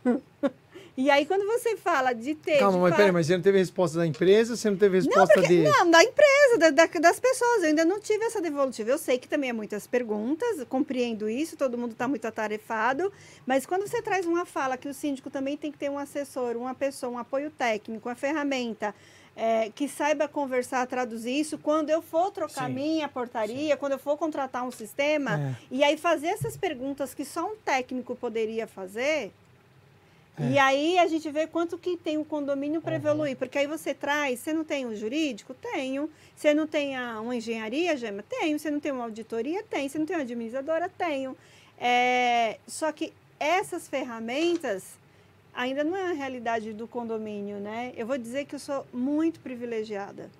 e 1.04 1.10
aí, 1.10 1.26
quando 1.26 1.46
você 1.46 1.76
fala 1.76 2.12
de 2.12 2.34
ter. 2.34 2.58
Calma, 2.58 2.74
de 2.76 2.80
mas 2.82 2.90
fa- 2.90 2.96
peraí, 2.96 3.12
mas 3.12 3.26
você 3.26 3.34
não 3.36 3.42
teve 3.42 3.58
resposta 3.58 3.98
da 3.98 4.06
empresa, 4.06 4.56
você 4.56 4.70
não 4.70 4.76
teve 4.76 4.98
não, 5.00 5.06
resposta 5.06 5.34
porque, 5.34 5.48
de. 5.48 5.62
não, 5.62 5.90
da 5.90 6.02
empresa, 6.04 6.58
da- 6.58 6.70
da- 6.70 7.00
das 7.00 7.20
pessoas. 7.20 7.62
Eu 7.62 7.68
ainda 7.68 7.84
não 7.84 8.00
tive 8.00 8.24
essa 8.24 8.40
devolutiva. 8.40 8.90
Eu 8.90 8.98
sei 8.98 9.18
que 9.18 9.28
também 9.28 9.50
é 9.50 9.52
muitas 9.52 9.86
perguntas, 9.86 10.64
compreendo 10.68 11.28
isso, 11.28 11.56
todo 11.56 11.78
mundo 11.78 11.92
está 11.92 12.06
muito 12.08 12.26
atarefado. 12.26 13.12
Mas 13.46 13.66
quando 13.66 13.86
você 13.88 14.02
traz 14.02 14.26
uma 14.26 14.44
fala 14.44 14.76
que 14.76 14.88
o 14.88 14.94
síndico 14.94 15.30
também 15.30 15.56
tem 15.56 15.70
que 15.72 15.78
ter 15.78 15.90
um 15.90 15.98
assessor, 15.98 16.56
uma 16.56 16.74
pessoa, 16.74 17.12
um 17.12 17.18
apoio 17.18 17.50
técnico, 17.50 18.08
uma 18.08 18.14
ferramenta. 18.14 18.94
é, 19.36 19.70
que 19.74 19.88
saiba 19.88 20.28
conversar, 20.28 20.86
traduzir 20.86 21.30
isso, 21.40 21.56
quando 21.56 21.88
eu 21.88 22.02
for 22.02 22.30
trocar 22.30 22.66
Sim, 22.66 22.74
minha 22.74 23.08
portaria, 23.08 23.74
quando 23.76 23.92
eu 23.92 23.98
for 23.98 24.18
contratar 24.18 24.64
um 24.66 24.70
sistema, 24.72 25.40
É. 25.40 25.54
e 25.70 25.84
aí 25.84 25.96
fazer 25.96 26.26
essas 26.26 26.56
perguntas 26.58 27.14
que 27.14 27.24
só 27.24 27.46
um 27.46 27.56
técnico 27.56 28.14
poderia 28.16 28.66
fazer, 28.66 29.32
É. 30.40 30.50
e 30.52 30.58
aí 30.58 30.98
a 30.98 31.06
gente 31.06 31.30
vê 31.30 31.46
quanto 31.46 31.76
que 31.76 31.96
tem 31.96 32.16
o 32.18 32.24
condomínio 32.24 32.80
para 32.80 32.92
Uhum. 32.92 32.98
evoluir. 32.98 33.36
Porque 33.36 33.58
aí 33.58 33.66
você 33.66 33.92
traz, 33.92 34.40
você 34.40 34.52
não 34.52 34.64
tem 34.64 34.86
o 34.86 34.94
jurídico? 34.96 35.54
Tenho. 35.54 36.10
Você 36.34 36.54
não 36.54 36.66
tem 36.66 36.96
a, 36.96 37.20
uma 37.20 37.36
engenharia, 37.36 37.96
Gema? 37.96 38.22
Tenho. 38.22 38.58
Você 38.58 38.70
não 38.70 38.80
tem 38.80 38.92
uma 38.92 39.04
auditoria? 39.04 39.62
Tem. 39.64 39.88
Você 39.88 39.98
não 39.98 40.06
tem 40.06 40.16
uma 40.16 40.22
administradora? 40.22 40.88
Tenho. 40.88 41.36
É, 41.78 42.58
só 42.66 42.90
que 42.92 43.12
essas 43.38 43.88
ferramentas 43.88 44.98
ainda 45.54 45.82
não 45.82 45.96
é 45.96 46.10
a 46.10 46.12
realidade 46.12 46.72
do 46.72 46.86
condomínio, 46.86 47.58
né? 47.58 47.92
Eu 47.96 48.06
vou 48.06 48.16
dizer 48.18 48.44
que 48.44 48.54
eu 48.54 48.58
sou 48.58 48.86
muito 48.92 49.40
privilegiada. 49.40 50.30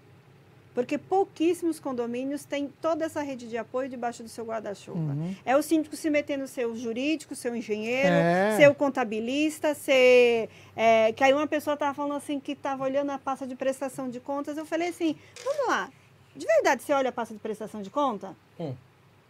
Porque 0.73 0.97
pouquíssimos 0.97 1.81
condomínios 1.81 2.45
têm 2.45 2.73
toda 2.81 3.05
essa 3.05 3.21
rede 3.23 3.49
de 3.49 3.59
apoio 3.59 3.89
debaixo 3.89 4.23
do 4.23 4.29
seu 4.29 4.45
guarda-chuva. 4.45 4.99
Uhum. 4.99 5.35
É 5.45 5.57
o 5.57 5.63
síndico 5.63 5.97
se 5.97 6.09
meter 6.09 6.39
no 6.39 6.47
seu 6.47 6.77
jurídico, 6.77 7.35
seu 7.35 7.57
engenheiro, 7.57 8.09
É. 8.09 8.57
seu 8.57 8.73
contabilista, 8.75 9.75
ser. 9.75 10.49
é, 10.77 11.13
que 11.13 11.25
aí 11.25 11.33
uma 11.33 11.47
pessoa 11.49 11.75
estava 11.75 11.93
falando 11.93 12.15
assim 12.15 12.39
que 12.39 12.53
estava 12.53 12.85
olhando 12.85 13.11
a 13.11 13.19
pasta 13.19 13.47
de 13.47 13.57
prestação 13.57 14.09
de 14.09 14.21
contas. 14.21 14.57
Eu 14.57 14.65
falei 14.65 14.89
assim: 14.89 15.17
vamos 15.45 15.67
lá, 15.67 15.91
de 16.37 16.47
verdade 16.47 16.83
você 16.85 16.93
olha 16.93 17.09
a 17.09 17.13
pasta 17.13 17.35
de 17.35 17.41
prestação 17.41 17.83
de 17.83 17.91
conta? 17.91 18.37
Hum. 18.59 18.73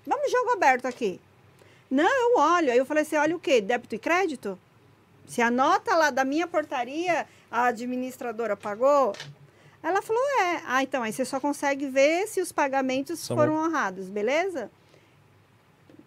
Vamos 0.07 0.31
jogo 0.31 0.51
aberto 0.51 0.87
aqui. 0.87 1.19
Não, 1.91 2.05
eu 2.05 2.39
olho. 2.39 2.71
Aí 2.71 2.79
eu 2.79 2.85
falei 2.87 3.03
assim: 3.03 3.17
olha 3.17 3.35
o 3.35 3.41
quê? 3.41 3.61
Débito 3.63 3.95
e 3.95 3.99
crédito? 3.99 4.59
Se 5.27 5.41
a 5.41 5.51
nota 5.51 5.97
lá 5.97 6.11
da 6.11 6.25
minha 6.25 6.47
portaria 6.47 7.27
a 7.51 7.65
administradora 7.67 8.57
pagou. 8.57 9.13
Ela 9.83 10.03
falou: 10.03 10.23
é. 10.41 10.63
Ah, 10.67 10.83
então 10.83 11.03
aí 11.03 11.13
você 11.13 11.25
só 11.25 11.41
consegue 11.41 11.89
ver 11.89 12.27
se 12.27 12.41
os 12.41 12.53
pagamentos 12.53 13.19
Só 13.21 13.35
foram 13.35 13.55
honrados, 13.55 14.09
beleza? 14.09 14.71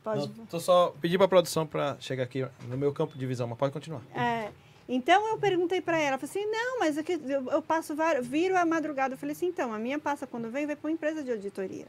Pode. 0.03 0.27
Não, 0.37 0.45
tô 0.45 0.59
só 0.59 0.93
pedir 1.01 1.17
pra 1.17 1.27
produção 1.27 1.65
pra 1.65 1.95
chegar 1.99 2.23
aqui 2.23 2.45
no 2.67 2.77
meu 2.77 2.91
campo 2.91 3.17
de 3.17 3.25
visão, 3.25 3.47
mas 3.47 3.57
pode 3.57 3.71
continuar. 3.71 4.01
É, 4.13 4.51
Então 4.87 5.27
eu 5.29 5.37
perguntei 5.37 5.79
para 5.81 5.97
ela, 5.97 6.17
falei 6.17 6.29
assim, 6.29 6.51
não, 6.51 6.79
mas 6.79 6.97
aqui 6.97 7.13
eu, 7.13 7.49
eu 7.49 7.61
passo, 7.61 7.95
viro 8.21 8.57
a 8.57 8.65
madrugada. 8.65 9.13
Eu 9.13 9.17
falei 9.17 9.33
assim, 9.33 9.47
então, 9.47 9.73
a 9.73 9.79
minha 9.79 9.97
passa 9.97 10.27
quando 10.27 10.51
vem, 10.51 10.65
vai 10.65 10.75
para 10.75 10.89
uma 10.89 10.93
empresa 10.93 11.23
de 11.23 11.31
auditoria. 11.31 11.87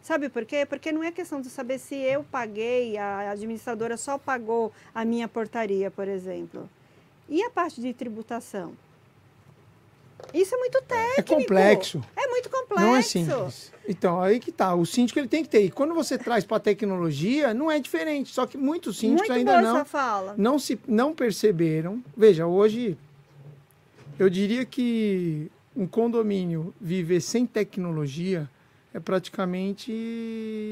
Sabe 0.00 0.28
por 0.28 0.44
quê? 0.46 0.64
Porque 0.64 0.92
não 0.92 1.02
é 1.02 1.10
questão 1.10 1.40
de 1.40 1.50
saber 1.50 1.78
se 1.78 1.96
eu 1.96 2.22
paguei, 2.24 2.96
a 2.96 3.30
administradora 3.30 3.96
só 3.96 4.16
pagou 4.16 4.72
a 4.94 5.04
minha 5.04 5.26
portaria, 5.28 5.90
por 5.90 6.06
exemplo. 6.06 6.70
E 7.28 7.42
a 7.42 7.50
parte 7.50 7.80
de 7.80 7.92
tributação? 7.92 8.74
Isso 10.34 10.54
é 10.54 10.58
muito 10.58 10.78
É 10.78 10.82
técnico. 10.82 11.34
complexo. 11.34 12.04
É 12.16 12.26
muito 12.26 12.50
complexo. 12.50 12.84
Não 12.86 12.96
é 12.96 13.02
simples. 13.02 13.72
Então, 13.88 14.20
aí 14.20 14.38
que 14.38 14.52
tá. 14.52 14.74
O 14.74 14.84
síndico 14.84 15.18
ele 15.18 15.28
tem 15.28 15.42
que 15.42 15.48
ter. 15.48 15.64
E 15.64 15.70
quando 15.70 15.94
você 15.94 16.18
traz 16.18 16.44
para 16.44 16.60
tecnologia, 16.60 17.54
não 17.54 17.70
é 17.70 17.80
diferente. 17.80 18.32
Só 18.32 18.46
que 18.46 18.58
muitos 18.58 18.98
síndicos 18.98 19.28
Muito 19.28 19.38
ainda 19.38 19.62
não, 19.62 19.84
fala. 19.84 20.34
não 20.36 20.58
se 20.58 20.78
não 20.86 21.14
perceberam. 21.14 22.02
Veja, 22.16 22.46
hoje 22.46 22.98
eu 24.18 24.28
diria 24.28 24.64
que 24.66 25.50
um 25.74 25.86
condomínio 25.86 26.74
viver 26.80 27.20
sem 27.20 27.46
tecnologia 27.46 28.48
é 28.92 28.98
praticamente 28.98 29.92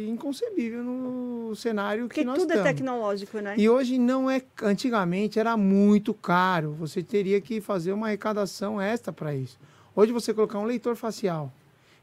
inconcebível 0.09 0.83
no 0.83 1.55
cenário 1.55 2.07
Porque 2.07 2.21
que 2.21 2.27
nós 2.27 2.39
tudo 2.39 2.51
é 2.51 2.57
estamos. 2.57 2.73
tecnológico, 2.73 3.39
né? 3.41 3.55
E 3.59 3.69
hoje 3.69 3.99
não 3.99 4.31
é. 4.31 4.43
Antigamente 4.63 5.39
era 5.39 5.57
muito 5.57 6.15
caro. 6.15 6.73
Você 6.79 7.03
teria 7.03 7.41
que 7.41 7.61
fazer 7.61 7.93
uma 7.93 8.07
arrecadação 8.07 8.81
extra 8.81 9.13
para 9.13 9.35
isso. 9.35 9.59
Hoje 9.95 10.13
você 10.13 10.33
colocar 10.33 10.59
um 10.59 10.65
leitor 10.65 10.97
facial 10.97 11.53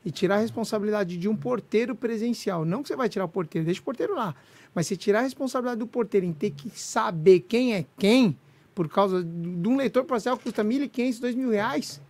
e 0.06 0.12
tirar 0.12 0.36
a 0.36 0.40
responsabilidade 0.40 1.18
de 1.18 1.28
um 1.28 1.36
porteiro 1.36 1.96
presencial. 1.96 2.66
Não 2.66 2.84
que 2.84 2.90
você 2.90 2.96
vai 2.96 3.10
tirar 3.10 3.26
o 3.26 3.30
porteiro, 3.30 3.66
deixa 3.66 3.82
o 3.82 3.84
porteiro 3.84 4.16
lá. 4.16 4.36
Mas 4.74 4.88
se 4.88 4.98
tirar 4.98 5.20
a 5.20 5.24
responsabilidade 5.24 5.80
do 5.80 5.88
porteiro 5.88 6.26
em 6.26 6.34
ter 6.34 6.52
que 6.52 6.70
saber 6.70 7.42
quem 7.42 7.76
é 7.76 7.86
quem, 7.98 8.38
por 8.76 8.90
causa 8.90 9.24
de 9.24 9.68
um 9.68 9.78
leitor 9.78 10.06
facial 10.06 10.38
que 10.38 10.44
custa 10.44 10.64
R$ 10.64 10.70
1.500, 10.70 11.22
2.000 11.22 11.52
reais. 11.52 12.02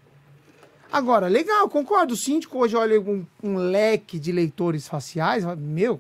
Agora, 0.94 1.28
legal, 1.28 1.68
concordo. 1.68 2.14
O 2.14 2.18
síndico 2.18 2.60
hoje 2.60 2.76
olha 2.76 3.02
um, 3.02 3.26
um 3.42 3.58
leque 3.58 4.20
de 4.20 4.32
leitores 4.32 4.88
faciais. 4.88 5.44
Meu, 5.58 6.00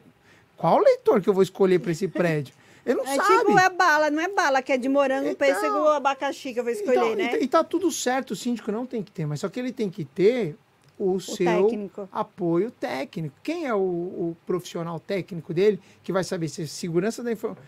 qual 0.56 0.78
leitor 0.78 1.20
que 1.20 1.28
eu 1.28 1.34
vou 1.34 1.41
escolher 1.41 1.80
para 1.80 1.91
esse 1.91 2.07
prédio? 2.07 2.53
Ele 2.86 2.95
não 2.95 3.06
É 3.07 3.15
sabe. 3.15 3.40
tipo, 3.45 3.57
é 3.57 3.70
bala, 3.70 4.10
não 4.11 4.22
é 4.22 4.28
bala, 4.28 4.61
que 4.61 4.72
é 4.72 4.78
de 4.78 4.88
morango, 4.90 5.30
Então- 5.30 5.48
pêssego 5.48 5.76
ou 5.78 5.88
abacaxi 5.90 6.53
que 6.53 6.60
eu 6.60 6.64
vou 6.64 6.72
escolher, 6.72 6.98
Então, 6.98 7.15
né? 7.15 7.40
E, 7.40 7.45
e 7.45 7.48
tá 7.48 7.64
tudo 7.64 7.90
certo, 7.91 8.32
o 8.32 8.36
síndico 8.36 8.72
não 8.72 8.86
tem 8.86 9.02
que 9.02 9.11
ter, 9.11 9.26
mas 9.26 9.40
só 9.40 9.49
que 9.49 9.60
ele 9.60 9.72
tem 9.72 9.90
que 9.90 10.03
ter 10.06 10.56
o, 10.99 11.20
seu 11.20 11.38
técnico. 11.38 12.07
apoio 12.11 12.70
técnico. 12.70 13.34
Quem 13.41 13.65
é 13.65 13.74
o, 13.74 13.80
o 13.80 14.38
profissional 14.45 14.99
técnico 14.99 15.53
dele 15.53 15.80
que 16.03 16.11
vai 16.11 16.24
saber 16.26 16.49
se 16.49 16.61
é 16.64 16.65
segurança 16.68 17.24
da 17.24 17.32
informação? 17.32 17.64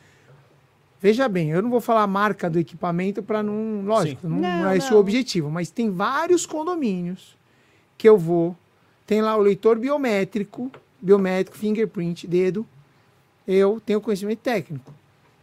Veja 1.06 1.30
bem, 1.30 1.52
eu 1.52 1.62
não 1.62 1.70
vou 1.70 1.80
falar 1.80 2.02
a 2.02 2.08
marca 2.08 2.50
do 2.50 2.58
equipamento 2.58 3.22
para 3.22 3.44
não. 3.44 3.84
Lógico, 3.86 4.28
não, 4.28 4.40
Não, 4.40 4.64
não 4.64 4.70
é 4.72 4.78
esse 4.78 4.90
o 4.90 4.94
não. 4.94 5.00
objetivo, 5.00 5.52
mas 5.52 5.70
tem 5.70 5.92
vários 5.92 6.48
condomínios 6.48 7.38
que 7.96 8.10
eu 8.10 8.18
vou. 8.18 8.56
Tem 9.06 9.22
lá 9.22 9.36
o 9.38 9.40
leitor 9.40 9.78
biométrico, 9.78 10.72
biométrico, 11.00 11.56
fingerprint, 11.60 12.26
dedo. 12.26 12.66
Eu 13.48 13.80
tenho 13.86 14.02
conhecimento 14.02 14.40
técnico. 14.40 14.92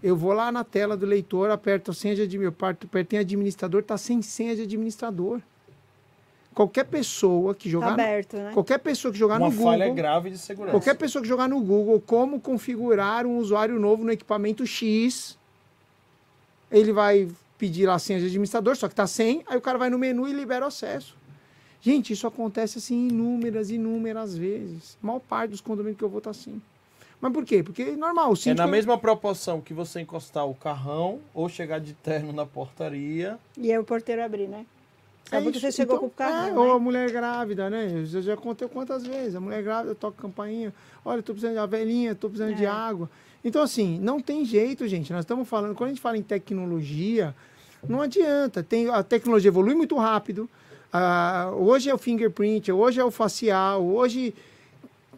Eu 0.02 0.16
vou 0.16 0.32
lá 0.32 0.50
na 0.50 0.64
tela 0.64 0.96
do 0.96 1.06
leitor, 1.06 1.48
aperto 1.48 1.92
a 1.92 1.94
senha 1.94 2.16
de 2.16 2.22
admi- 2.22 2.44
eu 2.46 2.50
parto- 2.50 2.88
aperto 2.88 3.14
em 3.14 3.18
administrador, 3.18 3.84
tá 3.84 3.96
sem 3.96 4.20
senha 4.20 4.56
de 4.56 4.62
administrador. 4.62 5.40
Qualquer 6.52 6.86
pessoa 6.86 7.54
que 7.54 7.68
Tá 7.68 7.70
jogar, 7.70 7.86
no, 7.86 7.92
aberto, 7.92 8.36
né? 8.36 8.50
qualquer 8.52 8.78
pessoa 8.78 9.12
que 9.12 9.18
jogar 9.18 9.38
Uma 9.38 9.48
no 9.48 9.62
falha 9.62 9.84
Google, 9.86 9.94
grave 9.94 10.30
de 10.30 10.38
segurança. 10.38 10.72
qualquer 10.72 10.94
pessoa 10.96 11.22
que 11.22 11.28
jogar 11.28 11.48
no 11.48 11.60
Google 11.60 12.02
como 12.04 12.40
configurar 12.40 13.24
um 13.24 13.38
usuário 13.38 13.78
novo 13.78 14.02
no 14.02 14.10
equipamento 14.10 14.66
X, 14.66 15.38
ele 16.72 16.92
vai 16.92 17.28
pedir 17.58 17.86
lá 17.86 17.94
a 17.94 17.98
senha 17.98 18.18
de 18.18 18.26
administrador, 18.26 18.74
só 18.74 18.88
que 18.88 18.94
tá 18.94 19.06
sem, 19.06 19.44
aí 19.46 19.56
o 19.56 19.60
cara 19.60 19.78
vai 19.78 19.88
no 19.88 19.98
menu 19.98 20.26
e 20.26 20.32
libera 20.32 20.64
o 20.64 20.68
acesso. 20.68 21.16
Gente, 21.80 22.12
isso 22.12 22.26
acontece 22.26 22.78
assim 22.78 23.08
inúmeras, 23.08 23.70
inúmeras 23.70 24.36
vezes. 24.36 24.96
A 25.02 25.06
maior 25.06 25.20
parte 25.20 25.50
dos 25.50 25.60
condomínios 25.60 25.98
que 25.98 26.04
eu 26.04 26.08
vou 26.08 26.20
tá 26.20 26.30
assim. 26.30 26.60
Mas 27.20 27.32
por 27.32 27.44
quê? 27.44 27.62
Porque 27.62 27.82
é 27.82 27.96
normal, 27.96 28.32
o 28.32 28.48
É 28.48 28.54
na 28.54 28.66
mesma 28.66 28.98
proporção 28.98 29.60
que 29.60 29.72
você 29.72 30.00
encostar 30.00 30.44
o 30.44 30.54
carrão 30.54 31.20
ou 31.32 31.48
chegar 31.48 31.78
de 31.78 31.92
terno 31.92 32.32
na 32.32 32.44
portaria. 32.44 33.38
E 33.56 33.70
aí 33.70 33.78
o 33.78 33.84
porteiro 33.84 34.24
abrir, 34.24 34.48
né? 34.48 34.66
É 35.32 35.40
Sabe 35.40 35.52
que 35.52 35.60
você 35.60 35.72
chegou 35.72 35.96
Então, 35.96 36.08
com 36.08 36.14
o 36.14 36.16
carro, 36.16 36.48
é, 36.48 36.50
né? 36.52 36.58
Ou 36.58 36.72
a 36.72 36.78
mulher 36.78 37.10
grávida, 37.10 37.70
né? 37.70 37.90
Eu 37.94 38.04
já, 38.06 38.20
já 38.20 38.36
contei 38.36 38.68
quantas 38.68 39.06
vezes. 39.06 39.34
A 39.34 39.40
mulher 39.40 39.62
grávida 39.62 39.94
toca 39.94 40.20
campainha. 40.20 40.74
Olha, 41.04 41.22
tô 41.22 41.32
precisando 41.32 41.54
de 41.54 41.60
uma 41.60 41.66
velhinha, 41.66 42.14
tô 42.14 42.28
precisando 42.28 42.54
de 42.54 42.64
É. 42.64 42.68
água. 42.68 43.08
Então, 43.44 43.62
assim, 43.62 43.98
não 43.98 44.20
tem 44.20 44.44
jeito, 44.44 44.86
gente. 44.86 45.10
Nós 45.12 45.22
estamos 45.22 45.48
falando, 45.48 45.74
quando 45.74 45.88
a 45.88 45.92
gente 45.92 46.02
fala 46.02 46.16
em 46.18 46.22
tecnologia, 46.22 47.34
não 47.88 48.02
adianta. 48.02 48.62
Tem, 48.62 48.88
a 48.88 49.02
tecnologia 49.02 49.48
evolui 49.48 49.74
muito 49.74 49.96
rápido. 49.96 50.48
Ah, 50.92 51.50
hoje 51.56 51.88
é 51.88 51.94
o 51.94 51.98
fingerprint, 51.98 52.70
hoje 52.70 53.00
é 53.00 53.04
o 53.04 53.10
facial, 53.10 53.82
hoje. 53.84 54.34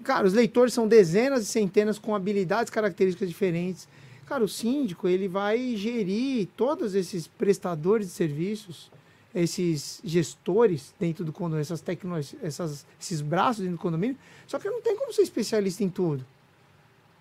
Cara, 0.05 0.27
os 0.27 0.33
leitores 0.33 0.73
são 0.73 0.87
dezenas 0.87 1.43
e 1.43 1.47
centenas 1.47 1.99
com 1.99 2.15
habilidades, 2.15 2.71
características 2.71 3.29
diferentes. 3.29 3.89
Cara, 4.27 4.45
o 4.45 4.49
síndico, 4.49 5.09
ele 5.09 5.29
vai 5.29 5.75
gerir 5.77 6.49
todos 6.57 6.95
esses 6.95 7.27
prestadores 7.27 8.07
de 8.07 8.13
serviços, 8.13 8.91
esses 9.35 10.01
gestores 10.05 10.95
dentro 10.99 11.25
do 11.25 11.33
condomínio, 11.33 11.63
essas 11.63 11.81
tecnologias, 11.81 12.37
essas, 12.43 12.87
esses 13.01 13.21
braços 13.21 13.63
dentro 13.63 13.77
do 13.77 13.81
condomínio, 13.81 14.17
só 14.47 14.59
que 14.59 14.69
não 14.71 14.81
tem 14.81 14.97
como 14.97 15.13
ser 15.13 15.23
especialista 15.23 15.83
em 15.83 15.89
tudo. 15.91 16.25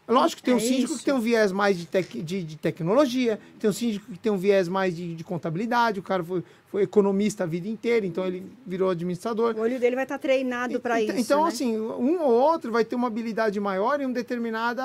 Lógico 0.06 0.42
que 0.42 0.44
tem 0.44 0.54
É 0.54 0.58
um 0.58 0.60
síndico 0.60 0.90
isso. 0.92 1.00
que 1.00 1.06
tem 1.06 1.14
um 1.14 1.20
viés 1.22 1.50
mais 1.54 1.78
de, 1.78 1.86
tec, 1.86 2.12
de, 2.22 2.44
de 2.44 2.58
tecnologia, 2.58 3.40
tem 3.58 3.70
um 3.70 3.74
síndico 3.74 4.12
que 4.12 4.20
tem 4.20 4.30
um 4.34 4.38
viés 4.38 4.68
mais 4.68 4.94
de, 4.94 5.16
de 5.16 5.24
contabilidade, 5.24 5.98
o 5.98 6.04
cara 6.04 6.22
foi, 6.22 6.44
foi 6.68 6.82
economista 6.84 7.46
a 7.46 7.48
vida 7.48 7.70
inteira, 7.70 8.06
então 8.06 8.26
ele 8.28 8.46
virou 8.68 8.90
administrador. 8.90 9.56
O 9.56 9.62
olho 9.62 9.80
dele 9.80 9.96
vai 9.96 10.04
estar 10.04 10.20
treinado 10.20 10.78
para 10.82 11.02
Então- 11.02 11.16
isso. 11.16 11.24
Então, 11.24 11.42
né? 11.44 11.48
assim, 11.48 11.78
um 11.80 12.22
ou 12.22 12.32
outro 12.34 12.70
vai 12.70 12.84
ter 12.84 12.98
uma 12.98 13.08
habilidade 13.08 13.58
maior 13.62 14.02
em, 14.02 14.06
um 14.06 14.12
determinada 14.12 14.84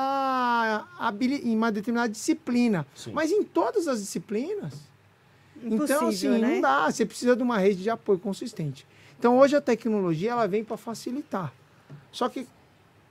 em 1.42 1.56
uma 1.56 1.72
determinada 1.72 2.08
disciplina. 2.12 2.86
Sim. 2.94 3.10
Mas 3.12 3.32
em 3.32 3.42
todas 3.42 3.88
as 3.88 3.98
disciplinas. 3.98 4.87
Então, 5.62 6.08
assim, 6.08 6.28
né? 6.28 6.54
não 6.54 6.60
dá. 6.60 6.90
Você 6.90 7.04
precisa 7.04 7.36
de 7.36 7.42
uma 7.42 7.58
rede 7.58 7.82
de 7.82 7.90
apoio 7.90 8.18
consistente. 8.18 8.86
Então, 9.18 9.38
hoje 9.38 9.56
a 9.56 9.60
tecnologia 9.60 10.32
ela 10.32 10.46
vem 10.46 10.64
para 10.64 10.76
facilitar. 10.76 11.52
Só 12.12 12.28
que 12.28 12.46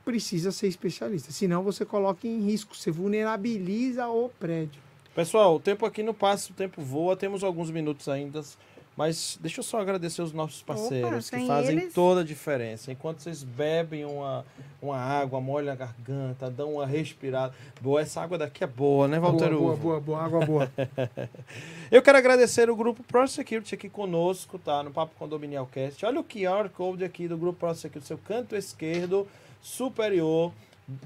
precisa 0.05 0.51
ser 0.51 0.67
especialista. 0.67 1.31
Senão, 1.31 1.63
você 1.63 1.85
coloca 1.85 2.27
em 2.27 2.39
risco, 2.39 2.75
você 2.75 2.89
vulnerabiliza 2.89 4.07
o 4.07 4.29
prédio. 4.29 4.81
Pessoal, 5.13 5.55
o 5.55 5.59
tempo 5.59 5.85
aqui 5.85 6.03
não 6.03 6.13
passa, 6.13 6.51
o 6.51 6.55
tempo 6.55 6.81
voa, 6.81 7.17
temos 7.17 7.43
alguns 7.43 7.71
minutos 7.71 8.07
ainda. 8.07 8.41
Mas 8.97 9.37
deixa 9.39 9.59
eu 9.59 9.63
só 9.63 9.79
agradecer 9.79 10.23
os 10.23 10.33
nossos 10.33 10.63
parceiros 10.63 11.29
que 11.29 11.37
sem 11.37 11.45
fazem 11.47 11.77
eles- 11.77 11.93
toda 11.93 12.21
a 12.21 12.23
diferença. 12.23 12.91
Enquanto 12.91 13.19
vocês 13.19 13.43
bebem 13.43 14.03
uma, 14.05 14.43
uma 14.81 14.97
água, 14.97 15.39
molham 15.39 15.71
a 15.71 15.75
garganta, 15.75 16.49
dão 16.49 16.73
uma 16.73 16.85
respirada. 16.87 17.53
Boa, 17.79 18.01
essa 18.01 18.19
água 18.21 18.39
daqui 18.39 18.63
é 18.63 18.67
boa, 18.67 19.07
né, 19.07 19.19
Walter 19.19 19.49
boa, 19.51 19.59
boa, 19.59 19.73
Uvo? 19.73 19.81
boa, 19.83 19.99
boa, 20.01 20.23
água 20.23 20.45
boa. 20.47 20.71
Eu 21.91 22.01
quero 22.01 22.17
agradecer 22.17 22.71
o 22.71 22.75
grupo 22.75 23.03
ProSecurity 23.03 23.75
aqui 23.75 23.87
conosco, 23.87 24.57
tá? 24.57 24.81
No 24.81 24.89
Papo 24.89 25.13
Condominial 25.15 25.67
Cast. 25.67 26.03
Olha 26.03 26.19
o 26.19 26.23
QR 26.23 26.67
Code 26.69 27.03
aqui 27.05 27.27
do 27.27 27.37
grupo 27.37 27.59
ProSecurity, 27.59 28.07
seu 28.07 28.17
canto 28.17 28.55
esquerdo 28.55 29.27
superior 29.61 30.51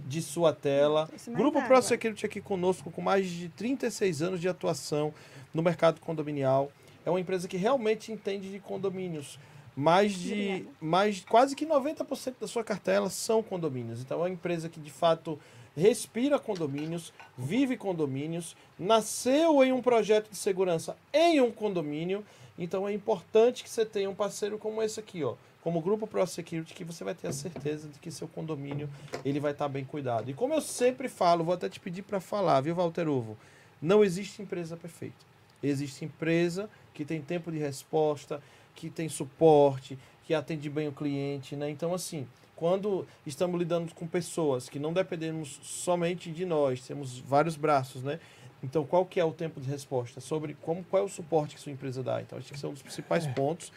de 0.07 0.21
sua 0.21 0.53
tela. 0.53 1.09
Esse 1.13 1.29
mais 1.29 1.41
Grupo. 1.43 1.61
ProSecurity 1.67 2.25
aqui 2.25 2.39
conosco 2.39 2.89
com 2.89 3.01
mais 3.01 3.27
de 3.29 3.49
36 3.49 4.21
anos 4.21 4.39
de 4.39 4.47
atuação 4.47 5.13
no 5.53 5.61
mercado 5.61 5.99
condominial. 5.99 6.71
É 7.05 7.09
uma 7.09 7.19
empresa 7.19 7.47
que 7.47 7.57
realmente 7.57 8.11
entende 8.11 8.51
de 8.51 8.59
condomínios. 8.59 9.39
Mais 9.75 10.13
de 10.13 10.65
mais 10.81 11.23
quase 11.23 11.55
que 11.55 11.65
90% 11.65 12.35
da 12.41 12.47
sua 12.47 12.63
cartela 12.63 13.09
são 13.09 13.41
condomínios. 13.41 14.01
Então 14.01 14.19
é 14.19 14.23
uma 14.23 14.29
empresa 14.29 14.67
que 14.67 14.79
de 14.79 14.91
fato 14.91 15.39
respira 15.75 16.37
condomínios, 16.37 17.13
vive 17.37 17.77
condomínios, 17.77 18.55
nasceu 18.77 19.63
em 19.63 19.71
um 19.71 19.81
projeto 19.81 20.29
de 20.29 20.35
segurança 20.35 20.97
em 21.13 21.39
um 21.39 21.51
condomínio. 21.51 22.25
Então 22.57 22.87
é 22.87 22.93
importante 22.93 23.63
que 23.63 23.69
você 23.69 23.85
tenha 23.85 24.09
um 24.09 24.15
parceiro 24.15 24.57
como 24.57 24.81
esse 24.81 24.99
aqui, 24.99 25.23
ó, 25.23 25.35
como 25.61 25.79
o 25.79 25.81
grupo 25.81 26.05
Pro 26.05 26.25
Security, 26.27 26.73
que 26.73 26.83
você 26.83 27.03
vai 27.03 27.15
ter 27.15 27.27
a 27.27 27.33
certeza 27.33 27.87
de 27.87 27.97
que 27.99 28.11
seu 28.11 28.27
condomínio 28.27 28.89
ele 29.23 29.39
vai 29.39 29.51
estar 29.51 29.69
bem 29.69 29.85
cuidado. 29.85 30.29
E 30.29 30.33
como 30.33 30.53
eu 30.53 30.61
sempre 30.61 31.07
falo, 31.07 31.43
vou 31.43 31.53
até 31.53 31.69
te 31.69 31.79
pedir 31.79 32.01
para 32.01 32.19
falar, 32.19 32.61
viu, 32.61 32.75
Walter 32.75 33.07
Ovo? 33.07 33.37
Não 33.81 34.03
existe 34.03 34.41
empresa 34.41 34.75
perfeita. 34.75 35.31
Existe 35.63 36.03
empresa 36.03 36.69
que 36.93 37.05
tem 37.05 37.21
tempo 37.21 37.51
de 37.51 37.57
resposta, 37.57 38.41
que 38.75 38.89
tem 38.89 39.07
suporte, 39.09 39.97
que 40.25 40.33
atende 40.33 40.69
bem 40.69 40.87
o 40.87 40.91
cliente, 40.91 41.55
né? 41.55 41.69
Então, 41.69 41.93
assim, 41.93 42.27
quando 42.55 43.07
estamos 43.25 43.57
lidando 43.59 43.93
com 43.93 44.05
pessoas 44.07 44.69
que 44.69 44.79
não 44.79 44.93
dependemos 44.93 45.59
somente 45.63 46.31
de 46.31 46.45
nós, 46.45 46.85
temos 46.85 47.17
vários 47.19 47.55
braços, 47.55 48.03
né? 48.03 48.19
Então, 48.63 48.85
qual 48.85 49.05
que 49.05 49.19
é 49.19 49.25
o 49.25 49.31
tempo 49.33 49.59
de 49.59 49.67
resposta? 49.67 50.21
Sobre 50.21 50.53
como, 50.61 50.83
qual 50.83 51.01
é 51.01 51.05
o 51.05 51.09
suporte 51.09 51.55
que 51.55 51.61
sua 51.61 51.71
empresa 51.71 52.03
dá. 52.03 52.21
Então, 52.21 52.37
acho 52.37 52.51
que 52.53 52.59
são 52.59 52.71
os 52.71 52.81
principais 52.81 53.25
pontos. 53.25 53.71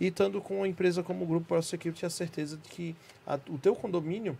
E 0.00 0.06
estando 0.06 0.40
com 0.40 0.56
uma 0.56 0.68
empresa 0.68 1.02
como 1.02 1.24
o 1.24 1.26
Grupo 1.26 1.46
Pro 1.46 1.62
Security, 1.62 2.06
a 2.06 2.10
certeza 2.10 2.56
de 2.56 2.66
que 2.70 2.96
a- 3.26 3.38
o 3.50 3.58
teu 3.58 3.76
condomínio, 3.76 4.36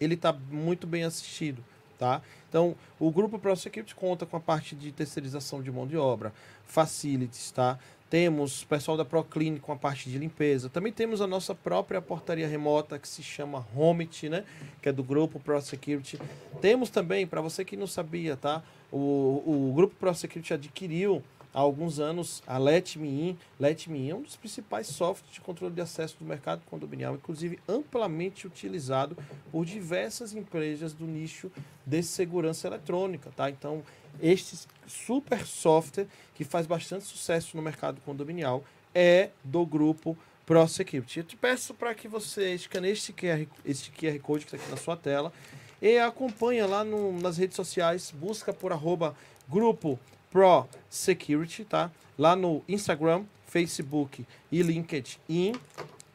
ele 0.00 0.14
está 0.14 0.32
muito 0.32 0.86
bem 0.86 1.04
assistido. 1.04 1.62
Tá? 2.00 2.22
Então, 2.48 2.74
o 2.98 3.10
grupo 3.10 3.38
ProSecurity 3.38 3.94
conta 3.94 4.24
com 4.24 4.34
a 4.34 4.40
parte 4.40 4.74
de 4.74 4.90
terceirização 4.90 5.62
de 5.62 5.70
mão 5.70 5.86
de 5.86 5.98
obra, 5.98 6.32
facilities, 6.64 7.50
tá? 7.50 7.78
Temos 8.08 8.64
pessoal 8.64 8.96
da 8.96 9.04
ProClean 9.04 9.58
com 9.58 9.70
a 9.70 9.76
parte 9.76 10.10
de 10.10 10.18
limpeza. 10.18 10.70
Também 10.70 10.92
temos 10.92 11.20
a 11.20 11.26
nossa 11.26 11.54
própria 11.54 12.00
portaria 12.00 12.48
remota 12.48 12.98
que 12.98 13.06
se 13.06 13.22
chama 13.22 13.64
Homit, 13.76 14.28
né? 14.30 14.44
Que 14.82 14.88
é 14.88 14.92
do 14.92 15.04
grupo 15.04 15.38
ProSecurity. 15.38 16.18
Temos 16.60 16.88
também, 16.90 17.26
para 17.26 17.40
você 17.40 17.64
que 17.64 17.76
não 17.76 17.86
sabia, 17.86 18.34
tá? 18.34 18.62
O, 18.90 19.68
o 19.68 19.72
grupo 19.76 19.94
ProSecurity 19.94 20.54
adquiriu 20.54 21.22
há 21.52 21.60
alguns 21.60 21.98
anos 21.98 22.42
a 22.46 22.58
Let 22.58 22.96
Me 22.96 23.08
In. 23.08 23.38
Let 23.58 23.86
Me 23.88 24.06
In 24.06 24.10
é 24.10 24.14
um 24.14 24.22
dos 24.22 24.36
principais 24.36 24.86
softwares 24.86 25.34
de 25.34 25.40
controle 25.40 25.74
de 25.74 25.80
acesso 25.80 26.16
do 26.18 26.24
mercado 26.24 26.62
condominial, 26.70 27.14
inclusive 27.14 27.58
amplamente 27.68 28.46
utilizado 28.46 29.16
por 29.50 29.64
diversas 29.64 30.34
empresas 30.34 30.92
do 30.92 31.06
nicho 31.06 31.50
de 31.84 32.02
segurança 32.02 32.66
eletrônica, 32.66 33.30
tá? 33.36 33.50
Então, 33.50 33.82
este 34.20 34.66
super 34.86 35.46
software 35.46 36.06
que 36.34 36.44
faz 36.44 36.66
bastante 36.66 37.04
sucesso 37.04 37.56
no 37.56 37.62
mercado 37.62 38.00
condominial 38.00 38.64
é 38.94 39.30
do 39.44 39.64
grupo 39.64 40.16
ProSecurity. 40.46 41.20
Eu 41.20 41.24
te 41.24 41.36
peço 41.36 41.72
para 41.74 41.94
que 41.94 42.08
você 42.08 42.54
escaneie 42.54 42.92
este 42.92 43.12
QR, 43.12 43.46
este 43.64 43.92
QR 43.92 44.18
Code 44.18 44.44
que 44.44 44.54
está 44.54 44.56
aqui 44.56 44.70
na 44.70 44.76
sua 44.76 44.96
tela 44.96 45.32
e 45.80 45.98
acompanha 45.98 46.66
lá 46.66 46.84
no, 46.84 47.12
nas 47.20 47.38
redes 47.38 47.56
sociais, 47.56 48.12
busca 48.14 48.52
por 48.52 48.72
arroba 48.72 49.14
grupo 49.48 49.98
ProSecurity, 50.30 51.64
tá? 51.64 51.90
Lá 52.18 52.36
no 52.36 52.62
Instagram, 52.68 53.24
Facebook 53.46 54.24
e 54.50 54.62
LinkedIn. 54.62 55.54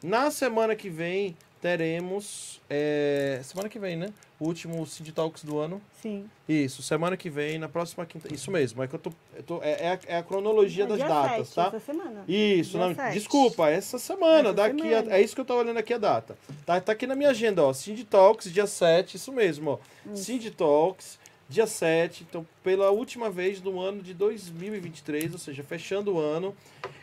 Na 0.03 0.29
semana 0.31 0.75
que 0.75 0.89
vem 0.89 1.35
teremos. 1.61 2.61
É, 2.69 3.39
semana 3.43 3.67
que 3.67 3.79
vem, 3.79 3.95
né? 3.95 4.13
O 4.39 4.45
último 4.45 4.85
Cid 4.85 5.11
Talks 5.13 5.43
do 5.43 5.57
ano. 5.57 5.81
Sim. 6.01 6.29
Isso, 6.47 6.83
semana 6.83 7.17
que 7.17 7.29
vem, 7.29 7.57
na 7.57 7.67
próxima 7.67 8.05
quinta. 8.05 8.31
Isso 8.31 8.51
mesmo, 8.51 8.83
é 8.83 8.87
que 8.87 8.93
eu 8.93 8.99
tô. 8.99 9.11
eu 9.35 9.41
tô- 9.43 9.63
é, 9.63 9.71
é 9.85 9.87
a, 9.93 9.99
é 10.07 10.17
a 10.17 10.23
cronologia 10.23 10.85
das 10.85 10.99
datas, 10.99 11.47
sete, 11.47 11.55
tá? 11.55 11.67
Essa 11.67 11.79
semana. 11.79 12.23
Isso, 12.27 12.77
não, 12.77 12.93
desculpa, 13.13 13.69
essa 13.69 13.97
semana, 13.97 14.49
Essa 14.49 14.53
daqui 14.53 14.81
semana. 14.81 15.11
A, 15.11 15.17
é 15.17 15.21
isso 15.23 15.33
que 15.33 15.41
eu 15.41 15.45
tô 15.45 15.55
olhando 15.57 15.77
aqui 15.77 15.93
a 15.93 15.97
data. 15.97 16.37
Tá, 16.65 16.79
tá 16.79 16.91
aqui 16.91 17.07
na 17.07 17.15
minha 17.15 17.29
agenda, 17.31 17.63
ó, 17.63 17.73
Cindy 17.73 18.03
Talks, 18.03 18.51
dia 18.51 18.67
7, 18.67 19.15
isso 19.15 19.31
mesmo, 19.31 19.71
ó. 19.71 20.15
Cindy 20.15 20.51
Talks, 20.51 21.17
dia 21.47 21.67
7, 21.67 22.25
então 22.27 22.45
pela 22.63 22.89
última 22.89 23.29
vez 23.29 23.61
do 23.61 23.79
ano 23.79 24.01
de 24.01 24.13
2023, 24.13 25.33
ou 25.33 25.39
seja, 25.39 25.63
fechando 25.63 26.15
o 26.15 26.19
ano. 26.19 26.55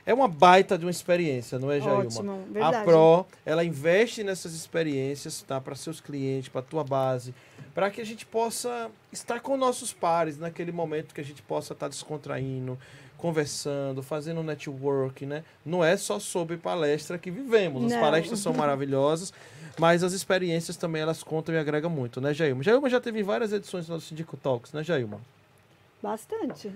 É 0.05 0.13
uma 0.13 0.27
baita 0.27 0.77
de 0.77 0.85
uma 0.85 0.91
experiência, 0.91 1.59
não 1.59 1.71
é, 1.71 1.81
Jailma? 1.81 2.05
Ótimo, 2.05 2.33
A 2.33 2.53
verdade. 2.53 2.85
Pro, 2.85 3.27
ela 3.47 3.65
investe 3.65 4.25
nessas 4.25 4.53
experiências, 4.53 5.43
tá? 5.43 5.61
Para 5.61 5.77
seus 5.77 6.01
clientes, 6.01 6.49
para 6.49 6.61
tua 6.61 6.83
base, 6.83 7.33
para 7.73 7.89
que 7.91 8.01
a 8.01 8.05
gente 8.05 8.27
possa 8.27 8.91
estar 9.13 9.41
com 9.41 9.57
nossos 9.57 9.93
pares 9.93 10.39
naquele 10.39 10.73
momento 10.73 11.15
que 11.15 11.21
a 11.21 11.25
gente 11.25 11.41
possa 11.41 11.73
estar 11.73 11.89
descontraindo, 11.89 12.77
conversando, 13.23 14.03
fazendo 14.03 14.43
network, 14.43 15.25
né? 15.25 15.45
Não 15.65 15.85
é 15.85 15.97
só 15.97 16.19
sobre 16.19 16.57
palestra 16.57 17.17
que 17.17 17.31
vivemos. 17.31 17.85
As 17.85 17.93
Não. 17.93 18.01
palestras 18.01 18.41
são 18.41 18.53
maravilhosas, 18.53 19.33
mas 19.79 20.03
as 20.03 20.13
experiências 20.13 20.77
também 20.77 21.03
elas 21.03 21.23
contam 21.23 21.55
e 21.55 21.59
agregam 21.59 21.89
muito, 21.89 22.21
né, 22.21 22.35
Jailma? 22.35 22.65
Jailma 22.65 22.91
já 22.91 23.01
teve 23.01 23.23
várias 23.23 23.53
edições 23.53 23.87
do 23.87 23.93
nosso 23.93 24.07
Sindico 24.07 24.37
Talks, 24.37 24.73
né, 24.73 24.83
Jailma? 24.83 25.21
Bastante. 26.03 26.73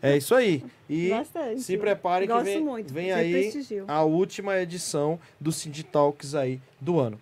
É 0.00 0.16
isso 0.16 0.34
aí. 0.34 0.64
E 0.88 1.10
Bastante. 1.10 1.60
se 1.60 1.76
prepare 1.76 2.26
que 2.26 2.42
vem, 2.42 2.64
muito. 2.64 2.94
vem 2.94 3.12
aí 3.12 3.32
prestigio. 3.32 3.84
a 3.86 4.02
última 4.02 4.58
edição 4.58 5.20
do 5.38 5.52
Cindy 5.52 5.82
Talks 5.82 6.34
aí 6.34 6.58
do 6.80 6.98
ano. 6.98 7.20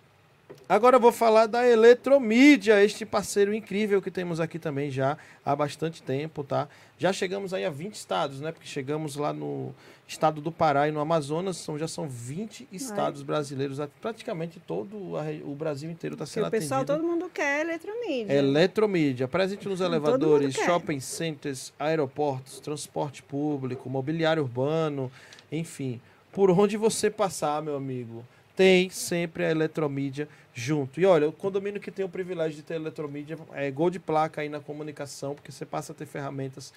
Agora 0.67 0.95
eu 0.95 0.99
vou 0.99 1.11
falar 1.11 1.45
da 1.45 1.67
Eletromídia, 1.67 2.83
este 2.83 3.05
parceiro 3.05 3.53
incrível 3.53 4.01
que 4.01 4.09
temos 4.09 4.39
aqui 4.39 4.57
também 4.57 4.89
já 4.89 5.15
há 5.45 5.55
bastante 5.55 6.01
tempo, 6.01 6.43
tá? 6.43 6.67
Já 6.97 7.13
chegamos 7.13 7.53
aí 7.53 7.63
a 7.63 7.69
20 7.69 7.93
estados, 7.93 8.41
né? 8.41 8.51
Porque 8.51 8.67
chegamos 8.67 9.15
lá 9.15 9.31
no 9.31 9.75
estado 10.07 10.41
do 10.41 10.51
Pará 10.51 10.87
e 10.87 10.91
no 10.91 10.99
Amazonas, 10.99 11.57
são, 11.57 11.77
já 11.77 11.87
são 11.87 12.07
20 12.07 12.67
estados 12.71 13.21
brasileiros, 13.21 13.79
praticamente 14.01 14.59
todo 14.59 15.17
a 15.17 15.23
o 15.47 15.53
Brasil 15.55 15.89
inteiro 15.89 16.15
está 16.15 16.25
sendo 16.25 16.47
o 16.47 16.51
pessoal, 16.51 16.81
atendido. 16.81 16.99
todo 16.99 17.11
mundo 17.11 17.29
quer 17.31 17.61
eletromídia. 17.61 18.33
Eletromídia, 18.33 19.27
presente 19.27 19.67
nos 19.67 19.81
elevadores, 19.81 20.55
shopping 20.55 20.99
centers, 20.99 21.73
aeroportos, 21.77 22.59
transporte 22.59 23.21
público, 23.21 23.87
mobiliário 23.87 24.41
urbano, 24.41 25.11
enfim. 25.51 26.01
Por 26.31 26.49
onde 26.51 26.75
você 26.75 27.09
passar, 27.09 27.61
meu 27.61 27.75
amigo, 27.75 28.25
tem 28.55 28.89
sempre 28.89 29.43
a 29.45 29.51
eletromídia 29.51 30.27
junto. 30.53 30.99
E 30.99 31.05
olha, 31.05 31.27
o 31.27 31.31
condomínio 31.31 31.81
que 31.81 31.91
tem 31.91 32.05
o 32.05 32.09
privilégio 32.09 32.55
de 32.55 32.63
ter 32.63 32.75
eletromídia 32.75 33.37
é 33.53 33.69
gol 33.69 33.89
de 33.89 33.99
placa 33.99 34.41
aí 34.41 34.49
na 34.49 34.59
comunicação, 34.59 35.35
porque 35.35 35.51
você 35.51 35.65
passa 35.65 35.91
a 35.91 35.95
ter 35.95 36.05
ferramentas 36.05 36.73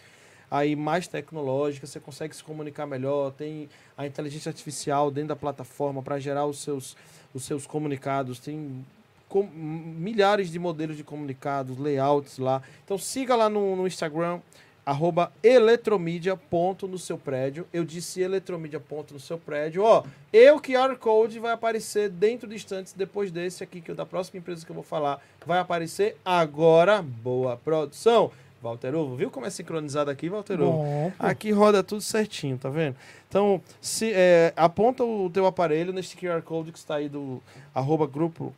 aí 0.50 0.74
mais 0.74 1.06
tecnológicas, 1.06 1.90
você 1.90 2.00
consegue 2.00 2.34
se 2.34 2.42
comunicar 2.42 2.86
melhor, 2.86 3.32
tem 3.32 3.68
a 3.96 4.06
inteligência 4.06 4.48
artificial 4.50 5.10
dentro 5.10 5.28
da 5.28 5.36
plataforma 5.36 6.02
para 6.02 6.18
gerar 6.18 6.46
os 6.46 6.59
seus, 6.59 6.96
os 7.34 7.44
seus 7.44 7.66
comunicados, 7.66 8.38
tem 8.38 8.84
com- 9.28 9.46
milhares 9.46 10.50
de 10.50 10.59
modelos 10.59 10.96
de 10.96 11.05
comunicados, 11.05 11.76
layouts 11.78 12.38
lá. 12.38 12.62
Então 12.84 12.96
siga 12.96 13.36
lá 13.36 13.48
no, 13.48 13.76
no 13.76 13.86
Instagram, 13.86 14.40
arroba 14.89 15.31
eletromídia 15.43 16.35
ponto 16.35 16.89
no 16.89 16.98
seu 16.98 17.19
prédio. 17.19 17.66
Eu 17.74 17.85
disse 17.85 18.23
eletromídia 18.23 18.81
ponto 18.81 19.12
no 19.12 19.20
seu 19.20 19.36
prédio. 19.36 19.82
Ó, 19.82 20.02
e 20.32 20.51
o 20.51 20.59
QR 20.59 20.97
Code 20.97 21.39
vai 21.39 21.52
aparecer 21.52 22.09
dentro 22.09 22.48
de 22.48 22.55
instantes 22.55 22.94
depois 22.94 23.31
desse 23.31 23.62
aqui, 23.62 23.82
que 23.82 23.90
é 23.90 23.94
o 23.94 23.97
da 23.97 24.06
próxima 24.06 24.39
empresa 24.39 24.65
que 24.65 24.73
eu 24.73 24.74
vou 24.74 24.82
falar. 24.82 25.20
Vai 25.44 25.59
aparecer 25.59 26.16
agora. 26.24 27.02
Boa 27.02 27.55
produção. 27.59 28.31
Walter 28.62 28.94
Ovo, 28.94 29.15
viu 29.15 29.31
como 29.31 29.44
é 29.44 29.51
sincronizado 29.51 30.10
aqui, 30.10 30.31
Walter 30.31 30.59
Ovo? 30.60 30.78
Bom. 30.78 31.12
Aqui 31.19 31.52
roda 31.52 31.85
tudo 31.85 32.01
certinho, 32.01 32.56
tá 32.56 32.70
vendo? 32.70 32.97
Então, 33.28 33.60
se, 33.81 34.10
é, 34.15 34.55
aponta 34.56 35.05
o 35.05 35.28
teu 35.28 35.44
aparelho 35.44 35.93
neste 35.93 36.16
QR 36.16 36.40
Code 36.40 36.73
que 36.73 36.78
está 36.78 36.97
aí 36.97 37.10
do 37.10 37.43
arroba 37.74 38.06
grupo, 38.06 38.55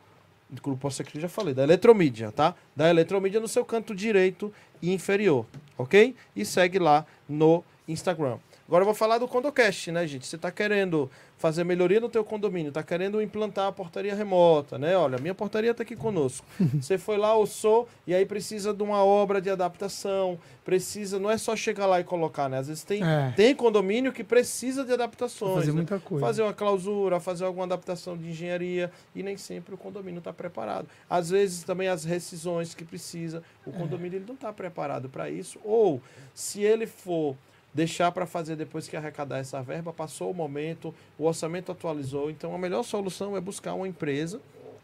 grupo 0.59 0.87
aqui 0.87 1.19
já 1.19 1.29
falei, 1.29 1.53
da 1.53 1.63
Eletromídia, 1.63 2.31
tá? 2.31 2.55
Da 2.75 2.89
Eletromídia 2.89 3.39
no 3.39 3.47
seu 3.47 3.63
canto 3.63 3.95
direito 3.95 4.51
e 4.81 4.91
inferior, 4.91 5.45
ok? 5.77 6.15
E 6.35 6.43
segue 6.43 6.79
lá 6.79 7.05
no 7.29 7.63
Instagram. 7.87 8.37
Agora 8.71 8.83
eu 8.83 8.85
vou 8.85 8.95
falar 8.95 9.17
do 9.17 9.27
CondoCast, 9.27 9.91
né, 9.91 10.07
gente? 10.07 10.25
Você 10.25 10.37
está 10.37 10.49
querendo 10.49 11.11
fazer 11.37 11.65
melhoria 11.65 11.99
no 11.99 12.07
teu 12.07 12.23
condomínio, 12.23 12.69
está 12.69 12.81
querendo 12.81 13.21
implantar 13.21 13.67
a 13.67 13.71
portaria 13.73 14.15
remota, 14.15 14.77
né? 14.77 14.95
Olha, 14.95 15.17
minha 15.17 15.35
portaria 15.35 15.71
está 15.71 15.83
aqui 15.83 15.93
conosco. 15.93 16.47
Você 16.79 16.97
foi 16.97 17.17
lá, 17.17 17.35
ouçou, 17.35 17.89
e 18.07 18.15
aí 18.15 18.25
precisa 18.25 18.73
de 18.73 18.81
uma 18.81 19.03
obra 19.03 19.41
de 19.41 19.49
adaptação, 19.49 20.39
precisa, 20.63 21.19
não 21.19 21.29
é 21.29 21.37
só 21.37 21.53
chegar 21.53 21.85
lá 21.85 21.99
e 21.99 22.05
colocar, 22.05 22.47
né? 22.47 22.59
Às 22.59 22.69
vezes 22.69 22.81
tem, 22.85 23.03
É. 23.03 23.33
tem 23.35 23.53
condomínio 23.53 24.13
que 24.13 24.23
precisa 24.23 24.85
de 24.85 24.93
adaptações. 24.93 25.55
fazer 25.55 25.71
né? 25.71 25.73
muita 25.73 25.99
coisa. 25.99 26.25
Fazer 26.25 26.41
uma 26.41 26.53
clausura, 26.53 27.19
fazer 27.19 27.43
alguma 27.43 27.65
adaptação 27.65 28.15
de 28.15 28.29
engenharia 28.29 28.89
e 29.13 29.21
nem 29.21 29.35
sempre 29.35 29.75
o 29.75 29.77
condomínio 29.77 30.19
está 30.19 30.31
preparado. 30.31 30.87
Às 31.09 31.29
vezes 31.29 31.65
também 31.65 31.89
as 31.89 32.05
rescisões 32.05 32.73
que 32.73 32.85
precisa, 32.85 33.43
o 33.65 33.73
condomínio 33.73 34.15
ele 34.15 34.25
não 34.25 34.35
está 34.35 34.53
preparado 34.53 35.09
para 35.09 35.29
isso. 35.29 35.59
Ou 35.61 36.01
se 36.33 36.61
ele 36.61 36.87
for 36.87 37.35
deixar 37.73 38.11
para 38.11 38.25
fazer 38.25 38.55
depois 38.55 38.87
que 38.87 38.97
arrecadar 38.97 39.39
essa 39.39 39.61
verba, 39.61 39.93
passou 39.93 40.31
o 40.31 40.33
momento, 40.33 40.93
o 41.17 41.25
orçamento 41.25 41.71
atualizou, 41.71 42.29
então 42.29 42.53
a 42.53 42.57
melhor 42.57 42.83
solução 42.83 43.37
é 43.37 43.41
buscar 43.41 43.73
uma 43.73 43.87
empresa 43.87 44.41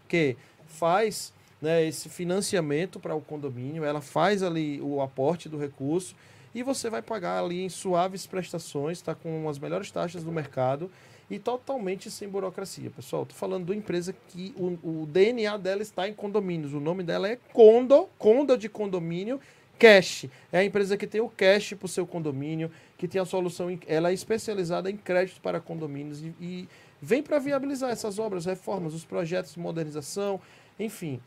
que 0.08 0.38
faz 0.68 1.34
né, 1.62 1.86
esse 1.86 2.08
financiamento 2.08 3.00
para 3.00 3.16
o 3.16 3.22
condomínio, 3.22 3.84
ela 3.84 4.02
faz 4.02 4.42
ali 4.44 4.80
o 4.82 5.02
aporte 5.02 5.50
do 5.50 5.58
recurso 5.58 6.16
e 6.56 6.64
você 6.64 6.90
vai 6.90 7.02
pagar 7.02 7.44
ali 7.44 7.62
em 7.62 7.70
suaves 7.70 8.26
prestações, 8.26 9.00
está 9.00 9.14
com 9.14 9.50
as 9.50 9.60
melhores 9.60 9.92
taxas 9.92 10.24
do 10.24 10.32
mercado 10.32 10.90
e 11.30 11.38
totalmente 11.38 12.10
sem 12.10 12.28
burocracia. 12.28 12.90
Pessoal, 12.90 13.24
estou 13.24 13.38
falando 13.38 13.66
de 13.66 13.72
uma 13.72 13.78
empresa 13.78 14.16
que 14.30 14.56
o, 14.58 15.02
o 15.02 15.06
DNA 15.06 15.58
dela 15.58 15.82
está 15.82 16.08
em 16.08 16.14
condomínios, 16.14 16.74
o 16.74 16.80
nome 16.80 17.04
dela 17.04 17.28
é 17.28 17.38
Condo, 17.52 18.08
Condo 18.18 18.58
de 18.58 18.70
condomínio, 18.70 19.40
Cash. 19.78 20.26
É 20.52 20.60
a 20.60 20.64
empresa 20.64 20.98
que 20.98 21.08
tem 21.08 21.22
o 21.22 21.30
cash 21.30 21.74
para 21.74 21.86
o 21.86 21.90
seu 21.90 22.06
condomínio, 22.06 22.72
que 22.98 23.08
tem 23.08 23.22
a 23.22 23.26
solução, 23.26 23.70
em- 23.70 23.80
ela 23.88 24.10
é 24.10 24.14
especializada 24.14 24.90
em 24.90 24.98
crédito 24.98 25.40
para 25.42 25.60
condomínios 25.60 26.22
e, 26.22 26.34
e 26.40 26.70
vem 27.02 27.22
para 27.22 27.40
viabilizar 27.40 27.90
essas 27.92 28.18
obras, 28.20 28.46
reformas, 28.46 28.94
os 28.94 29.06
projetos 29.06 29.54
de 29.54 29.60
modernização, 29.60 30.40
enfim, 30.80 31.20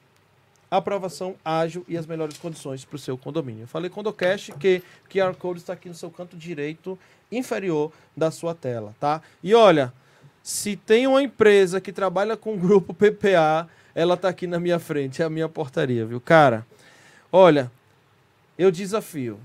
aprovação 0.71 1.35
ágil 1.45 1.85
e 1.89 1.97
as 1.97 2.07
melhores 2.07 2.39
condições 2.39 2.85
para 2.85 2.97
o 2.97 2.99
seu 2.99 3.19
condomínio. 3.19 3.65
Eu 3.65 3.69
falei 3.69 3.91
CondoCash, 3.91 4.53
que 4.59 4.83
o 5.05 5.09
QR 5.09 5.35
Code 5.35 5.61
está 5.61 5.73
aqui 5.73 5.89
no 5.89 5.95
seu 5.95 6.11
canto 6.11 6.37
direito 6.37 6.99
inferior 7.31 7.93
da 8.17 8.31
sua 8.31 8.55
tela, 8.55 8.95
tá? 9.01 9.21
E 9.43 9.55
olha, 9.55 9.93
se 10.43 10.77
tem 10.77 11.07
uma 11.07 11.23
empresa 11.23 11.81
que 11.81 11.93
trabalha 11.93 12.37
com 12.37 12.55
o 12.55 12.57
grupo 12.59 12.95
PPA, 12.95 13.69
ela 13.95 14.15
está 14.15 14.29
aqui 14.29 14.47
na 14.47 14.61
minha 14.61 14.79
frente, 14.79 15.21
é 15.23 15.25
a 15.25 15.31
minha 15.31 15.49
portaria, 15.49 16.07
viu? 16.07 16.21
Cara, 16.21 16.65
olha, 17.33 17.71
eu 18.61 18.71
desafio. 18.71 19.39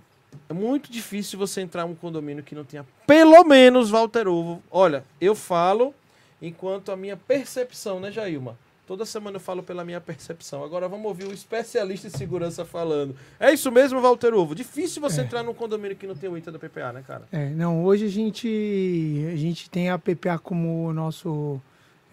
É 0.49 0.53
muito 0.53 0.91
difícil 0.91 1.39
você 1.39 1.61
entrar 1.61 1.87
em 1.87 1.91
um 1.91 1.95
condomínio 1.95 2.43
que 2.43 2.53
não 2.53 2.63
tenha 2.65 2.85
pelo 3.07 3.43
menos 3.45 3.89
Walter 3.89 4.27
Ovo. 4.27 4.61
Olha, 4.69 5.03
eu 5.21 5.33
falo 5.33 5.93
enquanto 6.41 6.91
a 6.91 6.97
minha 6.97 7.15
percepção, 7.15 7.99
né, 7.99 8.11
Jailma? 8.11 8.57
Toda 8.85 9.03
semana 9.05 9.37
eu 9.37 9.39
falo 9.41 9.63
pela 9.63 9.83
minha 9.83 9.99
percepção. 9.99 10.63
Agora 10.63 10.87
vamos 10.87 11.07
ouvir 11.07 11.25
o 11.25 11.33
especialista 11.33 12.05
em 12.07 12.11
segurança 12.11 12.63
falando. 12.65 13.15
É 13.39 13.51
isso 13.51 13.71
mesmo, 13.71 13.99
Walter 13.99 14.33
Ovo? 14.33 14.53
Difícil 14.53 15.01
você 15.01 15.21
É. 15.21 15.23
entrar 15.23 15.41
num 15.41 15.53
condomínio 15.55 15.95
que 15.97 16.05
não 16.05 16.15
tem 16.15 16.29
o 16.29 16.37
ITA 16.37 16.51
da 16.51 16.59
PPA, 16.59 16.91
né, 16.93 17.03
cara? 17.07 17.23
É, 17.31 17.49
não, 17.49 17.83
hoje 17.83 18.05
a 18.05 18.09
gente, 18.09 18.47
a 19.33 19.35
gente 19.37 19.69
tem 19.71 19.89
a 19.89 19.97
PPA 19.97 20.37
como 20.37 20.93
nosso 20.93 21.59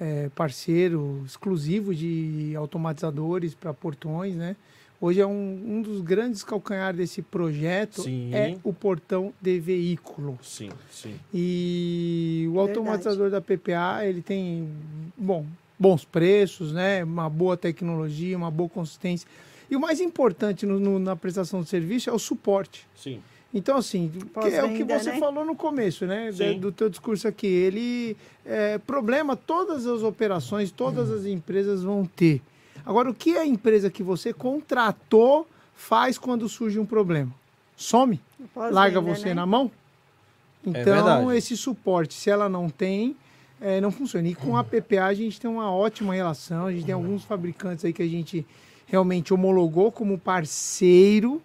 é, 0.01 0.31
parceiro 0.35 1.23
exclusivo 1.27 1.95
de 1.95 2.55
automatizadores 2.57 3.55
para 3.55 3.75
portões, 3.75 4.35
né? 4.35 4.57
Hoje 5.05 5.21
é 5.21 5.27
um, 5.27 5.61
um 5.67 5.83
dos 5.83 6.01
grandes 6.01 6.45
calcanhares 6.45 6.97
desse 6.97 7.23
projeto 7.23 8.03
Sim. 8.03 8.33
é 8.33 8.57
o 8.63 8.73
portão 8.73 9.35
de 9.43 9.59
veículo. 9.59 10.39
Sim, 10.41 10.69
sim. 10.93 11.17
E 11.35 12.45
o 12.49 12.53
Verdade. 12.55 12.79
automatizador 12.79 13.29
da 13.29 13.41
PPA, 13.41 14.07
ele 14.07 14.23
tem, 14.23 14.69
bom, 15.17 15.45
bons 15.77 16.05
preços, 16.05 16.73
né? 16.73 17.03
Uma 17.03 17.29
boa 17.29 17.57
tecnologia, 17.57 18.37
uma 18.37 18.49
boa 18.49 18.69
consistência. 18.69 19.27
E 19.69 19.75
o 19.75 19.81
mais 19.81 20.01
importante 20.01 20.65
no- 20.65 20.79
no- 20.79 21.01
na 21.01 21.17
prestação 21.17 21.63
de 21.63 21.69
serviço 21.69 22.09
é 22.09 22.13
o 22.13 22.19
suporte. 22.19 22.87
Sim. 22.95 23.21
Então, 23.53 23.77
assim, 23.77 24.09
que 24.09 24.55
é 24.55 24.63
o 24.63 24.73
que 24.73 24.85
você 24.85 25.11
né? 25.13 25.19
falou 25.19 25.45
no 25.45 25.57
começo, 25.57 26.07
né? 26.07 26.31
Sim. 26.31 26.61
Do 26.61 26.71
teu 26.71 26.89
discurso 26.89 27.27
aqui. 27.27 27.49
Ele, 27.49 28.17
é, 28.47 28.79
problema, 28.79 29.35
todas 29.35 29.85
as 29.85 30.05
operações, 30.05 30.71
todas 30.71 31.11
as 31.11 31.27
empresas 31.27 31.83
vão 31.83 32.05
ter. 32.07 32.41
Agora, 32.85 33.11
o 33.11 33.15
que 33.15 33.37
a 33.37 33.47
empresa 33.47 33.91
que 33.91 34.03
você 34.03 34.33
contratou 34.33 35.47
faz 35.75 36.19
quando 36.19 36.49
surge 36.49 36.79
um 36.79 36.87
problema? 36.87 37.33
Some? 37.77 38.21
Larga 38.55 39.01
você 39.01 39.29
né? 39.29 39.35
na 39.35 39.47
mão? 39.47 39.71
Então, 40.65 41.31
É 41.31 41.37
esse 41.37 41.57
suporte, 41.57 42.15
se 42.15 42.31
ela 42.31 42.49
não 42.49 42.71
tem, 42.71 43.17
é, 43.61 43.81
não 43.81 43.91
funciona. 43.91 44.29
E 44.29 44.35
com 44.35 44.57
a 44.57 44.63
PPA 44.63 45.07
a 45.07 45.15
gente 45.15 45.41
tem 45.41 45.51
uma 45.51 45.73
ótima 45.73 46.15
relação, 46.15 46.67
a 46.67 46.73
gente 46.73 46.85
tem 46.85 46.95
alguns 46.95 47.25
fabricantes 47.25 47.85
aí 47.85 47.93
que 47.93 48.03
a 48.03 48.09
gente 48.09 48.47
realmente 48.87 49.33
homologou 49.33 49.91
como 49.91 50.19
parceiro 50.19 51.43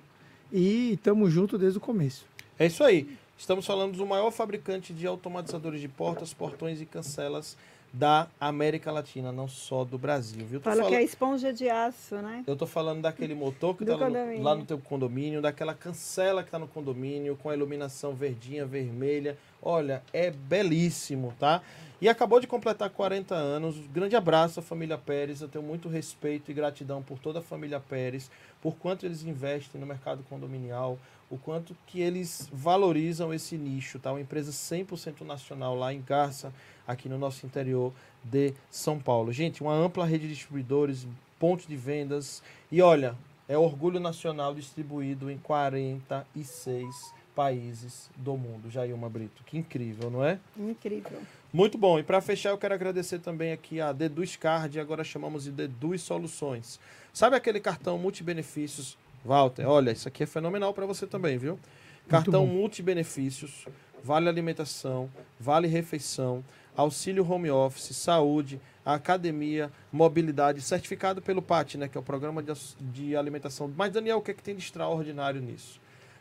e 0.52 0.94
estamos 0.94 1.32
juntos 1.32 1.60
desde 1.60 1.78
o 1.78 1.82
começo. 1.82 2.26
É 2.60 2.66
isso 2.68 2.84
aí. 2.84 3.08
Estamos 3.38 3.66
falando 3.66 3.96
do 3.96 4.06
maior 4.06 4.32
fabricante 4.32 4.94
de 4.94 5.06
automatizadores 5.06 5.80
de 5.80 5.88
portas, 5.88 6.34
portões 6.34 6.82
e 6.82 6.86
cancelas 6.86 7.56
da 7.92 8.28
América 8.40 8.92
Latina, 8.92 9.32
não 9.32 9.48
só 9.48 9.84
do 9.84 9.98
Brasil, 9.98 10.46
viu? 10.46 10.62
Fala 10.62 10.86
que 10.86 10.96
é 10.96 11.04
esponja 11.04 11.52
de 11.52 11.70
aço, 11.70 12.16
né? 12.16 12.44
Eu 12.46 12.56
tô 12.56 12.68
falando 12.68 13.02
daquele 13.02 13.34
motor 13.34 13.76
que 13.76 13.86
Do 13.86 13.98
tá 13.98 14.08
lá 14.08 14.10
no, 14.10 14.44
lá 14.44 14.56
no 14.56 14.66
teu 14.66 14.78
condomínio, 14.78 15.42
daquela 15.42 15.74
cancela 15.74 16.44
que 16.44 16.52
tá 16.52 16.60
no 16.60 16.68
condomínio, 16.68 17.38
com 17.42 17.50
a 17.50 17.56
iluminação 17.56 18.14
verdinha, 18.14 18.66
vermelha. 18.66 19.38
Olha, 19.62 20.04
é 20.14 20.30
belíssimo, 20.30 21.34
tá? 21.40 21.62
E 22.00 22.08
acabou 22.08 22.40
de 22.40 22.46
completar 22.46 22.92
40 22.92 23.34
anos. 23.34 23.76
Grande 23.88 24.16
abraço 24.16 24.60
à 24.60 24.64
família 24.64 25.00
Pérez. 25.00 25.42
Eu 25.42 25.48
tenho 25.48 25.64
muito 25.64 25.90
respeito 25.90 26.52
e 26.52 26.54
gratidão 26.54 27.02
por 27.02 27.18
toda 27.18 27.40
a 27.40 27.42
família 27.42 27.80
Pérez, 27.80 28.30
por 28.62 28.76
quanto 28.76 29.04
eles 29.04 29.24
investem 29.24 29.82
no 29.82 29.88
mercado 29.88 30.24
condominial, 30.30 31.00
o 31.28 31.40
quanto 31.40 31.76
que 31.88 32.00
eles 32.00 32.48
valorizam 32.54 33.34
esse 33.34 33.58
nicho, 33.58 33.98
tá? 33.98 34.12
Uma 34.12 34.22
empresa 34.22 34.52
100% 34.52 35.22
nacional 35.22 35.76
lá 35.76 35.92
em 35.92 36.00
Garça, 36.00 36.54
aqui 36.88 37.10
no 37.10 37.18
nosso 37.18 37.48
interior 37.48 37.92
de 38.24 38.54
São 38.70 39.00
Paulo. 39.00 39.32
Gente, 39.32 39.64
uma 39.64 39.74
ampla 39.74 40.06
rede 40.06 40.28
de 40.28 40.36
distribuidores, 40.36 41.08
pontos 41.40 41.66
de 41.66 41.76
vendas 41.76 42.44
e 42.72 42.80
olha, 42.80 43.16
é 43.48 43.58
orgulho 43.58 44.00
nacional 44.00 44.54
distribuído 44.54 45.32
em 45.32 45.38
46 45.40 47.17
países 47.38 48.10
do 48.16 48.36
mundo. 48.36 48.68
Jailma 48.68 49.08
Brito, 49.08 49.44
que 49.46 49.60
incrível, 49.60 50.10
não 50.10 50.26
é? 50.26 50.40
Incrível. 50.58 51.22
Muito 51.54 51.78
bom. 51.78 52.00
E 52.00 52.04
para 52.04 52.20
fechar, 52.20 52.50
eu 52.50 52.58
quero 52.58 52.74
agradecer 52.74 53.20
também 53.20 53.52
aqui 53.52 53.80
a 53.80 53.94
Deduz 53.94 54.36
Card, 54.36 54.80
agora 54.80 55.04
chamamos 55.04 55.44
de 55.44 55.52
Deduz 55.52 56.02
Soluções. 56.02 56.80
Sabe 57.14 57.36
aquele 57.36 57.60
cartão 57.60 58.00
multibenefícios? 58.00 58.98
Walter, 59.24 59.68
olha, 59.68 59.92
isso 59.92 60.08
aqui 60.08 60.24
é 60.24 60.26
fenomenal 60.26 60.74
para 60.74 60.88
você 60.88 61.06
também, 61.06 61.38
viu? 61.38 61.60
Cartão 62.08 62.48
multibenefícios, 62.48 63.68
vale 64.04 64.28
alimentação, 64.28 65.08
vale 65.40 65.68
refeição, 65.68 66.44
auxílio 66.76 67.30
home 67.30 67.52
office, 67.52 67.96
saúde, 67.96 68.60
academia, 68.84 69.72
mobilidade, 69.92 70.60
certificado 70.62 71.22
pelo 71.22 71.42
PAT, 71.42 71.76
né, 71.76 71.88
que 71.88 71.98
é 71.98 72.02
o 72.02 72.04
programa 72.04 72.44
de 72.80 73.16
alimentação. 73.16 73.72
Mas 73.78 73.92
Daniel, 73.92 74.18
o 74.18 74.22
que 74.22 74.32
é 74.32 74.34
que 74.34 74.42
tem 74.42 74.56
de 74.56 74.64
extraordinário 74.64 75.40
nisso? 75.40 75.80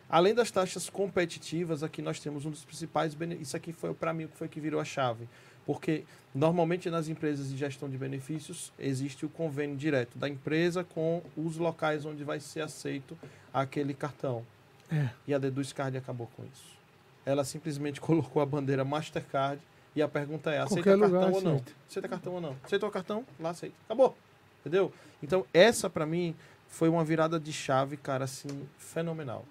Além 0.09 0.35
das 0.35 0.51
taxas 0.51 0.89
competitivas, 0.89 1.83
aqui 1.83 2.01
nós 2.01 2.20
temos 2.20 2.45
um 2.47 2.51
dos 2.51 2.65
principais 2.65 3.15
bene- 3.15 3.37
Isso 3.41 3.57
aqui 3.57 3.73
foi 3.73 3.93
para 3.93 4.12
mim 4.12 4.24
o 4.24 4.28
que 4.28 4.37
foi 4.37 4.49
que 4.49 4.61
virou 4.61 4.81
a 4.81 4.85
chave. 4.85 5.28
Porque 5.65 6.05
normalmente 6.33 6.89
nas 6.89 7.09
empresas 7.09 7.49
de 7.51 7.57
gestão 7.57 7.89
de 7.91 7.99
benefícios 7.99 8.73
existe 8.78 9.27
o 9.27 9.28
convênio 9.28 9.77
direto 9.77 10.16
da 10.16 10.28
empresa 10.28 10.85
com 10.85 11.23
os 11.37 11.57
locais 11.57 12.05
onde 12.07 12.23
vai 12.23 12.39
ser 12.39 12.61
aceito 12.61 13.19
aquele 13.53 13.93
cartão. 13.95 14.47
É. 14.91 15.09
E 15.27 15.35
a 15.35 15.39
Deduz 15.39 15.73
Card 15.73 15.97
acabou 15.97 16.31
com 16.37 16.45
isso. 16.45 16.77
Ela 17.24 17.43
simplesmente 17.43 18.01
colocou 18.03 18.41
a 18.41 18.47
bandeira 18.47 18.85
Mastercard 18.85 19.61
e 19.97 20.01
a 20.01 20.07
pergunta 20.07 20.53
é: 20.53 20.59
aceita 20.61 20.83
Qualquer 20.97 21.01
cartão 21.11 21.33
ou 21.33 21.41
não? 21.43 21.51
aceita. 21.57 21.73
Aceita 21.89 22.09
cartão 22.09 22.33
ou 22.35 22.41
não? 22.41 22.57
Aceitou 22.62 22.89
o 22.89 22.93
cartão? 22.93 23.27
Lá 23.41 23.51
aceita. 23.51 23.74
Acabou. 23.87 24.16
Entendeu? 24.61 24.93
Então, 25.20 25.45
essa 25.53 25.91
para 25.91 26.07
mim 26.07 26.37
foi 26.69 26.89
uma 26.89 27.05
virada 27.05 27.41
de 27.41 27.53
chave, 27.53 27.97
cara, 27.97 28.24
assim, 28.24 28.69
fenomenal. 28.78 29.45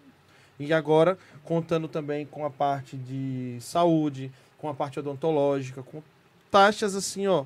E 0.60 0.73
agora, 0.73 1.18
contando 1.44 1.88
também 1.88 2.26
com 2.26 2.45
a 2.45 2.49
parte 2.49 2.95
de 2.95 3.57
saúde, 3.60 4.32
com 4.57 4.69
a 4.69 4.73
parte 4.73 4.99
odontológica, 4.99 5.84
com 5.84 6.02
taxas 6.49 6.95
assim, 6.95 7.27
ó, 7.27 7.45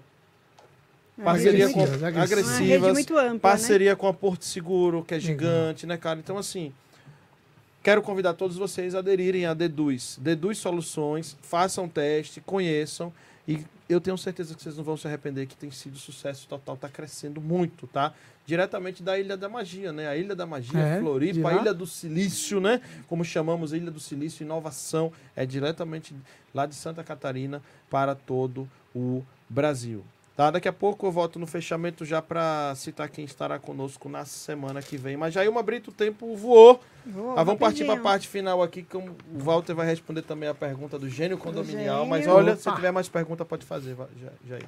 Uma 1.17 1.25
parceria 1.25 1.67
rede 1.67 1.73
com 1.73 1.83
Agressivas, 2.21 2.97
ampla, 2.99 3.33
né? 3.33 3.39
parceria 3.39 3.95
com 3.95 4.07
a 4.07 4.13
Porto 4.13 4.45
Seguro, 4.45 5.03
que 5.03 5.13
é 5.13 5.17
Legal. 5.17 5.31
gigante, 5.31 5.85
né, 5.87 5.97
cara? 5.97 6.19
Então, 6.19 6.37
assim, 6.37 6.71
quero 7.81 8.01
convidar 8.01 8.33
todos 8.35 8.57
vocês 8.57 8.93
a 8.93 8.99
aderirem 8.99 9.45
a 9.45 9.53
Deduz. 9.53 10.17
Deduz 10.21 10.59
Soluções, 10.59 11.35
façam 11.41 11.89
teste, 11.89 12.41
conheçam 12.41 13.11
e 13.49 13.65
eu 13.89 13.99
tenho 13.99 14.15
certeza 14.15 14.53
que 14.53 14.61
vocês 14.61 14.77
não 14.77 14.83
vão 14.83 14.95
se 14.95 15.07
arrepender, 15.07 15.47
que 15.47 15.55
tem 15.57 15.71
sido 15.71 15.97
sucesso 15.97 16.47
total, 16.47 16.77
tá 16.77 16.87
crescendo 16.87 17.41
muito, 17.41 17.87
tá? 17.87 18.13
Diretamente 18.45 19.01
da 19.01 19.17
Ilha 19.17 19.35
da 19.35 19.49
Magia, 19.49 19.91
né? 19.91 20.07
A 20.07 20.15
Ilha 20.15 20.35
da 20.35 20.45
Magia, 20.45 20.79
É, 20.79 20.99
Floripa, 20.99 21.49
a 21.49 21.53
Ilha 21.55 21.73
do 21.73 21.87
Silício, 21.87 22.61
né? 22.61 22.79
Como 23.07 23.25
chamamos, 23.25 23.73
Ilha 23.73 23.89
do 23.89 23.99
Silício, 23.99 24.43
inovação, 24.43 25.11
é 25.35 25.43
diretamente 25.45 26.15
lá 26.53 26.67
de 26.67 26.75
Santa 26.75 27.03
Catarina 27.03 27.61
para 27.89 28.13
todo 28.13 28.69
o 28.93 29.23
Brasil. 29.49 30.05
Tá? 30.39 30.51
Daqui 30.51 30.69
a 30.69 30.71
pouco 30.73 31.05
eu 31.05 31.11
volto 31.11 31.37
no 31.37 31.45
fechamento 31.45 32.05
já 32.05 32.21
para 32.21 32.73
citar 32.73 33.09
quem 33.09 33.25
estará 33.25 33.59
conosco 33.59 34.07
na 34.07 34.23
semana 34.23 34.81
que 34.81 34.95
vem. 34.95 35.17
Mas 35.17 35.33
já 35.33 35.43
uma 35.49 35.61
Brito, 35.61 35.89
o 35.89 35.93
tempo 35.93 36.33
voou. 36.33 36.79
Vou, 37.05 37.37
Ah, 37.37 37.43
vamos 37.43 37.59
partir 37.59 37.83
para 37.83 37.95
a 37.95 38.01
parte 38.01 38.25
final 38.25 38.63
aqui, 38.63 38.81
que 38.83 38.95
o 38.95 39.03
Walter 39.33 39.75
vai 39.75 39.85
responder 39.85 40.21
também 40.21 40.47
a 40.47 40.55
pergunta 40.55 40.97
do 40.97 41.09
gênio 41.09 41.37
condominial. 41.37 42.05
Mas 42.05 42.25
olha, 42.25 42.55
se 42.55 42.69
Opa. 42.69 42.77
tiver 42.77 42.89
mais 42.89 43.09
pergunta, 43.09 43.43
pode 43.43 43.65
fazer, 43.65 43.97
Jair. 44.47 44.65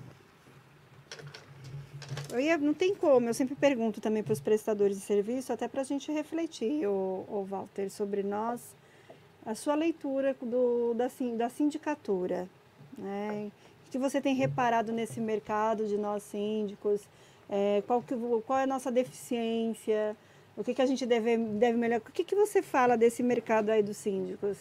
Eu 2.34 2.42
ia, 2.42 2.58
não 2.58 2.74
tem 2.74 2.94
como, 2.94 3.30
eu 3.30 3.34
sempre 3.34 3.56
pergunto 3.56 4.02
também 4.02 4.22
para 4.22 4.34
os 4.34 4.42
prestadores 4.42 4.98
de 4.98 5.04
serviço, 5.04 5.54
até 5.54 5.70
para 5.70 5.80
a 5.80 5.86
gente 5.86 6.12
refletir, 6.12 6.86
o, 6.86 7.26
o 7.30 7.48
Walter, 7.50 7.90
sobre 7.90 8.24
nós, 8.24 8.76
a 9.46 9.56
sua 9.56 9.76
leitura 9.76 10.36
do, 10.42 10.94
da, 10.96 11.10
da 11.38 11.50
sindicatura. 11.50 12.50
Né? 12.98 13.50
O 13.92 14.00
que 14.00 14.00
você 14.00 14.22
tem 14.22 14.34
reparado 14.34 14.94
nesse 14.94 15.20
mercado 15.20 15.86
de 15.86 15.98
nós 15.98 16.24
síndicos? 16.24 17.02
É, 17.50 17.84
qual, 17.86 18.02
que, 18.02 18.16
qual 18.48 18.58
é 18.58 18.64
a 18.64 18.66
nossa 18.66 18.90
deficiência? 18.90 20.16
O 20.56 20.64
que, 20.64 20.74
que 20.74 20.82
a 20.82 20.86
gente 20.86 21.06
deve, 21.06 21.36
deve 21.36 21.78
melhorar? 21.78 22.00
O 22.00 22.12
que, 22.14 22.24
que 22.24 22.34
você 22.34 22.62
fala 22.62 22.96
desse 22.96 23.22
mercado 23.22 23.70
aí 23.70 23.84
dos 23.84 23.98
síndicos? 23.98 24.58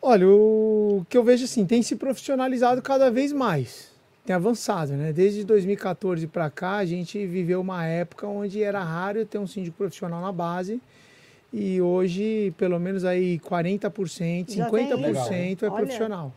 Olha, 0.00 0.24
o 0.28 1.04
que 1.08 1.18
eu 1.18 1.24
vejo 1.24 1.46
assim, 1.46 1.66
tem 1.66 1.82
se 1.82 1.96
profissionalizado 1.96 2.80
cada 2.80 3.10
vez 3.10 3.32
mais. 3.32 3.90
Tem 4.24 4.36
avançado, 4.36 4.92
né? 4.92 5.12
Desde 5.12 5.42
2014 5.42 6.28
para 6.28 6.48
cá, 6.48 6.76
a 6.76 6.86
gente 6.86 7.26
viveu 7.26 7.60
uma 7.60 7.84
época 7.84 8.24
onde 8.24 8.62
era 8.62 8.84
raro 8.84 9.26
ter 9.26 9.38
um 9.38 9.48
síndico 9.48 9.76
profissional 9.76 10.20
na 10.20 10.30
base. 10.30 10.80
E 11.52 11.82
hoje, 11.82 12.54
pelo 12.56 12.78
menos 12.78 13.04
aí 13.04 13.40
40%, 13.40 14.54
Já 14.54 14.70
tem 14.70 14.88
50% 14.88 15.62
é 15.64 15.66
Olha. 15.66 15.74
profissional. 15.74 16.32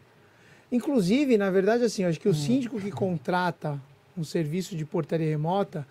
Inclusive, 0.73 1.37
na 1.37 1.51
verdade, 1.51 1.83
assim, 1.83 2.03
acho 2.03 2.19
que 2.19 2.27
o 2.27 2.33
síndico 2.33 2.79
que 2.81 2.89
contrata 2.89 3.79
um 4.17 4.23
serviço 4.23 4.75
de 4.75 4.83
portaria 4.83 5.29
remota, 5.29 5.87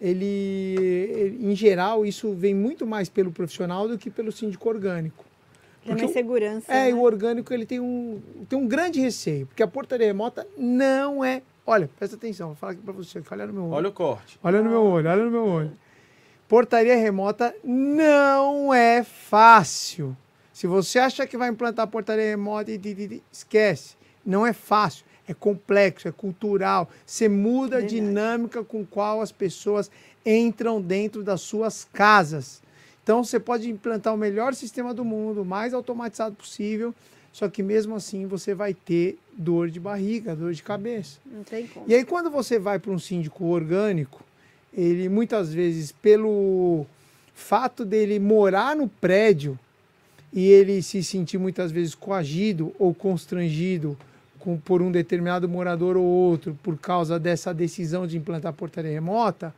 ele, 0.00 0.24
ele- 1.14 1.46
em 1.52 1.54
geral, 1.54 2.04
isso 2.06 2.32
vem 2.32 2.54
muito 2.54 2.86
mais 2.86 3.08
pelo 3.10 3.30
profissional 3.30 3.86
do 3.86 3.98
que 3.98 4.08
pelo 4.10 4.32
síndico 4.32 4.68
orgânico. 4.70 5.22
Tem 5.84 5.90
Porque 5.90 6.02
mais 6.04 6.10
o- 6.10 6.14
segurança. 6.14 6.72
É, 6.72 6.88
e 6.88 6.92
né? 6.92 6.98
o 6.98 7.02
orgânico 7.02 7.52
ele 7.52 7.66
tem 7.66 7.78
um, 7.78 8.20
tem 8.48 8.58
um 8.58 8.66
grande 8.66 9.00
receio, 9.00 9.46
porque 9.46 9.62
a 9.62 9.68
portaria 9.68 10.06
remota 10.06 10.46
não 10.56 11.22
é. 11.22 11.42
Olha, 11.66 11.90
presta 11.98 12.16
atenção, 12.16 12.48
vou 12.48 12.56
falar 12.56 12.72
aqui 12.72 12.80
pra 12.82 12.92
você, 12.92 13.22
olha 13.30 13.46
no 13.46 13.52
meu 13.52 13.64
olho. 13.64 13.72
Olha 13.74 13.88
o 13.90 13.92
corte. 13.92 14.38
Olha 14.42 14.62
no 14.62 14.70
meu 14.70 14.82
olho, 14.82 15.10
olha 15.10 15.24
no 15.24 15.30
meu 15.30 15.44
olho. 15.46 15.72
Portaria 16.48 16.96
remota 16.96 17.54
não 17.62 18.72
é 18.72 19.04
fácil. 19.04 20.16
Se 20.52 20.66
você 20.66 20.98
acha 20.98 21.26
que 21.26 21.36
vai 21.36 21.48
implantar 21.50 21.86
portaria 21.86 22.24
remota, 22.30 22.70
esquece. 23.30 23.96
Não 24.24 24.46
é 24.46 24.52
fácil. 24.52 25.04
é 25.28 25.34
complexo, 25.34 26.08
é 26.08 26.12
cultural. 26.12 26.90
Você 27.06 27.28
muda 27.28 27.78
a 27.78 27.80
dinâmica 27.80 28.64
com 28.64 28.84
qual 28.84 29.20
as 29.20 29.30
pessoas 29.30 29.90
entram 30.26 30.80
dentro 30.80 31.22
das 31.22 31.40
suas 31.40 31.86
casas. 31.92 32.60
Então 33.02 33.24
você 33.24 33.40
pode 33.40 33.68
implantar 33.68 34.14
o 34.14 34.16
melhor 34.16 34.54
sistema 34.54 34.94
do 34.94 35.04
mundo, 35.04 35.42
o 35.42 35.44
mais 35.44 35.74
automatizado 35.74 36.36
possível, 36.36 36.94
só 37.32 37.48
que 37.48 37.62
mesmo 37.62 37.94
assim 37.96 38.26
você 38.26 38.54
vai 38.54 38.74
ter 38.74 39.18
dor 39.32 39.70
de 39.70 39.80
barriga, 39.80 40.36
dor 40.36 40.52
de 40.52 40.62
cabeça. 40.62 41.18
Não 41.24 41.42
tem 41.42 41.66
como. 41.66 41.86
E 41.88 41.94
aí, 41.94 42.04
quando 42.04 42.30
você 42.30 42.58
vai 42.58 42.78
para 42.78 42.92
um 42.92 42.98
síndico 42.98 43.46
orgânico, 43.46 44.22
ele 44.72 45.08
muitas 45.08 45.52
vezes, 45.52 45.90
pelo 45.90 46.86
fato 47.34 47.84
dele 47.84 48.18
morar 48.18 48.76
no 48.76 48.86
prédio 48.86 49.58
e 50.32 50.46
ele 50.46 50.82
se 50.82 51.02
sentir 51.02 51.38
muitas 51.38 51.72
vezes 51.72 51.94
coagido 51.94 52.72
ou 52.78 52.94
constrangido 52.94 53.96
com, 54.42 54.56
por 54.58 54.82
um 54.82 54.90
determinado 54.90 55.48
morador 55.48 55.96
ou 55.96 56.04
outro 56.04 56.58
por 56.62 56.76
causa 56.76 57.18
dessa 57.18 57.54
decisão 57.54 58.06
de 58.06 58.16
implantar 58.18 58.52
portaria 58.52 58.90
remota, 58.90 59.54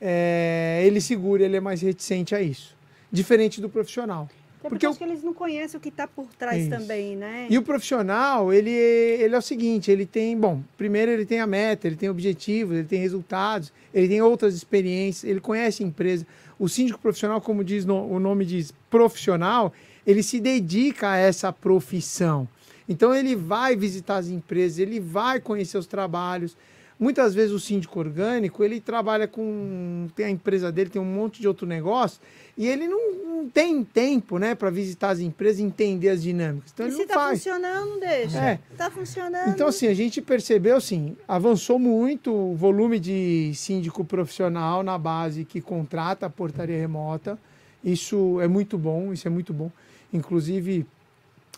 é, 0.00 0.82
ele 0.84 1.00
segura, 1.00 1.42
ele 1.44 1.56
é 1.56 1.60
mais 1.60 1.80
reticente 1.80 2.34
a 2.34 2.42
isso. 2.42 2.76
Diferente 3.10 3.60
do 3.60 3.68
profissional. 3.68 4.28
Até 4.60 4.68
porque 4.68 4.70
porque 4.70 4.86
eu- 4.86 4.90
acho 4.90 4.98
que 4.98 5.04
eles 5.04 5.22
não 5.22 5.34
conhecem 5.34 5.76
o 5.76 5.80
que 5.80 5.88
está 5.88 6.06
por 6.06 6.26
trás 6.38 6.60
Isso. 6.62 6.70
também, 6.70 7.16
né? 7.16 7.46
E 7.50 7.58
o 7.58 7.62
profissional, 7.62 8.52
ele, 8.52 8.70
ele 8.70 9.34
é 9.34 9.38
o 9.38 9.42
seguinte, 9.42 9.90
ele 9.90 10.06
tem, 10.06 10.36
bom, 10.38 10.60
primeiro 10.78 11.10
ele 11.10 11.26
tem 11.26 11.40
a 11.40 11.46
meta, 11.46 11.86
ele 11.88 11.96
tem 11.96 12.08
objetivos, 12.08 12.76
ele 12.76 12.86
tem 12.86 13.00
resultados, 13.00 13.72
ele 13.92 14.06
tem 14.08 14.22
outras 14.22 14.54
experiências, 14.54 15.28
ele 15.28 15.40
conhece 15.40 15.82
a 15.82 15.86
empresa. 15.86 16.24
O 16.60 16.68
síndico 16.68 17.00
profissional, 17.00 17.40
como 17.40 17.64
diz 17.64 17.84
no- 17.84 18.06
o 18.08 18.20
nome 18.20 18.44
diz, 18.44 18.72
profissional, 18.88 19.72
ele 20.06 20.22
se 20.22 20.38
dedica 20.40 21.10
a 21.10 21.16
essa 21.16 21.52
profissão. 21.52 22.46
Então 22.88 23.14
ele 23.14 23.34
vai 23.36 23.76
visitar 23.76 24.16
as 24.16 24.28
empresas, 24.28 24.78
ele 24.78 25.00
vai 25.00 25.40
conhecer 25.40 25.78
os 25.78 25.86
trabalhos. 25.86 26.56
Muitas 26.98 27.34
vezes 27.34 27.52
o 27.52 27.58
síndico 27.58 27.98
orgânico, 27.98 28.62
ele 28.62 28.80
trabalha 28.80 29.26
com 29.26 30.08
tem 30.14 30.26
a 30.26 30.30
empresa 30.30 30.70
dele, 30.70 30.90
tem 30.90 31.02
um 31.02 31.04
monte 31.04 31.40
de 31.40 31.48
outro 31.48 31.66
negócio, 31.66 32.20
e 32.56 32.68
ele 32.68 32.86
não, 32.86 33.14
não 33.42 33.48
tem 33.48 33.82
tempo, 33.82 34.38
né, 34.38 34.54
para 34.54 34.70
visitar 34.70 35.10
as 35.10 35.18
empresas 35.18 35.58
e 35.58 35.64
entender 35.64 36.10
as 36.10 36.22
dinâmicas. 36.22 36.70
Então 36.72 36.86
e 36.86 36.90
ele 36.90 36.96
se 36.96 37.06
tá 37.06 37.14
faz. 37.14 37.38
funcionando, 37.38 37.98
deixa. 37.98 38.38
É. 38.38 38.58
Tá 38.76 38.90
funcionando. 38.90 39.48
Então, 39.50 39.66
assim, 39.66 39.88
a 39.88 39.94
gente 39.94 40.20
percebeu, 40.20 40.76
assim, 40.76 41.16
avançou 41.26 41.78
muito 41.78 42.32
o 42.32 42.54
volume 42.54 43.00
de 43.00 43.52
síndico 43.54 44.04
profissional 44.04 44.82
na 44.82 44.96
base 44.96 45.44
que 45.44 45.60
contrata 45.60 46.26
a 46.26 46.30
portaria 46.30 46.78
remota. 46.78 47.38
Isso 47.82 48.40
é 48.40 48.46
muito 48.46 48.78
bom, 48.78 49.12
isso 49.12 49.26
é 49.26 49.30
muito 49.30 49.52
bom. 49.52 49.72
Inclusive, 50.12 50.86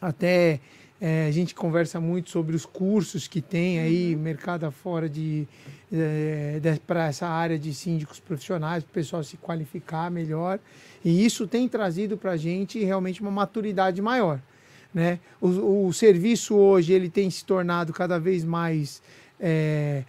até 0.00 0.60
eh, 1.06 1.26
a 1.28 1.30
gente 1.30 1.54
conversa 1.54 2.00
muito 2.00 2.30
sobre 2.30 2.56
os 2.56 2.64
cursos 2.64 3.28
que 3.28 3.42
tem 3.42 3.78
aí, 3.78 4.16
mercado 4.16 4.64
afora 4.64 5.08
de, 5.08 5.46
para 6.86 7.08
essa 7.08 7.26
área 7.26 7.58
de 7.58 7.74
síndicos 7.74 8.18
profissionais, 8.18 8.82
para 8.82 8.90
o 8.90 8.94
pessoal 8.94 9.22
se 9.22 9.36
qualificar 9.36 10.10
melhor. 10.10 10.58
E 11.04 11.24
isso 11.24 11.46
tem 11.46 11.68
trazido 11.68 12.16
para 12.16 12.30
a 12.32 12.36
gente 12.36 12.82
realmente 12.82 13.20
uma 13.20 13.30
maturidade 13.30 14.00
maior 14.00 14.40
né? 14.94 15.18
O, 15.40 15.88
o 15.88 15.92
serviço 15.92 16.54
hoje 16.54 16.92
ele 16.92 17.10
tem 17.10 17.28
se 17.28 17.44
tornado 17.44 17.92
cada 17.92 18.18
vez 18.18 18.44
mais 18.44 19.02
é, 19.40 20.04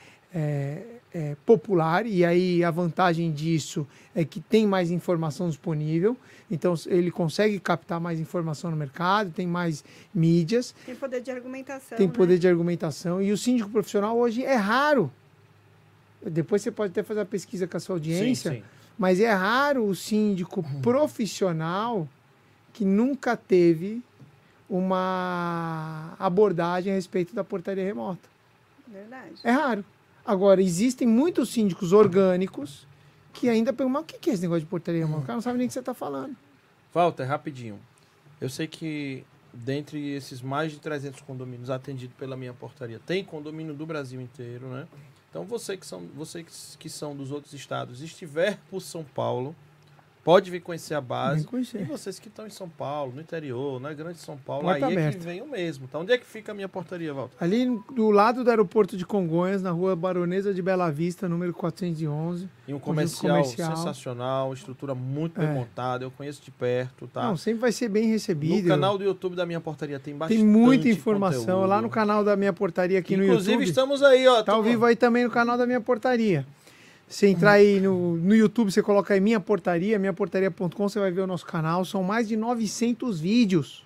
é, 1.16 1.34
popular 1.46 2.06
e 2.06 2.26
aí 2.26 2.62
a 2.62 2.70
vantagem 2.70 3.32
disso 3.32 3.88
é 4.14 4.26
que 4.26 4.42
tem 4.42 4.68
mais 4.68 4.92
informação 4.92 5.48
disponível, 5.48 6.18
então 6.52 6.74
ele 6.88 7.10
consegue 7.10 7.58
captar 7.58 8.02
mais 8.02 8.20
informação 8.20 8.70
no 8.70 8.76
mercado, 8.76 9.32
tem 9.32 9.48
mais 9.48 9.82
mídias, 10.14 10.76
Tem 10.86 10.94
poder 10.94 11.22
de 11.22 11.32
argumentação. 11.32 11.98
tem 11.98 12.08
né? 12.08 12.14
poder 12.14 12.38
de 12.38 12.46
argumentação 12.50 13.22
e 13.22 13.32
o 13.32 13.38
síndico 13.38 13.70
profissional 13.70 14.18
hoje 14.18 14.44
é 14.44 14.56
raro. 14.56 15.10
Depois 16.22 16.62
você 16.62 16.70
pode 16.72 16.92
até 16.92 17.02
fazer 17.02 17.22
a 17.22 17.26
pesquisa 17.26 17.66
com 17.66 17.78
a 17.78 17.80
sua 17.80 17.96
audiência, 17.96 18.52
Sim, 18.52 18.58
sim. 18.58 18.64
mas 18.98 19.22
é 19.22 19.32
raro 19.32 19.86
o 19.86 19.96
síndico 19.96 20.62
profissional 20.82 22.10
que 22.74 22.84
nunca 22.84 23.38
teve 23.38 24.04
uma 24.70 26.14
abordagem 26.20 26.92
a 26.92 26.96
respeito 26.96 27.34
da 27.34 27.44
portaria 27.44 27.86
remota. 27.86 28.28
Verdade. 28.86 29.36
É 29.46 29.52
raro. 29.52 29.86
Agora, 30.26 30.62
existem 30.62 31.08
muitos 31.08 31.50
síndicos 31.50 31.94
orgânicos 31.94 32.88
que 33.32 33.50
ainda 33.50 33.72
perguntam, 33.72 34.02
o 34.02 34.06
que 34.06 34.30
é 34.30 34.34
esse 34.34 34.42
negócio 34.42 34.62
de 34.62 34.68
portaria 34.68 35.02
remota? 35.02 35.24
O 35.24 35.26
cara 35.26 35.36
não 35.36 35.42
sabe 35.42 35.58
nem 35.58 35.66
o 35.66 35.68
que 35.68 35.74
você 35.74 35.80
está 35.80 35.94
falando. 35.94 36.36
Walter, 36.94 37.26
rapidinho. 37.26 37.80
Eu 38.40 38.50
sei 38.50 38.68
que 38.68 39.26
dentre 39.54 40.14
esses 40.14 40.42
mais 40.42 40.72
de 40.72 40.80
300 40.80 41.22
condomínios 41.22 41.70
atendidos 41.70 42.16
pela 42.18 42.36
minha 42.36 42.54
portaria, 42.54 43.00
tem 43.06 43.24
condomínio 43.24 43.74
do 43.74 43.86
Brasil 43.86 44.20
inteiro, 44.20 44.68
né? 44.68 44.88
Então 45.30 45.46
você 45.46 45.78
que 45.78 45.86
são, 45.86 46.08
você 46.16 46.44
que, 46.44 46.52
que 46.78 46.90
são 46.90 47.16
dos 47.16 47.32
outros 47.32 47.54
estados, 47.54 48.02
estiver 48.02 48.58
por 48.70 48.82
São 48.82 49.04
Paulo, 49.04 49.56
pode 50.26 50.50
vir 50.52 50.60
conhecer 50.60 50.96
a 50.96 51.00
base. 51.00 51.44
E 51.44 51.46
conhecer. 51.46 51.86
vocês 51.86 52.20
que 52.20 52.28
estão 52.28 52.46
em 52.46 52.50
São 52.50 52.68
Paulo, 52.68 53.14
no 53.16 53.22
interior, 53.22 53.80
na 53.80 53.94
Grande 53.94 54.18
São 54.18 54.36
Paulo, 54.36 54.64
Porta 54.64 54.86
aí 54.88 54.92
é 54.94 54.96
que 54.96 55.00
aberta. 55.02 55.20
venham 55.24 55.48
mesmo. 55.48 55.88
Tá? 55.88 56.00
Onde 56.00 56.12
é 56.12 56.18
que 56.18 56.26
fica 56.26 56.52
a 56.52 56.56
minha 56.56 56.68
portaria, 56.68 57.14
Walter? 57.14 57.38
Ali 57.40 57.68
do 57.96 58.10
lado 58.10 58.44
do 58.44 58.50
aeroporto 58.50 58.98
de 58.98 59.06
Congonhas, 59.06 59.62
na 59.62 59.70
rua 59.72 59.96
Baronesa 59.96 60.54
de 60.54 60.62
Bela 60.62 60.92
Vista, 60.92 61.30
número 61.30 61.54
411. 61.54 62.50
Em 62.68 62.74
um 62.74 62.80
comercial, 62.80 63.38
comercial. 63.38 63.76
sensacional, 63.78 64.52
estrutura 64.52 64.96
muito 64.96 65.40
bem 65.40 65.48
É. 65.48 65.54
montada, 65.54 66.04
eu 66.04 66.10
conheço 66.10 66.42
de 66.44 66.50
perto, 66.50 67.08
tá? 67.08 67.24
Não, 67.24 67.38
sempre 67.38 67.62
vai 67.62 67.72
ser 67.72 67.88
bem 67.90 68.08
recebido. 68.10 68.64
no 68.64 68.68
canal 68.68 68.98
do 68.98 69.04
YouTube 69.04 69.36
da 69.36 69.46
minha 69.46 69.62
portaria 69.62 70.00
tem 70.00 70.16
bastante 70.18 70.38
Tem 70.40 70.46
muita 70.48 70.90
informação. 70.90 71.42
conteúdo. 71.42 71.68
Lá 71.68 71.80
no 71.82 71.90
canal 71.90 72.24
da 72.24 72.36
minha 72.36 72.52
portaria 72.52 72.98
aqui 72.98 73.16
no 73.16 73.24
Inclusive, 73.24 73.52
YouTube. 73.52 73.70
estamos 73.70 74.02
aí, 74.02 74.28
ó. 74.28 74.42
Tá 74.42 74.54
ao 74.54 74.64
vivo 74.64 74.84
aí 74.86 74.96
também 74.96 75.24
no 75.24 75.30
canal 75.30 75.58
da 75.58 75.68
Minha 75.68 75.80
Portaria. 75.80 76.46
Você 77.08 77.28
entrar 77.28 77.52
aí 77.54 77.80
no, 77.80 78.16
no 78.18 78.36
YouTube, 78.36 78.72
você 78.72 78.82
coloca 78.82 79.14
aí 79.14 79.20
Minha 79.20 79.40
Portaria, 79.40 79.98
minhaportaria.com, 80.00 80.90
você 80.90 81.00
vai 81.00 81.12
ver 81.12 81.22
o 81.22 81.28
nosso 81.28 81.46
canal. 81.46 81.86
São 81.86 82.02
mais 82.04 82.28
de 82.28 82.36
900 82.36 83.20
vídeos. 83.20 83.86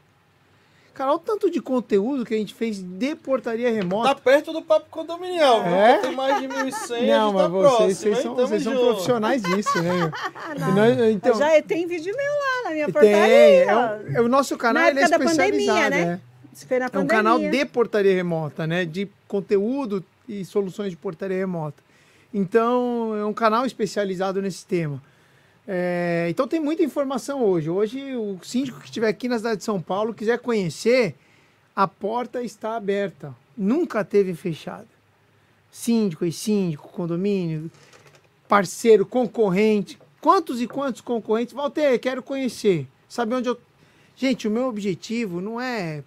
Cara, 0.94 1.12
olha 1.12 1.18
o 1.18 1.20
tanto 1.20 1.50
de 1.50 1.62
conteúdo 1.62 2.26
que 2.26 2.34
a 2.34 2.38
gente 2.38 2.54
fez 2.54 2.82
de 2.82 3.16
portaria 3.16 3.70
Tá 3.70 3.74
remota. 3.76 4.16
perto 4.16 4.52
do 4.52 4.62
papo 4.62 4.88
condominial. 4.90 5.62
É? 5.64 5.94
viu? 5.94 6.02
Tem 6.02 6.16
mais 6.16 6.41
de 6.41 6.48
1.100, 6.48 7.08
Não, 7.08 7.30
gente 7.30 7.34
mas 7.34 7.41
tá 7.44 7.48
vocês, 7.48 7.50
próximo, 7.50 7.78
vocês 7.88 8.06
hein? 8.06 8.16
são, 8.24 8.36
Tamo 8.36 8.48
vocês 8.48 8.64
são 8.64 8.74
profissionais 8.74 9.41
disso, 9.41 9.82
né? 9.82 10.12
nós- 10.76 11.12
então, 11.14 11.36
Já 11.38 11.62
tem 11.62 11.88
vídeo 11.88 12.14
meu 12.16 12.26
lá 12.34 12.64
na 12.66 12.72
minha 12.72 12.86
tem, 12.86 12.94
portaria. 12.94 13.16
é, 13.30 13.66
ó. 13.76 13.80
o, 13.80 14.18
é 14.18 14.22
o 14.22 14.28
nosso 14.28 14.58
canal 14.58 14.84
Na 14.84 14.90
ele 14.90 15.00
é 15.00 15.08
da 15.08 15.18
pandemia, 15.20 15.46
especializado. 15.52 15.90
né? 15.96 16.20
é. 16.26 16.30
É 16.94 17.00
um 17.00 17.08
canal 17.08 17.40
de 17.40 17.66
portaria 17.66 18.14
remota, 18.14 18.68
né? 18.68 18.84
De 18.84 19.08
conteúdo 19.26 20.04
e 20.28 20.44
soluções 20.44 20.90
de 20.91 20.98
portaria 20.98 21.38
remota. 21.38 21.82
Então, 22.34 23.16
é 23.16 23.26
um 23.26 23.34
canal 23.34 23.66
especializado 23.66 24.42
nesse 24.42 24.66
tema. 24.66 25.02
É, 25.68 26.28
então, 26.30 26.48
tem 26.48 26.60
muita 26.60 26.84
informação 26.84 27.44
hoje. 27.44 27.70
Hoje, 27.70 28.16
o 28.16 28.40
síndico 28.44 28.80
que 28.80 28.86
estiver 28.86 29.08
aqui 29.08 29.28
na 29.28 29.38
cidade 29.38 29.58
de 29.58 29.64
São 29.64 29.82
Paulo 29.82 30.14
quiser 30.14 30.40
conhecer, 30.40 31.16
a 31.76 31.88
porta 31.88 32.44
está 32.44 32.76
aberta. 32.76 33.36
Nunca 33.58 34.04
teve 34.04 34.34
fechada. 34.34 34.88
Síndico 35.72 36.26
e 36.26 36.32
síndico, 36.32 36.90
condomínio, 36.90 37.70
parceiro, 38.48 39.06
concorrente. 39.06 40.00
Quantos 40.20 40.62
e 40.62 40.68
quantos 40.68 41.02
concorrentes? 41.02 41.54
Walter, 41.54 41.98
quero 42.00 42.22
conhecer. 42.22 42.88
Saber 43.08 43.36
onde 43.36 43.50
eu. 43.50 43.60
Gente, 44.16 44.48
o 44.48 44.52
meu 44.52 44.68
objetivo 44.68 45.40
não 45.40 45.62
é. 45.62 46.04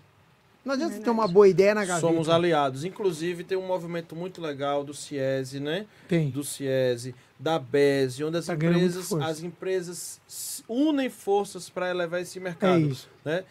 Não 0.64 0.74
adianta 0.74 1.00
ter 1.00 1.10
uma 1.10 1.26
boa 1.26 1.48
ideia 1.48 1.74
na 1.74 1.84
gaveta. 1.84 2.06
Somos 2.06 2.28
aliados. 2.28 2.84
Inclusive, 2.84 3.42
tem 3.42 3.58
um 3.58 3.66
movimento 3.66 4.14
muito 4.14 4.40
legal 4.40 4.84
do 4.84 4.94
CIESE, 4.94 5.58
né? 5.58 5.86
Tem. 6.06 6.30
Do 6.30 6.44
CIESE, 6.44 7.14
da 7.38 7.58
BESE, 7.58 8.22
onde 8.22 8.36
as 8.36 8.46
Tá 8.46 8.54
empresas, 8.54 9.12
as 9.12 9.42
empresas 9.42 10.20
unem 10.68 11.10
forças 11.10 11.68
para 11.68 11.90
elevar 11.90 12.20
esse 12.20 12.38
É 12.38 12.42
mercado. 12.42 12.80
isso. 12.80 13.08
Né? 13.24 13.42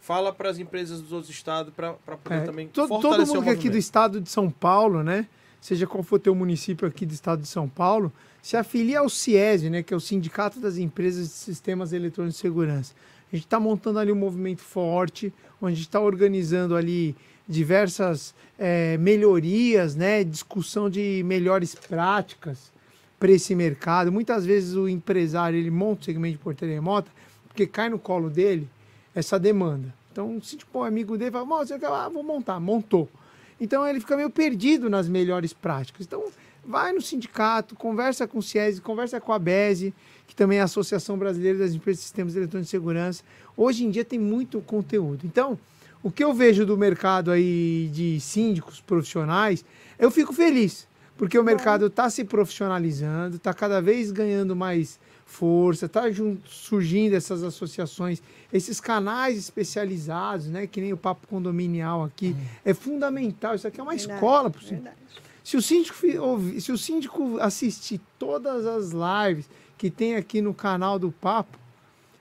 Fala 0.00 0.32
para 0.32 0.48
as 0.48 0.58
empresas 0.58 1.00
dos 1.00 1.12
outros 1.12 1.30
estados 1.30 1.72
para 1.74 1.92
poder 1.94 2.36
É, 2.36 2.40
também 2.42 2.68
todo, 2.68 2.88
todo 2.88 3.02
fortalecer 3.02 3.34
mundo 3.34 3.40
o 3.40 3.44
que 3.44 3.50
é 3.50 3.52
aqui 3.52 3.68
do 3.68 3.76
estado 3.76 4.20
de 4.20 4.30
São 4.30 4.48
Paulo, 4.50 5.02
né? 5.02 5.26
Seja 5.60 5.86
qual 5.86 6.02
for 6.02 6.16
o 6.16 6.18
teu 6.18 6.34
município 6.34 6.88
aqui 6.88 7.04
do 7.04 7.12
estado 7.12 7.42
de 7.42 7.48
São 7.48 7.68
Paulo, 7.68 8.10
se 8.40 8.56
afilia 8.56 9.00
ao 9.00 9.10
CIESE, 9.10 9.68
né? 9.68 9.82
Que 9.82 9.92
é 9.92 9.96
o 9.96 10.00
Sindicato 10.00 10.58
das 10.58 10.78
Empresas 10.78 11.26
de 11.26 11.34
Sistemas 11.34 11.92
Eletrônicos 11.92 12.36
de 12.36 12.40
Segurança. 12.40 12.94
A 13.32 13.36
gente 13.36 13.46
está 13.46 13.60
montando 13.60 13.98
ali 13.98 14.10
um 14.10 14.16
movimento 14.16 14.60
forte, 14.60 15.32
onde 15.60 15.72
a 15.72 15.76
gente 15.76 15.86
está 15.86 16.00
organizando 16.00 16.74
ali 16.74 17.14
diversas 17.48 18.34
eh, 18.58 18.96
melhorias, 18.98 19.94
né? 19.94 20.24
Discussão 20.24 20.90
de 20.90 21.22
melhores 21.24 21.74
práticas 21.74 22.72
para 23.18 23.30
esse 23.30 23.54
mercado. 23.54 24.10
Muitas 24.10 24.44
vezes 24.44 24.74
o 24.74 24.88
empresário 24.88 25.58
ele 25.58 25.70
monta 25.70 26.02
o 26.02 26.04
segmento 26.04 26.38
de 26.38 26.42
portaria 26.42 26.74
remota 26.74 27.10
porque 27.46 27.66
cai 27.66 27.88
no 27.88 27.98
colo 27.98 28.30
dele 28.30 28.68
essa 29.14 29.38
demanda. 29.38 29.92
Então, 30.10 30.40
se 30.42 30.56
tipo, 30.56 30.78
um 30.78 30.84
amigo 30.84 31.18
dele 31.18 31.30
fala, 31.30 31.44
"Mô, 31.44 31.58
você 31.58 31.78
quer? 31.78 31.88
Ah, 31.88 32.08
vou 32.08 32.22
montar, 32.22 32.58
montou. 32.58 33.08
Então 33.60 33.86
ele 33.86 34.00
fica 34.00 34.16
meio 34.16 34.30
perdido 34.30 34.88
nas 34.88 35.08
melhores 35.08 35.52
práticas. 35.52 36.06
Então, 36.06 36.24
vai 36.64 36.92
no 36.92 37.00
sindicato, 37.00 37.74
conversa 37.74 38.26
com 38.26 38.38
o 38.38 38.42
CIESE, 38.42 38.80
conversa 38.80 39.20
com 39.20 39.32
a 39.32 39.38
BESE, 39.38 39.94
que 40.26 40.34
também 40.34 40.58
é 40.58 40.60
a 40.60 40.64
Associação 40.64 41.18
Brasileira 41.18 41.58
das 41.58 41.74
Empresas 41.74 42.00
de 42.00 42.04
Sistemas 42.04 42.36
Eletrônicos 42.36 42.66
de 42.66 42.70
Segurança. 42.70 43.22
Hoje 43.56 43.84
em 43.84 43.90
dia 43.90 44.04
tem 44.04 44.18
muito 44.18 44.60
conteúdo. 44.60 45.26
Então, 45.26 45.58
o 46.02 46.10
que 46.10 46.24
eu 46.24 46.32
vejo 46.32 46.64
do 46.64 46.76
mercado 46.76 47.30
aí 47.30 47.90
de 47.92 48.20
síndicos 48.20 48.80
profissionais, 48.80 49.64
eu 49.98 50.10
fico 50.10 50.32
feliz, 50.32 50.86
porque 51.16 51.38
o 51.38 51.44
mercado 51.44 51.86
está 51.86 52.08
se 52.08 52.24
profissionalizando, 52.24 53.36
está 53.36 53.52
cada 53.52 53.82
vez 53.82 54.10
ganhando 54.10 54.56
mais 54.56 54.98
força, 55.26 55.86
está 55.86 56.02
surgindo 56.44 57.14
essas 57.14 57.44
associações, 57.44 58.22
esses 58.52 58.80
canais 58.80 59.38
especializados, 59.38 60.46
né, 60.46 60.66
que 60.66 60.80
nem 60.80 60.92
o 60.92 60.96
Papo 60.96 61.26
Condominial 61.28 62.02
aqui, 62.02 62.34
é 62.64 62.74
fundamental, 62.74 63.54
isso 63.54 63.68
aqui 63.68 63.78
é 63.78 63.82
uma 63.82 63.94
Verdade, 63.94 64.14
escola 64.14 64.50
para 64.50 64.60
o. 64.60 64.82
Se 65.42 65.56
o 65.56 65.62
síndico, 65.62 65.96
se 66.60 66.72
o 66.72 66.78
síndico 66.78 67.38
assistir 67.40 68.00
todas 68.18 68.66
as 68.66 68.90
lives 68.92 69.48
que 69.78 69.90
tem 69.90 70.14
aqui 70.16 70.40
no 70.42 70.52
canal 70.54 70.98
do 70.98 71.10
Papo, 71.10 71.58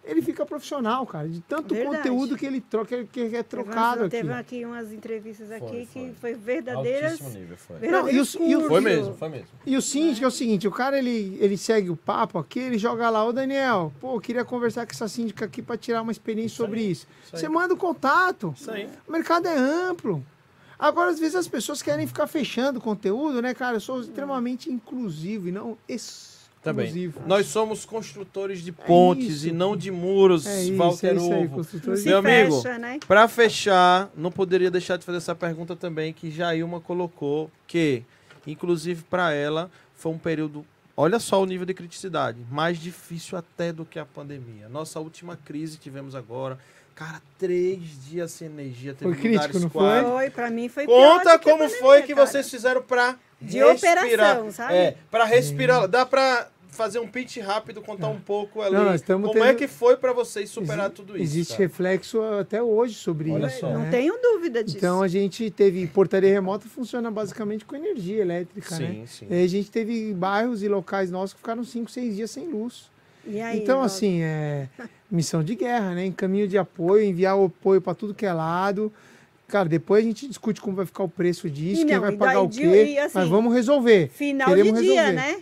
ele 0.02 0.22
fica 0.24 0.44
profissional, 0.44 1.06
cara, 1.06 1.28
de 1.28 1.40
tanto 1.42 1.76
Verdade. 1.76 1.98
conteúdo 1.98 2.36
que 2.36 2.44
ele 2.44 2.60
troca, 2.62 3.04
que 3.04 3.20
é 3.36 3.44
trocado 3.44 4.06
aqui. 4.06 4.10
Teve 4.18 4.34
aqui 4.34 4.66
umas 4.66 4.92
entrevistas 4.92 5.52
aqui 5.52 5.68
Foi, 5.68 5.86
que 5.86 5.86
foi. 5.86 6.14
foi 6.14 6.34
verdadeiras. 6.34 7.12
Altíssimo 7.22 7.30
nível, 7.40 7.58
foi. 7.58 7.80
Não, 7.90 8.10
e 8.10 8.20
o- 8.20 8.26
e 8.40 8.56
o-. 8.56 8.68
Foi 8.68 8.82
mesmo, 8.82 9.14
foi 9.14 9.30
mesmo. 9.30 9.48
E 9.68 9.78
o 9.78 9.82
síndico 9.82 10.26
é 10.26 10.28
o 10.28 10.32
seguinte, 10.32 10.68
o 10.68 10.72
cara 10.72 10.98
ele, 10.98 11.38
ele 11.40 11.58
segue 11.58 11.92
o 11.92 11.96
papo 11.96 12.40
aqui, 12.40 12.58
ele 12.60 12.80
joga 12.80 13.08
lá, 13.10 13.24
ô 13.24 13.32
Daniel, 13.32 13.94
pô, 14.00 14.16
eu 14.16 14.22
queria 14.22 14.44
conversar 14.44 14.88
com 14.88 14.94
essa 14.94 15.08
síndica 15.08 15.46
aqui 15.46 15.62
para 15.62 15.78
tirar 15.78 16.02
uma 16.02 16.12
experiência 16.14 16.54
Isso 16.54 16.64
sobre 16.64 16.80
aí, 16.80 16.92
isso. 16.92 17.06
isso. 17.26 17.38
Você 17.38 17.48
manda 17.50 17.74
o 17.76 17.78
contato. 17.78 18.52
Isso 18.58 18.72
aí. 18.72 18.90
O 19.08 19.12
mercado 19.12 19.48
é 19.48 19.56
amplo. 19.56 20.26
Agora, 20.80 21.12
às 21.12 21.20
vezes, 21.20 21.36
as 21.36 21.48
pessoas 21.48 21.82
querem 21.82 22.08
ficar 22.08 22.26
fechando 22.26 22.80
conteúdo, 22.80 23.42
né, 23.42 23.54
cara? 23.54 23.76
Eu 23.76 23.82
sou 23.82 24.00
extremamente 24.00 24.72
inclusivo 24.72 25.50
e 25.50 25.52
não 25.52 25.78
Também. 26.64 26.86
exclusivo. 26.86 27.22
Nós 27.28 27.48
somos 27.48 27.84
construtores 27.84 28.62
de 28.62 28.72
pontes 28.72 29.38
isso. 29.38 29.50
e 29.50 29.52
não 29.52 29.76
de 29.76 29.92
muros, 29.92 30.46
É 30.48 30.64
isso, 30.64 30.78
Walter 30.78 31.08
é 31.08 31.16
isso 31.16 31.34
aí, 31.34 31.48
construtores 31.50 32.06
Meu 32.06 32.20
amigo, 32.20 32.62
fecha, 32.62 32.78
né? 32.80 32.98
Para 33.06 33.28
fechar, 33.28 34.10
não 34.16 34.32
poderia 34.32 34.72
deixar 34.72 34.96
de 34.96 35.04
fazer 35.04 35.18
essa 35.18 35.36
pergunta 35.36 35.76
também 35.76 36.14
que 36.14 36.32
Jailma 36.32 36.80
colocou, 36.80 37.52
que 37.68 38.04
inclusive 38.48 39.04
para 39.04 39.34
ela 39.34 39.70
foi 39.96 40.14
um 40.14 40.18
período, 40.18 40.66
olha 40.96 41.20
só 41.20 41.42
o 41.42 41.46
nível 41.46 41.66
de 41.66 41.74
criticidade, 41.74 42.40
mais 42.50 42.78
difícil 42.78 43.38
até 43.38 43.74
do 43.74 43.84
que 43.84 44.00
a 44.00 44.06
pandemia. 44.06 44.70
Nossa 44.70 44.98
última 45.02 45.36
crise 45.36 45.76
que 45.78 45.84
tivemos 45.84 46.16
agora, 46.16 46.58
cara, 47.00 47.22
três 47.38 47.80
dias 48.10 48.30
sem 48.32 48.48
energia, 48.50 48.94
teve 48.94 49.14
Foi 49.14 49.22
crítico, 49.22 49.58
não 49.58 49.70
foi? 49.70 50.02
Foi, 50.04 50.30
pra 50.30 50.50
mim 50.50 50.68
foi 50.68 50.86
pior 50.86 51.18
Conta 51.20 51.40
como 51.40 51.60
pandemia, 51.60 51.80
foi 51.80 52.02
que 52.02 52.14
cara. 52.14 52.28
vocês 52.28 52.50
fizeram 52.50 52.82
para 52.84 53.16
De 53.42 53.64
operação, 53.64 54.52
sabe? 54.52 54.74
É, 54.74 54.98
para 55.10 55.24
respirar, 55.24 55.88
dá 55.88 56.06
para 56.06 56.50
fazer 56.68 57.00
um 57.00 57.08
pitch 57.08 57.38
rápido, 57.38 57.82
contar 57.82 58.10
um 58.10 58.20
pouco 58.20 58.62
ali. 58.62 58.74
Não, 58.76 58.98
como 59.28 59.44
é 59.44 59.48
tendo- 59.48 59.58
que 59.58 59.68
foi 59.68 59.96
para 59.96 60.12
vocês 60.14 60.50
superar 60.50 60.88
Exi- 60.88 60.96
tudo 60.96 61.14
isso? 61.16 61.24
Existe 61.24 61.52
cara? 61.54 61.64
reflexo 61.64 62.22
até 62.22 62.62
hoje 62.62 62.96
sobre 62.96 63.32
Olha 63.32 63.48
isso. 63.48 63.60
só. 63.62 63.70
Não 63.72 63.82
né? 63.84 63.90
tenho 63.92 64.18
dúvida 64.22 64.62
disso. 64.64 64.78
Então 64.78 65.02
a 65.02 65.08
gente 65.08 65.50
teve 65.52 65.88
portaria 65.88 66.32
remota 66.32 66.68
funciona 66.68 67.10
basicamente 67.10 67.64
com 67.66 67.76
energia 67.76 68.22
elétrica, 68.22 68.78
né? 68.78 68.88
Sim, 68.88 69.06
sim. 69.08 69.28
E 69.30 69.44
a 69.44 69.48
gente 69.48 69.72
teve 69.72 70.14
bairros 70.14 70.64
e 70.64 70.68
locais 70.68 71.10
nossos 71.10 71.34
que 71.34 71.40
ficaram 71.40 71.64
5, 71.64 71.90
6 71.90 72.16
dias 72.16 72.32
sem 72.32 72.48
luz. 72.48 72.90
E 73.26 73.42
aí, 73.42 73.60
então, 73.60 73.78
Walter? 73.80 73.94
assim, 73.94 74.22
é 74.22 74.68
missão 75.12 75.44
de 75.44 75.56
guerra, 75.56 75.94
né? 75.96 76.06
Em 76.06 76.12
caminho 76.12 76.48
de 76.48 76.58
apoio, 76.58 77.04
enviar 77.04 77.38
o 77.38 77.46
apoio 77.46 77.82
para 77.82 77.94
tudo 77.94 78.14
que 78.14 78.26
é 78.26 78.34
lado. 78.34 78.92
Cara, 79.48 79.68
depois 79.68 80.04
a 80.04 80.08
gente 80.08 80.28
discute 80.28 80.62
como 80.62 80.76
vai 80.76 80.86
ficar 80.86 81.04
o 81.04 81.10
preço 81.10 81.50
disso, 81.50 81.82
E 81.82 81.86
quem 81.86 81.98
vai 82.00 82.14
e 82.14 82.18
pagar 82.18 82.34
daí 82.36 82.44
o 82.44 82.50
quê. 82.50 82.86
e 82.86 83.00
assim, 83.00 83.18
mas 83.18 83.28
vamos 83.28 83.54
resolver. 83.54 84.10
Final 84.14 84.48
queremos 84.48 84.80
de 84.80 84.86
dia, 84.88 85.02
resolver. 85.02 85.16
né? 85.16 85.40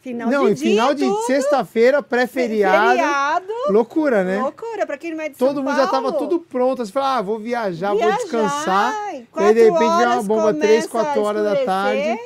Final 0.00 0.30
Não, 0.30 0.46
de 0.48 0.54
dia, 0.54 0.70
final 0.70 0.94
de 0.94 1.26
sexta-feira, 1.26 2.02
pré-feriado, 2.02 2.88
feriado, 2.90 3.52
loucura, 3.70 4.22
né? 4.22 4.38
loucura. 4.40 4.86
Pra 4.86 4.96
quem 4.96 5.12
não 5.14 5.20
é 5.22 5.28
de 5.30 5.36
Todo 5.36 5.56
São 5.56 5.64
mundo 5.64 5.76
já 5.76 5.86
tava 5.88 6.12
Paulo, 6.12 6.18
tudo 6.28 6.40
pronto. 6.40 6.84
Você 6.84 6.92
fala, 6.92 7.16
ah, 7.16 7.22
vou 7.22 7.38
viajar, 7.38 7.88
vou 7.90 7.98
viajar, 7.98 8.16
descansar. 8.18 8.94
quatro 9.32 9.48
Aí, 9.48 9.54
de 9.54 9.62
repente, 9.64 9.96
vem 9.96 10.06
uma 10.06 10.22
bomba 10.22 10.54
três, 10.54 10.86
quatro 10.86 11.22
horas 11.22 11.42
da 11.42 11.56
tarde. 11.64 12.18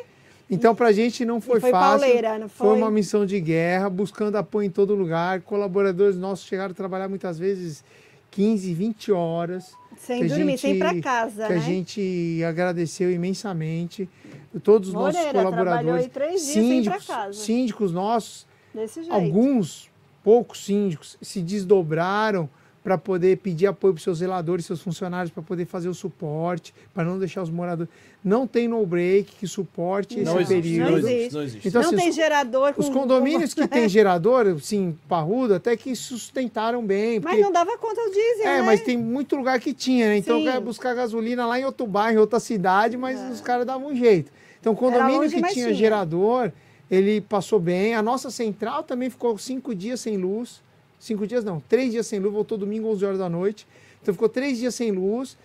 Então, 0.51 0.74
pra 0.74 0.93
gente 0.93 1.24
não 1.24 1.40
foi, 1.40 1.60
foi 1.60 1.70
fácil. 1.70 2.01
pauleira, 2.01 2.39
não 2.39 2.48
Foi 2.48 2.69
foi? 2.69 2.77
uma 2.78 2.90
missão 2.90 3.24
de 3.24 3.40
guerra, 3.40 3.89
buscando 3.89 4.36
apoio 4.36 4.66
em 4.66 4.70
todo 4.70 4.94
lugar. 4.94 5.40
Colaboradores 5.43 6.16
nossos 6.16 6.47
chegaram 6.47 6.73
a 6.73 6.74
trabalhar 6.74 7.09
muitas 7.09 7.39
vezes 7.39 7.82
15, 8.31 8.74
20 8.74 9.12
horas. 9.12 9.73
Sem 9.97 10.24
a 10.24 10.27
dormir, 10.27 10.59
sem 10.59 10.74
ir 10.77 10.82
gente- 10.82 11.01
casa, 11.02 11.47
que 11.47 11.52
né? 11.52 11.59
a 11.59 11.62
gente 11.62 12.43
agradeceu 12.47 13.10
imensamente. 13.10 14.09
Todos 14.62 14.89
os 14.89 14.94
nossos 14.94 15.16
Moreira, 15.16 15.39
colaboradores. 15.44 16.05
aí 16.05 16.10
três 16.10 16.43
dias 16.43 16.52
sem 16.55 16.69
síndicos, 16.70 17.06
casa. 17.06 17.32
síndicos 17.32 17.93
nossos, 17.93 18.47
alguns 19.09 19.90
poucos 20.24 20.64
síndicos 20.64 21.16
se 21.23 21.40
desdobraram 21.40 22.48
para 22.83 22.99
poder 22.99 23.39
pedir 23.39 23.67
apoio 23.69 23.95
para 23.95 24.03
seus 24.03 24.19
zeladores, 24.19 24.67
seus 24.67 24.81
funcionários, 24.81 25.31
para 25.33 25.43
poder 25.43 25.65
fazer 25.67 25.89
o 25.89 25.95
suporte, 25.95 26.75
para 26.93 27.05
não 27.05 27.17
deixar 27.19 27.43
os 27.43 27.51
moradores. 27.51 27.89
Não 28.25 28.45
tem 28.47 28.67
no 28.67 28.85
break 28.85 29.37
que 29.37 29.47
suporte 29.47 30.21
Não 30.21 30.41
esse 30.41 30.53
existe, 30.55 30.79
período. 30.79 30.91
não 30.91 30.99
existe. 30.99 31.35
não 31.35 31.43
existe. 31.43 31.69
Então, 31.69 31.81
não 31.83 31.89
assim, 31.89 31.97
tem 31.99 32.09
os- 32.11 32.15
gerador 32.17 32.73
com... 32.75 32.81
Os 32.81 32.89
condomínios 32.89 33.55
que 33.55 33.67
tem 33.69 33.87
gerador, 33.89 34.49
assim, 34.49 34.99
parrudo, 35.09 35.55
até 35.55 35.77
que 35.77 35.95
sustentaram 35.95 36.85
bem. 36.85 37.21
Mas 37.21 37.33
porque- 37.35 37.43
não 37.43 37.53
dava 37.53 37.77
conta 37.79 38.01
o 38.01 38.11
diesel, 38.11 38.47
é, 38.49 38.57
né? 38.59 38.63
mas 38.63 38.81
tem 38.81 38.97
muito 38.97 39.37
lugar 39.37 39.61
que 39.61 39.73
tinha, 39.73 40.09
né? 40.09 40.17
Então 40.17 40.39
Sim. 40.39 40.45
quer 40.45 40.61
buscar 40.61 40.93
gasolina 40.95 41.47
lá 41.47 41.61
em 41.61 41.65
outro 41.65 41.87
bairro, 41.87 42.17
em 42.17 42.21
outra 42.21 42.41
cidade, 42.41 42.97
mas 42.97 43.19
os 43.33 43.41
caras 43.41 43.65
davam 43.67 43.89
um 43.93 43.97
jeito. 43.97 44.31
Então, 44.61 44.73
o 44.73 44.77
condomínio 44.77 45.23
longe, 45.23 45.35
que 45.37 45.41
tinha 45.43 45.67
tinha. 45.67 45.75
gerador, 45.75 46.51
ele 46.91 47.21
passou 47.21 47.59
bem. 47.61 47.95
A 47.95 48.03
nossa 48.03 48.31
central 48.31 48.83
também 48.83 49.09
ficou 49.11 49.37
cinco 49.39 49.73
dias 49.75 50.01
sem 50.01 50.17
luz. 50.17 50.61
Cinco 51.03 51.27
dias 51.27 51.45
não, 51.45 51.59
três 51.69 51.91
dias 51.91 52.07
sem 52.07 52.20
luz, 52.20 52.33
voltou 52.33 52.57
domingo 52.57 52.87
11 52.89 53.05
horas 53.05 53.19
da 53.19 53.29
noite. 53.29 53.66
Então 54.01 54.15
ficou 54.15 54.29
três 54.29 54.57
dias 54.59 54.73
sem 54.73 54.93
luz, 54.93 55.37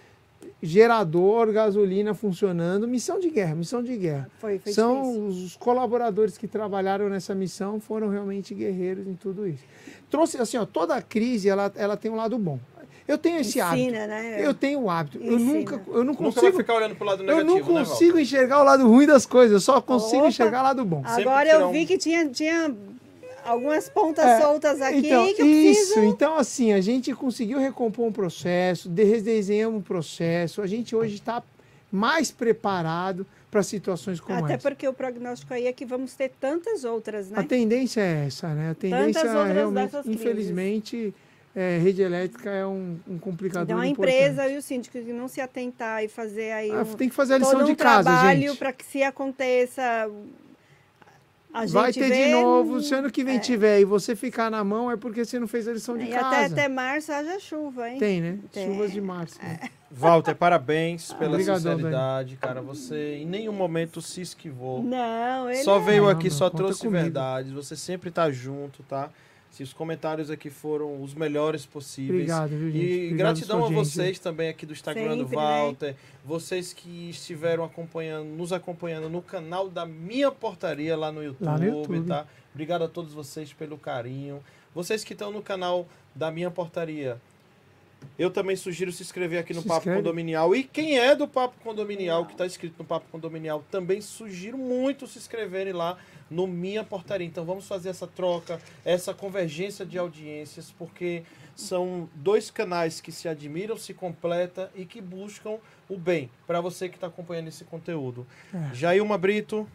gerador, 0.61 1.51
gasolina 1.51 2.13
funcionando, 2.13 2.87
missão 2.87 3.19
de 3.19 3.29
guerra, 3.31 3.55
missão 3.55 3.81
de 3.81 3.97
guerra. 3.97 4.29
Foi, 4.39 4.59
foi 4.59 4.71
São 4.71 5.01
difícil. 5.01 5.27
os 5.45 5.55
colaboradores 5.55 6.37
que 6.37 6.47
trabalharam 6.47 7.09
nessa 7.09 7.33
missão 7.33 7.79
foram 7.79 8.07
realmente 8.09 8.53
guerreiros 8.53 9.07
em 9.07 9.15
tudo 9.15 9.47
isso. 9.47 9.63
Trouxe 10.11 10.37
assim, 10.37 10.57
ó, 10.57 10.65
toda 10.65 10.93
a 10.95 11.01
crise 11.01 11.49
ela, 11.49 11.71
ela 11.75 11.97
tem 11.97 12.11
um 12.11 12.15
lado 12.15 12.37
bom. 12.37 12.59
Eu 13.07 13.17
tenho 13.17 13.39
esse 13.39 13.59
hábito. 13.59 13.81
Ensina, 13.83 14.05
né? 14.05 14.45
Eu 14.45 14.53
tenho 14.53 14.81
o 14.81 14.89
hábito. 14.91 15.17
Eu 15.17 15.37
Ensina. 15.39 15.53
nunca, 15.53 15.81
eu 15.87 16.03
não 16.03 16.13
Nunca 16.13 16.23
vai 16.23 16.33
consigo, 16.33 16.57
ficar 16.57 16.73
olhando 16.75 16.95
pro 16.95 17.05
lado 17.07 17.23
eu 17.23 17.37
negativo, 17.37 17.47
não 17.71 17.79
né, 17.79 17.85
consigo 17.85 18.19
enxergar 18.19 18.59
o 18.61 18.63
lado 18.63 18.87
ruim 18.87 19.07
das 19.07 19.25
coisas. 19.25 19.53
Eu 19.53 19.59
só 19.61 19.81
consigo 19.81 20.19
Opa. 20.19 20.27
enxergar 20.27 20.59
o 20.59 20.63
lado 20.63 20.85
bom. 20.85 21.01
Agora 21.05 21.49
eu 21.49 21.67
um- 21.67 21.71
vi 21.71 21.85
que 21.85 21.97
tinha, 21.97 22.27
tinha 22.27 22.75
algumas 23.47 23.87
pontas 23.89 24.25
É, 24.25 24.41
soltas 24.41 24.81
aqui 24.81 24.97
então, 25.07 25.33
que 25.33 25.41
eu 25.41 25.45
isso. 25.47 25.93
preciso... 25.93 26.03
Então, 26.05 26.35
assim, 26.37 26.73
a 26.73 26.81
gente 26.81 27.13
conseguiu 27.13 27.57
recompor 27.59 28.05
um 28.05 28.11
processo, 28.11 28.89
de- 28.89 29.03
redesenhamos 29.03 29.79
um 29.79 29.81
processo. 29.83 30.61
A 30.61 30.67
gente 30.67 30.95
hoje 30.95 31.15
está 31.15 31.41
mais 31.91 32.29
preparado 32.31 33.25
para 33.49 33.63
situações 33.63 34.19
como 34.19 34.43
Até 34.43 34.55
essa. 34.55 34.69
porque 34.69 34.85
o 34.87 34.93
prognóstico 34.93 35.53
aí 35.53 35.67
é 35.67 35.73
que 35.73 35.85
vamos 35.85 36.13
ter 36.13 36.31
tantas 36.39 36.83
outras, 36.83 37.29
né? 37.29 37.39
A 37.39 37.43
tendência 37.43 38.01
é 38.01 38.25
essa, 38.27 38.49
né? 38.53 38.71
A 38.71 38.75
tendência 38.75 39.21
outras 39.25 39.53
realmente, 39.55 39.95
infelizmente, 40.05 41.13
é, 41.55 41.77
rede 41.79 42.01
elétrica 42.01 42.49
é 42.51 42.65
um, 42.67 42.97
um 43.07 43.17
complicador 43.17 43.63
Então 43.63 43.79
a 43.79 43.87
importante. 43.87 44.15
empresa 44.17 44.47
e 44.49 44.57
o 44.57 44.61
síndico 44.61 44.97
que 44.99 45.13
não 45.13 45.27
se 45.29 45.39
atentar 45.41 46.03
e 46.03 46.07
fazer 46.09 46.51
aí 46.51 46.69
Ah, 46.71 46.81
um, 46.81 46.93
tem 46.93 47.07
que 47.09 47.15
fazer 47.15 47.35
a 47.35 47.37
lição 47.37 47.61
um 47.61 47.63
de 47.65 47.75
casa, 47.75 48.03
trabalho 48.03 48.41
gente. 48.49 48.57
para 48.57 48.73
que 48.73 48.85
se 48.85 49.01
aconteça 49.01 50.09
Vai 51.69 51.91
ter 51.93 52.07
vê, 52.09 52.25
de 52.25 52.31
novo, 52.31 52.79
se 52.81 52.93
ano 52.93 53.09
que 53.09 53.23
vem 53.23 53.37
é. 53.37 53.39
tiver 53.39 53.79
e 53.79 53.85
você 53.85 54.15
ficar 54.15 54.51
na 54.51 54.63
mão, 54.63 54.91
é 54.91 54.97
porque 54.97 55.25
você 55.25 55.39
não 55.39 55.47
fez 55.47 55.67
a 55.67 55.73
lição 55.73 55.97
de 55.97 56.05
E 56.05 56.09
casa. 56.09 56.27
até, 56.27 56.45
até 56.45 56.67
março 56.67 57.11
haja 57.11 57.39
chuva, 57.39 57.89
hein? 57.89 57.97
Tem, 57.97 58.21
né? 58.21 58.37
Tem. 58.51 58.67
Chuvas 58.67 58.91
de 58.91 59.01
março. 59.01 59.39
né? 59.41 59.59
Walter, 59.89 60.35
parabéns 60.35 61.13
pela 61.13 61.31
Obrigadão, 61.31 61.75
sinceridade, 61.77 62.35
cara. 62.35 62.61
Você 62.61 63.15
em 63.21 63.25
nenhum 63.25 63.53
momento 63.53 64.01
se 64.01 64.21
esquivou. 64.21 64.83
Não, 64.83 65.49
ele 65.49 65.63
Só 65.63 65.77
é- 65.77 65.83
veio 65.83 66.03
Não, 66.03 66.09
aqui, 66.09 66.29
não, 66.29 66.35
só 66.35 66.49
trouxe 66.49 66.81
comigo. 66.81 67.01
verdades. 67.01 67.51
Você 67.53 67.75
sempre 67.75 68.11
tá 68.11 68.29
junto, 68.29 68.83
tá? 68.83 69.09
Se 69.57 69.63
os 69.63 69.73
comentários 69.73 70.29
aqui 70.29 70.51
foram 70.51 71.01
os 71.01 71.15
melhores 71.15 71.65
possíveis. 71.65 72.29
Obrigado, 72.29 72.49
viu, 72.49 72.69
gente? 72.69 72.77
E 72.77 73.05
Obrigado 73.07 73.17
gratidão 73.17 73.65
a 73.65 73.69
vocês 73.71 74.19
também 74.19 74.49
aqui 74.49 74.67
do 74.67 74.73
Instagram 74.73 75.17
do 75.17 75.23
Sempre, 75.23 75.35
né? 75.35 75.41
Walter. 75.41 75.95
Vocês 76.23 76.73
que 76.73 77.09
estiveram 77.09 77.63
acompanhando, 77.63 78.27
nos 78.27 78.53
acompanhando 78.53 79.09
no 79.09 79.19
canal 79.19 79.67
da 79.67 79.83
Minha 79.83 80.29
Portaria 80.29 80.95
lá 80.95 81.11
no 81.11 81.23
YouTube, 81.23 81.43
Lá 81.47 81.57
no 81.57 81.65
YouTube. 81.65 82.07
tá? 82.07 82.27
Obrigado 82.53 82.83
a 82.83 82.87
todos 82.87 83.13
vocês 83.13 83.51
pelo 83.51 83.79
carinho. 83.79 84.43
Vocês 84.75 85.03
que 85.03 85.13
estão 85.13 85.31
no 85.31 85.41
canal 85.41 85.87
da 86.13 86.29
Minha 86.29 86.51
Portaria, 86.51 87.19
eu 88.17 88.31
também 88.31 88.55
sugiro 88.55 88.91
se 88.91 89.03
inscrever 89.03 89.39
aqui 89.39 89.53
no 89.53 89.61
Se 89.61 89.67
Papo 89.67 89.79
inscreve. 89.81 89.99
Condominial. 89.99 90.55
E 90.55 90.63
quem 90.63 90.97
é 90.97 91.15
do 91.15 91.27
Papo 91.27 91.55
Condominial, 91.63 92.25
que 92.25 92.31
está 92.31 92.45
inscrito 92.45 92.75
no 92.79 92.85
Papo 92.85 93.05
Condominial, 93.11 93.63
também 93.69 94.01
sugiro 94.01 94.57
muito 94.57 95.05
se 95.05 95.19
inscreverem 95.19 95.73
lá 95.73 95.97
no 96.29 96.47
Minha 96.47 96.83
Portaria. 96.83 97.27
Então 97.27 97.45
vamos 97.45 97.67
fazer 97.67 97.89
essa 97.89 98.07
troca, 98.07 98.59
essa 98.83 99.13
convergência 99.13 99.85
de 99.85 99.97
audiências, 99.97 100.73
porque 100.77 101.23
são 101.55 102.09
dois 102.15 102.49
canais 102.49 102.99
que 102.99 103.11
se 103.11 103.27
admiram, 103.27 103.77
se 103.77 103.93
completam 103.93 104.67
e 104.75 104.85
que 104.85 105.01
buscam 105.01 105.57
o 105.87 105.97
bem 105.97 106.29
para 106.45 106.59
você 106.59 106.89
que 106.89 106.95
está 106.95 107.07
acompanhando 107.07 107.47
esse 107.47 107.65
conteúdo. 107.65 108.25
É. 108.53 108.73
Jailma 108.73 109.17
Brito, 109.17 109.67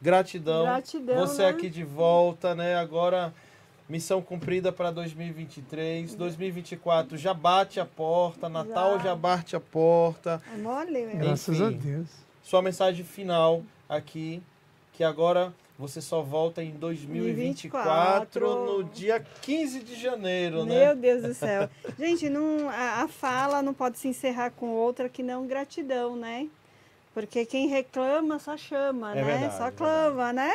gratidão. 0.00 0.64
Gratidão, 0.64 1.26
Você 1.26 1.42
né? 1.42 1.48
aqui 1.48 1.70
de 1.70 1.84
volta, 1.84 2.54
né? 2.54 2.74
Agora 2.76 3.34
Missão 3.94 4.20
cumprida 4.20 4.72
para 4.72 4.90
2023. 4.90 6.16
2024 6.16 7.16
já 7.16 7.32
bate 7.32 7.78
a 7.78 7.86
porta. 7.86 8.48
Natal 8.48 8.98
já, 8.98 9.04
Já. 9.04 9.14
bate 9.14 9.54
a 9.54 9.60
porta. 9.60 10.42
É 10.52 10.56
mole, 10.56 11.06
meu. 11.06 11.16
Graças 11.18 11.62
a 11.62 11.70
Deus. 11.70 12.08
Sua 12.42 12.60
mensagem 12.60 13.04
final 13.04 13.62
aqui, 13.88 14.42
que 14.94 15.04
agora 15.04 15.54
você 15.78 16.00
só 16.00 16.22
volta 16.22 16.60
em 16.60 16.72
2024, 16.72 18.40
2024. 18.40 18.82
no 18.82 18.82
dia 18.90 19.24
15 19.42 19.78
de 19.84 19.94
janeiro, 19.94 20.66
Meu 20.66 20.66
né? 20.66 20.94
Deus 20.96 21.22
do 21.22 21.32
céu. 21.32 21.70
Gente, 21.96 22.28
não, 22.28 22.68
a, 22.68 23.02
a 23.04 23.06
fala 23.08 23.62
não 23.62 23.72
pode 23.72 23.96
se 24.00 24.08
encerrar 24.08 24.50
com 24.50 24.70
outra 24.70 25.08
que 25.08 25.22
não 25.22 25.46
gratidão, 25.46 26.16
né? 26.16 26.48
Porque 27.14 27.46
quem 27.46 27.68
reclama 27.68 28.40
só 28.40 28.56
chama, 28.56 29.12
É 29.12 29.14
né? 29.14 29.22
verdade, 29.22 29.56
só 29.56 29.66
é 29.68 29.70
clama, 29.70 30.32
né? 30.32 30.50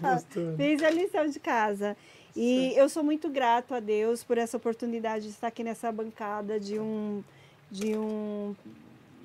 Gostou. 0.00 0.54
Fiz 0.58 0.82
a 0.82 0.90
lição 0.90 1.28
de 1.28 1.38
casa. 1.38 1.96
E 2.34 2.72
eu 2.76 2.88
sou 2.88 3.02
muito 3.02 3.28
grato 3.28 3.74
a 3.74 3.80
Deus 3.80 4.22
por 4.22 4.38
essa 4.38 4.56
oportunidade 4.56 5.24
de 5.24 5.30
estar 5.30 5.48
aqui 5.48 5.64
nessa 5.64 5.90
bancada 5.90 6.60
de 6.60 6.78
um 6.78 7.22
de 7.70 7.96
um 7.96 8.54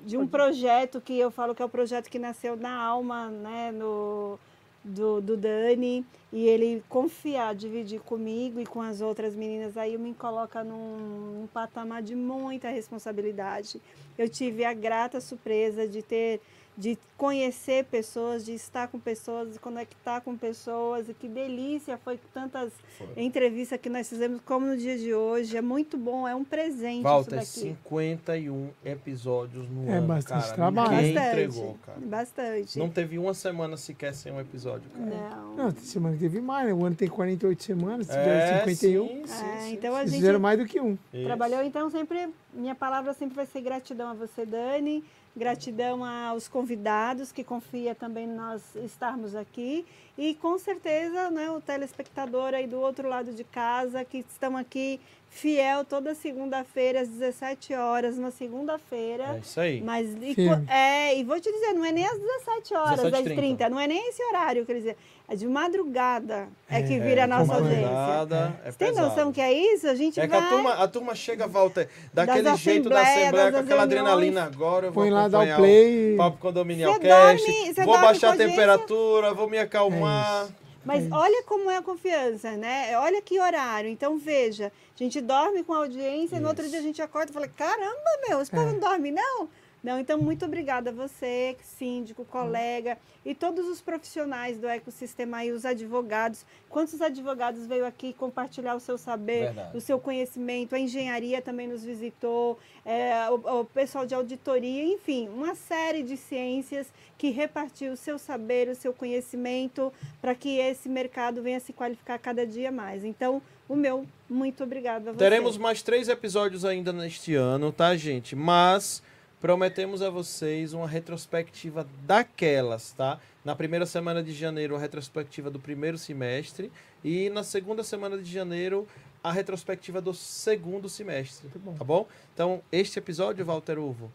de 0.04 0.16
um 0.16 0.26
projeto 0.26 1.00
que 1.00 1.18
eu 1.18 1.30
falo 1.32 1.54
que 1.54 1.60
é 1.60 1.64
o 1.64 1.68
projeto 1.68 2.08
que 2.08 2.18
nasceu 2.18 2.56
na 2.56 2.72
alma, 2.76 3.28
né, 3.28 3.72
no 3.72 4.38
do, 4.84 5.20
do 5.20 5.36
Dani 5.36 6.06
e 6.32 6.46
ele 6.46 6.82
confiar, 6.88 7.54
dividir 7.54 8.00
comigo 8.00 8.60
e 8.60 8.66
com 8.66 8.80
as 8.80 9.00
outras 9.00 9.34
meninas 9.34 9.76
aí 9.76 9.98
me 9.98 10.14
coloca 10.14 10.62
num, 10.62 11.40
num 11.40 11.46
patamar 11.48 12.02
de 12.02 12.14
muita 12.14 12.68
responsabilidade. 12.68 13.80
Eu 14.16 14.28
tive 14.28 14.64
a 14.64 14.72
grata 14.72 15.20
surpresa 15.20 15.88
de 15.88 16.02
ter 16.02 16.40
de 16.76 16.98
conhecer 17.16 17.84
pessoas, 17.86 18.44
de 18.44 18.52
estar 18.52 18.88
com 18.88 19.00
pessoas, 19.00 19.54
de 19.54 19.58
conectar 19.58 20.20
com 20.20 20.36
pessoas. 20.36 21.08
E 21.08 21.14
que 21.14 21.26
delícia 21.26 21.96
foi 21.96 22.20
tantas 22.34 22.70
Foi. 22.98 23.08
entrevistas 23.16 23.80
que 23.80 23.88
nós 23.88 24.06
fizemos, 24.08 24.40
como 24.44 24.66
no 24.66 24.76
dia 24.76 24.98
de 24.98 25.14
hoje. 25.14 25.56
É 25.56 25.62
muito 25.62 25.96
bom, 25.96 26.28
é 26.28 26.34
um 26.34 26.44
presente 26.44 27.02
Walter, 27.02 27.40
isso 27.40 27.60
daqui. 27.60 27.76
51 27.82 28.68
episódios 28.84 29.68
no 29.70 29.88
É 29.88 29.94
ano, 29.96 30.06
bastante 30.06 30.42
cara. 30.44 30.54
trabalho. 30.54 30.90
Ninguém 30.90 31.14
Bastante, 31.14 31.30
entregou, 31.30 31.78
cara. 31.86 31.98
bastante. 32.00 32.78
Não 32.78 32.90
teve 32.90 33.18
uma 33.18 33.32
semana 33.34 33.76
sequer 33.78 34.12
sem 34.14 34.30
um 34.32 34.40
episódio, 34.40 34.90
cara. 34.90 35.06
Não. 35.06 35.56
Não, 35.56 35.72
tem 35.72 35.82
semana 35.84 36.14
que 36.14 36.20
teve 36.20 36.40
mais, 36.42 36.66
né? 36.66 36.74
O 36.74 36.84
ano 36.84 36.94
tem 36.96 37.08
48 37.08 37.62
semanas, 37.62 38.06
se 38.08 38.12
É, 38.16 38.64
51. 38.66 39.06
sim, 39.08 39.26
sim, 39.26 39.44
É, 39.44 39.60
sim, 39.60 39.72
então 39.72 39.94
a 39.94 39.98
Vocês 40.00 40.10
gente 40.10 40.20
fizeram 40.20 40.40
mais 40.40 40.58
do 40.58 40.66
que 40.66 40.78
um. 40.80 40.98
Isso. 41.14 41.24
Trabalhou, 41.24 41.62
então 41.62 41.88
sempre, 41.88 42.28
minha 42.52 42.74
palavra 42.74 43.14
sempre 43.14 43.34
vai 43.34 43.46
ser 43.46 43.62
gratidão 43.62 44.10
a 44.10 44.14
você, 44.14 44.44
Dani, 44.44 45.02
gratidão 45.36 46.02
aos 46.04 46.48
convidados 46.48 47.30
que 47.30 47.44
confia 47.44 47.94
também 47.94 48.26
nós 48.26 48.62
estarmos 48.76 49.34
aqui. 49.34 49.84
E 50.16 50.34
com 50.34 50.58
certeza 50.58 51.30
né, 51.30 51.50
o 51.50 51.60
telespectador 51.60 52.54
aí 52.54 52.66
do 52.66 52.80
outro 52.80 53.08
lado 53.08 53.32
de 53.32 53.44
casa 53.44 54.04
que 54.04 54.24
estão 54.30 54.56
aqui 54.56 54.98
fiel 55.30 55.84
toda 55.84 56.14
segunda-feira 56.14 57.02
às 57.02 57.08
17 57.08 57.74
horas, 57.74 58.16
na 58.16 58.28
É 58.28 58.30
segunda-feira. 58.30 59.38
isso 59.42 59.60
aí. 59.60 59.82
Mas 59.82 60.06
e, 60.20 60.34
é, 60.70 61.18
e 61.18 61.24
vou 61.24 61.38
te 61.38 61.52
dizer, 61.52 61.72
não 61.74 61.84
é 61.84 61.92
nem 61.92 62.06
às 62.06 62.18
17 62.18 62.74
horas, 62.74 63.00
17h30. 63.00 63.16
às 63.30 63.36
30, 63.36 63.68
não 63.68 63.78
é 63.78 63.86
nem 63.86 64.08
esse 64.08 64.22
horário, 64.24 64.64
quer 64.64 64.74
dizer, 64.74 64.96
é 65.28 65.36
de 65.36 65.46
madrugada 65.46 66.48
é 66.70 66.82
que 66.82 66.94
É, 66.94 66.98
vira 67.00 67.24
a 67.24 67.26
nossa 67.26 67.52
audiência. 67.54 67.82
madrugada, 67.90 68.60
é 68.64 68.70
Você 68.70 68.78
tem 68.78 68.92
noção 68.94 69.30
que 69.32 69.40
é 69.42 69.52
isso? 69.52 69.86
A 69.88 69.94
gente 69.94 70.18
É 70.18 70.22
que 70.22 70.28
vai... 70.28 70.38
a 70.38 70.48
turma, 70.48 70.72
a 70.72 70.88
turma 70.88 71.14
chega, 71.14 71.46
Walter, 71.46 71.88
daquele 72.14 72.42
Das 72.42 72.58
jeito 72.60 72.88
da 72.88 73.02
Assembleia, 73.02 73.30
com 73.52 73.58
aquela 73.58 73.60
reuniões. 73.60 73.82
adrenalina 73.82 74.44
agora, 74.44 74.86
eu 74.86 74.92
vou 74.92 75.02
Põe 75.02 75.10
lá, 75.10 75.28
dá 75.28 75.40
o 75.40 75.56
play. 75.56 76.14
o 76.14 76.16
Papo 76.16 76.38
Condominial 76.38 76.98
Cast, 76.98 77.44
dorme- 77.46 77.72
vou 77.84 77.98
baixar 78.00 78.32
a 78.32 78.36
temperatura, 78.36 79.34
vou 79.34 79.50
me 79.50 79.58
acalmar. 79.58 80.48
Mas 80.86 81.02
É 81.02 81.06
isso. 81.06 81.14
olha 81.14 81.42
como 81.42 81.68
é 81.70 81.76
a 81.76 81.82
confiança, 81.82 82.52
né? 82.52 82.96
Olha 82.98 83.20
que 83.20 83.38
horário. 83.40 83.90
Então, 83.90 84.16
veja, 84.16 84.72
a 84.94 84.98
gente 85.02 85.20
dorme 85.20 85.64
com 85.64 85.74
a 85.74 85.78
audiência 85.78 86.36
e 86.36 86.40
no 86.40 86.46
outro 86.48 86.62
Isso. 86.62 86.70
dia 86.70 86.80
a 86.80 86.82
gente 86.82 87.02
acorda 87.02 87.30
e 87.30 87.34
fala, 87.34 87.48
caramba, 87.48 88.10
meu, 88.28 88.40
esse 88.40 88.50
povo 88.50 88.68
É. 88.68 88.72
não 88.72 88.78
dorme, 88.78 89.10
não? 89.10 89.48
Não, 89.86 90.00
então, 90.00 90.18
muito 90.18 90.44
obrigada 90.44 90.90
a 90.90 90.92
você, 90.92 91.56
síndico, 91.62 92.24
colega 92.24 92.98
e 93.24 93.36
todos 93.36 93.68
os 93.68 93.80
profissionais 93.80 94.58
do 94.58 94.66
ecossistema 94.66 95.36
aí, 95.36 95.52
os 95.52 95.64
advogados. 95.64 96.44
Quantos 96.68 97.00
advogados 97.00 97.68
veio 97.68 97.86
aqui 97.86 98.12
compartilhar 98.12 98.74
o 98.74 98.80
seu 98.80 98.98
saber, 98.98 99.44
Verdade. 99.44 99.76
o 99.76 99.80
seu 99.80 100.00
conhecimento? 100.00 100.74
A 100.74 100.80
engenharia 100.80 101.40
também 101.40 101.68
nos 101.68 101.84
visitou, 101.84 102.58
é, 102.84 103.30
o, 103.30 103.60
o 103.60 103.64
pessoal 103.64 104.04
de 104.04 104.12
auditoria, 104.12 104.82
enfim, 104.82 105.28
uma 105.28 105.54
série 105.54 106.02
de 106.02 106.16
ciências 106.16 106.88
que 107.16 107.30
repartiu 107.30 107.92
o 107.92 107.96
seu 107.96 108.18
saber, 108.18 108.68
o 108.68 108.74
seu 108.74 108.92
conhecimento, 108.92 109.92
para 110.20 110.34
que 110.34 110.58
esse 110.58 110.88
mercado 110.88 111.40
venha 111.44 111.60
se 111.60 111.72
qualificar 111.72 112.18
cada 112.18 112.44
dia 112.44 112.72
mais. 112.72 113.04
Então, 113.04 113.40
o 113.68 113.76
meu, 113.76 114.04
muito 114.28 114.64
obrigada 114.64 115.10
a 115.10 115.12
você. 115.12 115.18
Teremos 115.18 115.56
mais 115.56 115.80
três 115.80 116.08
episódios 116.08 116.64
ainda 116.64 116.92
neste 116.92 117.36
ano, 117.36 117.70
tá, 117.70 117.96
gente? 117.96 118.34
Mas 118.34 119.00
prometemos 119.40 120.02
a 120.02 120.10
vocês 120.10 120.72
uma 120.72 120.86
retrospectiva 120.88 121.86
daquelas, 122.06 122.92
tá? 122.92 123.18
Na 123.44 123.54
primeira 123.54 123.86
semana 123.86 124.22
de 124.22 124.32
janeiro, 124.32 124.74
a 124.74 124.78
retrospectiva 124.78 125.50
do 125.50 125.58
primeiro 125.60 125.98
semestre. 125.98 126.72
E 127.04 127.30
na 127.30 127.44
segunda 127.44 127.84
semana 127.84 128.18
de 128.18 128.30
janeiro, 128.32 128.86
a 129.22 129.30
retrospectiva 129.30 130.00
do 130.00 130.12
segundo 130.14 130.88
semestre. 130.88 131.48
Bom. 131.56 131.74
Tá 131.74 131.84
bom? 131.84 132.08
Então, 132.34 132.60
este 132.72 132.98
episódio, 132.98 133.44
Walter 133.44 133.78
Uvo, 133.78 134.10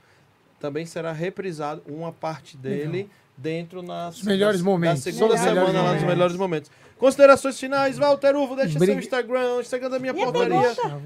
também 0.59 0.85
será 0.85 1.11
reprisado, 1.11 1.81
uma 1.87 2.11
parte 2.11 2.57
dele, 2.57 3.09
dentro 3.37 3.81
nas 3.81 4.21
melhores 4.21 4.61
na- 4.61 4.65
momentos. 4.69 5.05
Na 5.05 5.11
segunda 5.11 5.35
Melhores 5.35 5.61
semana, 5.69 5.81
lá 5.83 5.93
nos 5.95 6.03
melhores 6.03 6.35
momentos. 6.35 6.69
Considerações 7.01 7.59
finais, 7.59 7.97
Walter 7.97 8.35
Uvo, 8.35 8.55
deixa 8.55 8.77
seu 8.77 8.99
Instagram, 8.99 9.55
o 9.55 9.61
Instagram 9.61 9.89
da 9.89 9.97
minha 9.97 10.13
E 10.15 10.21
a 10.21 10.23
portaria. 10.23 10.71
Ah. 10.85 10.97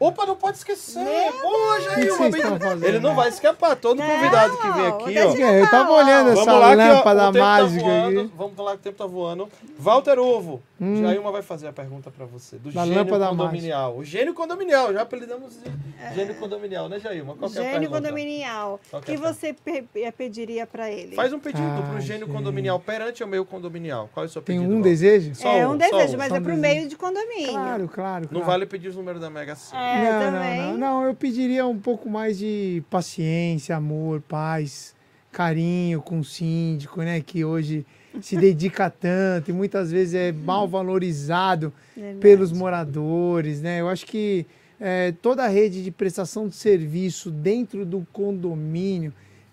Opa, 0.00 0.26
não 0.26 0.34
pode 0.34 0.56
esquecer. 0.56 0.98
Vocês 1.00 2.34
estão 2.34 2.58
fazendo? 2.58 2.84
Ele 2.84 2.98
não 2.98 3.14
vai 3.14 3.28
escapar. 3.28 3.76
Todo 3.76 3.98
Não, 3.98 4.04
convidado 4.06 4.56
que 4.56 4.70
vem 4.72 4.86
aqui, 4.86 5.18
ó. 5.44 5.46
É, 5.48 5.60
eu 5.62 5.70
tava 5.70 5.92
olhando 5.92 6.30
essa 6.30 6.44
Vamos 6.44 6.60
lá 6.60 6.76
que 6.76 6.82
ó, 6.82 6.92
lâmpada 6.94 7.26
tempo 7.32 7.38
mágica 7.38 7.82
tá 7.82 7.88
voando. 7.88 8.20
aqui. 8.20 8.30
Vamos 8.36 8.56
lá 8.58 8.70
que 8.72 8.76
o 8.76 8.82
tempo 8.82 8.98
tá 8.98 9.06
voando. 9.06 9.48
Walter 9.78 10.18
Ovo, 10.18 10.60
Hum. 10.80 11.00
Jailma 11.02 11.30
vai 11.30 11.40
fazer 11.40 11.68
a 11.68 11.72
pergunta 11.72 12.10
pra 12.10 12.26
você. 12.26 12.56
Do 12.56 12.72
Da 12.72 12.82
gênio 12.84 12.98
lâmpada 12.98 13.28
condominial. 13.28 13.96
O 13.96 14.04
gênio 14.04 14.34
condominial, 14.34 14.92
já 14.92 15.02
apelidamos 15.02 15.52
de 15.62 16.14
gênio 16.16 16.34
condominial, 16.34 16.88
né, 16.88 16.98
Jailma? 16.98 17.36
Qual 17.36 17.48
que 17.48 17.56
é 17.56 17.60
a 17.60 17.64
Gênio 17.64 17.78
pergunta? 17.90 18.02
condominial. 18.02 18.80
O 18.92 19.00
que 19.00 19.12
é 19.12 19.16
você 19.16 19.52
pe- 19.52 19.84
eh, 19.94 20.10
pediria 20.10 20.66
para 20.66 20.90
ele? 20.90 21.14
Faz 21.14 21.32
um 21.32 21.38
pedido 21.38 21.62
Ah, 21.64 21.88
pro 21.92 22.00
gênio 22.00 22.26
condominial 22.26 22.80
perante 22.80 23.22
o 23.22 23.26
meu 23.28 23.44
condominial. 23.44 24.10
Qual 24.12 24.24
é 24.24 24.26
o 24.26 24.30
seu 24.30 24.42
Tem 24.42 24.56
pedido? 24.58 24.72
um 24.74 24.78
Walter? 24.78 24.90
desejo? 24.90 25.34
Só 25.44 25.56
é 25.56 25.66
um, 25.68 25.72
um 25.72 25.76
desejo, 25.76 26.14
um. 26.14 26.18
mas 26.18 26.28
Só 26.28 26.36
é 26.36 26.38
um 26.40 26.42
pro 26.42 26.54
desejo. 26.54 26.74
meio 26.74 26.88
de 26.88 26.96
condomínio. 26.96 27.50
Claro, 27.52 27.88
claro, 27.88 28.22
Não 28.24 28.40
claro. 28.40 28.46
vale 28.46 28.66
pedir 28.66 28.88
os 28.88 28.96
números 28.96 29.20
da 29.20 29.30
Mega 29.30 29.54
Sena. 29.54 29.80
É, 29.80 30.04
não, 30.12 30.32
também. 30.32 30.58
não, 30.60 30.72
não, 30.72 30.78
não, 30.78 31.04
eu 31.04 31.14
pediria 31.14 31.66
um 31.66 31.78
pouco 31.78 32.08
mais 32.10 32.38
de 32.38 32.82
paciência, 32.90 33.76
amor, 33.76 34.20
paz, 34.28 34.94
carinho 35.30 36.00
com 36.00 36.20
o 36.20 36.24
síndico, 36.24 37.02
né? 37.02 37.20
Que 37.20 37.44
hoje 37.44 37.84
se 38.20 38.36
dedica 38.38 38.88
tanto 38.90 39.50
e 39.50 39.52
muitas 39.54 39.90
vezes 39.90 40.14
é 40.14 40.32
mal 40.32 40.66
valorizado 40.68 41.72
Verdade. 41.96 42.18
pelos 42.20 42.52
moradores, 42.52 43.60
né? 43.60 43.80
Eu 43.80 43.88
acho 43.88 44.06
que 44.06 44.46
é, 44.80 45.12
toda 45.22 45.44
a 45.44 45.48
rede 45.48 45.82
de 45.82 45.90
prestação 45.90 46.48
de 46.48 46.54
serviço 46.56 47.30
dentro 47.30 47.84
do 47.84 48.06
condomínio 48.12 49.12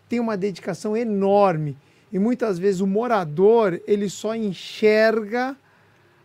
tem 0.09 0.19
uma 0.19 0.35
dedicação 0.35 0.95
enorme 0.97 1.77
e 2.11 2.19
muitas 2.19 2.59
vezes 2.59 2.81
o 2.81 2.87
morador 2.87 3.79
ele 3.87 4.09
só 4.09 4.35
enxerga 4.35 5.55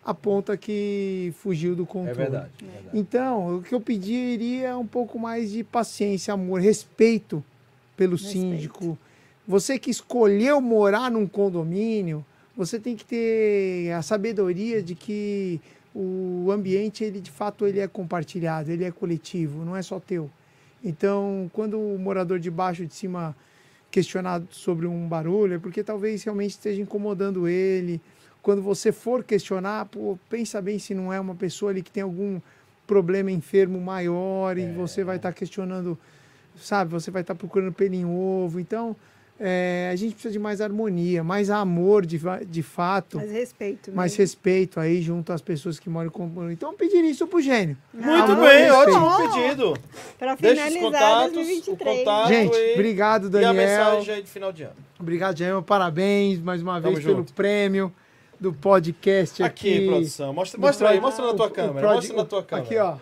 a 0.07 0.15
ponta 0.15 0.57
que 0.57 1.35
fugiu 1.43 1.75
do 1.75 1.83
É 1.83 1.87
controle. 1.87 2.17
verdade. 2.17 2.51
é 2.63 2.65
verdade. 2.65 2.89
Então, 2.99 3.57
o 3.57 3.63
que 3.63 3.75
eu 3.75 3.81
pediria 3.81 4.69
é 4.69 4.77
um 4.77 4.87
pouco 4.87 5.19
mais 5.19 5.51
de 5.51 5.65
paciência, 5.65 6.33
amor, 6.33 6.61
respeito 6.61 7.43
pelo 7.97 8.13
Respeito. 8.13 8.33
síndico. 8.39 8.97
Você 9.49 9.81
que 9.81 9.91
escolheu 9.91 10.61
morar 10.61 11.11
num 11.11 11.27
condomínio, 11.27 12.25
você 12.57 12.79
tem 12.79 12.95
que 12.95 13.05
ter 13.05 13.91
a 13.93 14.01
sabedoria 14.01 14.81
de 14.81 14.95
que 14.95 15.61
o 15.93 16.51
ambiente, 16.53 17.03
ele 17.03 17.21
de 17.21 17.31
fato, 17.33 17.67
ele 17.67 17.81
é 17.81 17.89
compartilhado, 17.89 18.71
ele 18.71 18.85
é 18.85 18.93
coletivo, 18.93 19.65
não 19.65 19.75
é 19.77 19.83
só 19.83 19.99
teu. 19.99 20.31
Então, 20.85 21.51
quando 21.53 21.81
o 21.81 21.99
morador 21.99 22.39
de 22.39 22.51
baixo 22.51 22.87
de 22.87 22.95
cima 22.95 23.35
questionar 23.91 24.41
sobre 24.51 24.87
um 24.87 25.09
barulho, 25.09 25.55
é 25.55 25.59
porque 25.59 25.83
talvez 25.83 26.23
realmente 26.23 26.51
esteja 26.51 26.81
incomodando 26.81 27.49
ele. 27.49 28.01
Quando 28.47 28.63
você 28.63 28.93
for 28.93 29.25
questionar, 29.25 29.87
pô, 29.87 30.17
pensa 30.31 30.63
bem 30.63 30.79
se 30.79 30.95
não 30.95 31.13
é 31.13 31.19
uma 31.19 31.35
pessoa 31.35 31.73
ali 31.73 31.83
que 31.83 31.91
tem 31.91 32.05
algum 32.05 32.41
problema 32.87 33.29
enfermo 33.29 33.81
maior 33.81 34.57
e 34.57 34.71
você 34.71 35.03
vai 35.03 35.17
estar 35.17 35.33
questionando, 35.33 35.99
sabe? 36.57 36.93
Você 36.93 37.11
vai 37.11 37.23
estar 37.23 37.35
procurando 37.35 37.73
pelo 37.73 37.93
em 37.93 38.05
ovo. 38.05 38.61
Então, 38.61 38.95
é, 39.41 39.91
a 39.93 39.97
gente 39.97 40.13
precisa 40.13 40.31
de 40.31 40.39
mais 40.39 40.61
harmonia, 40.61 41.25
mais 41.25 41.51
amor 41.51 42.07
de, 42.07 42.21
de 42.49 42.63
fato, 42.63 43.17
Mais 43.17 43.33
respeito. 43.33 43.91
mais 43.93 44.13
mesmo. 44.13 44.23
respeito 44.23 44.79
aí 44.79 45.03
junto 45.03 45.33
às 45.33 45.43
pessoas 45.43 45.81
que 45.81 45.91
moram 45.91 46.09
com. 46.09 46.31
Então, 46.53 46.71
eu 46.71 46.77
pediria 46.79 47.11
isso 47.11 47.27
pro 47.27 47.41
gênio. 47.41 47.77
Muito 47.93 48.31
Amor 48.31 48.47
bem, 48.49 48.71
ótimo 48.71 49.17
pedido. 49.17 49.75
Para 50.21 50.37
Deixa 50.37 50.63
os 50.69 50.73
finalizar 50.73 50.83
contatos, 50.93 51.33
2023. 51.33 51.67
o 51.69 51.77
contato. 51.99 52.29
Gente, 52.29 52.57
e- 52.57 52.75
obrigado, 52.75 53.25
E 53.25 53.27
a 53.27 53.31
Daniel. 53.31 53.55
mensagem 53.55 54.15
aí 54.15 54.23
de 54.23 54.31
final 54.31 54.53
de 54.53 54.63
ano. 54.63 54.77
Obrigado, 55.01 55.37
Jair. 55.37 55.61
Parabéns 55.63 56.39
mais 56.39 56.63
uma 56.63 56.81
Tamo 56.81 56.95
vez 56.95 57.05
pelo 57.05 57.17
junto. 57.19 57.35
prêmio. 57.35 57.93
Do 58.39 58.53
podcast 58.53 59.43
aqui. 59.43 59.75
aqui. 59.77 59.87
produção. 59.87 60.33
Mostra, 60.33 60.61
mostra 60.61 60.89
aí, 60.91 61.01
mostra 61.01 61.27
na 61.27 61.35
tua 61.35 61.47
o- 61.47 61.49
o 61.49 61.53
câmera. 61.53 61.81
prod- 61.81 61.95
mostra 61.97 62.17
na 62.17 62.25
tua 62.25 62.43
câmera. 62.43 62.67
Aqui, 62.67 62.79
ó. 62.79 62.97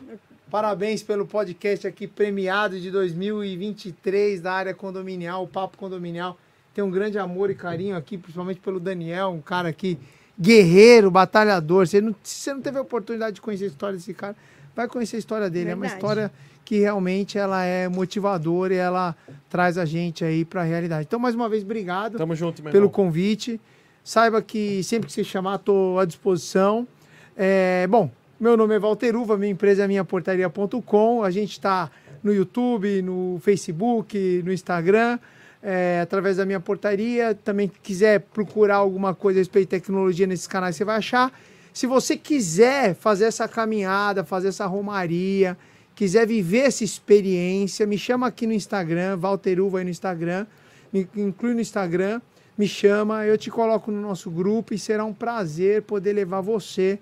Parabéns 0.50 1.02
pelo 1.02 1.26
podcast 1.26 1.86
aqui 1.86 2.06
premiado 2.06 2.78
de 2.78 2.90
2023 2.90 4.40
da 4.40 4.52
área 4.52 4.74
condominial, 4.74 5.42
o 5.42 5.48
Papo 5.48 5.76
Condominial. 5.76 6.36
Tem 6.72 6.82
um 6.84 6.90
grande 6.90 7.18
amor 7.18 7.50
e 7.50 7.54
carinho 7.54 7.96
aqui, 7.96 8.16
principalmente 8.18 8.60
pelo 8.60 8.78
Daniel, 8.80 9.30
um 9.30 9.40
cara 9.40 9.68
aqui 9.68 9.98
guerreiro, 10.40 11.10
batalhador. 11.10 11.86
Você 11.86 12.00
não, 12.00 12.14
se 12.22 12.40
você 12.40 12.54
não 12.54 12.60
teve 12.60 12.78
a 12.78 12.82
oportunidade 12.82 13.36
de 13.36 13.40
conhecer 13.40 13.64
a 13.64 13.68
história 13.68 13.96
desse 13.96 14.12
cara, 14.14 14.36
vai 14.74 14.86
conhecer 14.88 15.16
a 15.16 15.18
história 15.18 15.48
dele. 15.50 15.70
É 15.70 15.74
uma 15.74 15.82
Verdade. 15.82 15.98
história 16.00 16.32
que 16.64 16.78
realmente 16.80 17.36
ela 17.38 17.62
é 17.64 17.88
motivadora 17.88 18.74
e 18.74 18.76
ela 18.78 19.14
traz 19.50 19.76
a 19.78 19.84
gente 19.84 20.24
aí 20.24 20.44
para 20.44 20.62
a 20.62 20.64
realidade. 20.64 21.04
Então, 21.06 21.18
mais 21.18 21.34
uma 21.34 21.48
vez, 21.48 21.62
obrigado 21.62 22.16
Tamo 22.16 22.34
junto, 22.34 22.62
meu 22.62 22.72
pelo 22.72 22.84
irmão. 22.86 22.92
convite. 22.92 23.60
Saiba 24.04 24.42
que 24.42 24.84
sempre 24.84 25.06
que 25.06 25.14
você 25.14 25.24
chamar, 25.24 25.54
estou 25.54 25.98
à 25.98 26.04
disposição. 26.04 26.86
É, 27.34 27.86
bom, 27.86 28.10
meu 28.38 28.54
nome 28.54 28.74
é 28.74 28.78
Walter 28.78 29.16
Uva, 29.16 29.38
minha 29.38 29.50
empresa 29.50 29.84
é 29.84 29.88
minhaportaria.com. 29.88 31.22
A 31.22 31.30
gente 31.30 31.52
está 31.52 31.90
no 32.22 32.30
YouTube, 32.30 33.00
no 33.00 33.40
Facebook, 33.40 34.42
no 34.44 34.52
Instagram, 34.52 35.18
é, 35.62 36.00
através 36.02 36.36
da 36.36 36.44
minha 36.44 36.60
portaria. 36.60 37.34
Também 37.34 37.72
quiser 37.82 38.20
procurar 38.20 38.76
alguma 38.76 39.14
coisa 39.14 39.38
a 39.38 39.40
respeito 39.40 39.70
de 39.70 39.80
tecnologia 39.80 40.26
nesses 40.26 40.46
canais, 40.46 40.76
você 40.76 40.84
vai 40.84 40.98
achar. 40.98 41.32
Se 41.72 41.86
você 41.86 42.14
quiser 42.14 42.94
fazer 42.94 43.24
essa 43.24 43.48
caminhada, 43.48 44.22
fazer 44.22 44.48
essa 44.48 44.66
romaria, 44.66 45.56
quiser 45.94 46.26
viver 46.26 46.66
essa 46.66 46.84
experiência, 46.84 47.86
me 47.86 47.96
chama 47.96 48.26
aqui 48.26 48.46
no 48.46 48.52
Instagram, 48.52 49.16
Walter 49.16 49.60
Uva 49.60 49.78
aí 49.78 49.84
no 49.84 49.90
Instagram, 49.90 50.46
me 50.92 51.08
inclui 51.16 51.54
no 51.54 51.60
Instagram, 51.62 52.20
me 52.56 52.68
chama, 52.68 53.24
eu 53.26 53.36
te 53.36 53.50
coloco 53.50 53.90
no 53.90 54.00
nosso 54.00 54.30
grupo 54.30 54.74
e 54.74 54.78
será 54.78 55.04
um 55.04 55.12
prazer 55.12 55.82
poder 55.82 56.12
levar 56.12 56.40
você 56.40 56.98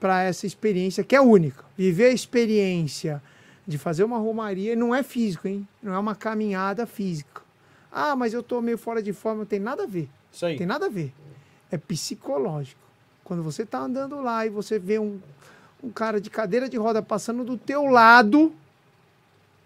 para 0.00 0.22
essa 0.22 0.46
experiência 0.46 1.04
que 1.04 1.14
é 1.14 1.20
única. 1.20 1.64
Viver 1.76 2.06
a 2.06 2.12
experiência 2.12 3.22
de 3.66 3.78
fazer 3.78 4.04
uma 4.04 4.18
romaria 4.18 4.74
não 4.74 4.94
é 4.94 5.02
físico, 5.02 5.46
hein? 5.46 5.66
Não 5.82 5.94
é 5.94 5.98
uma 5.98 6.14
caminhada 6.14 6.86
física. 6.86 7.42
Ah, 7.92 8.16
mas 8.16 8.32
eu 8.32 8.42
tô 8.42 8.60
meio 8.60 8.78
fora 8.78 9.02
de 9.02 9.12
forma, 9.12 9.40
não 9.40 9.46
tem 9.46 9.60
nada 9.60 9.84
a 9.84 9.86
ver. 9.86 10.08
Isso 10.32 10.44
aí. 10.46 10.56
Tem 10.56 10.66
nada 10.66 10.86
a 10.86 10.88
ver. 10.88 11.12
É 11.70 11.76
psicológico. 11.76 12.80
Quando 13.22 13.42
você 13.42 13.64
tá 13.64 13.78
andando 13.78 14.20
lá 14.20 14.46
e 14.46 14.48
você 14.48 14.78
vê 14.78 14.98
um, 14.98 15.18
um 15.82 15.90
cara 15.90 16.20
de 16.20 16.30
cadeira 16.30 16.68
de 16.68 16.76
roda 16.76 17.02
passando 17.02 17.44
do 17.44 17.56
teu 17.56 17.84
lado, 17.84 18.52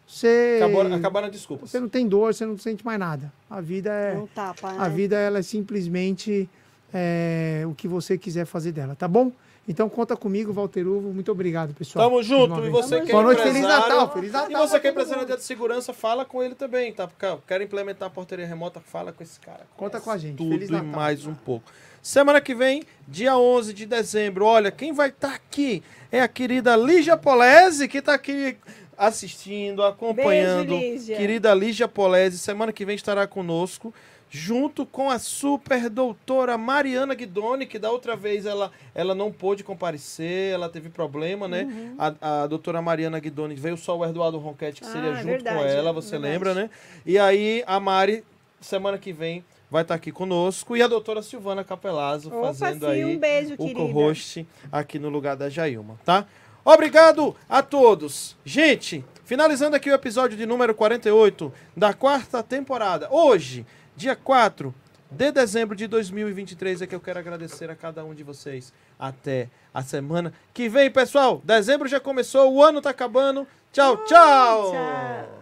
você 0.07 0.61
acabaram 0.95 1.27
as 1.27 1.33
desculpas. 1.33 1.70
você 1.70 1.81
não 1.81 1.89
tem 1.89 2.07
dor, 2.07 2.35
você 2.35 2.45
não 2.45 2.59
sente 2.59 2.85
mais 2.85 2.99
nada. 2.99 3.33
A 3.49 3.61
vida 3.61 3.91
é 3.91 4.16
Um 4.16 4.27
tapa, 4.27 4.73
né? 4.73 4.79
a 4.79 4.89
vida 4.89 5.16
ela 5.16 5.39
é 5.39 5.43
simplesmente 5.43 6.49
é, 6.93 7.62
o 7.66 7.74
que 7.74 7.89
você 7.89 8.19
quiser 8.19 8.45
fazer 8.45 8.73
dela, 8.73 8.95
tá 8.95 9.09
bom? 9.09 9.33
Então 9.66 9.89
conta 9.89 10.16
comigo, 10.16 10.53
Walter 10.53 10.87
Uvo. 10.89 11.12
Muito 11.12 11.31
obrigado, 11.31 11.73
pessoal. 11.73 12.09
Tamo 12.09 12.20
junto. 12.23 12.65
E 12.65 12.69
você 12.69 13.01
que 13.01 13.11
é 13.11 13.12
Boa 13.12 13.23
noite, 13.23 13.43
Feliz 13.43 13.62
Natal. 13.62 14.12
Feliz 14.12 14.33
Natal. 14.33 14.51
E 14.51 14.55
você 14.55 14.81
que 14.81 14.89
é 14.89 14.91
empresário 14.91 15.24
de 15.24 15.43
segurança, 15.43 15.93
fala 15.93 16.24
com 16.24 16.43
ele 16.43 16.57
também, 16.57 16.93
tá? 16.93 17.07
Porque 17.07 17.24
eu 17.24 17.41
quero 17.47 17.62
implementar 17.62 18.09
a 18.09 18.11
portaria 18.11 18.45
remota, 18.45 18.81
fala 18.81 19.12
com 19.12 19.23
esse 19.23 19.39
cara. 19.39 19.61
Conta 19.77 20.01
com 20.01 20.11
a 20.11 20.19
gente. 20.19 20.37
Tudo 20.37 20.51
Feliz 20.51 20.69
e 20.69 20.73
Natal. 20.73 20.89
mais 20.89 21.27
um 21.27 21.35
pouco. 21.35 21.70
Semana 22.03 22.41
que 22.41 22.53
vem, 22.57 22.83
dia 23.07 23.39
11 23.39 23.73
de 23.73 23.87
dezembro, 23.87 24.45
olha, 24.45 24.73
quem 24.73 24.93
vai 24.93 25.11
estar 25.11 25.33
aqui 25.33 25.81
é 26.11 26.20
a 26.20 26.27
querida 26.27 26.74
Lígia 26.74 27.16
Polese, 27.16 27.87
que 27.87 27.99
está 27.99 28.15
aqui 28.15 28.57
assistindo, 28.97 29.82
acompanhando. 29.82 30.69
Beijo, 30.70 30.94
Lígia. 30.94 31.16
Querida 31.16 31.55
Lígia 31.55 31.89
Polese, 31.89 32.39
semana 32.39 32.73
que 32.73 32.85
vem 32.85 32.94
estará 32.97 33.27
conosco, 33.27 33.93
junto 34.31 34.86
com 34.86 35.10
a 35.10 35.19
super 35.19 35.90
doutora 35.90 36.56
Mariana 36.56 37.14
Guidoni, 37.14 37.66
que 37.66 37.78
da 37.78 37.90
outra 37.90 38.16
vez 38.16 38.47
ela, 38.47 38.70
ela 38.94 39.14
não 39.14 39.31
pôde 39.31 39.62
comparecer, 39.62 40.55
ela 40.55 40.69
teve 40.69 40.89
problema, 40.89 41.47
né? 41.47 41.64
Uhum. 41.64 41.94
A, 41.98 42.43
a 42.43 42.47
doutora 42.47 42.81
Mariana 42.81 43.19
Guidoni 43.19 43.55
veio 43.55 43.77
só 43.77 43.97
o 43.98 44.05
Eduardo 44.05 44.39
Ronquete, 44.39 44.81
que 44.81 44.86
Ah, 44.86 44.93
seria 44.93 45.10
é 45.10 45.16
junto 45.16 45.27
verdade, 45.27 45.56
com 45.59 45.64
ela, 45.64 45.93
você 45.93 46.12
verdade. 46.12 46.32
lembra, 46.32 46.55
né? 46.55 46.70
E 47.05 47.19
aí 47.19 47.62
a 47.66 47.78
Mari, 47.78 48.24
semana 48.60 48.97
que 48.97 49.12
vem, 49.12 49.44
vai 49.70 49.82
estar 49.82 49.94
aqui 49.94 50.12
conosco. 50.12 50.77
E 50.77 50.82
a 50.82 50.86
doutora 50.86 51.23
Silvana 51.23 51.64
Capelazzo 51.64 52.28
Opa, 52.28 52.55
fazendo 52.55 52.86
sim, 52.86 52.93
aí 52.93 53.05
um 53.05 53.19
beijo, 53.19 53.55
o 53.59 53.73
co-host 53.74 54.47
aqui 54.70 54.98
no 54.98 55.09
lugar 55.09 55.35
da 55.36 55.48
Jailma, 55.51 55.98
tá? 56.05 56.27
Obrigado 56.64 57.34
a 57.48 57.62
todos. 57.62 58.36
Gente, 58.44 59.05
finalizando 59.24 59.74
aqui 59.74 59.90
o 59.90 59.94
episódio 59.94 60.36
de 60.36 60.47
número 60.47 60.74
48 60.74 61.52
da 61.76 61.93
quarta 61.93 62.43
temporada. 62.43 63.09
Hoje, 63.10 63.66
dia 63.97 64.14
4 64.14 64.74
de 65.10 65.30
dezembro 65.30 65.76
de 65.76 65.86
2023, 65.86 66.82
é 66.82 66.86
que 66.86 66.94
eu 66.94 67.01
quero 67.01 67.18
agradecer 67.18 67.70
a 67.70 67.76
cada 67.76 68.05
um 68.05 68.14
de 68.14 68.22
vocês. 68.22 68.72
Até 68.98 69.48
a 69.74 69.82
semana 69.82 70.32
que 70.55 70.68
vem, 70.68 70.90
pessoal. 70.90 71.43
Dezembro 71.44 71.89
já 71.89 72.01
começou, 72.01 72.52
o 72.52 72.62
ano 72.62 72.80
tá 72.80 72.90
acabando. 72.90 73.47
Tchau, 73.72 73.97
tchau. 74.05 74.72
Tchau. 74.72 75.41